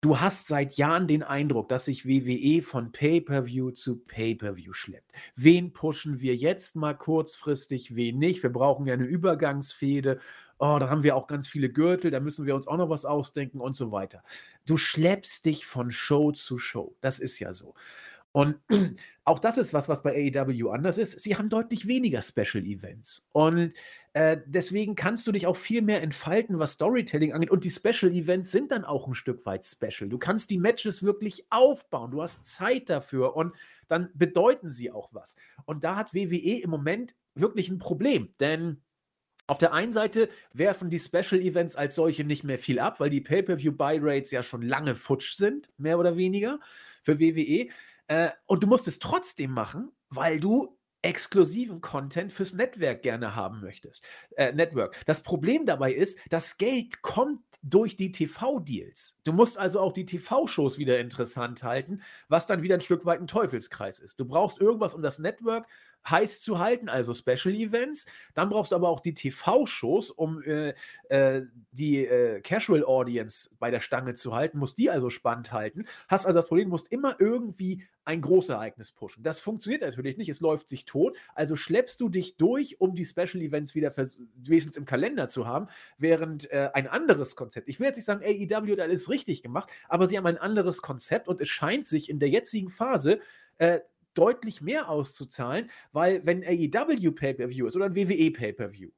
Du 0.03 0.19
hast 0.19 0.49
seit 0.49 0.79
Jahren 0.79 1.07
den 1.09 1.23
Eindruck, 1.23 1.69
dass 1.69 1.85
sich 1.85 2.07
WWE 2.07 2.63
von 2.63 2.91
Pay-per-View 2.91 3.73
zu 3.73 3.99
Pay-per-View 3.99 4.73
schleppt. 4.73 5.13
Wen 5.37 5.75
pushen 5.75 6.23
wir 6.23 6.35
jetzt 6.37 6.75
mal 6.75 6.95
kurzfristig, 6.95 7.95
wen 7.95 8.19
nicht? 8.19 8.43
Wir 8.43 8.49
brauchen 8.49 8.87
ja 8.87 8.95
eine 8.95 9.05
Übergangsfehde. 9.05 10.19
Oh, 10.59 10.79
da 10.81 10.89
haben 10.89 11.03
wir 11.03 11.17
auch 11.17 11.27
ganz 11.27 11.49
viele 11.49 11.69
Gürtel, 11.69 12.11
da 12.11 12.19
müssen 12.19 12.47
wir 12.47 12.55
uns 12.55 12.67
auch 12.67 12.79
noch 12.79 12.89
was 12.89 13.05
ausdenken 13.05 13.61
und 13.61 13.77
so 13.77 13.93
weiter. 13.93 14.23
Du 14.65 14.79
schleppst 14.79 15.45
dich 15.45 15.67
von 15.67 15.91
Show 15.91 16.33
zu 16.33 16.57
Show. 16.57 16.97
Das 17.03 17.19
ist 17.19 17.39
ja 17.39 17.53
so. 17.53 17.75
Und 18.33 18.57
auch 19.25 19.39
das 19.39 19.59
ist 19.59 19.75
was, 19.75 19.91
was 19.91 20.03
bei 20.03 20.33
AEW 20.35 20.71
anders 20.71 20.97
ist. 20.97 21.21
Sie 21.21 21.37
haben 21.37 21.51
deutlich 21.51 21.87
weniger 21.87 22.23
Special 22.23 22.65
Events. 22.65 23.29
Und 23.33 23.75
äh, 24.13 24.39
deswegen 24.45 24.97
kannst 24.97 25.27
du 25.27 25.33
dich 25.33 25.47
auch 25.47 25.57
viel 25.57 25.83
mehr 25.83 26.03
entfalten, 26.03 26.59
was 26.59 26.73
Storytelling 26.73 27.33
angeht. 27.33 27.51
Und 27.51 27.65
die 27.65 27.71
Special 27.71 28.13
Events 28.13 28.51
sind 28.51 28.73
dann 28.73 28.85
auch 28.85 29.07
ein 29.07 29.15
Stück 29.15 29.47
weit 29.47 29.65
special. 29.65 30.09
Du 30.09 30.19
kannst 30.19 30.51
die 30.51 30.59
Matches 30.59 31.03
wirklich 31.03 31.47
aufbauen. 31.51 32.11
Du 32.11 32.21
hast 32.21 32.45
Zeit 32.45 32.91
dafür 32.91 33.37
und 33.37 33.55
dann 33.87 34.11
bedeuten 34.15 34.71
sie 34.73 34.91
auch 34.91 35.11
was. 35.13 35.37
Und 35.65 35.85
da 35.85 35.95
hat 35.97 36.13
WWE 36.13 36.61
im 36.61 36.71
Moment 36.71 37.15
wirklich 37.35 37.69
ein 37.69 37.79
Problem. 37.79 38.35
Denn 38.41 38.83
auf 39.47 39.59
der 39.59 39.73
einen 39.73 39.93
Seite 39.93 40.29
werfen 40.53 40.91
die 40.91 40.99
Special 40.99 41.41
Events 41.41 41.77
als 41.77 41.95
solche 41.95 42.25
nicht 42.25 42.43
mehr 42.43 42.59
viel 42.59 42.81
ab, 42.81 42.99
weil 42.99 43.11
die 43.11 43.21
Pay-per-view-Buy-Rates 43.21 44.33
ja 44.33 44.43
schon 44.43 44.63
lange 44.63 44.97
futsch 44.97 45.35
sind, 45.35 45.73
mehr 45.77 45.99
oder 45.99 46.17
weniger, 46.17 46.59
für 47.03 47.21
WWE. 47.21 47.69
Äh, 48.09 48.31
und 48.47 48.65
du 48.65 48.67
musst 48.67 48.89
es 48.89 48.99
trotzdem 48.99 49.53
machen, 49.53 49.93
weil 50.09 50.41
du 50.41 50.77
exklusiven 51.03 51.81
Content 51.81 52.33
fürs 52.33 52.53
Netzwerk 52.53 53.03
gerne 53.03 53.35
haben 53.35 53.61
möchtest. 53.61 54.05
Äh, 54.37 54.53
Network. 54.53 54.97
Das 55.07 55.23
Problem 55.23 55.67
dabei 55.67 55.93
ist, 55.93 56.19
das 56.29 56.59
Geld 56.59 57.03
kommt 57.03 57.41
durch 57.63 57.97
die 57.97 58.13
TV-Deals. 58.13 59.21
Du 59.25 59.33
musst 59.33 59.59
also 59.59 59.81
auch 59.81 59.93
die 59.93 60.07
TV-Shows 60.07 60.79
wieder 60.79 60.99
interessant 60.99 61.63
halten, 61.63 62.03
was 62.29 62.47
dann 62.47 62.63
wieder 62.63 62.75
ein 62.75 62.81
Stück 62.81 63.05
weit 63.05 63.21
ein 63.21 63.27
Teufelskreis 63.27 63.99
ist. 63.99 64.19
Du 64.19 64.25
brauchst 64.25 64.61
irgendwas, 64.61 64.95
um 64.95 65.03
das 65.03 65.19
Network 65.19 65.67
heiß 66.09 66.41
zu 66.41 66.59
halten, 66.59 66.89
also 66.89 67.15
Special 67.15 67.55
Events. 67.55 68.07
Dann 68.35 68.49
brauchst 68.49 68.73
du 68.73 68.77
aber 68.77 68.89
auch 68.89 69.01
die 69.01 69.15
TV-Shows, 69.15 70.11
um 70.11 70.43
äh, 70.43 70.75
äh, 71.09 71.43
die 71.73 72.07
äh, 72.07 72.41
Casual 72.41 72.85
Audience 72.85 73.51
bei 73.59 73.71
der 73.71 73.81
Stange 73.81 74.15
zu 74.15 74.35
halten, 74.35 74.59
musst 74.59 74.79
die 74.79 74.91
also 74.91 75.11
spannend 75.11 75.53
halten. 75.53 75.87
Hast 76.09 76.27
also 76.27 76.39
das 76.39 76.49
Problem, 76.49 76.69
musst 76.69 76.93
immer 76.93 77.17
irgendwie 77.19 77.85
ein 78.05 78.23
Großereignis 78.23 78.93
pushen. 78.93 79.23
Das 79.23 79.41
funktioniert 79.41 79.83
natürlich 79.83 80.17
nicht, 80.17 80.29
es 80.29 80.41
läuft 80.41 80.69
sich 80.69 80.85
tot. 80.85 81.17
Also 81.35 81.55
schleppst 81.55 82.01
du 82.01 82.09
dich 82.09 82.37
durch, 82.37 82.81
um 82.81 82.95
die 82.95 83.05
Special 83.05 83.43
Events 83.43 83.75
wieder 83.75 83.95
wenigstens 84.37 84.77
im 84.77 84.85
Kalender 84.85 85.29
zu 85.29 85.47
haben, 85.47 85.69
während 85.99 86.51
äh, 86.51 86.71
ein 86.73 86.89
anderes 86.89 87.37
Konzept, 87.37 87.69
ich 87.69 87.79
will 87.79 87.87
jetzt 87.87 87.97
nicht 87.97 88.07
sagen, 88.07 88.25
AEW 88.25 88.73
hat 88.73 88.81
alles 88.81 89.11
richtig 89.11 89.43
gemacht, 89.43 89.71
aber 89.89 90.07
sie 90.07 90.17
haben 90.17 90.27
ein 90.27 90.39
anderes 90.39 90.83
Konzept 90.83 91.29
und 91.29 91.41
es 91.41 91.49
scheint 91.49 91.87
sich 91.87 92.09
in 92.09 92.19
der 92.19 92.31
jetzigen 92.31 92.71
Phase 92.71 93.21
äh, 93.59 93.81
deutlich 94.15 94.61
mehr 94.61 94.89
auszuzahlen, 94.89 95.71
weil 95.93 96.25
wenn 96.27 96.45
AEW 96.45 97.13
Pay-Per-View 97.13 97.67
ist 97.67 97.77
oder 97.77 97.87
ein 97.87 97.97
WWE 97.97 98.31
Pay-Per-View, 98.31 98.91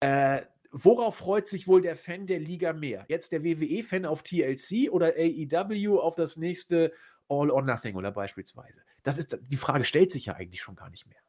äh, 0.00 0.42
worauf 0.72 1.16
freut 1.16 1.46
sich 1.46 1.68
wohl 1.68 1.82
der 1.82 1.96
Fan 1.96 2.26
der 2.26 2.40
Liga 2.40 2.72
mehr? 2.72 3.04
Jetzt 3.08 3.32
der 3.32 3.44
WWE-Fan 3.44 4.04
auf 4.04 4.22
TLC 4.22 4.90
oder 4.90 5.14
AEW 5.16 5.98
auf 5.98 6.16
das 6.16 6.36
nächste 6.36 6.92
All 7.28 7.50
or 7.50 7.62
Nothing 7.62 7.94
oder 7.94 8.10
beispielsweise? 8.10 8.82
Das 9.02 9.18
ist, 9.18 9.38
die 9.42 9.56
Frage 9.56 9.84
stellt 9.84 10.10
sich 10.10 10.26
ja 10.26 10.34
eigentlich 10.34 10.62
schon 10.62 10.76
gar 10.76 10.90
nicht 10.90 11.06
mehr. 11.06 11.20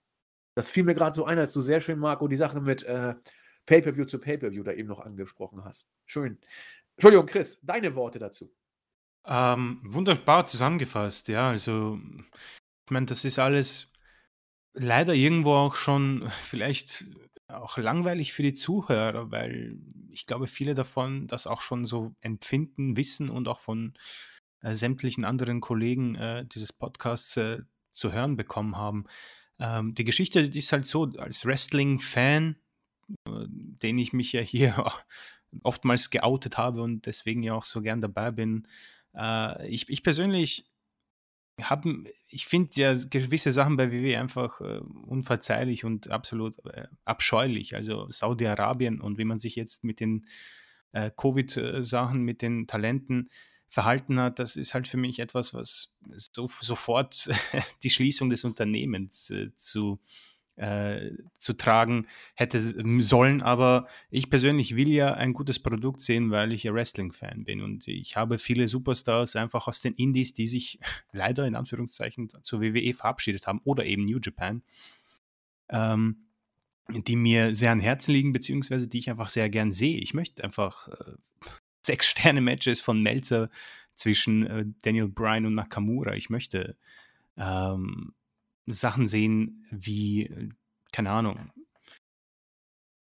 Das 0.55 0.69
fiel 0.69 0.83
mir 0.83 0.95
gerade 0.95 1.15
so 1.15 1.25
ein, 1.25 1.37
als 1.39 1.53
du 1.53 1.61
sehr 1.61 1.81
schön, 1.81 1.99
Marco, 1.99 2.27
die 2.27 2.35
Sache 2.35 2.61
mit 2.61 2.83
äh, 2.83 3.15
Pay-Per-View 3.65 4.05
zu 4.05 4.19
Pay-Per-View 4.19 4.63
da 4.63 4.71
eben 4.71 4.87
noch 4.87 4.99
angesprochen 4.99 5.63
hast. 5.63 5.89
Schön. 6.05 6.37
Entschuldigung, 6.95 7.25
Chris, 7.25 7.59
deine 7.61 7.95
Worte 7.95 8.19
dazu. 8.19 8.53
Ähm, 9.25 9.81
wunderbar 9.83 10.45
zusammengefasst, 10.45 11.27
ja. 11.27 11.49
Also 11.49 11.99
ich 12.85 12.91
meine, 12.91 13.05
das 13.05 13.25
ist 13.25 13.39
alles 13.39 13.91
leider 14.73 15.13
irgendwo 15.13 15.53
auch 15.53 15.75
schon 15.75 16.29
vielleicht 16.43 17.05
auch 17.47 17.77
langweilig 17.77 18.33
für 18.33 18.43
die 18.43 18.53
Zuhörer, 18.53 19.31
weil 19.31 19.77
ich 20.09 20.25
glaube, 20.25 20.47
viele 20.47 20.73
davon 20.73 21.27
das 21.27 21.47
auch 21.47 21.61
schon 21.61 21.85
so 21.85 22.15
empfinden, 22.21 22.97
wissen 22.97 23.29
und 23.29 23.47
auch 23.47 23.59
von 23.59 23.93
äh, 24.61 24.75
sämtlichen 24.75 25.25
anderen 25.25 25.61
Kollegen 25.61 26.15
äh, 26.15 26.45
dieses 26.45 26.73
Podcasts 26.73 27.37
äh, 27.37 27.59
zu 27.91 28.11
hören 28.11 28.35
bekommen 28.35 28.77
haben. 28.77 29.05
Ähm, 29.59 29.93
die 29.93 30.03
Geschichte 30.03 30.39
ist 30.39 30.71
halt 30.71 30.85
so, 30.85 31.03
als 31.17 31.45
Wrestling-Fan, 31.45 32.55
äh, 33.27 33.45
den 33.47 33.97
ich 33.97 34.13
mich 34.13 34.31
ja 34.33 34.41
hier 34.41 34.91
oftmals 35.63 36.09
geoutet 36.09 36.57
habe 36.57 36.81
und 36.81 37.05
deswegen 37.05 37.43
ja 37.43 37.53
auch 37.53 37.65
so 37.65 37.81
gern 37.81 38.01
dabei 38.01 38.31
bin, 38.31 38.67
äh, 39.15 39.67
ich, 39.67 39.89
ich 39.89 40.01
persönlich 40.01 40.72
haben, 41.61 42.07
ich 42.27 42.47
finde 42.47 42.71
ja 42.75 42.93
gewisse 42.93 43.51
Sachen 43.51 43.77
bei 43.77 43.91
WWE 43.91 44.19
einfach 44.19 44.59
äh, 44.61 44.79
unverzeihlich 45.05 45.85
und 45.85 46.09
absolut 46.09 46.57
äh, 46.65 46.87
abscheulich. 47.05 47.75
Also 47.75 48.09
Saudi-Arabien 48.09 48.99
und 48.99 49.17
wie 49.17 49.25
man 49.25 49.39
sich 49.39 49.55
jetzt 49.55 49.83
mit 49.83 49.99
den 49.99 50.25
äh, 50.93 51.11
Covid-Sachen, 51.15 52.21
mit 52.21 52.41
den 52.41 52.65
Talenten 52.67 53.29
verhalten 53.67 54.19
hat, 54.19 54.39
das 54.39 54.55
ist 54.55 54.73
halt 54.73 54.87
für 54.87 54.97
mich 54.97 55.19
etwas, 55.19 55.53
was 55.53 55.93
so, 56.15 56.49
sofort 56.61 57.29
die 57.83 57.89
Schließung 57.89 58.29
des 58.29 58.43
Unternehmens 58.43 59.29
äh, 59.29 59.55
zu 59.55 59.99
äh, 60.55 61.11
zu 61.37 61.53
tragen 61.53 62.07
hätte 62.35 62.59
sollen. 63.01 63.41
Aber 63.41 63.87
ich 64.09 64.29
persönlich 64.29 64.75
will 64.75 64.89
ja 64.89 65.13
ein 65.13 65.33
gutes 65.33 65.59
Produkt 65.59 66.01
sehen, 66.01 66.31
weil 66.31 66.51
ich 66.53 66.63
ja 66.63 66.73
Wrestling-Fan 66.73 67.43
bin. 67.43 67.61
Und 67.61 67.87
ich 67.87 68.15
habe 68.15 68.37
viele 68.37 68.67
Superstars 68.67 69.35
einfach 69.35 69.67
aus 69.67 69.81
den 69.81 69.93
Indies, 69.95 70.33
die 70.33 70.47
sich 70.47 70.79
leider 71.11 71.47
in 71.47 71.55
Anführungszeichen 71.55 72.29
zur 72.43 72.61
WWE 72.61 72.93
verabschiedet 72.93 73.47
haben 73.47 73.61
oder 73.63 73.85
eben 73.85 74.05
New 74.05 74.19
Japan. 74.19 74.61
Ähm, 75.69 76.17
die 76.89 77.15
mir 77.15 77.55
sehr 77.55 77.71
an 77.71 77.79
Herzen 77.79 78.11
liegen, 78.11 78.33
beziehungsweise 78.33 78.87
die 78.87 78.99
ich 78.99 79.09
einfach 79.09 79.29
sehr 79.29 79.49
gern 79.49 79.71
sehe. 79.71 79.97
Ich 79.97 80.13
möchte 80.13 80.43
einfach 80.43 80.89
äh, 80.89 81.15
sechs 81.81 82.07
Sterne-Matches 82.07 82.81
von 82.81 83.01
Melzer 83.01 83.49
zwischen 83.95 84.45
äh, 84.45 84.65
Daniel 84.81 85.07
Bryan 85.07 85.45
und 85.45 85.53
Nakamura. 85.53 86.13
Ich 86.15 86.29
möchte 86.29 86.75
ähm, 87.37 88.13
Sachen 88.67 89.07
sehen 89.07 89.65
wie, 89.71 90.23
äh, 90.23 90.49
keine 90.91 91.11
Ahnung, 91.11 91.51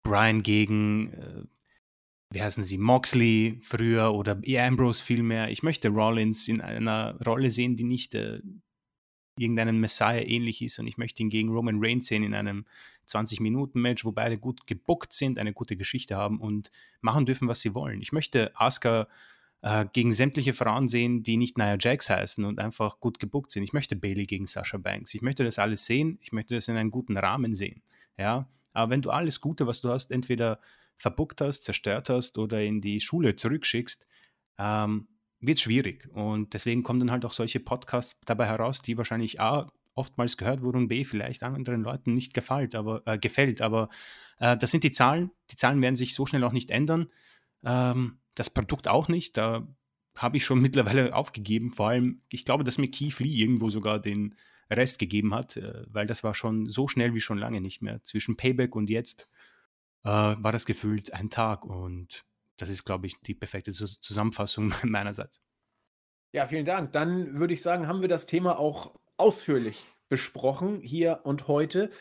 Brian 0.04 0.44
gegen, 0.44 1.14
äh, 1.14 1.44
wie 2.32 2.42
heißen 2.42 2.64
sie, 2.64 2.78
Moxley 2.78 3.60
früher 3.62 4.14
oder 4.14 4.40
Ambrose 4.60 5.04
vielmehr. 5.04 5.50
Ich 5.50 5.64
möchte 5.64 5.90
Rollins 5.90 6.48
in 6.48 6.62
einer 6.62 7.20
Rolle 7.26 7.50
sehen, 7.50 7.76
die 7.76 7.84
nicht 7.84 8.16
äh, 8.16 8.42
irgendeinem 9.38 9.80
Messiah 9.80 10.22
ähnlich 10.22 10.62
ist 10.62 10.80
und 10.80 10.88
ich 10.88 10.98
möchte 10.98 11.24
ihn 11.24 11.30
gegen 11.30 11.50
Roman 11.50 11.78
Reigns 11.80 12.08
sehen 12.08 12.24
in 12.24 12.34
einem 12.34 12.66
20-Minuten-Match, 13.08 14.06
wo 14.06 14.12
beide 14.12 14.38
gut 14.38 14.68
gebuckt 14.68 15.14
sind, 15.14 15.40
eine 15.40 15.54
gute 15.54 15.76
Geschichte 15.76 16.16
haben 16.16 16.40
und 16.40 16.72
machen 17.02 17.26
dürfen, 17.26 17.48
was 17.48 17.62
sie 17.62 17.76
wollen. 17.76 18.02
Ich 18.02 18.12
möchte 18.12 18.52
Asuka 18.56 19.08
äh, 19.64 19.86
gegen 19.92 20.14
sämtliche 20.14 20.54
Frauen 20.54 20.88
sehen, 20.88 21.24
die 21.24 21.38
nicht 21.38 21.58
Nia 21.58 21.78
Jax 21.80 22.10
heißen 22.10 22.44
und 22.44 22.60
einfach 22.60 23.00
gut 23.00 23.18
gebuckt 23.20 23.52
sind. 23.52 23.64
Ich 23.64 23.74
möchte 23.74 23.96
Bailey 23.96 24.26
gegen 24.26 24.46
Sasha 24.46 24.78
Banks. 24.78 25.14
Ich 25.16 25.22
möchte 25.22 25.44
das 25.44 25.58
alles 25.58 25.86
sehen. 25.86 26.20
Ich 26.22 26.34
möchte 26.34 26.54
das 26.54 26.68
in 26.68 26.76
einem 26.76 26.92
guten 26.92 27.18
Rahmen 27.18 27.56
sehen. 27.56 27.82
Ja, 28.18 28.50
aber 28.74 28.92
wenn 28.92 29.02
du 29.02 29.10
alles 29.10 29.42
Gute, 29.42 29.66
was 29.66 29.82
du 29.82 29.90
hast, 29.90 30.12
entweder 30.12 30.60
verbuckt 30.98 31.42
hast, 31.42 31.64
zerstört 31.64 32.10
hast 32.10 32.38
oder 32.38 32.62
in 32.62 32.82
die 32.82 33.00
Schule 33.00 33.36
zurückschickst, 33.36 34.06
ähm, 34.60 35.08
wird 35.40 35.60
schwierig. 35.60 36.10
Und 36.14 36.54
deswegen 36.54 36.84
kommen 36.84 37.00
dann 37.00 37.12
halt 37.12 37.26
auch 37.26 37.32
solche 37.32 37.60
Podcasts 37.60 38.20
dabei 38.26 38.48
heraus, 38.48 38.82
die 38.82 38.98
wahrscheinlich 38.98 39.40
A, 39.40 39.72
oftmals 39.96 40.38
gehört 40.38 40.62
wurden 40.62 40.88
B, 40.88 41.06
vielleicht 41.06 41.42
anderen 41.42 41.84
Leuten 41.84 42.14
nicht 42.14 42.34
gefällt. 42.34 42.76
Aber, 42.76 43.02
äh, 43.06 43.18
gefällt. 43.18 43.62
aber 43.62 43.88
äh, 44.40 44.58
das 44.58 44.72
sind 44.72 44.84
die 44.84 44.92
Zahlen. 44.92 45.32
Die 45.52 45.56
Zahlen 45.56 45.82
werden 45.82 45.96
sich 45.96 46.16
so 46.16 46.26
schnell 46.26 46.44
auch 46.44 46.52
nicht 46.52 46.70
ändern. 46.70 47.08
Ähm, 47.64 48.20
das 48.36 48.50
Produkt 48.50 48.88
auch 48.88 49.08
nicht. 49.08 49.38
Da 49.38 49.68
habe 50.16 50.38
ich 50.38 50.46
schon 50.46 50.62
mittlerweile 50.62 51.16
aufgegeben. 51.16 51.70
Vor 51.70 51.90
allem, 51.90 52.22
ich 52.30 52.46
glaube, 52.46 52.64
dass 52.64 52.78
mir 52.78 52.90
Keith 52.90 53.20
Lee 53.20 53.42
irgendwo 53.42 53.70
sogar 53.70 54.00
den 54.00 54.36
Rest 54.70 55.00
gegeben 55.00 55.34
hat, 55.34 55.58
äh, 55.58 55.84
weil 55.88 56.08
das 56.08 56.24
war 56.24 56.34
schon 56.34 56.68
so 56.68 56.88
schnell 56.88 57.14
wie 57.14 57.22
schon 57.22 57.38
lange 57.38 57.62
nicht 57.62 57.82
mehr. 57.82 58.02
Zwischen 58.04 58.38
Payback 58.38 58.76
und 58.76 58.90
jetzt 58.90 59.30
äh, 60.04 60.10
war 60.10 60.52
das 60.52 60.66
gefühlt 60.66 61.14
ein 61.14 61.30
Tag 61.30 61.66
und 61.66 62.26
das 62.58 62.70
ist, 62.70 62.86
glaube 62.86 63.08
ich, 63.08 63.20
die 63.22 63.34
perfekte 63.34 63.72
Zusammenfassung 63.72 64.74
meinerseits. 64.84 65.42
Ja, 66.32 66.48
vielen 66.48 66.66
Dank. 66.66 66.92
Dann 66.94 67.40
würde 67.40 67.54
ich 67.54 67.62
sagen, 67.62 67.88
haben 67.88 68.02
wir 68.02 68.08
das 68.08 68.26
Thema 68.26 68.58
auch 68.58 68.96
ausführlich 69.18 69.94
besprochen 70.10 70.82
hier 70.82 71.22
und 71.24 71.48
heute 71.48 71.92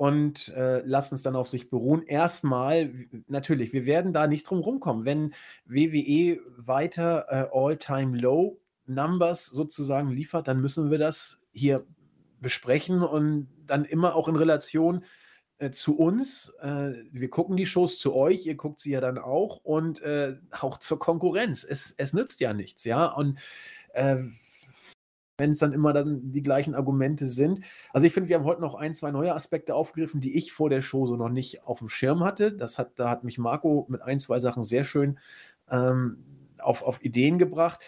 und 0.00 0.48
äh, 0.56 0.80
lassen 0.86 1.14
es 1.14 1.20
dann 1.20 1.36
auf 1.36 1.50
sich 1.50 1.68
beruhen. 1.68 2.02
Erstmal, 2.06 2.90
natürlich, 3.28 3.74
wir 3.74 3.84
werden 3.84 4.14
da 4.14 4.26
nicht 4.26 4.48
drum 4.48 4.60
rumkommen. 4.60 5.04
Wenn 5.04 5.34
WWE 5.66 6.40
weiter 6.56 7.26
äh, 7.28 7.48
All-Time-Low-Numbers 7.52 9.48
sozusagen 9.48 10.08
liefert, 10.08 10.48
dann 10.48 10.62
müssen 10.62 10.90
wir 10.90 10.96
das 10.96 11.42
hier 11.52 11.84
besprechen 12.40 13.02
und 13.02 13.48
dann 13.66 13.84
immer 13.84 14.14
auch 14.14 14.28
in 14.28 14.36
Relation 14.36 15.04
äh, 15.58 15.70
zu 15.70 15.98
uns. 15.98 16.50
Äh, 16.62 16.92
wir 17.12 17.28
gucken 17.28 17.58
die 17.58 17.66
Shows 17.66 17.98
zu 17.98 18.14
euch, 18.14 18.46
ihr 18.46 18.54
guckt 18.54 18.80
sie 18.80 18.92
ja 18.92 19.02
dann 19.02 19.18
auch 19.18 19.58
und 19.64 20.00
äh, 20.00 20.38
auch 20.50 20.78
zur 20.78 20.98
Konkurrenz. 20.98 21.62
Es, 21.62 21.94
es 21.98 22.14
nützt 22.14 22.40
ja 22.40 22.54
nichts, 22.54 22.84
ja. 22.84 23.04
Und 23.04 23.38
wenn 25.40 25.50
es 25.52 25.58
dann 25.58 25.72
immer 25.72 25.92
dann 25.92 26.30
die 26.30 26.42
gleichen 26.42 26.74
Argumente 26.74 27.26
sind. 27.26 27.62
Also 27.92 28.06
ich 28.06 28.12
finde, 28.12 28.28
wir 28.28 28.36
haben 28.36 28.44
heute 28.44 28.60
noch 28.60 28.74
ein, 28.76 28.94
zwei 28.94 29.10
neue 29.10 29.34
Aspekte 29.34 29.74
aufgegriffen, 29.74 30.20
die 30.20 30.36
ich 30.36 30.52
vor 30.52 30.70
der 30.70 30.82
Show 30.82 31.06
so 31.06 31.16
noch 31.16 31.30
nicht 31.30 31.64
auf 31.64 31.80
dem 31.80 31.88
Schirm 31.88 32.22
hatte. 32.22 32.52
Das 32.52 32.78
hat, 32.78 32.92
da 32.96 33.10
hat 33.10 33.24
mich 33.24 33.38
Marco 33.38 33.86
mit 33.88 34.02
ein, 34.02 34.20
zwei 34.20 34.38
Sachen 34.38 34.62
sehr 34.62 34.84
schön 34.84 35.18
ähm, 35.70 36.24
auf, 36.58 36.82
auf 36.82 37.02
Ideen 37.02 37.38
gebracht. 37.38 37.80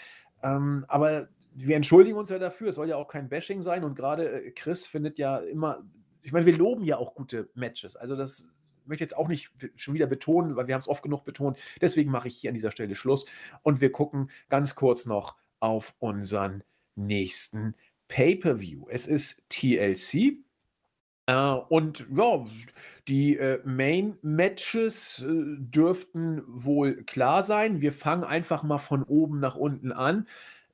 Ähm, 0.43 0.85
aber 0.89 1.29
wir 1.55 1.77
entschuldigen 1.77 2.17
uns 2.17 2.31
ja 2.31 2.39
dafür. 2.39 2.71
Es 2.71 2.77
soll 2.77 2.89
ja 2.89 2.97
auch 2.97 3.09
kein 3.09 3.29
Bashing 3.29 3.63
sein. 3.63 3.85
Und 3.85 3.95
gerade 3.95 4.47
äh, 4.47 4.51
Chris 4.53 4.87
findet 4.87 5.19
ja 5.19 5.37
immer, 5.37 5.85
ich 6.23 6.33
meine, 6.33 6.47
wir 6.47 6.57
loben 6.57 6.85
ja 6.85 6.97
auch 6.97 7.15
gute 7.15 7.51
Matches. 7.55 7.97
Also 7.97 8.17
das 8.17 8.49
möchte 8.85 9.05
ich 9.05 9.11
jetzt 9.11 9.17
auch 9.17 9.29
nicht 9.29 9.51
schon 9.77 9.95
wieder 9.95 10.07
betonen, 10.07 10.57
weil 10.57 10.67
wir 10.67 10.75
haben 10.75 10.81
es 10.81 10.89
oft 10.89 11.03
genug 11.03 11.25
betont. 11.25 11.59
Deswegen 11.81 12.11
mache 12.11 12.29
ich 12.29 12.37
hier 12.37 12.51
an 12.51 12.55
dieser 12.55 12.73
Stelle 12.73 12.95
Schluss. 12.95 13.27
Und 13.63 13.81
wir 13.81 13.93
gucken 13.93 14.31
ganz 14.49 14.75
kurz 14.75 15.07
noch 15.07 15.37
auf 15.61 15.95
unseren 15.99 16.65
nächsten 16.95 17.75
Pay-per-View. 18.09 18.89
Es 18.91 19.07
ist 19.07 19.43
TLC. 19.49 20.39
Äh, 21.27 21.53
und 21.69 22.07
ja, 22.15 22.47
die 23.09 23.37
äh, 23.37 23.61
Main-Matches 23.65 25.25
äh, 25.27 25.33
dürften 25.59 26.43
wohl 26.47 27.05
klar 27.05 27.43
sein. 27.43 27.81
Wir 27.81 27.93
fangen 27.93 28.25
einfach 28.25 28.63
mal 28.63 28.79
von 28.79 29.03
oben 29.03 29.41
nach 29.41 29.57
unten 29.57 29.93
an. 29.93 30.27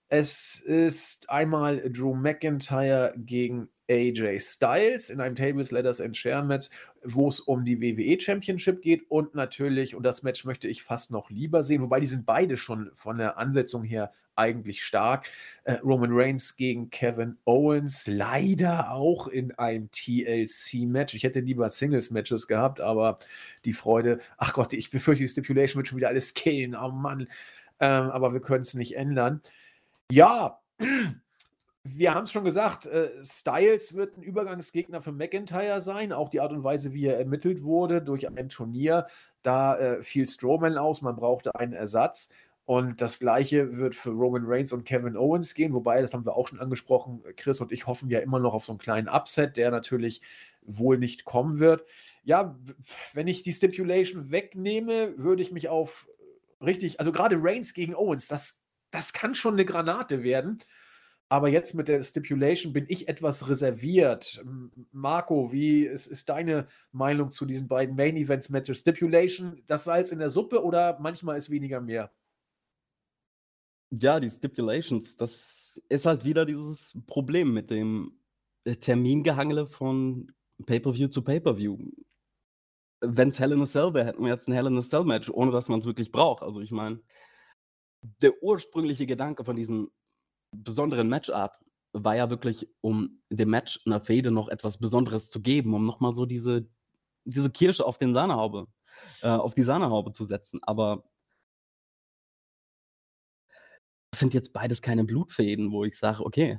Es 0.08 0.60
ist 0.60 1.28
einmal 1.28 1.90
Drew 1.90 2.14
McIntyre 2.14 3.12
gegen 3.16 3.68
AJ 3.90 4.40
Styles 4.40 5.10
in 5.10 5.20
einem 5.20 5.36
Tables, 5.36 5.70
Letters 5.70 6.00
and 6.00 6.16
Share 6.16 6.42
Match, 6.42 6.68
wo 7.04 7.28
es 7.28 7.40
um 7.40 7.64
die 7.64 7.80
WWE 7.80 8.20
Championship 8.20 8.82
geht 8.82 9.10
und 9.10 9.34
natürlich, 9.34 9.94
und 9.94 10.02
das 10.02 10.22
Match 10.22 10.44
möchte 10.44 10.68
ich 10.68 10.82
fast 10.82 11.10
noch 11.10 11.30
lieber 11.30 11.62
sehen, 11.62 11.82
wobei 11.82 12.00
die 12.00 12.06
sind 12.06 12.26
beide 12.26 12.56
schon 12.56 12.90
von 12.94 13.18
der 13.18 13.38
Ansetzung 13.38 13.84
her 13.84 14.12
eigentlich 14.38 14.84
stark. 14.84 15.28
Äh, 15.64 15.74
Roman 15.84 16.10
Reigns 16.12 16.56
gegen 16.56 16.90
Kevin 16.90 17.36
Owens, 17.44 18.06
leider 18.06 18.92
auch 18.92 19.26
in 19.26 19.52
einem 19.58 19.90
TLC-Match. 19.90 21.14
Ich 21.14 21.24
hätte 21.24 21.40
lieber 21.40 21.68
Singles-Matches 21.68 22.46
gehabt, 22.46 22.80
aber 22.80 23.18
die 23.64 23.72
Freude, 23.72 24.20
ach 24.38 24.52
Gott, 24.54 24.72
ich 24.72 24.90
befürchte, 24.90 25.24
die 25.24 25.28
Stipulation 25.28 25.80
wird 25.80 25.88
schon 25.88 25.98
wieder 25.98 26.08
alles 26.08 26.34
killen, 26.34 26.74
oh 26.74 26.90
Mann. 26.90 27.28
Ähm, 27.80 28.10
aber 28.10 28.32
wir 28.32 28.40
können 28.40 28.62
es 28.62 28.74
nicht 28.74 28.96
ändern. 28.96 29.42
Ja, 30.10 30.60
wir 31.84 32.14
haben 32.14 32.24
es 32.24 32.32
schon 32.32 32.44
gesagt, 32.44 32.86
äh, 32.86 33.10
Styles 33.22 33.94
wird 33.94 34.16
ein 34.16 34.22
Übergangsgegner 34.22 35.00
für 35.00 35.12
McIntyre 35.12 35.80
sein. 35.80 36.12
Auch 36.12 36.28
die 36.28 36.40
Art 36.40 36.52
und 36.52 36.64
Weise, 36.64 36.92
wie 36.92 37.06
er 37.06 37.18
ermittelt 37.18 37.62
wurde 37.62 38.02
durch 38.02 38.28
ein 38.28 38.48
Turnier, 38.48 39.06
da 39.42 39.76
äh, 39.78 40.02
fiel 40.02 40.26
Strowman 40.26 40.78
aus, 40.78 41.02
man 41.02 41.16
brauchte 41.16 41.54
einen 41.54 41.72
Ersatz. 41.72 42.30
Und 42.68 43.00
das 43.00 43.18
gleiche 43.18 43.78
wird 43.78 43.94
für 43.94 44.10
Roman 44.10 44.44
Reigns 44.44 44.74
und 44.74 44.84
Kevin 44.84 45.16
Owens 45.16 45.54
gehen, 45.54 45.72
wobei, 45.72 46.02
das 46.02 46.12
haben 46.12 46.26
wir 46.26 46.36
auch 46.36 46.48
schon 46.48 46.60
angesprochen, 46.60 47.22
Chris 47.34 47.62
und 47.62 47.72
ich 47.72 47.86
hoffen 47.86 48.10
ja 48.10 48.18
immer 48.18 48.40
noch 48.40 48.52
auf 48.52 48.66
so 48.66 48.72
einen 48.72 48.78
kleinen 48.78 49.08
Upset, 49.08 49.56
der 49.56 49.70
natürlich 49.70 50.20
wohl 50.60 50.98
nicht 50.98 51.24
kommen 51.24 51.60
wird. 51.60 51.86
Ja, 52.24 52.58
wenn 53.14 53.26
ich 53.26 53.42
die 53.42 53.54
Stipulation 53.54 54.30
wegnehme, 54.30 55.14
würde 55.16 55.40
ich 55.40 55.50
mich 55.50 55.70
auf 55.70 56.10
richtig, 56.60 57.00
also 57.00 57.10
gerade 57.10 57.36
Reigns 57.38 57.72
gegen 57.72 57.94
Owens, 57.94 58.28
das, 58.28 58.66
das 58.90 59.14
kann 59.14 59.34
schon 59.34 59.54
eine 59.54 59.64
Granate 59.64 60.22
werden. 60.22 60.58
Aber 61.30 61.48
jetzt 61.48 61.74
mit 61.74 61.88
der 61.88 62.02
Stipulation 62.02 62.74
bin 62.74 62.84
ich 62.88 63.08
etwas 63.08 63.48
reserviert. 63.48 64.44
Marco, 64.92 65.52
wie 65.52 65.86
ist, 65.86 66.06
ist 66.06 66.28
deine 66.28 66.66
Meinung 66.92 67.30
zu 67.30 67.46
diesen 67.46 67.66
beiden 67.66 67.96
Main 67.96 68.18
Events 68.18 68.50
Matches? 68.50 68.80
Stipulation, 68.80 69.62
das 69.66 69.84
Salz 69.84 70.12
in 70.12 70.18
der 70.18 70.28
Suppe 70.28 70.62
oder 70.62 70.98
manchmal 71.00 71.38
ist 71.38 71.48
weniger 71.48 71.80
mehr? 71.80 72.12
Ja, 73.90 74.20
die 74.20 74.30
Stipulations, 74.30 75.16
das 75.16 75.82
ist 75.88 76.04
halt 76.04 76.24
wieder 76.24 76.44
dieses 76.44 76.98
Problem 77.06 77.54
mit 77.54 77.70
dem 77.70 78.20
äh, 78.64 78.76
Termingehangele 78.76 79.66
von 79.66 80.30
Pay-per-View 80.66 81.08
zu 81.08 81.24
Pay-per-View. 81.24 81.78
Wenn 83.00 83.28
es 83.28 83.38
Hell 83.38 83.52
in 83.52 83.62
a 83.62 83.64
Cell 83.64 83.94
wäre, 83.94 84.06
hätten 84.06 84.22
wir 84.22 84.30
jetzt 84.30 84.48
ein 84.48 84.52
Hell 84.52 84.66
in 84.66 84.76
a 84.76 84.82
Cell 84.82 85.04
Match, 85.04 85.30
ohne 85.30 85.52
dass 85.52 85.68
man 85.68 85.78
es 85.78 85.86
wirklich 85.86 86.12
braucht. 86.12 86.42
Also 86.42 86.60
ich 86.60 86.70
meine, 86.70 87.00
der 88.20 88.42
ursprüngliche 88.42 89.06
Gedanke 89.06 89.44
von 89.44 89.56
diesen 89.56 89.88
besonderen 90.54 91.08
Matchart 91.08 91.58
war 91.92 92.16
ja 92.16 92.28
wirklich, 92.28 92.68
um 92.82 93.22
dem 93.30 93.50
Match 93.50 93.80
einer 93.86 94.00
Fehde 94.00 94.30
noch 94.30 94.48
etwas 94.48 94.78
Besonderes 94.78 95.30
zu 95.30 95.40
geben, 95.40 95.72
um 95.72 95.86
nochmal 95.86 96.12
so 96.12 96.26
diese, 96.26 96.68
diese 97.24 97.50
Kirsche 97.50 97.86
auf 97.86 97.96
den 97.96 98.12
Sahnehaube, 98.12 98.66
äh, 99.22 99.28
auf 99.28 99.54
die 99.54 99.62
Sahnehaube 99.62 100.12
zu 100.12 100.24
setzen. 100.24 100.60
Aber 100.62 101.04
sind 104.18 104.34
jetzt 104.34 104.52
beides 104.52 104.82
keine 104.82 105.04
Blutfäden, 105.04 105.72
wo 105.72 105.84
ich 105.84 105.98
sage, 105.98 106.24
okay, 106.24 106.58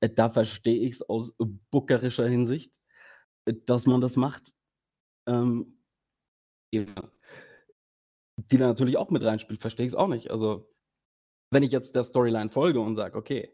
äh, 0.00 0.08
da 0.08 0.30
verstehe 0.30 0.78
ich 0.78 0.94
es 0.94 1.02
aus 1.02 1.36
buckerischer 1.70 2.28
Hinsicht, 2.28 2.80
äh, 3.46 3.54
dass 3.66 3.86
man 3.86 4.00
das 4.00 4.16
macht. 4.16 4.52
Ähm. 5.26 5.76
Die 6.72 6.86
da 8.56 8.68
natürlich 8.68 8.96
auch 8.96 9.10
mit 9.10 9.24
reinspielt, 9.24 9.60
verstehe 9.60 9.86
ich 9.86 9.92
es 9.92 9.98
auch 9.98 10.06
nicht. 10.06 10.30
Also 10.30 10.68
wenn 11.50 11.64
ich 11.64 11.72
jetzt 11.72 11.96
der 11.96 12.04
Storyline 12.04 12.48
folge 12.48 12.80
und 12.80 12.94
sage, 12.94 13.18
okay, 13.18 13.52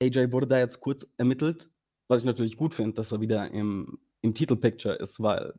AJ 0.00 0.32
wurde 0.32 0.46
da 0.46 0.58
jetzt 0.58 0.80
kurz 0.80 1.06
ermittelt, 1.16 1.70
was 2.08 2.22
ich 2.22 2.26
natürlich 2.26 2.56
gut 2.56 2.74
finde, 2.74 2.94
dass 2.94 3.12
er 3.12 3.20
wieder 3.20 3.50
im, 3.50 3.98
im 4.20 4.34
Titelpicture 4.34 4.94
ist, 4.94 5.20
weil 5.20 5.54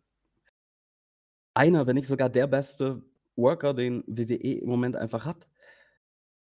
einer, 1.54 1.86
wenn 1.88 1.96
nicht 1.96 2.08
sogar 2.08 2.30
der 2.30 2.48
beste 2.48 3.04
Worker, 3.38 3.74
den 3.74 4.04
WWE 4.08 4.60
im 4.60 4.70
Moment 4.70 4.96
einfach 4.96 5.26
hat. 5.26 5.48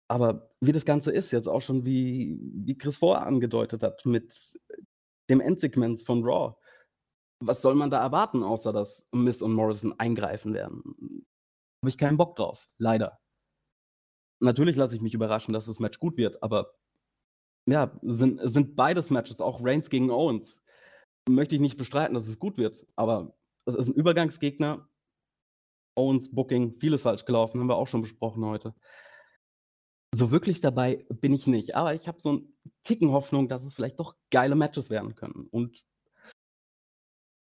Aber 0.07 0.51
wie 0.61 0.71
das 0.71 0.85
Ganze 0.85 1.11
ist, 1.11 1.31
jetzt 1.31 1.47
auch 1.47 1.61
schon 1.61 1.85
wie, 1.85 2.39
wie 2.41 2.77
Chris 2.77 2.97
vorher 2.97 3.25
angedeutet 3.25 3.83
hat, 3.83 4.05
mit 4.05 4.59
dem 5.29 5.41
Endsegment 5.41 6.01
von 6.01 6.23
Raw. 6.23 6.55
Was 7.39 7.61
soll 7.61 7.75
man 7.75 7.89
da 7.89 8.01
erwarten, 8.01 8.43
außer 8.43 8.71
dass 8.71 9.07
Miss 9.11 9.41
und 9.41 9.53
Morrison 9.53 9.97
eingreifen 9.99 10.53
werden? 10.53 11.25
habe 11.83 11.89
ich 11.89 11.97
keinen 11.97 12.15
Bock 12.15 12.37
drauf, 12.37 12.69
leider. 12.77 13.19
Natürlich 14.39 14.77
lasse 14.77 14.95
ich 14.95 15.01
mich 15.01 15.13
überraschen, 15.13 15.53
dass 15.53 15.65
das 15.65 15.79
Match 15.79 15.99
gut 15.99 16.15
wird, 16.15 16.41
aber 16.41 16.73
ja, 17.65 17.93
sind, 18.01 18.39
sind 18.43 18.77
beides 18.77 19.09
Matches, 19.09 19.41
auch 19.41 19.63
Reigns 19.63 19.89
gegen 19.89 20.09
Owens. 20.09 20.63
Möchte 21.27 21.55
ich 21.55 21.61
nicht 21.61 21.77
bestreiten, 21.77 22.13
dass 22.13 22.27
es 22.27 22.39
gut 22.39 22.57
wird, 22.57 22.85
aber 22.95 23.35
es 23.65 23.75
ist 23.75 23.89
ein 23.89 23.95
Übergangsgegner. 23.95 24.87
Owens, 25.95 26.33
Booking, 26.33 26.75
vieles 26.75 27.03
falsch 27.03 27.25
gelaufen, 27.25 27.59
haben 27.59 27.67
wir 27.67 27.75
auch 27.75 27.87
schon 27.87 28.01
besprochen 28.01 28.45
heute. 28.45 28.73
So 30.15 30.31
wirklich 30.31 30.61
dabei 30.61 31.05
bin 31.09 31.33
ich 31.33 31.47
nicht, 31.47 31.75
aber 31.75 31.93
ich 31.93 32.07
habe 32.07 32.19
so 32.19 32.29
einen 32.29 32.57
Ticken 32.83 33.11
Hoffnung, 33.11 33.47
dass 33.47 33.63
es 33.63 33.73
vielleicht 33.73 33.99
doch 33.99 34.15
geile 34.29 34.55
Matches 34.55 34.89
werden 34.89 35.15
können. 35.15 35.47
Und 35.49 35.85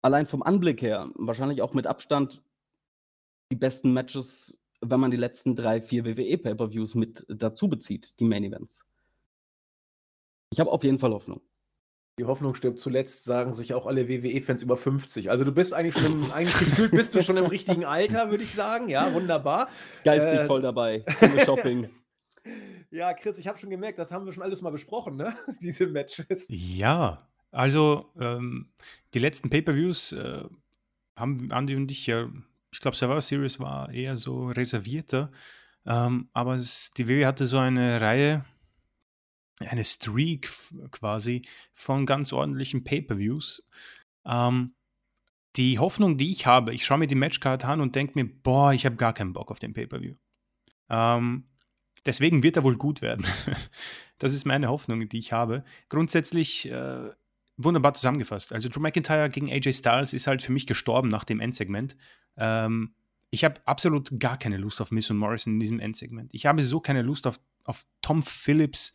allein 0.02 0.26
vom 0.26 0.44
Anblick 0.44 0.82
her, 0.82 1.12
wahrscheinlich 1.16 1.62
auch 1.62 1.74
mit 1.74 1.88
Abstand 1.88 2.42
die 3.52 3.58
besten 3.58 3.94
Matches, 3.94 4.62
wenn 4.82 5.00
man 5.00 5.12
die 5.12 5.18
letzten 5.18 5.56
drei, 5.56 5.82
vier 5.82 6.06
WWE 6.06 6.38
Pay-per-Views 6.38 6.96
mit 6.96 7.26
dazu 7.30 7.68
bezieht, 7.68 8.20
die 8.20 8.26
Main 8.26 8.44
Events. 8.44 8.86
Ich 10.52 10.60
habe 10.60 10.72
auf 10.72 10.84
jeden 10.84 11.00
Fall 11.00 11.14
Hoffnung. 11.14 11.42
Die 12.20 12.26
Hoffnung 12.26 12.54
stirbt 12.54 12.80
zuletzt, 12.80 13.24
sagen 13.24 13.54
sich 13.54 13.74
auch 13.74 13.88
alle 13.88 14.08
WWE-Fans 14.08 14.62
über 14.62 14.78
50. 14.78 15.32
Also 15.32 15.44
du 15.44 15.52
bist 15.52 15.74
eigentlich 15.74 15.98
schon, 15.98 16.24
im, 16.24 16.32
eigentlich 16.32 16.58
gefühlt 16.60 16.92
bist 16.92 17.16
du 17.16 17.24
schon 17.24 17.38
im 17.38 17.46
richtigen 17.46 17.86
Alter, 17.86 18.30
würde 18.30 18.44
ich 18.44 18.54
sagen. 18.54 18.88
Ja, 18.88 19.14
wunderbar. 19.14 19.68
Geistig 20.04 20.42
äh, 20.42 20.46
voll 20.46 20.62
dabei. 20.62 21.04
Zum 21.18 21.40
Shopping. 21.46 21.90
ja, 22.92 23.14
Chris, 23.14 23.40
ich 23.40 23.48
habe 23.48 23.58
schon 23.58 23.72
gemerkt, 23.72 23.98
das 23.98 24.12
haben 24.12 24.26
wir 24.26 24.34
schon 24.34 24.44
alles 24.44 24.62
mal 24.62 24.72
besprochen, 24.72 25.16
ne? 25.16 25.36
Diese 25.62 25.88
Matches. 25.88 26.46
Ja, 26.50 27.28
also 27.52 28.12
ähm, 28.20 28.70
die 29.16 29.20
letzten 29.20 29.50
Pay-per-Views 29.50 30.12
äh, 30.12 30.44
haben 31.16 31.52
Andi 31.52 31.76
und 31.76 31.90
ich 31.90 32.06
ja 32.06 32.30
ich 32.74 32.80
glaube, 32.80 32.98
Survivor 32.98 33.22
Series 33.22 33.60
war 33.60 33.94
eher 33.94 34.18
so 34.18 34.48
reservierter. 34.48 35.32
Ähm, 35.86 36.30
aber 36.34 36.56
es, 36.56 36.92
die 36.98 37.08
WWE 37.08 37.28
hatte 37.28 37.46
so 37.46 37.60
eine 37.60 38.02
Reihe, 38.02 38.46
eine 39.68 39.84
Streak 39.84 40.52
quasi 40.92 41.42
von 41.74 42.06
ganz 42.06 42.34
ordentlichen 42.34 42.84
Pay-per-Views. 42.84 43.68
Ähm, 44.26 44.74
die 45.56 45.80
Hoffnung, 45.80 46.18
die 46.18 46.32
ich 46.32 46.46
habe, 46.46 46.74
ich 46.74 46.86
schaue 46.86 46.98
mir 46.98 47.08
die 47.08 47.16
Matchcard 47.16 47.64
an 47.66 47.82
und 47.82 47.96
denke 47.96 48.14
mir, 48.16 48.26
boah, 48.26 48.74
ich 48.74 48.86
habe 48.86 48.96
gar 48.96 49.14
keinen 49.14 49.34
Bock 49.34 49.52
auf 49.52 49.60
den 49.60 49.74
Pay-per-View. 49.74 50.16
Ähm, 50.90 51.46
deswegen 52.06 52.44
wird 52.44 52.58
er 52.58 52.64
wohl 52.64 52.78
gut 52.78 53.02
werden. 53.02 53.26
das 54.18 54.34
ist 54.34 54.46
meine 54.46 54.70
Hoffnung, 54.70 55.08
die 55.08 55.20
ich 55.20 55.32
habe. 55.32 55.64
Grundsätzlich 55.90 56.70
äh, 56.70 57.12
wunderbar 57.58 57.94
zusammengefasst. 57.94 58.54
Also 58.54 58.70
Drew 58.70 58.80
McIntyre 58.80 59.30
gegen 59.30 59.52
AJ 59.52 59.74
Styles 59.74 60.14
ist 60.14 60.28
halt 60.28 60.42
für 60.42 60.52
mich 60.52 60.66
gestorben 60.66 61.10
nach 61.10 61.24
dem 61.24 61.40
Endsegment. 61.40 61.96
Ähm, 62.38 62.96
ich 63.30 63.44
habe 63.44 63.62
absolut 63.66 64.20
gar 64.20 64.38
keine 64.38 64.58
Lust 64.58 64.82
auf 64.82 64.92
Miss 64.92 65.10
und 65.10 65.18
Morrison 65.18 65.54
in 65.54 65.60
diesem 65.60 65.80
Endsegment. 65.80 66.32
Ich 66.34 66.46
habe 66.46 66.62
so 66.62 66.80
keine 66.80 67.02
Lust 67.02 67.26
auf, 67.26 67.40
auf 67.64 67.86
Tom 68.02 68.22
Phillips 68.24 68.94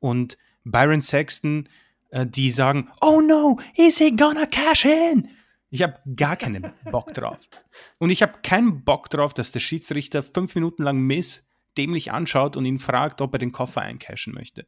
und 0.00 0.38
Byron 0.64 1.00
Saxton. 1.00 1.68
äh, 2.10 2.26
die 2.26 2.50
sagen, 2.50 2.88
oh 3.00 3.20
no, 3.20 3.58
is 3.76 3.98
he 3.98 4.14
gonna 4.14 4.46
cash 4.46 4.84
in? 4.84 5.28
Ich 5.70 5.82
habe 5.82 5.98
gar 6.14 6.36
keinen 6.36 6.72
Bock 6.90 7.12
drauf. 7.12 7.38
Und 7.98 8.10
ich 8.10 8.22
habe 8.22 8.34
keinen 8.42 8.84
Bock 8.84 9.10
drauf, 9.10 9.34
dass 9.34 9.50
der 9.50 9.60
Schiedsrichter 9.60 10.22
fünf 10.22 10.54
Minuten 10.54 10.84
lang 10.84 10.98
Miss 10.98 11.50
dämlich 11.76 12.12
anschaut 12.12 12.56
und 12.56 12.64
ihn 12.64 12.78
fragt, 12.78 13.20
ob 13.20 13.34
er 13.34 13.38
den 13.38 13.52
Koffer 13.52 13.82
eincashen 13.82 14.32
möchte. 14.32 14.64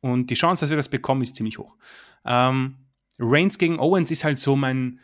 Und 0.00 0.30
die 0.30 0.34
Chance, 0.34 0.60
dass 0.60 0.70
wir 0.70 0.76
das 0.76 0.90
bekommen, 0.90 1.22
ist 1.22 1.36
ziemlich 1.36 1.58
hoch. 1.58 1.74
Ähm, 2.24 2.76
Reigns 3.18 3.58
gegen 3.58 3.80
Owens 3.80 4.10
ist 4.10 4.24
halt 4.24 4.38
so 4.38 4.54
mein 4.54 5.00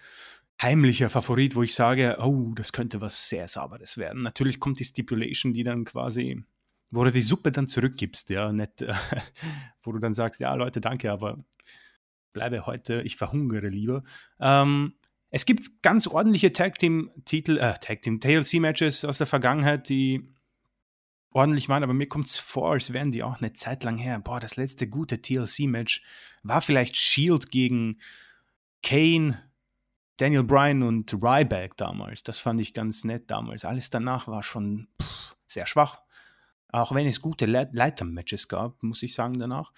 heimlicher 0.62 1.10
Favorit, 1.10 1.56
wo 1.56 1.62
ich 1.62 1.74
sage, 1.74 2.18
oh, 2.20 2.52
das 2.54 2.72
könnte 2.72 3.00
was 3.00 3.28
sehr 3.28 3.48
Sauberes 3.48 3.98
werden. 3.98 4.22
Natürlich 4.22 4.60
kommt 4.60 4.78
die 4.78 4.84
Stipulation, 4.84 5.52
die 5.52 5.64
dann 5.64 5.84
quasi, 5.84 6.44
wo 6.94 7.04
du 7.04 7.10
die 7.10 7.22
Suppe 7.22 7.50
dann 7.50 7.66
zurückgibst, 7.66 8.30
ja, 8.30 8.52
nicht, 8.52 8.82
äh, 8.82 8.94
wo 9.82 9.92
du 9.92 9.98
dann 9.98 10.14
sagst, 10.14 10.40
ja, 10.40 10.54
Leute, 10.54 10.80
danke, 10.80 11.10
aber 11.10 11.44
bleibe 12.32 12.66
heute, 12.66 13.02
ich 13.02 13.16
verhungere 13.16 13.68
lieber. 13.68 14.02
Ähm, 14.40 14.94
es 15.30 15.46
gibt 15.46 15.82
ganz 15.82 16.06
ordentliche 16.06 16.52
Tag 16.52 16.78
Team 16.78 17.10
Titel, 17.24 17.58
äh, 17.58 17.74
Tag 17.80 18.02
Team 18.02 18.20
TLC 18.20 18.54
Matches 18.54 19.04
aus 19.04 19.18
der 19.18 19.26
Vergangenheit, 19.26 19.88
die 19.88 20.32
ordentlich 21.32 21.68
waren, 21.68 21.82
aber 21.82 21.94
mir 21.94 22.06
kommt 22.06 22.26
es 22.26 22.38
vor, 22.38 22.72
als 22.72 22.92
wären 22.92 23.10
die 23.10 23.24
auch 23.24 23.38
eine 23.38 23.52
Zeit 23.52 23.82
lang 23.82 23.98
her. 23.98 24.20
Boah, 24.20 24.38
das 24.38 24.56
letzte 24.56 24.88
gute 24.88 25.20
TLC-Match 25.20 26.02
war 26.44 26.60
vielleicht 26.60 26.96
Shield 26.96 27.50
gegen 27.50 27.98
Kane, 28.84 29.42
Daniel 30.16 30.44
Bryan 30.44 30.84
und 30.84 31.12
Ryback 31.12 31.76
damals. 31.76 32.22
Das 32.22 32.38
fand 32.38 32.60
ich 32.60 32.72
ganz 32.72 33.02
nett 33.02 33.32
damals. 33.32 33.64
Alles 33.64 33.90
danach 33.90 34.28
war 34.28 34.44
schon 34.44 34.86
pff, 35.02 35.34
sehr 35.46 35.66
schwach. 35.66 36.03
Auch 36.68 36.94
wenn 36.94 37.06
es 37.06 37.20
gute 37.20 37.46
Le 37.46 37.68
Leiter-Matches 37.72 38.48
gab, 38.48 38.82
muss 38.82 39.02
ich 39.02 39.14
sagen 39.14 39.38
danach. 39.38 39.72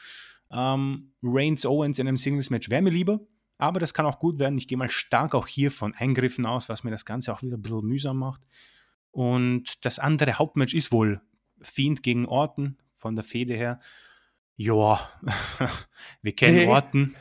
Ähm, 0.50 1.12
Reigns 1.22 1.66
Owens 1.66 1.98
in 1.98 2.08
einem 2.08 2.16
Singles-Match 2.16 2.70
wäre 2.70 2.82
mir 2.82 2.90
lieber, 2.90 3.20
aber 3.58 3.80
das 3.80 3.94
kann 3.94 4.06
auch 4.06 4.18
gut 4.18 4.38
werden. 4.38 4.58
Ich 4.58 4.68
gehe 4.68 4.78
mal 4.78 4.88
stark 4.88 5.34
auch 5.34 5.46
hier 5.46 5.70
von 5.70 5.94
Eingriffen 5.94 6.46
aus, 6.46 6.68
was 6.68 6.84
mir 6.84 6.90
das 6.90 7.04
Ganze 7.04 7.32
auch 7.32 7.42
wieder 7.42 7.56
ein 7.56 7.62
bisschen 7.62 7.86
mühsam 7.86 8.18
macht. 8.18 8.42
Und 9.10 9.84
das 9.84 9.98
andere 9.98 10.38
Hauptmatch 10.38 10.74
ist 10.74 10.92
wohl 10.92 11.20
Fiend 11.62 12.02
gegen 12.02 12.26
Orton 12.26 12.76
von 12.96 13.16
der 13.16 13.24
Fede 13.24 13.54
her. 13.54 13.80
Ja, 14.56 15.00
wir 16.22 16.34
kennen 16.34 16.56
nee, 16.56 16.66
Orton. 16.66 17.14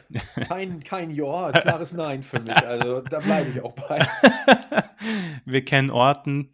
Kein, 0.47 0.83
kein 0.83 1.11
Ja, 1.11 1.51
klares 1.53 1.93
Nein 1.93 2.23
für 2.23 2.39
mich. 2.39 2.55
Also 2.55 3.01
da 3.01 3.19
bleibe 3.19 3.49
ich 3.49 3.61
auch 3.61 3.73
bei. 3.73 4.07
wir 5.45 5.65
kennen 5.65 5.89
Orton, 5.89 6.53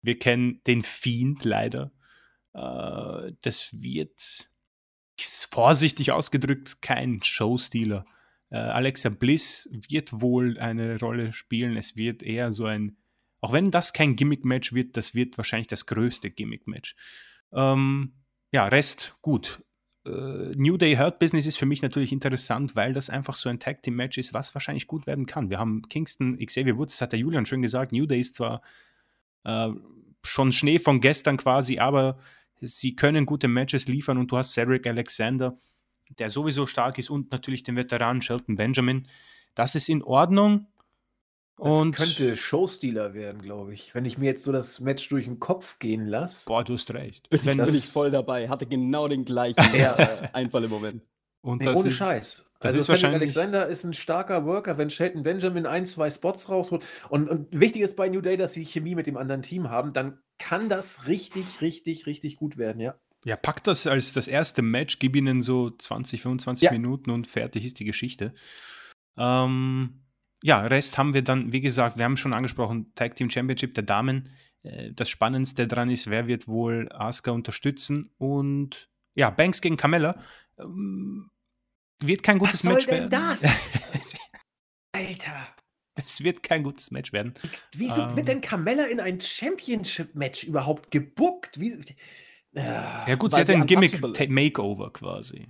wir 0.00 0.18
kennen 0.18 0.60
den 0.66 0.82
Fiend 0.82 1.44
leider. 1.44 1.90
Äh, 2.54 3.32
das 3.42 3.80
wird, 3.80 4.48
vorsichtig 5.50 6.12
ausgedrückt, 6.12 6.82
kein 6.82 7.22
Showstealer. 7.22 8.04
Äh, 8.50 8.56
Alexa 8.56 9.08
Bliss 9.08 9.68
wird 9.88 10.20
wohl 10.20 10.58
eine 10.58 10.98
Rolle 10.98 11.32
spielen. 11.32 11.76
Es 11.76 11.96
wird 11.96 12.22
eher 12.22 12.50
so 12.50 12.66
ein 12.66 12.96
auch 13.42 13.52
wenn 13.52 13.72
das 13.72 13.92
kein 13.92 14.16
Gimmick-Match 14.16 14.72
wird, 14.72 14.96
das 14.96 15.14
wird 15.14 15.36
wahrscheinlich 15.36 15.66
das 15.66 15.86
größte 15.86 16.30
Gimmick-Match. 16.30 16.94
Ähm, 17.52 18.14
ja, 18.52 18.66
Rest 18.66 19.16
gut. 19.20 19.60
Äh, 20.06 20.10
New 20.54 20.76
Day 20.76 20.96
Hurt 20.96 21.18
Business 21.18 21.46
ist 21.46 21.56
für 21.56 21.66
mich 21.66 21.82
natürlich 21.82 22.12
interessant, 22.12 22.76
weil 22.76 22.92
das 22.92 23.10
einfach 23.10 23.34
so 23.34 23.48
ein 23.48 23.58
Tag 23.58 23.82
Team 23.82 23.96
Match 23.96 24.16
ist, 24.16 24.32
was 24.32 24.54
wahrscheinlich 24.54 24.86
gut 24.86 25.08
werden 25.08 25.26
kann. 25.26 25.50
Wir 25.50 25.58
haben 25.58 25.82
Kingston, 25.88 26.38
Xavier 26.38 26.78
Woods, 26.78 26.94
das 26.94 27.02
hat 27.02 27.12
der 27.12 27.18
Julian 27.18 27.44
schön 27.44 27.62
gesagt. 27.62 27.90
New 27.90 28.06
Day 28.06 28.20
ist 28.20 28.36
zwar 28.36 28.62
äh, 29.42 29.70
schon 30.22 30.52
Schnee 30.52 30.78
von 30.78 31.00
gestern 31.00 31.36
quasi, 31.36 31.80
aber 31.80 32.18
sie 32.62 32.94
können 32.94 33.26
gute 33.26 33.48
Matches 33.48 33.88
liefern 33.88 34.18
und 34.18 34.30
du 34.30 34.36
hast 34.36 34.52
Cedric 34.52 34.86
Alexander, 34.86 35.58
der 36.18 36.30
sowieso 36.30 36.66
stark 36.66 36.98
ist 36.98 37.10
und 37.10 37.30
natürlich 37.32 37.62
den 37.62 37.76
Veteran 37.76 38.22
Shelton 38.22 38.56
Benjamin. 38.56 39.06
Das 39.54 39.74
ist 39.74 39.88
in 39.88 40.02
Ordnung. 40.02 40.66
Das 41.58 41.72
und 41.72 41.94
könnte 41.94 42.36
Showstealer 42.36 43.14
werden, 43.14 43.42
glaube 43.42 43.74
ich. 43.74 43.94
Wenn 43.94 44.04
ich 44.04 44.18
mir 44.18 44.26
jetzt 44.26 44.42
so 44.42 44.52
das 44.52 44.80
Match 44.80 45.08
durch 45.10 45.26
den 45.26 45.38
Kopf 45.38 45.78
gehen 45.78 46.06
lasse. 46.06 46.46
Boah, 46.46 46.64
du 46.64 46.74
hast 46.74 46.92
recht. 46.92 47.28
Bin, 47.28 47.40
bin 47.44 47.74
ich 47.74 47.86
voll 47.86 48.10
dabei. 48.10 48.48
Hatte 48.48 48.66
genau 48.66 49.06
den 49.06 49.24
gleichen 49.24 49.60
äh, 49.74 50.28
Einfall 50.32 50.64
im 50.64 50.70
Moment. 50.70 51.04
Und 51.42 51.62
nee, 51.62 51.68
ohne 51.68 51.88
ist, 51.88 51.96
Scheiß. 51.96 52.44
Das 52.62 52.74
also 52.74 52.80
ist 52.80 52.88
wahrscheinlich 52.88 53.22
Alexander 53.22 53.66
ist 53.66 53.84
ein 53.84 53.94
starker 53.94 54.46
Worker, 54.46 54.78
wenn 54.78 54.88
Shelton 54.88 55.22
Benjamin 55.22 55.66
ein, 55.66 55.84
zwei 55.84 56.08
Spots 56.10 56.48
rausholt. 56.48 56.84
Und, 57.08 57.28
und 57.28 57.48
wichtig 57.50 57.82
ist 57.82 57.96
bei 57.96 58.08
New 58.08 58.20
Day, 58.20 58.36
dass 58.36 58.52
sie 58.52 58.64
Chemie 58.64 58.94
mit 58.94 59.06
dem 59.06 59.16
anderen 59.16 59.42
Team 59.42 59.68
haben. 59.68 59.92
Dann 59.92 60.18
kann 60.38 60.68
das 60.68 61.08
richtig, 61.08 61.60
richtig, 61.60 62.06
richtig 62.06 62.36
gut 62.36 62.56
werden, 62.56 62.80
ja. 62.80 62.94
Ja, 63.24 63.36
pack 63.36 63.62
das 63.64 63.86
als 63.86 64.12
das 64.12 64.26
erste 64.26 64.62
Match, 64.62 64.98
gib 64.98 65.14
ihnen 65.14 65.42
so 65.42 65.70
20, 65.70 66.22
25 66.22 66.66
ja. 66.66 66.72
Minuten 66.72 67.10
und 67.10 67.26
fertig 67.26 67.64
ist 67.64 67.78
die 67.78 67.84
Geschichte. 67.84 68.34
Ähm, 69.16 70.02
ja, 70.42 70.60
Rest 70.66 70.98
haben 70.98 71.14
wir 71.14 71.22
dann, 71.22 71.52
wie 71.52 71.60
gesagt, 71.60 71.98
wir 71.98 72.04
haben 72.04 72.16
schon 72.16 72.32
angesprochen, 72.32 72.92
Tag 72.94 73.14
Team 73.14 73.30
Championship 73.30 73.74
der 73.74 73.84
Damen. 73.84 74.30
Äh, 74.62 74.92
das 74.92 75.08
Spannendste 75.08 75.66
daran 75.66 75.90
ist, 75.90 76.10
wer 76.10 76.26
wird 76.26 76.48
wohl 76.48 76.88
Asuka 76.92 77.30
unterstützen 77.30 78.10
und 78.18 78.88
ja, 79.14 79.30
Banks 79.30 79.60
gegen 79.60 79.76
Carmella 79.76 80.18
ähm, 80.58 81.30
wird 82.06 82.22
kein 82.22 82.38
gutes 82.38 82.64
Was 82.64 82.74
Match 82.74 82.86
werden. 82.88 83.10
Was 83.10 83.40
soll 83.40 83.50
denn 83.50 84.00
das? 84.00 84.12
Alter. 84.92 85.48
Es 85.94 86.22
wird 86.22 86.42
kein 86.42 86.62
gutes 86.62 86.90
Match 86.90 87.12
werden. 87.12 87.34
Wieso 87.74 88.02
ähm, 88.02 88.16
wird 88.16 88.28
denn 88.28 88.40
Carmella 88.40 88.84
in 88.84 89.00
ein 89.00 89.20
Championship-Match 89.20 90.44
überhaupt 90.44 90.90
gebuckt? 90.90 91.60
Wie, 91.60 91.78
ja, 92.52 93.06
ja 93.06 93.14
gut, 93.16 93.34
sie 93.34 93.40
hat 93.40 93.50
ein 93.50 93.66
Gimmick-Makeover 93.66 94.92
quasi. 94.92 95.48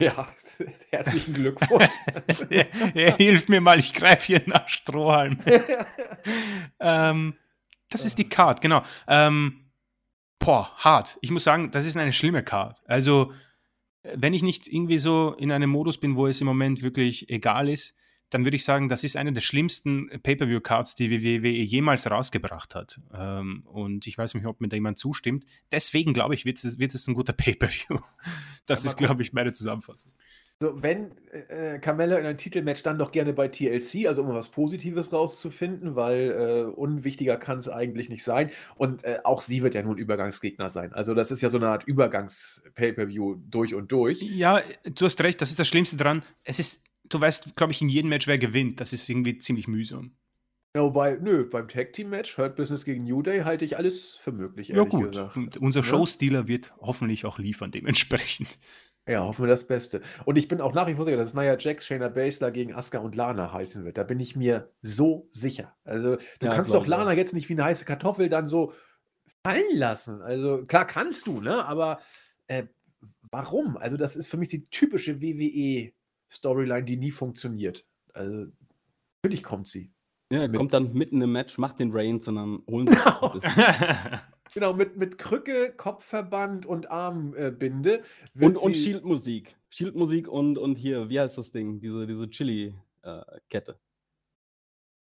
Ja, 0.00 0.28
herzlichen 0.90 1.34
Glückwunsch. 1.34 1.92
ja, 2.50 2.64
ja, 2.94 3.16
hilf 3.16 3.48
mir 3.48 3.60
mal, 3.60 3.78
ich 3.78 3.92
greife 3.92 4.26
hier 4.26 4.42
nach 4.46 4.66
Strohhalm. 4.68 5.38
ähm, 6.80 7.34
das 7.88 8.04
ist 8.04 8.18
die 8.18 8.28
Card, 8.28 8.60
genau. 8.60 8.82
Ähm, 9.06 9.70
boah, 10.38 10.72
hart. 10.78 11.18
Ich 11.20 11.30
muss 11.30 11.44
sagen, 11.44 11.70
das 11.70 11.86
ist 11.86 11.96
eine 11.96 12.12
schlimme 12.12 12.42
Card. 12.42 12.82
Also, 12.86 13.32
wenn 14.14 14.34
ich 14.34 14.42
nicht 14.42 14.66
irgendwie 14.66 14.98
so 14.98 15.34
in 15.38 15.52
einem 15.52 15.70
Modus 15.70 15.98
bin, 15.98 16.16
wo 16.16 16.26
es 16.26 16.40
im 16.40 16.46
Moment 16.46 16.82
wirklich 16.82 17.28
egal 17.30 17.68
ist, 17.68 17.96
dann 18.30 18.44
würde 18.44 18.56
ich 18.56 18.64
sagen, 18.64 18.88
das 18.88 19.04
ist 19.04 19.16
eine 19.16 19.32
der 19.32 19.40
schlimmsten 19.40 20.08
Pay-Per-View-Cards, 20.22 20.94
die 20.94 21.10
WWE 21.10 21.48
jemals 21.48 22.10
rausgebracht 22.10 22.74
hat. 22.74 23.00
Ähm, 23.14 23.62
und 23.66 24.06
ich 24.06 24.18
weiß 24.18 24.34
nicht, 24.34 24.46
ob 24.46 24.60
mir 24.60 24.68
da 24.68 24.76
jemand 24.76 24.98
zustimmt. 24.98 25.46
Deswegen 25.72 26.12
glaube 26.12 26.34
ich, 26.34 26.44
wird 26.44 26.62
es, 26.62 26.78
wird 26.78 26.94
es 26.94 27.06
ein 27.08 27.14
guter 27.14 27.32
Pay-Per-View. 27.32 27.98
Das 28.66 28.84
ja, 28.84 28.90
ist, 28.90 28.96
glaube 28.96 29.22
ich, 29.22 29.32
meine 29.32 29.52
Zusammenfassung. 29.52 30.12
So, 30.60 30.82
wenn 30.82 31.12
äh, 31.30 31.78
Carmella 31.78 32.18
in 32.18 32.26
ein 32.26 32.36
Titelmatch, 32.36 32.82
dann 32.82 32.98
doch 32.98 33.12
gerne 33.12 33.32
bei 33.32 33.46
TLC, 33.46 34.06
also 34.08 34.22
um 34.22 34.34
was 34.34 34.48
Positives 34.48 35.12
rauszufinden, 35.12 35.94
weil 35.94 36.30
äh, 36.30 36.62
unwichtiger 36.64 37.36
kann 37.36 37.60
es 37.60 37.68
eigentlich 37.68 38.08
nicht 38.08 38.24
sein. 38.24 38.50
Und 38.76 39.04
äh, 39.04 39.20
auch 39.22 39.40
sie 39.40 39.62
wird 39.62 39.74
ja 39.74 39.82
nun 39.82 39.98
Übergangsgegner 39.98 40.68
sein. 40.68 40.92
Also 40.92 41.14
das 41.14 41.30
ist 41.30 41.42
ja 41.42 41.48
so 41.48 41.58
eine 41.58 41.68
Art 41.68 41.84
Übergangs-Pay-Per-View 41.84 43.36
durch 43.48 43.74
und 43.74 43.92
durch. 43.92 44.20
Ja, 44.20 44.60
du 44.82 45.04
hast 45.04 45.20
recht, 45.22 45.40
das 45.40 45.50
ist 45.50 45.60
das 45.60 45.68
Schlimmste 45.68 45.96
dran. 45.96 46.24
Es 46.42 46.58
ist 46.58 46.82
du 47.08 47.20
weißt, 47.20 47.56
glaube 47.56 47.72
ich, 47.72 47.82
in 47.82 47.88
jedem 47.88 48.08
Match, 48.08 48.26
wer 48.26 48.38
gewinnt. 48.38 48.80
Das 48.80 48.92
ist 48.92 49.08
irgendwie 49.08 49.38
ziemlich 49.38 49.68
mühsam. 49.68 50.12
Ja, 50.76 50.82
wobei, 50.82 51.18
nö, 51.20 51.48
beim 51.48 51.66
Tag 51.66 51.94
Team 51.94 52.10
Match, 52.10 52.36
Hurt 52.36 52.56
Business 52.56 52.84
gegen 52.84 53.04
New 53.04 53.22
Day, 53.22 53.40
halte 53.40 53.64
ich 53.64 53.76
alles 53.78 54.16
für 54.16 54.32
möglich. 54.32 54.68
Ja, 54.68 54.84
gut. 54.84 55.12
Gesagt. 55.12 55.36
Und 55.36 55.56
unser 55.56 55.80
ja? 55.80 55.84
Showstealer 55.84 56.46
wird 56.46 56.74
hoffentlich 56.80 57.24
auch 57.24 57.38
liefern, 57.38 57.70
dementsprechend. 57.70 58.58
Ja, 59.08 59.24
hoffen 59.24 59.44
wir 59.44 59.48
das 59.48 59.66
Beste. 59.66 60.02
Und 60.24 60.36
ich 60.36 60.48
bin 60.48 60.60
auch 60.60 60.74
nach 60.74 60.86
wie 60.86 60.94
vor 60.94 61.04
sicher, 61.04 61.16
dass 61.16 61.28
es 61.28 61.34
Nia 61.34 61.56
Jax, 61.58 61.86
Shayna 61.86 62.08
Baszler 62.08 62.50
gegen 62.50 62.74
Asuka 62.74 62.98
und 62.98 63.16
Lana 63.16 63.52
heißen 63.52 63.84
wird. 63.84 63.96
Da 63.96 64.02
bin 64.04 64.20
ich 64.20 64.36
mir 64.36 64.70
so 64.82 65.28
sicher. 65.30 65.74
Also, 65.84 66.16
du 66.16 66.46
ja, 66.46 66.54
kannst 66.54 66.74
doch 66.74 66.86
Lana 66.86 67.14
jetzt 67.14 67.34
nicht 67.34 67.48
wie 67.48 67.54
eine 67.54 67.64
heiße 67.64 67.84
Kartoffel 67.84 68.28
dann 68.28 68.48
so 68.48 68.72
fallen 69.42 69.76
lassen. 69.76 70.20
Also, 70.20 70.64
klar 70.66 70.86
kannst 70.86 71.26
du, 71.26 71.40
ne? 71.40 71.64
Aber 71.64 72.00
äh, 72.48 72.64
warum? 73.30 73.76
Also, 73.78 73.96
das 73.96 74.14
ist 74.16 74.28
für 74.28 74.36
mich 74.36 74.48
die 74.48 74.68
typische 74.68 75.14
WWE- 75.20 75.92
Storyline, 76.30 76.84
die 76.84 76.96
nie 76.98 77.10
funktioniert. 77.10 77.86
Also, 78.12 78.46
natürlich 79.22 79.42
kommt 79.42 79.68
sie. 79.68 79.90
Ja, 80.30 80.46
mit. 80.46 80.56
kommt 80.56 80.74
dann 80.74 80.92
mitten 80.92 81.22
im 81.22 81.32
Match, 81.32 81.56
macht 81.56 81.80
den 81.80 81.90
Reigns 81.90 82.28
und 82.28 82.34
dann 82.36 82.62
holen 82.68 82.86
sie 82.86 82.94
Genau, 82.94 83.40
genau 84.54 84.72
mit, 84.72 84.96
mit 84.96 85.18
Krücke, 85.18 85.72
Kopfverband 85.76 86.66
und 86.66 86.90
Armbinde. 86.90 88.02
und, 88.40 88.56
und 88.56 88.74
Shield-Musik. 88.74 89.56
Shield-Musik 89.70 90.28
und, 90.28 90.58
und 90.58 90.76
hier, 90.76 91.10
wie 91.10 91.20
heißt 91.20 91.38
das 91.38 91.52
Ding? 91.52 91.80
Diese, 91.80 92.06
diese 92.06 92.28
Chili-Kette. 92.30 93.72
Äh, 93.72 93.88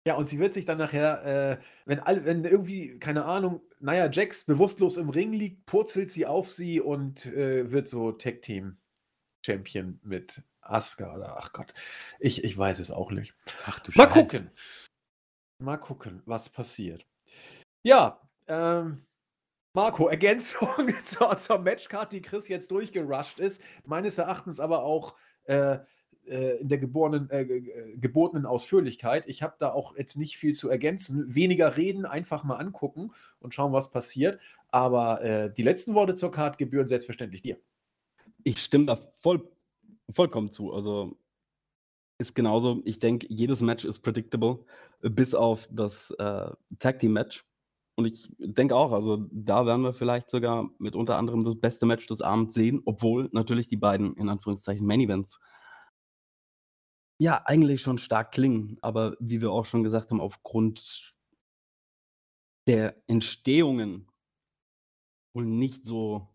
ja, 0.08 0.16
und 0.16 0.30
sie 0.30 0.40
wird 0.40 0.54
sich 0.56 0.66
dann 0.66 0.80
nachher, 0.80 1.26
äh, 1.26 1.64
wenn, 1.86 2.00
all, 2.00 2.26
wenn 2.26 2.44
irgendwie, 2.44 2.98
keine 2.98 3.26
Ahnung, 3.26 3.62
naja, 3.80 4.10
Jax 4.12 4.46
bewusstlos 4.46 4.98
im 4.98 5.10
Ring 5.10 5.32
liegt, 5.32 5.66
purzelt 5.68 6.12
sie 6.12 6.26
auf 6.26 6.50
sie 6.50 6.82
und 6.82 7.28
äh, 7.28 7.72
wird 7.72 7.88
so 7.88 8.12
Tag-Team-Champion 8.12 10.00
mit 10.04 10.42
Asuka 10.62 11.16
oder 11.16 11.38
ach 11.38 11.54
Gott, 11.54 11.74
ich, 12.20 12.44
ich 12.44 12.58
weiß 12.58 12.80
es 12.80 12.92
auch 12.92 13.12
nicht. 13.12 13.36
Ach 13.66 13.80
du 13.80 13.92
Mal 13.96 14.06
Scheiß. 14.06 14.14
gucken. 14.14 14.52
Mal 15.60 15.78
gucken, 15.78 16.24
was 16.26 16.50
passiert. 16.50 17.06
Ja, 17.84 18.20
ähm, 18.48 19.06
Marco, 19.74 20.08
Ergänzung 20.08 20.70
zur, 21.06 21.38
zur 21.38 21.60
Matchcard, 21.60 22.12
die 22.12 22.22
Chris 22.22 22.48
jetzt 22.48 22.72
durchgerusht 22.72 23.40
ist. 23.40 23.62
Meines 23.86 24.18
Erachtens 24.18 24.60
aber 24.60 24.84
auch 24.84 25.16
äh, 25.46 25.78
äh, 26.28 26.58
in 26.58 26.70
der 26.70 26.78
geborenen, 26.78 27.30
äh, 27.30 27.42
äh, 27.42 27.98
gebotenen 27.98 28.46
Ausführlichkeit. 28.46 29.24
Ich 29.28 29.42
habe 29.42 29.56
da 29.60 29.72
auch 29.72 29.98
jetzt 29.98 30.18
nicht 30.18 30.38
viel 30.38 30.54
zu 30.54 30.70
ergänzen. 30.70 31.34
Weniger 31.34 31.78
reden, 31.78 32.06
einfach 32.06 32.44
mal 32.44 32.58
angucken 32.58 33.12
und 33.40 33.54
schauen, 33.56 33.74
was 33.74 33.92
passiert. 33.92 34.40
Aber 34.70 35.24
äh, 35.24 35.54
die 35.54 35.64
letzten 35.64 35.96
Worte 35.96 36.16
zur 36.16 36.32
Card 36.32 36.58
gebühren 36.58 36.88
selbstverständlich 36.88 37.42
dir. 37.42 37.58
Ich 38.44 38.60
stimme 38.60 38.86
da 38.86 38.96
voll, 38.96 39.50
vollkommen 40.12 40.52
zu. 40.52 40.74
Also 40.74 41.18
ist 42.20 42.36
genauso. 42.36 42.82
Ich 42.86 43.00
denke, 43.00 43.26
jedes 43.30 43.62
Match 43.62 43.84
ist 43.84 44.00
predictable, 44.00 44.60
bis 45.02 45.34
auf 45.34 45.68
das 45.72 46.16
Tag 46.80 47.00
Team 47.00 47.14
Match. 47.14 47.51
Und 47.98 48.06
ich 48.06 48.34
denke 48.40 48.76
auch, 48.76 48.94
also 48.94 49.28
da 49.32 49.66
werden 49.66 49.84
wir 49.84 49.94
vielleicht 49.94 50.30
sogar 50.30 50.70
mit 50.80 50.96
unter 50.96 51.18
anderem 51.18 51.44
das 51.44 51.60
beste 51.60 51.86
Match 51.86 52.08
des 52.08 52.22
Abends 52.22 52.54
sehen, 52.54 52.82
obwohl 52.86 53.30
natürlich 53.32 53.68
die 53.68 53.78
beiden 53.78 54.16
in 54.16 54.30
Anführungszeichen 54.30 54.86
Main 54.86 55.02
Events 55.02 55.40
ja 57.20 57.44
eigentlich 57.46 57.82
schon 57.82 57.98
stark 57.98 58.32
klingen. 58.32 58.78
Aber 58.82 59.16
wie 59.20 59.42
wir 59.42 59.52
auch 59.52 59.66
schon 59.66 59.84
gesagt 59.84 60.10
haben, 60.10 60.22
aufgrund 60.22 61.16
der 62.68 62.96
Entstehungen 63.08 64.08
wohl 65.34 65.46
nicht 65.46 65.86
so 65.86 66.28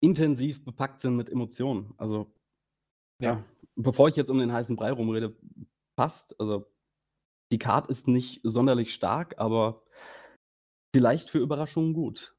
intensiv 0.00 0.64
bepackt 0.64 1.00
sind 1.00 1.16
mit 1.16 1.30
Emotionen. 1.30 1.94
Also 1.98 2.32
ja. 3.20 3.34
ja. 3.34 3.44
bevor 3.74 4.08
ich 4.08 4.16
jetzt 4.16 4.30
um 4.30 4.38
den 4.38 4.52
heißen 4.52 4.76
Brei 4.76 4.92
rumrede, 4.92 5.36
passt. 5.96 6.38
Also 6.40 6.66
die 7.52 7.58
Card 7.58 7.88
ist 7.88 8.08
nicht 8.08 8.40
sonderlich 8.42 8.92
stark, 8.92 9.38
aber 9.38 9.82
vielleicht 10.96 11.28
für 11.28 11.38
Überraschungen 11.38 11.92
gut. 11.92 12.34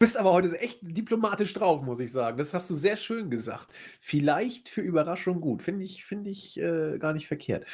Bist 0.00 0.16
aber 0.16 0.32
heute 0.32 0.58
echt 0.60 0.80
diplomatisch 0.82 1.54
drauf, 1.54 1.82
muss 1.82 2.00
ich 2.00 2.10
sagen. 2.10 2.36
Das 2.36 2.52
hast 2.52 2.68
du 2.70 2.74
sehr 2.74 2.96
schön 2.96 3.30
gesagt. 3.30 3.68
Vielleicht 4.00 4.68
für 4.68 4.80
Überraschung 4.80 5.40
gut. 5.40 5.62
Finde 5.62 5.84
ich, 5.84 6.04
find 6.04 6.26
ich 6.26 6.58
äh, 6.58 6.98
gar 6.98 7.12
nicht 7.12 7.28
verkehrt. 7.28 7.66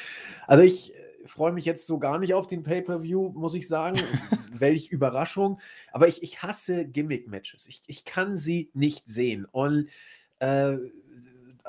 Also 0.46 0.62
ich 0.62 0.94
äh, 0.94 0.98
freue 1.24 1.52
mich 1.52 1.64
jetzt 1.64 1.86
so 1.86 1.98
gar 1.98 2.18
nicht 2.18 2.34
auf 2.34 2.46
den 2.46 2.62
Pay-Per-View, 2.62 3.32
muss 3.32 3.54
ich 3.54 3.66
sagen. 3.66 3.98
Welch 4.52 4.90
Überraschung. 4.90 5.58
Aber 5.90 6.06
ich, 6.06 6.22
ich 6.22 6.42
hasse 6.42 6.86
Gimmick-Matches. 6.86 7.66
Ich, 7.66 7.82
ich 7.86 8.04
kann 8.04 8.36
sie 8.36 8.70
nicht 8.74 9.04
sehen. 9.06 9.46
Und 9.50 9.88
äh, 10.38 10.76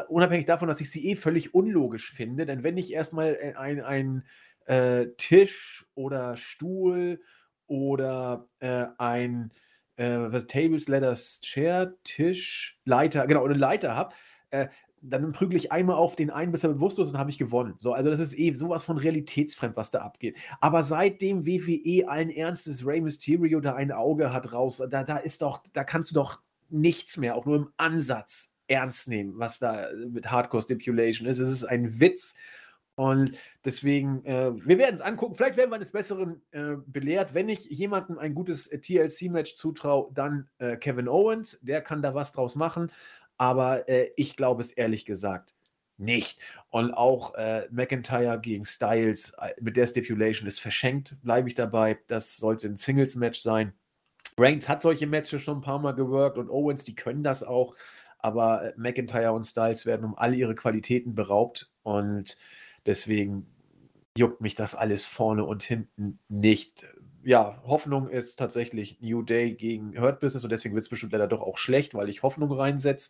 unabhängig 0.10 0.46
davon, 0.46 0.68
dass 0.68 0.82
ich 0.82 0.92
sie 0.92 1.10
eh 1.10 1.16
völlig 1.16 1.54
unlogisch 1.54 2.12
finde, 2.12 2.46
denn 2.46 2.64
wenn 2.64 2.78
ich 2.78 2.92
erstmal 2.92 3.38
ein, 3.56 3.82
ein 3.82 4.26
äh, 4.66 5.08
Tisch 5.18 5.86
oder 5.96 6.36
Stuhl 6.36 7.22
oder 7.68 8.48
äh, 8.60 8.86
ein 8.98 9.52
äh, 9.98 10.30
Tables, 10.42 10.88
Ladders, 10.88 11.42
Chair, 11.42 11.94
Tisch, 12.04 12.80
Leiter, 12.86 13.28
genau, 13.28 13.46
eine 13.46 13.54
Leiter 13.54 13.96
habe, 13.96 14.14
äh, 14.52 14.68
dann 15.02 15.32
prügel 15.34 15.58
ich 15.58 15.72
einmal 15.72 15.98
auf 15.98 16.16
den 16.16 16.32
einen, 16.32 16.52
bis 16.52 16.64
er 16.64 16.74
bewusstlos 16.74 17.08
ist 17.08 17.14
und 17.14 17.20
habe 17.20 17.30
ich 17.30 17.38
gewonnen. 17.38 17.76
So, 17.78 17.94
also 17.94 18.10
das 18.10 18.20
ist 18.20 18.38
eh 18.38 18.52
sowas 18.52 18.84
von 18.84 18.98
realitätsfremd, 18.98 19.76
was 19.76 19.92
da 19.92 20.02
abgeht. 20.02 20.38
Aber 20.62 20.84
seitdem 20.84 21.46
WWE 21.46 22.08
allen 22.08 22.30
Ernstes 22.30 22.86
Rey 22.86 23.02
Mysterio 23.02 23.60
da 23.60 23.76
ein 23.76 23.92
Auge 23.92 24.34
hat 24.34 24.52
raus, 24.52 24.82
da, 24.90 25.04
da 25.04 25.18
ist 25.18 25.42
doch, 25.42 25.62
da 25.74 25.84
kannst 25.84 26.12
du 26.12 26.16
doch 26.16 26.40
nichts 26.70 27.18
mehr, 27.18 27.36
auch 27.36 27.46
nur 27.46 27.58
im 27.58 27.70
Ansatz 27.78 28.56
ernst 28.68 29.08
nehmen, 29.08 29.34
was 29.38 29.60
da 29.60 29.90
mit 30.10 30.32
Hardcore 30.32 30.64
Stipulation 30.64 31.28
ist. 31.28 31.40
Es 31.40 31.50
ist 31.50 31.66
ein 31.66 32.00
Witz. 32.00 32.36
Und 32.96 33.38
deswegen, 33.66 34.24
äh, 34.26 34.52
wir 34.56 34.78
werden 34.78 34.96
es 34.96 35.02
angucken. 35.02 35.36
Vielleicht 35.36 35.58
werden 35.58 35.70
wir 35.70 35.76
eines 35.76 35.92
Besseren 35.92 36.42
äh, 36.52 36.76
belehrt. 36.86 37.34
Wenn 37.34 37.50
ich 37.50 37.66
jemandem 37.66 38.18
ein 38.18 38.34
gutes 38.34 38.68
äh, 38.68 38.80
TLC-Match 38.80 39.56
zutraue, 39.56 40.12
dann 40.14 40.50
äh, 40.60 40.78
Kevin 40.78 41.10
Owens. 41.10 41.60
Der 41.62 41.82
kann 41.82 42.02
da 42.02 42.16
was 42.16 42.32
draus 42.32 42.56
machen. 42.56 42.92
Aber 43.38 43.90
äh, 43.90 44.12
ich 44.16 44.38
glaube 44.38 44.62
es 44.62 44.72
ehrlich 44.72 45.06
gesagt 45.06 45.54
nicht. 45.98 46.40
Und 46.70 46.94
auch 46.94 47.36
äh, 47.36 47.68
McIntyre 47.72 48.40
gegen 48.40 48.66
Styles 48.66 49.36
mit 49.60 49.78
der 49.78 49.88
Stipulation 49.88 50.48
ist 50.48 50.60
verschenkt, 50.60 51.16
bleibe 51.22 51.48
ich 51.48 51.56
dabei. 51.56 51.98
Das 52.08 52.38
sollte 52.38 52.68
ein 52.68 52.78
Singles-Match 52.78 53.40
sein. 53.40 53.74
Reigns 54.38 54.68
hat 54.68 54.82
solche 54.82 55.08
Matches 55.08 55.42
schon 55.42 55.60
ein 55.60 55.62
paar 55.62 55.80
Mal 55.80 55.94
gewirkt 55.94 56.38
und 56.38 56.50
Owens, 56.50 56.84
die 56.84 56.96
können 56.96 57.24
das 57.24 57.44
auch. 57.44 57.76
Aber 58.20 58.74
McIntyre 58.76 59.32
und 59.32 59.46
Styles 59.46 59.86
werden 59.86 60.06
um 60.06 60.18
alle 60.18 60.36
ihre 60.36 60.56
Qualitäten 60.56 61.16
beraubt. 61.16 61.72
Und 61.84 62.38
Deswegen 62.86 63.48
juckt 64.18 64.42
mich 64.42 64.56
das 64.56 64.76
alles 64.76 65.06
vorne 65.06 65.44
und 65.44 65.64
hinten 65.64 66.20
nicht. 66.30 66.86
Ja, 67.24 67.62
Hoffnung 67.66 68.08
ist 68.08 68.36
tatsächlich 68.36 69.02
New 69.02 69.24
Day 69.24 69.54
gegen 69.54 70.00
Hurt 70.00 70.20
Business 70.20 70.44
und 70.44 70.52
deswegen 70.52 70.76
wird 70.76 70.86
es 70.86 70.90
bestimmt 70.90 71.12
leider 71.12 71.28
doch 71.28 71.42
auch 71.42 71.58
schlecht, 71.58 71.96
weil 71.96 72.08
ich 72.08 72.24
Hoffnung 72.24 72.52
reinsetze. 72.52 73.10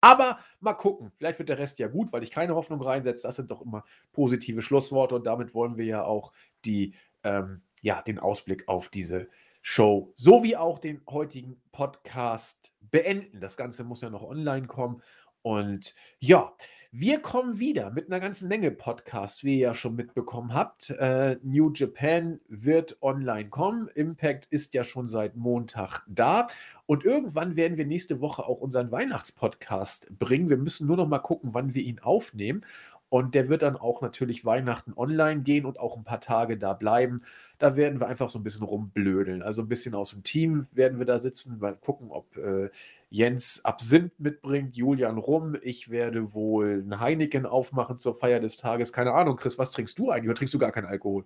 Aber 0.00 0.38
mal 0.60 0.72
gucken, 0.72 1.12
vielleicht 1.18 1.38
wird 1.38 1.50
der 1.50 1.58
Rest 1.58 1.78
ja 1.78 1.88
gut, 1.88 2.12
weil 2.12 2.22
ich 2.22 2.30
keine 2.30 2.54
Hoffnung 2.54 2.80
reinsetze. 2.80 3.28
Das 3.28 3.36
sind 3.36 3.50
doch 3.50 3.60
immer 3.60 3.84
positive 4.12 4.62
Schlussworte 4.62 5.14
und 5.14 5.26
damit 5.26 5.54
wollen 5.54 5.76
wir 5.76 5.84
ja 5.84 6.04
auch 6.04 6.32
die, 6.64 6.94
ähm, 7.22 7.60
ja, 7.82 8.00
den 8.00 8.18
Ausblick 8.18 8.66
auf 8.66 8.88
diese 8.88 9.28
Show 9.62 10.14
sowie 10.16 10.56
auch 10.56 10.78
den 10.78 11.02
heutigen 11.08 11.60
Podcast 11.70 12.72
beenden. 12.80 13.40
Das 13.40 13.58
Ganze 13.58 13.84
muss 13.84 14.00
ja 14.00 14.08
noch 14.08 14.22
online 14.22 14.66
kommen 14.66 15.02
und 15.42 15.94
ja, 16.18 16.54
wir 16.92 17.20
kommen 17.20 17.60
wieder 17.60 17.90
mit 17.92 18.08
einer 18.08 18.18
ganzen 18.18 18.48
Menge 18.48 18.72
Podcasts, 18.72 19.44
wie 19.44 19.54
ihr 19.54 19.68
ja 19.68 19.74
schon 19.74 19.94
mitbekommen 19.94 20.52
habt. 20.52 20.90
Äh, 20.90 21.36
New 21.44 21.70
Japan 21.72 22.40
wird 22.48 23.00
online 23.00 23.48
kommen. 23.48 23.86
Impact 23.94 24.46
ist 24.50 24.74
ja 24.74 24.82
schon 24.82 25.06
seit 25.06 25.36
Montag 25.36 26.02
da. 26.08 26.48
Und 26.86 27.04
irgendwann 27.04 27.54
werden 27.54 27.76
wir 27.76 27.86
nächste 27.86 28.20
Woche 28.20 28.42
auch 28.44 28.60
unseren 28.60 28.90
Weihnachtspodcast 28.90 30.18
bringen. 30.18 30.48
Wir 30.48 30.56
müssen 30.56 30.88
nur 30.88 30.96
noch 30.96 31.06
mal 31.06 31.20
gucken, 31.20 31.50
wann 31.52 31.74
wir 31.74 31.84
ihn 31.84 32.00
aufnehmen. 32.00 32.66
Und 33.10 33.34
der 33.34 33.48
wird 33.48 33.62
dann 33.62 33.76
auch 33.76 34.02
natürlich 34.02 34.44
Weihnachten 34.44 34.92
online 34.96 35.42
gehen 35.42 35.66
und 35.66 35.80
auch 35.80 35.96
ein 35.96 36.04
paar 36.04 36.20
Tage 36.20 36.56
da 36.56 36.74
bleiben. 36.74 37.22
Da 37.58 37.74
werden 37.74 37.98
wir 37.98 38.06
einfach 38.06 38.30
so 38.30 38.38
ein 38.38 38.44
bisschen 38.44 38.62
rumblödeln. 38.62 39.42
Also 39.42 39.62
ein 39.62 39.68
bisschen 39.68 39.96
aus 39.96 40.10
dem 40.10 40.22
Team 40.22 40.68
werden 40.70 41.00
wir 41.00 41.06
da 41.06 41.18
sitzen, 41.18 41.58
mal 41.58 41.74
gucken, 41.74 42.12
ob 42.12 42.36
äh, 42.36 42.70
Jens 43.10 43.64
Absinth 43.64 44.12
mitbringt, 44.18 44.76
Julian 44.76 45.18
Rum. 45.18 45.56
Ich 45.60 45.90
werde 45.90 46.32
wohl 46.32 46.84
ein 46.86 47.00
Heineken 47.00 47.46
aufmachen 47.46 47.98
zur 47.98 48.14
Feier 48.14 48.38
des 48.38 48.56
Tages. 48.56 48.92
Keine 48.92 49.12
Ahnung, 49.12 49.36
Chris, 49.36 49.58
was 49.58 49.72
trinkst 49.72 49.98
du 49.98 50.10
eigentlich? 50.10 50.30
Oder 50.30 50.36
trinkst 50.36 50.54
du 50.54 50.60
gar 50.60 50.70
keinen 50.70 50.86
Alkohol? 50.86 51.24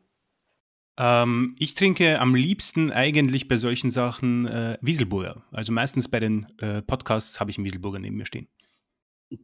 Ähm, 0.96 1.54
ich 1.58 1.74
trinke 1.74 2.18
am 2.18 2.34
liebsten 2.34 2.92
eigentlich 2.92 3.46
bei 3.46 3.56
solchen 3.56 3.90
Sachen 3.90 4.46
äh, 4.46 4.78
Wieselburger. 4.80 5.44
Also 5.50 5.70
meistens 5.70 6.08
bei 6.08 6.20
den 6.20 6.46
äh, 6.60 6.80
Podcasts 6.80 7.40
habe 7.40 7.50
ich 7.50 7.58
einen 7.58 7.66
Wieselburger 7.66 7.98
neben 7.98 8.16
mir 8.16 8.24
stehen. 8.24 8.48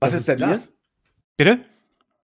Was 0.01 0.15
ist 0.15 0.27
denn 0.27 0.39
das? 0.39 0.79
Bitte? 1.37 1.61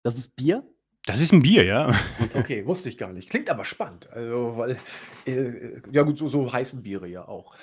Das 0.07 0.17
ist 0.17 0.37
Bier? 0.37 0.63
Das 1.05 1.19
ist 1.19 1.33
ein 1.33 1.41
Bier, 1.41 1.65
ja. 1.65 1.89
Okay, 2.21 2.39
okay 2.39 2.65
wusste 2.65 2.87
ich 2.87 2.97
gar 2.97 3.11
nicht. 3.11 3.29
Klingt 3.29 3.49
aber 3.49 3.65
spannend. 3.65 4.09
Also, 4.09 4.55
weil, 4.55 4.77
äh, 5.25 5.81
ja 5.91 6.03
gut, 6.03 6.17
so, 6.17 6.29
so 6.29 6.53
heißen 6.53 6.81
Biere 6.81 7.09
ja 7.09 7.27
auch. 7.27 7.53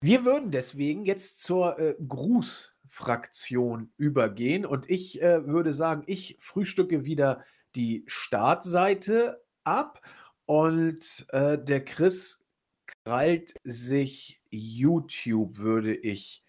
Wir 0.00 0.24
würden 0.24 0.50
deswegen 0.50 1.04
jetzt 1.04 1.42
zur 1.42 1.78
äh, 1.78 1.94
Grußfraktion 2.08 3.92
übergehen 3.98 4.64
und 4.64 4.88
ich 4.88 5.20
äh, 5.20 5.46
würde 5.46 5.74
sagen, 5.74 6.04
ich 6.06 6.38
frühstücke 6.40 7.04
wieder 7.04 7.44
die 7.74 8.04
Startseite 8.06 9.44
ab 9.64 10.00
und 10.46 11.26
äh, 11.32 11.62
der 11.62 11.84
Chris 11.84 12.46
krallt 13.04 13.52
sich 13.62 14.40
YouTube, 14.48 15.58
würde 15.58 15.94
ich 15.94 16.46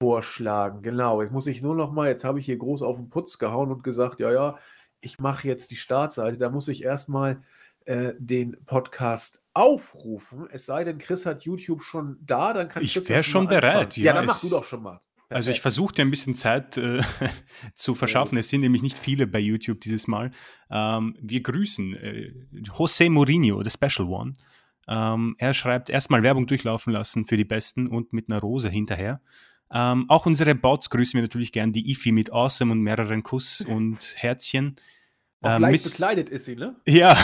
vorschlagen. 0.00 0.82
Genau, 0.82 1.22
jetzt 1.22 1.32
muss 1.32 1.46
ich 1.46 1.62
nur 1.62 1.76
noch 1.76 1.92
mal, 1.92 2.08
jetzt 2.08 2.24
habe 2.24 2.40
ich 2.40 2.46
hier 2.46 2.58
groß 2.58 2.82
auf 2.82 2.96
den 2.96 3.10
Putz 3.10 3.38
gehauen 3.38 3.70
und 3.70 3.84
gesagt, 3.84 4.18
ja, 4.18 4.32
ja, 4.32 4.58
ich 5.00 5.18
mache 5.18 5.46
jetzt 5.46 5.70
die 5.70 5.76
Startseite, 5.76 6.38
da 6.38 6.50
muss 6.50 6.68
ich 6.68 6.82
erstmal 6.82 7.42
äh, 7.84 8.12
den 8.18 8.56
Podcast 8.66 9.42
aufrufen. 9.54 10.46
Es 10.50 10.66
sei 10.66 10.84
denn, 10.84 10.98
Chris 10.98 11.26
hat 11.26 11.44
YouTube 11.44 11.82
schon 11.82 12.18
da, 12.20 12.52
dann 12.52 12.68
kann 12.68 12.82
ich 12.82 12.96
Ich 12.96 13.08
wäre 13.08 13.22
schon 13.22 13.48
bereit. 13.48 13.96
Ja, 13.96 14.04
ja, 14.04 14.12
dann 14.12 14.26
mach 14.26 14.40
du 14.40 14.48
doch 14.48 14.64
schon 14.64 14.82
mal. 14.82 15.00
Perfekt. 15.28 15.36
Also 15.36 15.50
ich 15.50 15.60
versuche 15.60 15.94
dir 15.94 16.02
ein 16.02 16.10
bisschen 16.10 16.34
Zeit 16.34 16.76
äh, 16.76 17.00
zu 17.74 17.94
verschaffen. 17.94 18.38
Es 18.38 18.48
sind 18.48 18.62
nämlich 18.62 18.82
nicht 18.82 18.98
viele 18.98 19.26
bei 19.26 19.38
YouTube 19.38 19.80
dieses 19.80 20.06
Mal. 20.06 20.30
Ähm, 20.70 21.16
wir 21.20 21.42
grüßen 21.42 21.94
äh, 21.94 22.32
José 22.52 23.10
Mourinho, 23.10 23.62
the 23.62 23.70
Special 23.70 24.08
One. 24.08 24.32
Ähm, 24.88 25.34
er 25.38 25.52
schreibt 25.52 25.90
erstmal 25.90 26.22
Werbung 26.22 26.46
durchlaufen 26.46 26.94
lassen 26.94 27.26
für 27.26 27.36
die 27.36 27.44
Besten 27.44 27.88
und 27.88 28.14
mit 28.14 28.30
einer 28.30 28.40
Rose 28.40 28.70
hinterher. 28.70 29.20
Ähm, 29.70 30.08
auch 30.08 30.26
unsere 30.26 30.54
Bots 30.54 30.90
grüßen 30.90 31.18
wir 31.18 31.22
natürlich 31.22 31.52
gern, 31.52 31.72
die 31.72 31.90
Ifi 31.90 32.12
mit 32.12 32.32
Awesome 32.32 32.72
und 32.72 32.80
mehreren 32.80 33.22
Kuss 33.22 33.60
und 33.68 34.14
Herzchen. 34.16 34.76
Auch 35.40 35.56
ähm, 35.56 35.62
leicht 35.62 35.84
bekleidet 35.84 36.30
ist 36.30 36.46
sie, 36.46 36.56
ne? 36.56 36.76
Ja. 36.86 37.16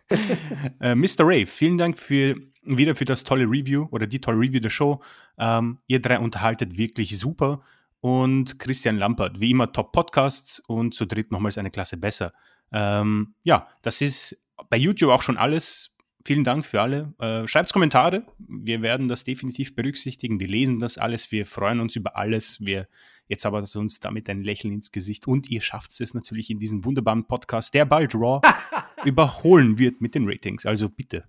äh, 0.80 0.94
Mr. 0.94 1.20
Ray, 1.20 1.46
vielen 1.46 1.78
Dank 1.78 1.98
für, 1.98 2.36
wieder 2.62 2.94
für 2.94 3.04
das 3.04 3.24
tolle 3.24 3.44
Review 3.44 3.88
oder 3.90 4.06
die 4.06 4.20
tolle 4.20 4.38
Review 4.38 4.60
der 4.60 4.70
Show. 4.70 5.02
Ähm, 5.38 5.78
ihr 5.86 6.00
drei 6.00 6.18
unterhaltet 6.18 6.76
wirklich 6.76 7.18
super. 7.18 7.62
Und 8.00 8.58
Christian 8.58 8.98
Lampert, 8.98 9.40
wie 9.40 9.52
immer 9.52 9.72
Top-Podcasts 9.72 10.60
und 10.60 10.94
zu 10.94 11.06
dritt 11.06 11.32
nochmals 11.32 11.56
eine 11.56 11.70
Klasse 11.70 11.96
besser. 11.96 12.32
Ähm, 12.70 13.34
ja, 13.42 13.68
das 13.80 14.02
ist 14.02 14.44
bei 14.68 14.76
YouTube 14.76 15.10
auch 15.10 15.22
schon 15.22 15.38
alles 15.38 15.93
vielen 16.24 16.44
Dank 16.44 16.64
für 16.64 16.80
alle. 16.80 17.14
Äh, 17.18 17.46
Schreibt 17.46 17.72
Kommentare. 17.72 18.24
Wir 18.38 18.82
werden 18.82 19.08
das 19.08 19.24
definitiv 19.24 19.74
berücksichtigen. 19.74 20.40
Wir 20.40 20.48
lesen 20.48 20.78
das 20.78 20.98
alles. 20.98 21.30
Wir 21.32 21.46
freuen 21.46 21.80
uns 21.80 21.96
über 21.96 22.16
alles. 22.16 22.58
Wir 22.60 22.88
jetzt 23.26 23.46
aber 23.46 23.64
uns 23.74 24.00
damit 24.00 24.28
ein 24.28 24.42
Lächeln 24.42 24.74
ins 24.74 24.92
Gesicht. 24.92 25.26
Und 25.26 25.48
ihr 25.50 25.60
schafft 25.60 25.98
es 26.00 26.14
natürlich 26.14 26.50
in 26.50 26.58
diesem 26.58 26.84
wunderbaren 26.84 27.26
Podcast, 27.26 27.74
der 27.74 27.84
bald 27.84 28.14
Raw 28.14 28.40
überholen 29.04 29.78
wird 29.78 30.00
mit 30.00 30.14
den 30.14 30.28
Ratings. 30.28 30.66
Also 30.66 30.88
bitte 30.88 31.24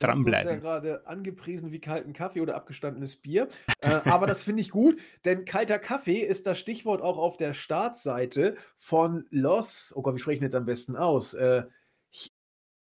dranbleiben. 0.00 0.46
Das 0.46 0.56
ist 0.56 0.64
ja 0.64 0.78
gerade 0.78 1.06
angepriesen 1.06 1.72
wie 1.72 1.80
kalten 1.80 2.12
Kaffee 2.12 2.40
oder 2.40 2.56
abgestandenes 2.56 3.16
Bier. 3.16 3.48
äh, 3.80 4.00
aber 4.06 4.26
das 4.26 4.42
finde 4.42 4.62
ich 4.62 4.70
gut, 4.70 4.98
denn 5.24 5.44
kalter 5.44 5.78
Kaffee 5.78 6.20
ist 6.20 6.46
das 6.46 6.58
Stichwort 6.58 7.02
auch 7.02 7.18
auf 7.18 7.36
der 7.36 7.54
Startseite 7.54 8.56
von 8.78 9.26
Los. 9.30 9.92
Oh 9.94 10.02
Gott, 10.02 10.14
wie 10.14 10.18
spreche 10.18 10.36
ich 10.36 10.42
jetzt 10.42 10.54
am 10.54 10.64
besten 10.64 10.96
aus? 10.96 11.34
Äh, 11.34 11.64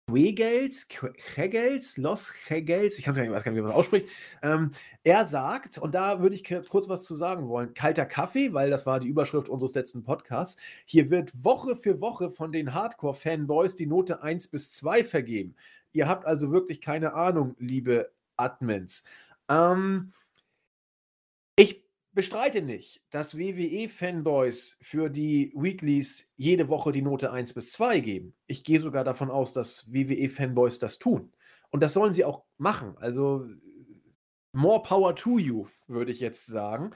Hegels, 0.08 0.86
Hegels, 1.34 1.96
Los 1.96 2.32
Hegels, 2.46 2.96
ich 2.98 3.04
kann 3.04 3.16
weiß 3.16 3.42
gar 3.42 3.50
nicht, 3.50 3.58
wie 3.58 3.62
man 3.62 3.70
das 3.70 3.78
ausspricht. 3.78 4.08
Ähm, 4.40 4.70
er 5.02 5.24
sagt, 5.24 5.78
und 5.78 5.96
da 5.96 6.20
würde 6.20 6.36
ich 6.36 6.44
kurz 6.68 6.88
was 6.88 7.04
zu 7.04 7.16
sagen 7.16 7.48
wollen: 7.48 7.74
kalter 7.74 8.06
Kaffee, 8.06 8.52
weil 8.52 8.70
das 8.70 8.86
war 8.86 9.00
die 9.00 9.08
Überschrift 9.08 9.48
unseres 9.48 9.74
letzten 9.74 10.04
Podcasts. 10.04 10.60
Hier 10.84 11.10
wird 11.10 11.44
Woche 11.44 11.74
für 11.74 12.00
Woche 12.00 12.30
von 12.30 12.52
den 12.52 12.72
Hardcore-Fanboys 12.72 13.74
die 13.74 13.86
Note 13.86 14.22
1 14.22 14.48
bis 14.48 14.70
2 14.76 15.02
vergeben. 15.02 15.56
Ihr 15.92 16.06
habt 16.06 16.24
also 16.24 16.52
wirklich 16.52 16.80
keine 16.80 17.14
Ahnung, 17.14 17.56
liebe 17.58 18.12
Admins. 18.36 19.04
Ähm, 19.48 20.12
ich 21.56 21.85
bestreite 22.16 22.62
nicht, 22.62 23.04
dass 23.10 23.36
WWE-Fanboys 23.36 24.78
für 24.80 25.10
die 25.10 25.52
Weeklies 25.54 26.28
jede 26.36 26.68
Woche 26.68 26.90
die 26.90 27.02
Note 27.02 27.30
1 27.30 27.54
bis 27.54 27.70
2 27.72 28.00
geben. 28.00 28.34
Ich 28.46 28.64
gehe 28.64 28.80
sogar 28.80 29.04
davon 29.04 29.30
aus, 29.30 29.52
dass 29.52 29.92
WWE-Fanboys 29.92 30.80
das 30.80 30.98
tun. 30.98 31.32
Und 31.70 31.80
das 31.80 31.94
sollen 31.94 32.14
sie 32.14 32.24
auch 32.24 32.44
machen. 32.56 32.96
Also 32.98 33.46
more 34.52 34.82
power 34.82 35.14
to 35.14 35.38
you, 35.38 35.66
würde 35.86 36.10
ich 36.10 36.20
jetzt 36.20 36.46
sagen. 36.46 36.90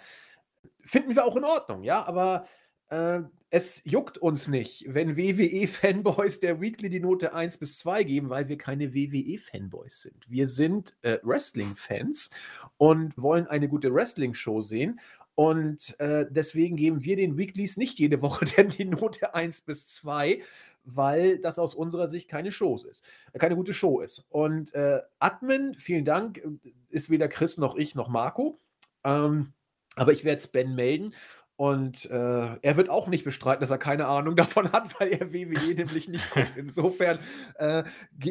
Finden 0.81 1.15
wir 1.15 1.25
auch 1.25 1.37
in 1.37 1.45
Ordnung, 1.45 1.83
ja, 1.85 2.05
aber 2.05 2.47
äh, 2.91 3.23
es 3.53 3.83
juckt 3.85 4.19
uns 4.19 4.47
nicht, 4.47 4.85
wenn 4.87 5.17
WWE-Fanboys 5.17 6.39
der 6.39 6.61
Weekly 6.61 6.89
die 6.89 7.01
Note 7.01 7.35
1 7.35 7.59
bis 7.59 7.79
2 7.79 8.05
geben, 8.05 8.31
weil 8.31 8.49
wir 8.49 8.57
keine 8.57 8.95
WWE-Fanboys 8.95 10.03
sind. 10.03 10.25
Wir 10.29 10.47
sind 10.47 10.97
äh, 11.03 11.19
Wrestling-Fans 11.23 12.31
und 12.77 13.17
wollen 13.17 13.49
eine 13.49 13.69
gute 13.69 13.93
Wrestling-Show 13.93 14.61
sehen. 14.61 15.01
Und 15.35 15.99
äh, 15.99 16.27
deswegen 16.31 16.77
geben 16.77 17.03
wir 17.03 17.17
den 17.17 17.39
Weeklies 17.39 17.77
nicht 17.77 17.99
jede 17.99 18.23
Woche 18.23 18.45
denn 18.57 18.69
die 18.69 18.85
Note 18.85 19.35
1 19.35 19.63
bis 19.63 19.89
2, 19.89 20.43
weil 20.85 21.39
das 21.39 21.59
aus 21.59 21.75
unserer 21.75 22.07
Sicht 22.07 22.29
keine 22.29 22.53
Show 22.53 22.77
ist, 22.77 23.05
äh, 23.33 23.39
keine 23.39 23.57
gute 23.57 23.75
Show 23.75 24.01
ist. 24.01 24.27
Und 24.29 24.75
äh, 24.75 25.01
Admin, 25.19 25.75
vielen 25.75 26.05
Dank, 26.05 26.41
ist 26.89 27.11
weder 27.11 27.27
Chris 27.27 27.59
noch 27.59 27.75
ich 27.75 27.97
noch 27.97 28.09
Marco. 28.09 28.59
Ähm, 29.03 29.55
aber 29.97 30.13
ich 30.13 30.25
werde 30.25 30.39
es 30.39 30.49
Ben 30.49 30.75
melden 30.77 31.15
und 31.61 32.11
äh, 32.11 32.57
er 32.63 32.77
wird 32.79 32.89
auch 32.89 33.07
nicht 33.07 33.23
bestreiten, 33.23 33.61
dass 33.61 33.69
er 33.69 33.77
keine 33.77 34.07
Ahnung 34.07 34.35
davon 34.45 34.73
hat, 34.73 34.99
weil 34.99 35.09
er 35.09 35.31
WWE 35.31 35.75
nämlich 35.77 36.09
nicht 36.09 36.31
guckt. 36.31 36.57
Insofern 36.57 37.19
äh, 37.57 37.85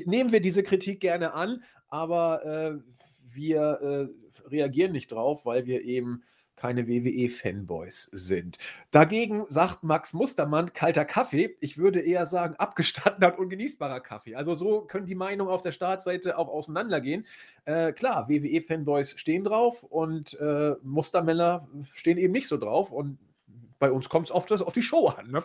nehmen 0.05 0.31
wir 0.31 0.41
diese 0.41 0.63
Kritik 0.63 0.99
gerne 0.99 1.35
an, 1.35 1.61
aber 1.89 2.43
äh, 2.43 2.79
wir 3.31 4.09
äh, 4.41 4.49
reagieren 4.49 4.93
nicht 4.93 5.11
drauf, 5.11 5.45
weil 5.45 5.67
wir 5.67 5.83
eben 5.83 6.23
keine 6.59 6.87
WWE-Fanboys 6.87 8.09
sind. 8.11 8.57
Dagegen 8.91 9.45
sagt 9.47 9.83
Max 9.83 10.13
Mustermann, 10.13 10.73
kalter 10.73 11.05
Kaffee. 11.05 11.55
Ich 11.61 11.77
würde 11.77 12.01
eher 12.01 12.25
sagen, 12.25 12.55
abgestandener 12.57 13.33
und 13.33 13.45
ungenießbarer 13.45 14.01
Kaffee. 14.01 14.35
Also 14.35 14.55
so 14.55 14.81
können 14.81 15.05
die 15.05 15.15
Meinungen 15.15 15.51
auf 15.51 15.61
der 15.61 15.71
Startseite 15.71 16.37
auch 16.37 16.49
auseinandergehen. 16.49 17.25
Äh, 17.63 17.93
klar, 17.93 18.27
WWE-Fanboys 18.27 19.17
stehen 19.17 19.45
drauf 19.45 19.83
und 19.83 20.37
äh, 20.39 20.75
Mustermänner 20.83 21.67
stehen 21.93 22.17
eben 22.17 22.33
nicht 22.33 22.49
so 22.49 22.57
drauf. 22.57 22.91
Und 22.91 23.17
bei 23.79 23.91
uns 23.91 24.09
kommt 24.09 24.27
es 24.27 24.31
auf, 24.31 24.51
auf 24.51 24.73
die 24.73 24.81
Show 24.81 25.07
an. 25.07 25.31
Ne? 25.31 25.43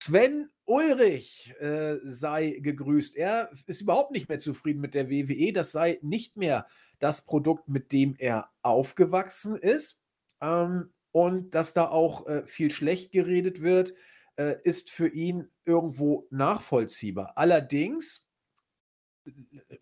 Sven 0.00 0.50
Ulrich 0.64 1.54
äh, 1.60 1.96
sei 2.04 2.58
gegrüßt. 2.60 3.16
Er 3.16 3.50
ist 3.66 3.80
überhaupt 3.80 4.10
nicht 4.10 4.28
mehr 4.28 4.38
zufrieden 4.38 4.80
mit 4.80 4.94
der 4.94 5.08
WWE. 5.08 5.52
Das 5.52 5.72
sei 5.72 5.98
nicht 6.02 6.36
mehr 6.36 6.66
das 6.98 7.24
Produkt, 7.24 7.68
mit 7.68 7.92
dem 7.92 8.14
er 8.18 8.50
aufgewachsen 8.62 9.56
ist. 9.56 10.02
Ähm, 10.40 10.92
und 11.12 11.54
dass 11.54 11.74
da 11.74 11.88
auch 11.88 12.26
äh, 12.26 12.46
viel 12.46 12.70
schlecht 12.70 13.12
geredet 13.12 13.62
wird, 13.62 13.94
äh, 14.36 14.56
ist 14.62 14.90
für 14.90 15.08
ihn 15.08 15.50
irgendwo 15.64 16.26
nachvollziehbar. 16.30 17.32
Allerdings 17.36 18.28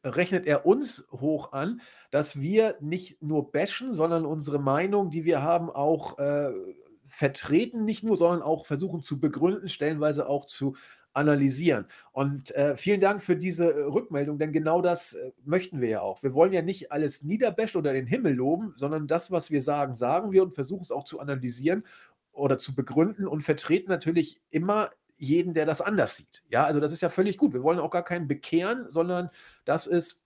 rechnet 0.02 0.46
er 0.46 0.66
uns 0.66 1.06
hoch 1.12 1.52
an, 1.52 1.80
dass 2.10 2.40
wir 2.40 2.76
nicht 2.80 3.22
nur 3.22 3.52
bashen, 3.52 3.94
sondern 3.94 4.26
unsere 4.26 4.58
Meinung, 4.58 5.10
die 5.10 5.24
wir 5.24 5.42
haben, 5.42 5.70
auch 5.70 6.18
äh, 6.18 6.52
vertreten, 7.08 7.84
nicht 7.84 8.02
nur, 8.02 8.16
sondern 8.16 8.42
auch 8.42 8.66
versuchen 8.66 9.02
zu 9.02 9.20
begründen, 9.20 9.68
stellenweise 9.68 10.28
auch 10.28 10.46
zu 10.46 10.76
analysieren. 11.16 11.86
Und 12.12 12.54
äh, 12.54 12.76
vielen 12.76 13.00
Dank 13.00 13.22
für 13.22 13.36
diese 13.36 13.72
äh, 13.72 13.82
Rückmeldung, 13.84 14.38
denn 14.38 14.52
genau 14.52 14.82
das 14.82 15.14
äh, 15.14 15.32
möchten 15.44 15.80
wir 15.80 15.88
ja 15.88 16.00
auch. 16.02 16.22
Wir 16.22 16.34
wollen 16.34 16.52
ja 16.52 16.62
nicht 16.62 16.92
alles 16.92 17.22
niederbashen 17.22 17.78
oder 17.78 17.94
den 17.94 18.06
Himmel 18.06 18.34
loben, 18.34 18.74
sondern 18.76 19.06
das, 19.06 19.30
was 19.30 19.50
wir 19.50 19.62
sagen, 19.62 19.94
sagen 19.94 20.30
wir 20.30 20.42
und 20.42 20.54
versuchen 20.54 20.84
es 20.84 20.92
auch 20.92 21.04
zu 21.04 21.18
analysieren 21.18 21.84
oder 22.32 22.58
zu 22.58 22.74
begründen 22.74 23.26
und 23.26 23.40
vertreten 23.40 23.90
natürlich 23.90 24.42
immer 24.50 24.90
jeden, 25.16 25.54
der 25.54 25.64
das 25.64 25.80
anders 25.80 26.18
sieht. 26.18 26.44
Ja, 26.50 26.64
also 26.64 26.80
das 26.80 26.92
ist 26.92 27.00
ja 27.00 27.08
völlig 27.08 27.38
gut. 27.38 27.54
Wir 27.54 27.62
wollen 27.62 27.78
auch 27.78 27.90
gar 27.90 28.04
keinen 28.04 28.28
bekehren, 28.28 28.84
sondern 28.90 29.30
das 29.64 29.86
ist 29.86 30.22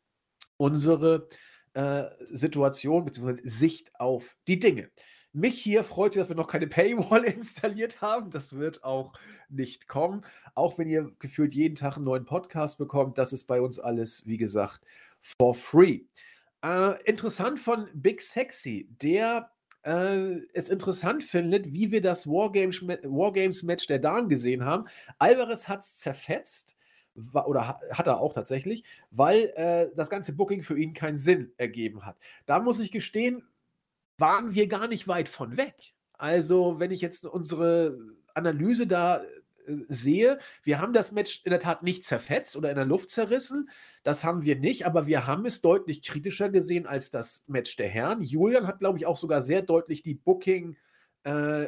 unsere 0.56 1.28
äh, 1.74 2.04
Situation 2.32 3.04
bzw. 3.04 3.38
Sicht 3.44 3.92
auf 3.94 4.36
die 4.48 4.58
Dinge. 4.58 4.90
Mich 5.32 5.60
hier 5.60 5.84
freut 5.84 6.16
es, 6.16 6.22
dass 6.22 6.28
wir 6.28 6.36
noch 6.36 6.48
keine 6.48 6.66
Paywall 6.66 7.24
installiert 7.24 8.00
haben. 8.00 8.30
Das 8.30 8.56
wird 8.56 8.82
auch 8.82 9.12
nicht 9.48 9.86
kommen. 9.86 10.24
Auch 10.54 10.76
wenn 10.78 10.88
ihr 10.88 11.12
gefühlt 11.20 11.54
jeden 11.54 11.76
Tag 11.76 11.96
einen 11.96 12.04
neuen 12.04 12.24
Podcast 12.24 12.78
bekommt, 12.78 13.16
das 13.16 13.32
ist 13.32 13.46
bei 13.46 13.60
uns 13.60 13.78
alles, 13.78 14.26
wie 14.26 14.38
gesagt, 14.38 14.80
for 15.20 15.54
free. 15.54 16.00
Äh, 16.64 17.00
interessant 17.04 17.60
von 17.60 17.88
Big 17.94 18.22
Sexy, 18.22 18.88
der 19.00 19.50
äh, 19.84 20.40
es 20.52 20.68
interessant 20.68 21.22
findet, 21.24 21.72
wie 21.72 21.90
wir 21.90 22.02
das 22.02 22.26
Wargames-Match 22.26 23.86
der 23.86 23.98
Damen 23.98 24.28
gesehen 24.28 24.64
haben. 24.64 24.86
Alvarez 25.18 25.68
hat 25.68 25.80
es 25.80 25.96
zerfetzt 25.96 26.76
oder 27.44 27.78
hat 27.90 28.06
er 28.06 28.20
auch 28.20 28.32
tatsächlich, 28.32 28.84
weil 29.10 29.52
äh, 29.56 29.88
das 29.96 30.10
ganze 30.10 30.36
Booking 30.36 30.62
für 30.62 30.78
ihn 30.78 30.92
keinen 30.92 31.18
Sinn 31.18 31.52
ergeben 31.56 32.04
hat. 32.06 32.16
Da 32.46 32.60
muss 32.60 32.80
ich 32.80 32.92
gestehen, 32.92 33.42
waren 34.20 34.54
wir 34.54 34.66
gar 34.68 34.88
nicht 34.88 35.08
weit 35.08 35.28
von 35.28 35.56
weg. 35.56 35.74
Also, 36.12 36.78
wenn 36.78 36.90
ich 36.90 37.00
jetzt 37.00 37.24
unsere 37.24 37.98
Analyse 38.34 38.86
da 38.86 39.22
äh, 39.22 39.76
sehe, 39.88 40.38
wir 40.62 40.80
haben 40.80 40.92
das 40.92 41.12
Match 41.12 41.42
in 41.44 41.50
der 41.50 41.60
Tat 41.60 41.82
nicht 41.82 42.04
zerfetzt 42.04 42.56
oder 42.56 42.70
in 42.70 42.76
der 42.76 42.84
Luft 42.84 43.10
zerrissen. 43.10 43.70
Das 44.02 44.22
haben 44.22 44.42
wir 44.42 44.56
nicht, 44.56 44.86
aber 44.86 45.06
wir 45.06 45.26
haben 45.26 45.46
es 45.46 45.60
deutlich 45.62 46.02
kritischer 46.02 46.50
gesehen 46.50 46.86
als 46.86 47.10
das 47.10 47.44
Match 47.48 47.76
der 47.76 47.88
Herren. 47.88 48.20
Julian 48.20 48.66
hat, 48.66 48.80
glaube 48.80 48.98
ich, 48.98 49.06
auch 49.06 49.16
sogar 49.16 49.42
sehr 49.42 49.62
deutlich 49.62 50.02
die 50.02 50.14
Booking 50.14 50.76
äh, 51.24 51.66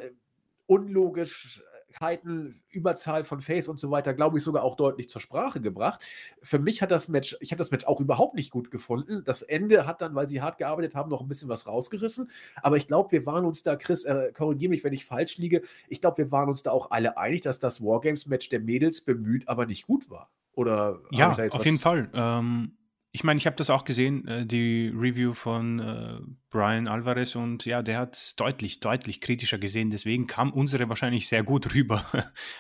unlogisch 0.67 1.63
Möglichkeiten, 1.93 2.63
Überzahl 2.71 3.25
von 3.25 3.41
Face 3.41 3.69
und 3.69 3.79
so 3.79 3.91
weiter, 3.91 4.15
glaube 4.15 4.39
ich, 4.39 4.45
sogar 4.45 4.63
auch 4.63 4.77
deutlich 4.77 5.09
zur 5.09 5.21
Sprache 5.21 5.61
gebracht. 5.61 6.01
Für 6.43 6.59
mich 6.59 6.83
hat 6.83 6.91
das 6.91 7.09
Match, 7.09 7.37
ich 7.41 7.53
habe 7.53 7.59
das 7.59 7.71
Match 7.71 7.85
auch 7.85 8.01
überhaupt 8.01 8.35
nicht 8.35 8.51
gut 8.51 8.71
gefunden. 8.71 9.23
Das 9.25 9.43
Ende 9.43 9.87
hat 9.87 10.01
dann, 10.01 10.15
weil 10.15 10.27
sie 10.27 10.41
hart 10.41 10.59
gearbeitet 10.59 10.95
haben, 10.95 11.11
noch 11.11 11.21
ein 11.21 11.29
bisschen 11.29 11.49
was 11.49 11.67
rausgerissen. 11.67 12.31
Aber 12.63 12.77
ich 12.77 12.87
glaube, 12.87 13.13
wir 13.13 13.27
waren 13.27 13.45
uns 13.45 13.63
da, 13.63 13.77
Chris, 13.77 14.05
äh, 14.05 14.33
korrigiere 14.33 14.71
mich, 14.71 14.85
wenn 14.85 14.93
ich 14.93 15.05
falsch 15.05 15.39
liege, 15.39 15.63
ich 15.89 16.01
glaube, 16.01 16.19
wir 16.19 16.33
waren 16.33 16.49
uns 16.49 16.63
da 16.63 16.71
auch 16.71 16.91
alle 16.91 17.19
einig, 17.19 17.43
dass 17.43 17.59
das 17.59 17.83
Wargames-Match 17.83 18.49
der 18.49 18.61
Mädels 18.61 19.03
bemüht, 19.03 19.49
aber 19.49 19.67
nicht 19.67 19.87
gut 19.87 20.11
war. 20.11 20.31
Oder 20.55 21.01
ja, 21.11 21.33
auf 21.33 21.65
jeden 21.65 21.79
Fall. 21.79 22.11
Ähm, 22.15 22.77
ich 23.15 23.25
meine, 23.25 23.37
ich 23.37 23.47
habe 23.47 23.57
das 23.57 23.69
auch 23.69 23.85
gesehen, 23.85 24.27
äh, 24.27 24.47
die 24.47 24.89
Review 24.89 25.35
von 25.35 25.79
äh, 25.79 26.19
Brian 26.49 26.89
Alvarez 26.89 27.35
und 27.35 27.67
ja, 27.67 27.83
der 27.83 27.99
hat 27.99 28.17
es 28.17 28.37
deutlich, 28.37 28.81
deutlich 28.81 29.21
kritischer 29.21 29.59
gesehen. 29.59 29.91
Deswegen 29.91 30.27
kam 30.27 30.51
unsere 30.51 30.89
wahrscheinlich 30.89 31.29
sehr 31.29 31.43
gut 31.43 31.75
rüber. 31.75 32.05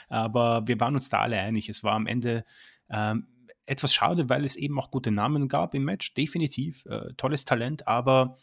Aber 0.09 0.66
wir 0.66 0.79
waren 0.79 0.95
uns 0.95 1.09
da 1.09 1.20
alle 1.20 1.39
einig. 1.39 1.70
Es 1.70 1.83
war 1.83 1.95
am 1.95 2.07
Ende 2.07 2.45
ähm, 2.91 3.27
etwas 3.65 3.95
schade, 3.95 4.29
weil 4.29 4.45
es 4.45 4.57
eben 4.57 4.79
auch 4.79 4.91
gute 4.91 5.11
Namen 5.11 5.49
gab 5.49 5.74
im 5.74 5.85
Match. 5.85 6.12
Definitiv. 6.12 6.85
Äh, 6.85 7.15
tolles 7.16 7.47
Talent, 7.47 7.89
aber 7.89 8.37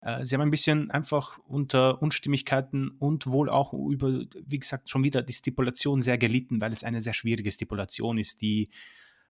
äh, 0.00 0.24
sie 0.24 0.36
haben 0.36 0.42
ein 0.42 0.52
bisschen 0.52 0.92
einfach 0.92 1.38
unter 1.38 2.00
Unstimmigkeiten 2.00 2.90
und 3.00 3.26
wohl 3.26 3.50
auch 3.50 3.72
über, 3.72 4.22
wie 4.46 4.58
gesagt, 4.60 4.90
schon 4.90 5.02
wieder 5.02 5.22
die 5.22 5.32
Stipulation 5.32 6.02
sehr 6.02 6.18
gelitten, 6.18 6.60
weil 6.60 6.72
es 6.72 6.84
eine 6.84 7.00
sehr 7.00 7.14
schwierige 7.14 7.50
Stipulation 7.50 8.16
ist, 8.16 8.42
die 8.42 8.68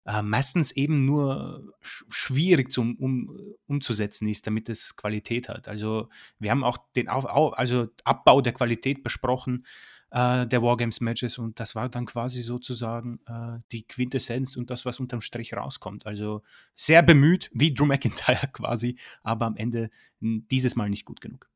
äh, 0.07 0.21
meistens 0.21 0.71
eben 0.71 1.05
nur 1.05 1.73
sch 1.81 2.05
schwierig 2.09 2.71
zum, 2.71 2.95
um, 2.95 3.29
umzusetzen 3.67 4.27
ist, 4.29 4.47
damit 4.47 4.69
es 4.69 4.95
Qualität 4.95 5.49
hat. 5.49 5.67
Also 5.67 6.09
wir 6.39 6.49
haben 6.49 6.63
auch 6.63 6.77
den 6.95 7.09
Auf, 7.09 7.25
also 7.27 7.89
Abbau 8.05 8.39
der 8.41 8.53
Qualität 8.53 9.03
besprochen 9.03 9.65
äh, 10.11 10.47
der 10.47 10.63
Wargames-Matches 10.63 11.37
und 11.37 11.59
das 11.59 11.75
war 11.75 11.89
dann 11.89 12.05
quasi 12.05 12.41
sozusagen 12.41 13.19
äh, 13.27 13.59
die 13.73 13.85
Quintessenz 13.85 14.55
und 14.55 14.69
das, 14.69 14.85
was 14.85 15.01
unterm 15.01 15.19
Strich 15.19 15.53
rauskommt. 15.53 16.05
Also 16.05 16.41
sehr 16.73 17.01
bemüht, 17.01 17.49
wie 17.53 17.73
Drew 17.73 17.85
McIntyre 17.85 18.47
quasi, 18.53 18.97
aber 19.23 19.45
am 19.45 19.57
Ende 19.57 19.89
dieses 20.21 20.77
Mal 20.77 20.89
nicht 20.89 21.03
gut 21.03 21.19
genug. 21.19 21.49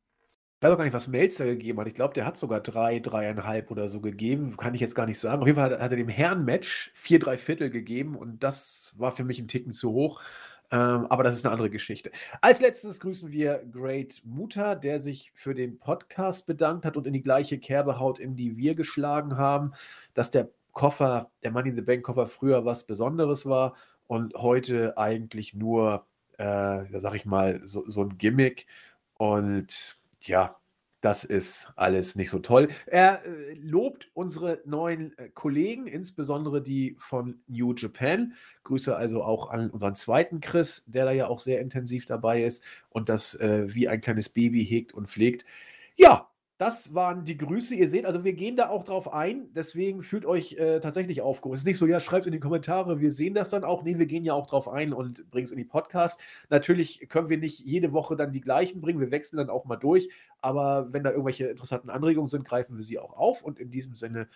Ich 0.61 0.67
weiß 0.67 0.73
auch 0.73 0.77
gar 0.77 0.83
nicht, 0.83 0.93
was 0.93 1.07
Melzer 1.07 1.45
gegeben 1.45 1.79
hat. 1.79 1.87
Ich 1.87 1.95
glaube, 1.95 2.13
der 2.13 2.23
hat 2.23 2.37
sogar 2.37 2.59
drei, 2.59 2.99
dreieinhalb 2.99 3.71
oder 3.71 3.89
so 3.89 3.99
gegeben. 3.99 4.57
Kann 4.57 4.75
ich 4.75 4.81
jetzt 4.81 4.93
gar 4.93 5.07
nicht 5.07 5.19
sagen. 5.19 5.41
Auf 5.41 5.47
jeden 5.47 5.57
Fall 5.57 5.71
hat, 5.71 5.79
er 5.79 5.89
dem 5.89 6.07
Herren-Match 6.07 6.91
vier, 6.93 7.17
drei 7.17 7.39
Viertel 7.39 7.71
gegeben 7.71 8.15
und 8.15 8.43
das 8.43 8.93
war 8.95 9.11
für 9.11 9.23
mich 9.23 9.39
ein 9.39 9.47
Ticken 9.47 9.73
zu 9.73 9.91
hoch. 9.91 10.21
Ähm, 10.69 11.07
aber 11.09 11.23
das 11.23 11.33
ist 11.33 11.47
eine 11.47 11.53
andere 11.53 11.71
Geschichte. 11.71 12.11
Als 12.41 12.61
letztes 12.61 12.99
grüßen 12.99 13.31
wir 13.31 13.65
Great 13.71 14.21
Muta, 14.23 14.75
der 14.75 14.99
sich 14.99 15.31
für 15.33 15.55
den 15.55 15.79
Podcast 15.79 16.45
bedankt 16.45 16.85
hat 16.85 16.95
und 16.95 17.07
in 17.07 17.13
die 17.13 17.23
gleiche 17.23 17.57
Kerbe 17.57 17.99
haut, 17.99 18.19
in 18.19 18.35
die 18.35 18.55
wir 18.55 18.75
geschlagen 18.75 19.37
haben, 19.37 19.73
dass 20.13 20.29
der 20.29 20.51
Koffer, 20.73 21.31
der 21.41 21.49
Money 21.49 21.69
in 21.69 21.75
the 21.75 21.81
Bank 21.81 22.03
Koffer 22.03 22.27
früher 22.27 22.65
was 22.65 22.85
Besonderes 22.85 23.47
war 23.47 23.73
und 24.05 24.35
heute 24.35 24.95
eigentlich 24.99 25.55
nur, 25.55 26.05
äh, 26.37 26.83
sag 26.99 27.15
ich 27.15 27.25
mal, 27.25 27.61
so, 27.65 27.89
so 27.89 28.03
ein 28.03 28.19
Gimmick. 28.19 28.67
Und 29.15 30.00
ja, 30.21 30.57
das 31.01 31.23
ist 31.23 31.73
alles 31.75 32.15
nicht 32.15 32.29
so 32.29 32.39
toll. 32.39 32.69
Er 32.85 33.25
äh, 33.25 33.53
lobt 33.55 34.09
unsere 34.13 34.61
neuen 34.65 35.17
äh, 35.17 35.29
Kollegen, 35.29 35.87
insbesondere 35.87 36.61
die 36.61 36.95
von 36.99 37.41
New 37.47 37.73
Japan. 37.75 38.33
Grüße 38.63 38.95
also 38.95 39.23
auch 39.23 39.49
an 39.49 39.71
unseren 39.71 39.95
zweiten 39.95 40.41
Chris, 40.41 40.83
der 40.85 41.05
da 41.05 41.11
ja 41.11 41.27
auch 41.27 41.39
sehr 41.39 41.59
intensiv 41.59 42.05
dabei 42.05 42.43
ist 42.43 42.63
und 42.89 43.09
das 43.09 43.33
äh, 43.35 43.73
wie 43.73 43.89
ein 43.89 44.01
kleines 44.01 44.29
Baby 44.29 44.63
hegt 44.65 44.93
und 44.93 45.09
pflegt. 45.09 45.43
Ja, 45.95 46.30
das 46.61 46.93
waren 46.93 47.25
die 47.25 47.39
Grüße. 47.39 47.73
Ihr 47.73 47.89
seht, 47.89 48.05
also 48.05 48.23
wir 48.23 48.33
gehen 48.33 48.55
da 48.55 48.69
auch 48.69 48.83
drauf 48.83 49.11
ein. 49.11 49.51
Deswegen 49.55 50.03
fühlt 50.03 50.27
euch 50.27 50.53
äh, 50.59 50.79
tatsächlich 50.79 51.23
aufgehoben. 51.23 51.55
Es 51.55 51.61
ist 51.61 51.65
nicht 51.65 51.79
so, 51.79 51.87
ja, 51.87 51.99
schreibt 51.99 52.27
in 52.27 52.33
die 52.33 52.39
Kommentare, 52.39 52.99
wir 52.99 53.11
sehen 53.11 53.33
das 53.33 53.49
dann 53.49 53.63
auch. 53.63 53.81
Nee, 53.81 53.97
wir 53.97 54.05
gehen 54.05 54.23
ja 54.23 54.35
auch 54.35 54.45
drauf 54.45 54.67
ein 54.67 54.93
und 54.93 55.27
bringen 55.31 55.45
es 55.45 55.51
in 55.51 55.57
die 55.57 55.65
Podcast. 55.65 56.21
Natürlich 56.51 57.09
können 57.09 57.29
wir 57.29 57.39
nicht 57.39 57.61
jede 57.61 57.93
Woche 57.93 58.15
dann 58.15 58.31
die 58.31 58.41
gleichen 58.41 58.79
bringen. 58.79 58.99
Wir 58.99 59.09
wechseln 59.09 59.37
dann 59.37 59.49
auch 59.49 59.65
mal 59.65 59.75
durch. 59.75 60.09
Aber 60.39 60.93
wenn 60.93 61.03
da 61.03 61.09
irgendwelche 61.09 61.47
interessanten 61.47 61.89
Anregungen 61.89 62.27
sind, 62.27 62.45
greifen 62.45 62.77
wir 62.77 62.83
sie 62.83 62.99
auch 62.99 63.17
auf. 63.17 63.41
Und 63.41 63.57
in 63.57 63.71
diesem 63.71 63.95
Sinne 63.95 64.27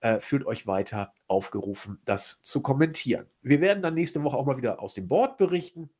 äh, 0.00 0.20
fühlt 0.20 0.46
euch 0.46 0.66
weiter 0.66 1.12
aufgerufen, 1.26 2.00
das 2.06 2.42
zu 2.42 2.62
kommentieren. 2.62 3.26
Wir 3.42 3.60
werden 3.60 3.82
dann 3.82 3.92
nächste 3.92 4.22
Woche 4.22 4.38
auch 4.38 4.46
mal 4.46 4.56
wieder 4.56 4.80
aus 4.80 4.94
dem 4.94 5.06
Board 5.06 5.36
berichten. 5.36 5.90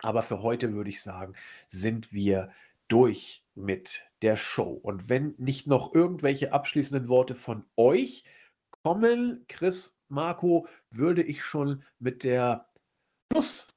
Aber 0.00 0.22
für 0.22 0.42
heute 0.42 0.72
würde 0.72 0.90
ich 0.90 1.00
sagen, 1.00 1.34
sind 1.68 2.12
wir 2.12 2.50
durch 2.88 3.44
mit 3.58 4.04
der 4.22 4.36
Show. 4.36 4.72
Und 4.72 5.08
wenn 5.08 5.34
nicht 5.38 5.66
noch 5.66 5.94
irgendwelche 5.94 6.52
abschließenden 6.52 7.08
Worte 7.08 7.34
von 7.34 7.64
euch 7.76 8.24
kommen, 8.82 9.44
Chris, 9.48 9.98
Marco, 10.08 10.66
würde 10.90 11.22
ich 11.22 11.44
schon 11.44 11.84
mit 11.98 12.24
der 12.24 12.68
Plus 13.28 13.68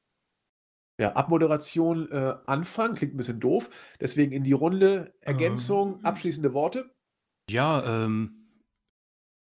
ja, 0.99 1.13
Abmoderation 1.13 2.11
äh, 2.11 2.35
anfangen. 2.45 2.95
Klingt 2.95 3.15
ein 3.15 3.17
bisschen 3.17 3.39
doof. 3.39 3.69
Deswegen 3.99 4.31
in 4.31 4.43
die 4.43 4.53
Runde 4.53 5.15
Ergänzung, 5.21 5.95
ähm, 5.95 6.05
abschließende 6.05 6.53
Worte. 6.53 6.93
Ja, 7.49 8.05
ähm, 8.05 8.47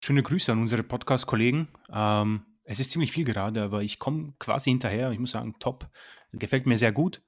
schöne 0.03 0.23
Grüße 0.23 0.51
an 0.51 0.61
unsere 0.61 0.83
Podcast-Kollegen. 0.83 1.67
Ähm, 1.91 2.45
es 2.63 2.79
ist 2.79 2.91
ziemlich 2.91 3.11
viel 3.11 3.25
gerade, 3.25 3.63
aber 3.63 3.81
ich 3.81 3.97
komme 3.97 4.33
quasi 4.39 4.69
hinterher. 4.69 5.11
Ich 5.11 5.19
muss 5.19 5.31
sagen, 5.31 5.55
top. 5.59 5.89
Gefällt 6.31 6.67
mir 6.67 6.77
sehr 6.77 6.91
gut. 6.91 7.23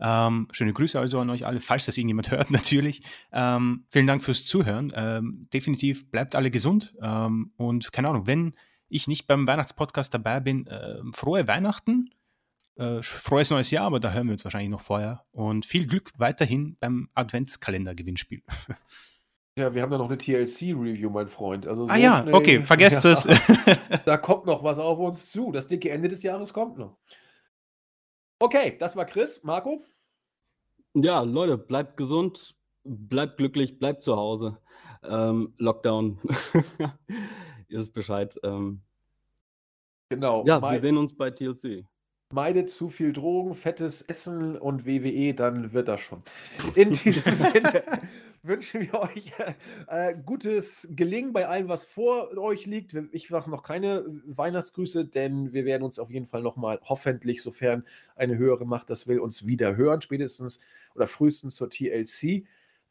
Ähm, 0.00 0.48
schöne 0.50 0.72
Grüße 0.72 0.98
also 0.98 1.20
an 1.20 1.30
euch 1.30 1.46
alle, 1.46 1.60
falls 1.60 1.86
das 1.86 1.96
irgendjemand 1.96 2.30
hört, 2.32 2.50
natürlich. 2.50 3.02
Ähm, 3.32 3.84
vielen 3.88 4.06
Dank 4.06 4.22
fürs 4.22 4.44
Zuhören. 4.44 4.92
Ähm, 4.94 5.48
definitiv 5.52 6.10
bleibt 6.10 6.34
alle 6.34 6.50
gesund. 6.50 6.94
Ähm, 7.00 7.52
und 7.56 7.92
keine 7.92 8.08
Ahnung, 8.08 8.26
wenn 8.26 8.54
ich 8.88 9.08
nicht 9.08 9.26
beim 9.26 9.46
Weihnachtspodcast 9.46 10.12
dabei 10.12 10.40
bin, 10.40 10.66
äh, 10.66 10.98
frohe 11.14 11.46
Weihnachten, 11.46 12.10
äh, 12.76 13.02
frohes 13.02 13.50
neues 13.50 13.70
Jahr, 13.70 13.86
aber 13.86 14.00
da 14.00 14.12
hören 14.12 14.26
wir 14.26 14.32
uns 14.32 14.44
wahrscheinlich 14.44 14.70
noch 14.70 14.82
vorher. 14.82 15.24
Und 15.30 15.66
viel 15.66 15.86
Glück 15.86 16.10
weiterhin 16.16 16.76
beim 16.80 17.08
Adventskalender-Gewinnspiel. 17.14 18.42
Ja, 19.56 19.72
wir 19.72 19.82
haben 19.82 19.90
da 19.92 19.98
noch 19.98 20.08
eine 20.08 20.18
TLC-Review, 20.18 21.10
mein 21.10 21.28
Freund. 21.28 21.68
Also 21.68 21.86
so 21.86 21.92
ah 21.92 21.96
ja, 21.96 22.22
schnell, 22.22 22.34
okay, 22.34 22.62
vergesst 22.62 23.04
ja, 23.04 23.12
es. 23.12 23.28
da 24.04 24.16
kommt 24.16 24.46
noch 24.46 24.64
was 24.64 24.80
auf 24.80 24.98
uns 24.98 25.30
zu. 25.30 25.52
Das 25.52 25.68
dicke 25.68 25.90
Ende 25.90 26.08
des 26.08 26.24
Jahres 26.24 26.52
kommt 26.52 26.76
noch. 26.76 26.98
Okay, 28.44 28.76
das 28.78 28.94
war 28.94 29.06
Chris. 29.06 29.42
Marco? 29.42 29.82
Ja, 30.92 31.22
Leute, 31.22 31.56
bleibt 31.56 31.96
gesund, 31.96 32.54
bleibt 32.84 33.38
glücklich, 33.38 33.78
bleibt 33.78 34.02
zu 34.02 34.16
Hause. 34.16 34.58
Ähm, 35.02 35.54
Lockdown. 35.56 36.18
Ihr 37.68 37.78
wisst 37.78 37.94
Bescheid. 37.94 38.38
Ähm, 38.42 38.82
genau. 40.10 40.42
Ja, 40.44 40.60
wir 40.60 40.78
sehen 40.78 40.98
uns 40.98 41.16
bei 41.16 41.30
TLC. 41.30 41.86
Meidet 42.34 42.68
zu 42.68 42.90
viel 42.90 43.14
Drogen, 43.14 43.54
fettes 43.54 44.02
Essen 44.02 44.58
und 44.58 44.84
WWE, 44.84 45.32
dann 45.32 45.72
wird 45.72 45.88
das 45.88 46.02
schon. 46.02 46.22
In 46.74 46.92
diesem 46.92 47.34
Sinne 47.34 47.82
wünschen 48.44 48.82
wir 48.82 48.94
euch 49.00 49.32
äh, 49.88 50.14
gutes 50.14 50.88
Gelingen 50.90 51.32
bei 51.32 51.48
allem, 51.48 51.68
was 51.68 51.84
vor 51.84 52.36
euch 52.36 52.66
liegt. 52.66 52.94
Ich 53.12 53.30
mache 53.30 53.50
noch 53.50 53.62
keine 53.62 54.04
Weihnachtsgrüße, 54.26 55.06
denn 55.06 55.52
wir 55.52 55.64
werden 55.64 55.82
uns 55.82 55.98
auf 55.98 56.10
jeden 56.10 56.26
Fall 56.26 56.42
nochmal, 56.42 56.80
hoffentlich, 56.84 57.42
sofern 57.42 57.84
eine 58.16 58.36
höhere 58.36 58.66
Macht 58.66 58.90
das 58.90 59.06
will, 59.08 59.18
uns 59.18 59.46
wieder 59.46 59.76
hören, 59.76 60.02
spätestens 60.02 60.60
oder 60.94 61.06
frühestens 61.06 61.56
zur 61.56 61.70
TLC. 61.70 62.46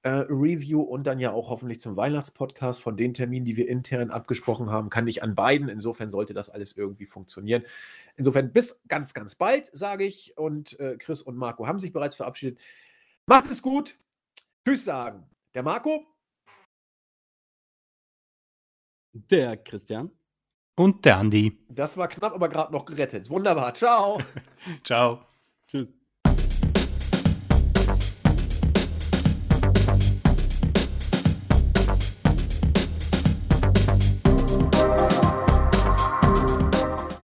Äh, 0.06 0.26
Review 0.28 0.82
und 0.82 1.08
dann 1.08 1.18
ja 1.22 1.32
auch 1.32 1.50
hoffentlich 1.50 1.80
zum 1.80 1.96
Weihnachtspodcast 1.96 2.82
von 2.82 2.98
den 2.98 3.14
Terminen, 3.14 3.46
die 3.46 3.56
wir 3.56 3.70
intern 3.70 4.12
abgesprochen 4.12 4.70
haben, 4.70 4.90
kann 4.90 5.08
ich 5.08 5.24
an 5.24 5.34
beiden. 5.34 5.70
Insofern 5.70 6.10
sollte 6.10 6.34
das 6.34 6.50
alles 6.50 6.76
irgendwie 6.76 7.06
funktionieren. 7.06 7.64
Insofern 8.18 8.52
bis 8.52 8.84
ganz, 8.90 9.14
ganz 9.14 9.36
bald, 9.36 9.70
sage 9.72 10.04
ich. 10.04 10.38
Und 10.38 10.78
uh, 10.82 10.98
Chris 11.00 11.22
und 11.22 11.38
Marco 11.38 11.68
haben 11.68 11.80
sich 11.80 11.94
bereits 11.94 12.18
verabschiedet. 12.18 12.60
Macht 13.28 13.50
es 13.50 13.62
gut. 13.62 13.96
Tschüss 14.66 14.84
sagen. 14.84 15.24
Der 15.54 15.62
Marco? 15.64 16.04
Der 19.14 19.58
Christian. 19.58 20.12
Und 20.76 21.06
der 21.06 21.18
Andi. 21.18 21.60
Das 21.70 21.98
war 21.98 22.08
knapp, 22.08 22.34
aber 22.34 22.50
gerade 22.50 22.72
noch 22.72 22.86
gerettet. 22.86 23.30
Wunderbar. 23.30 23.76
Ciao. 23.76 24.20
Ciao. 24.84 25.24
Tschüss. 25.68 25.94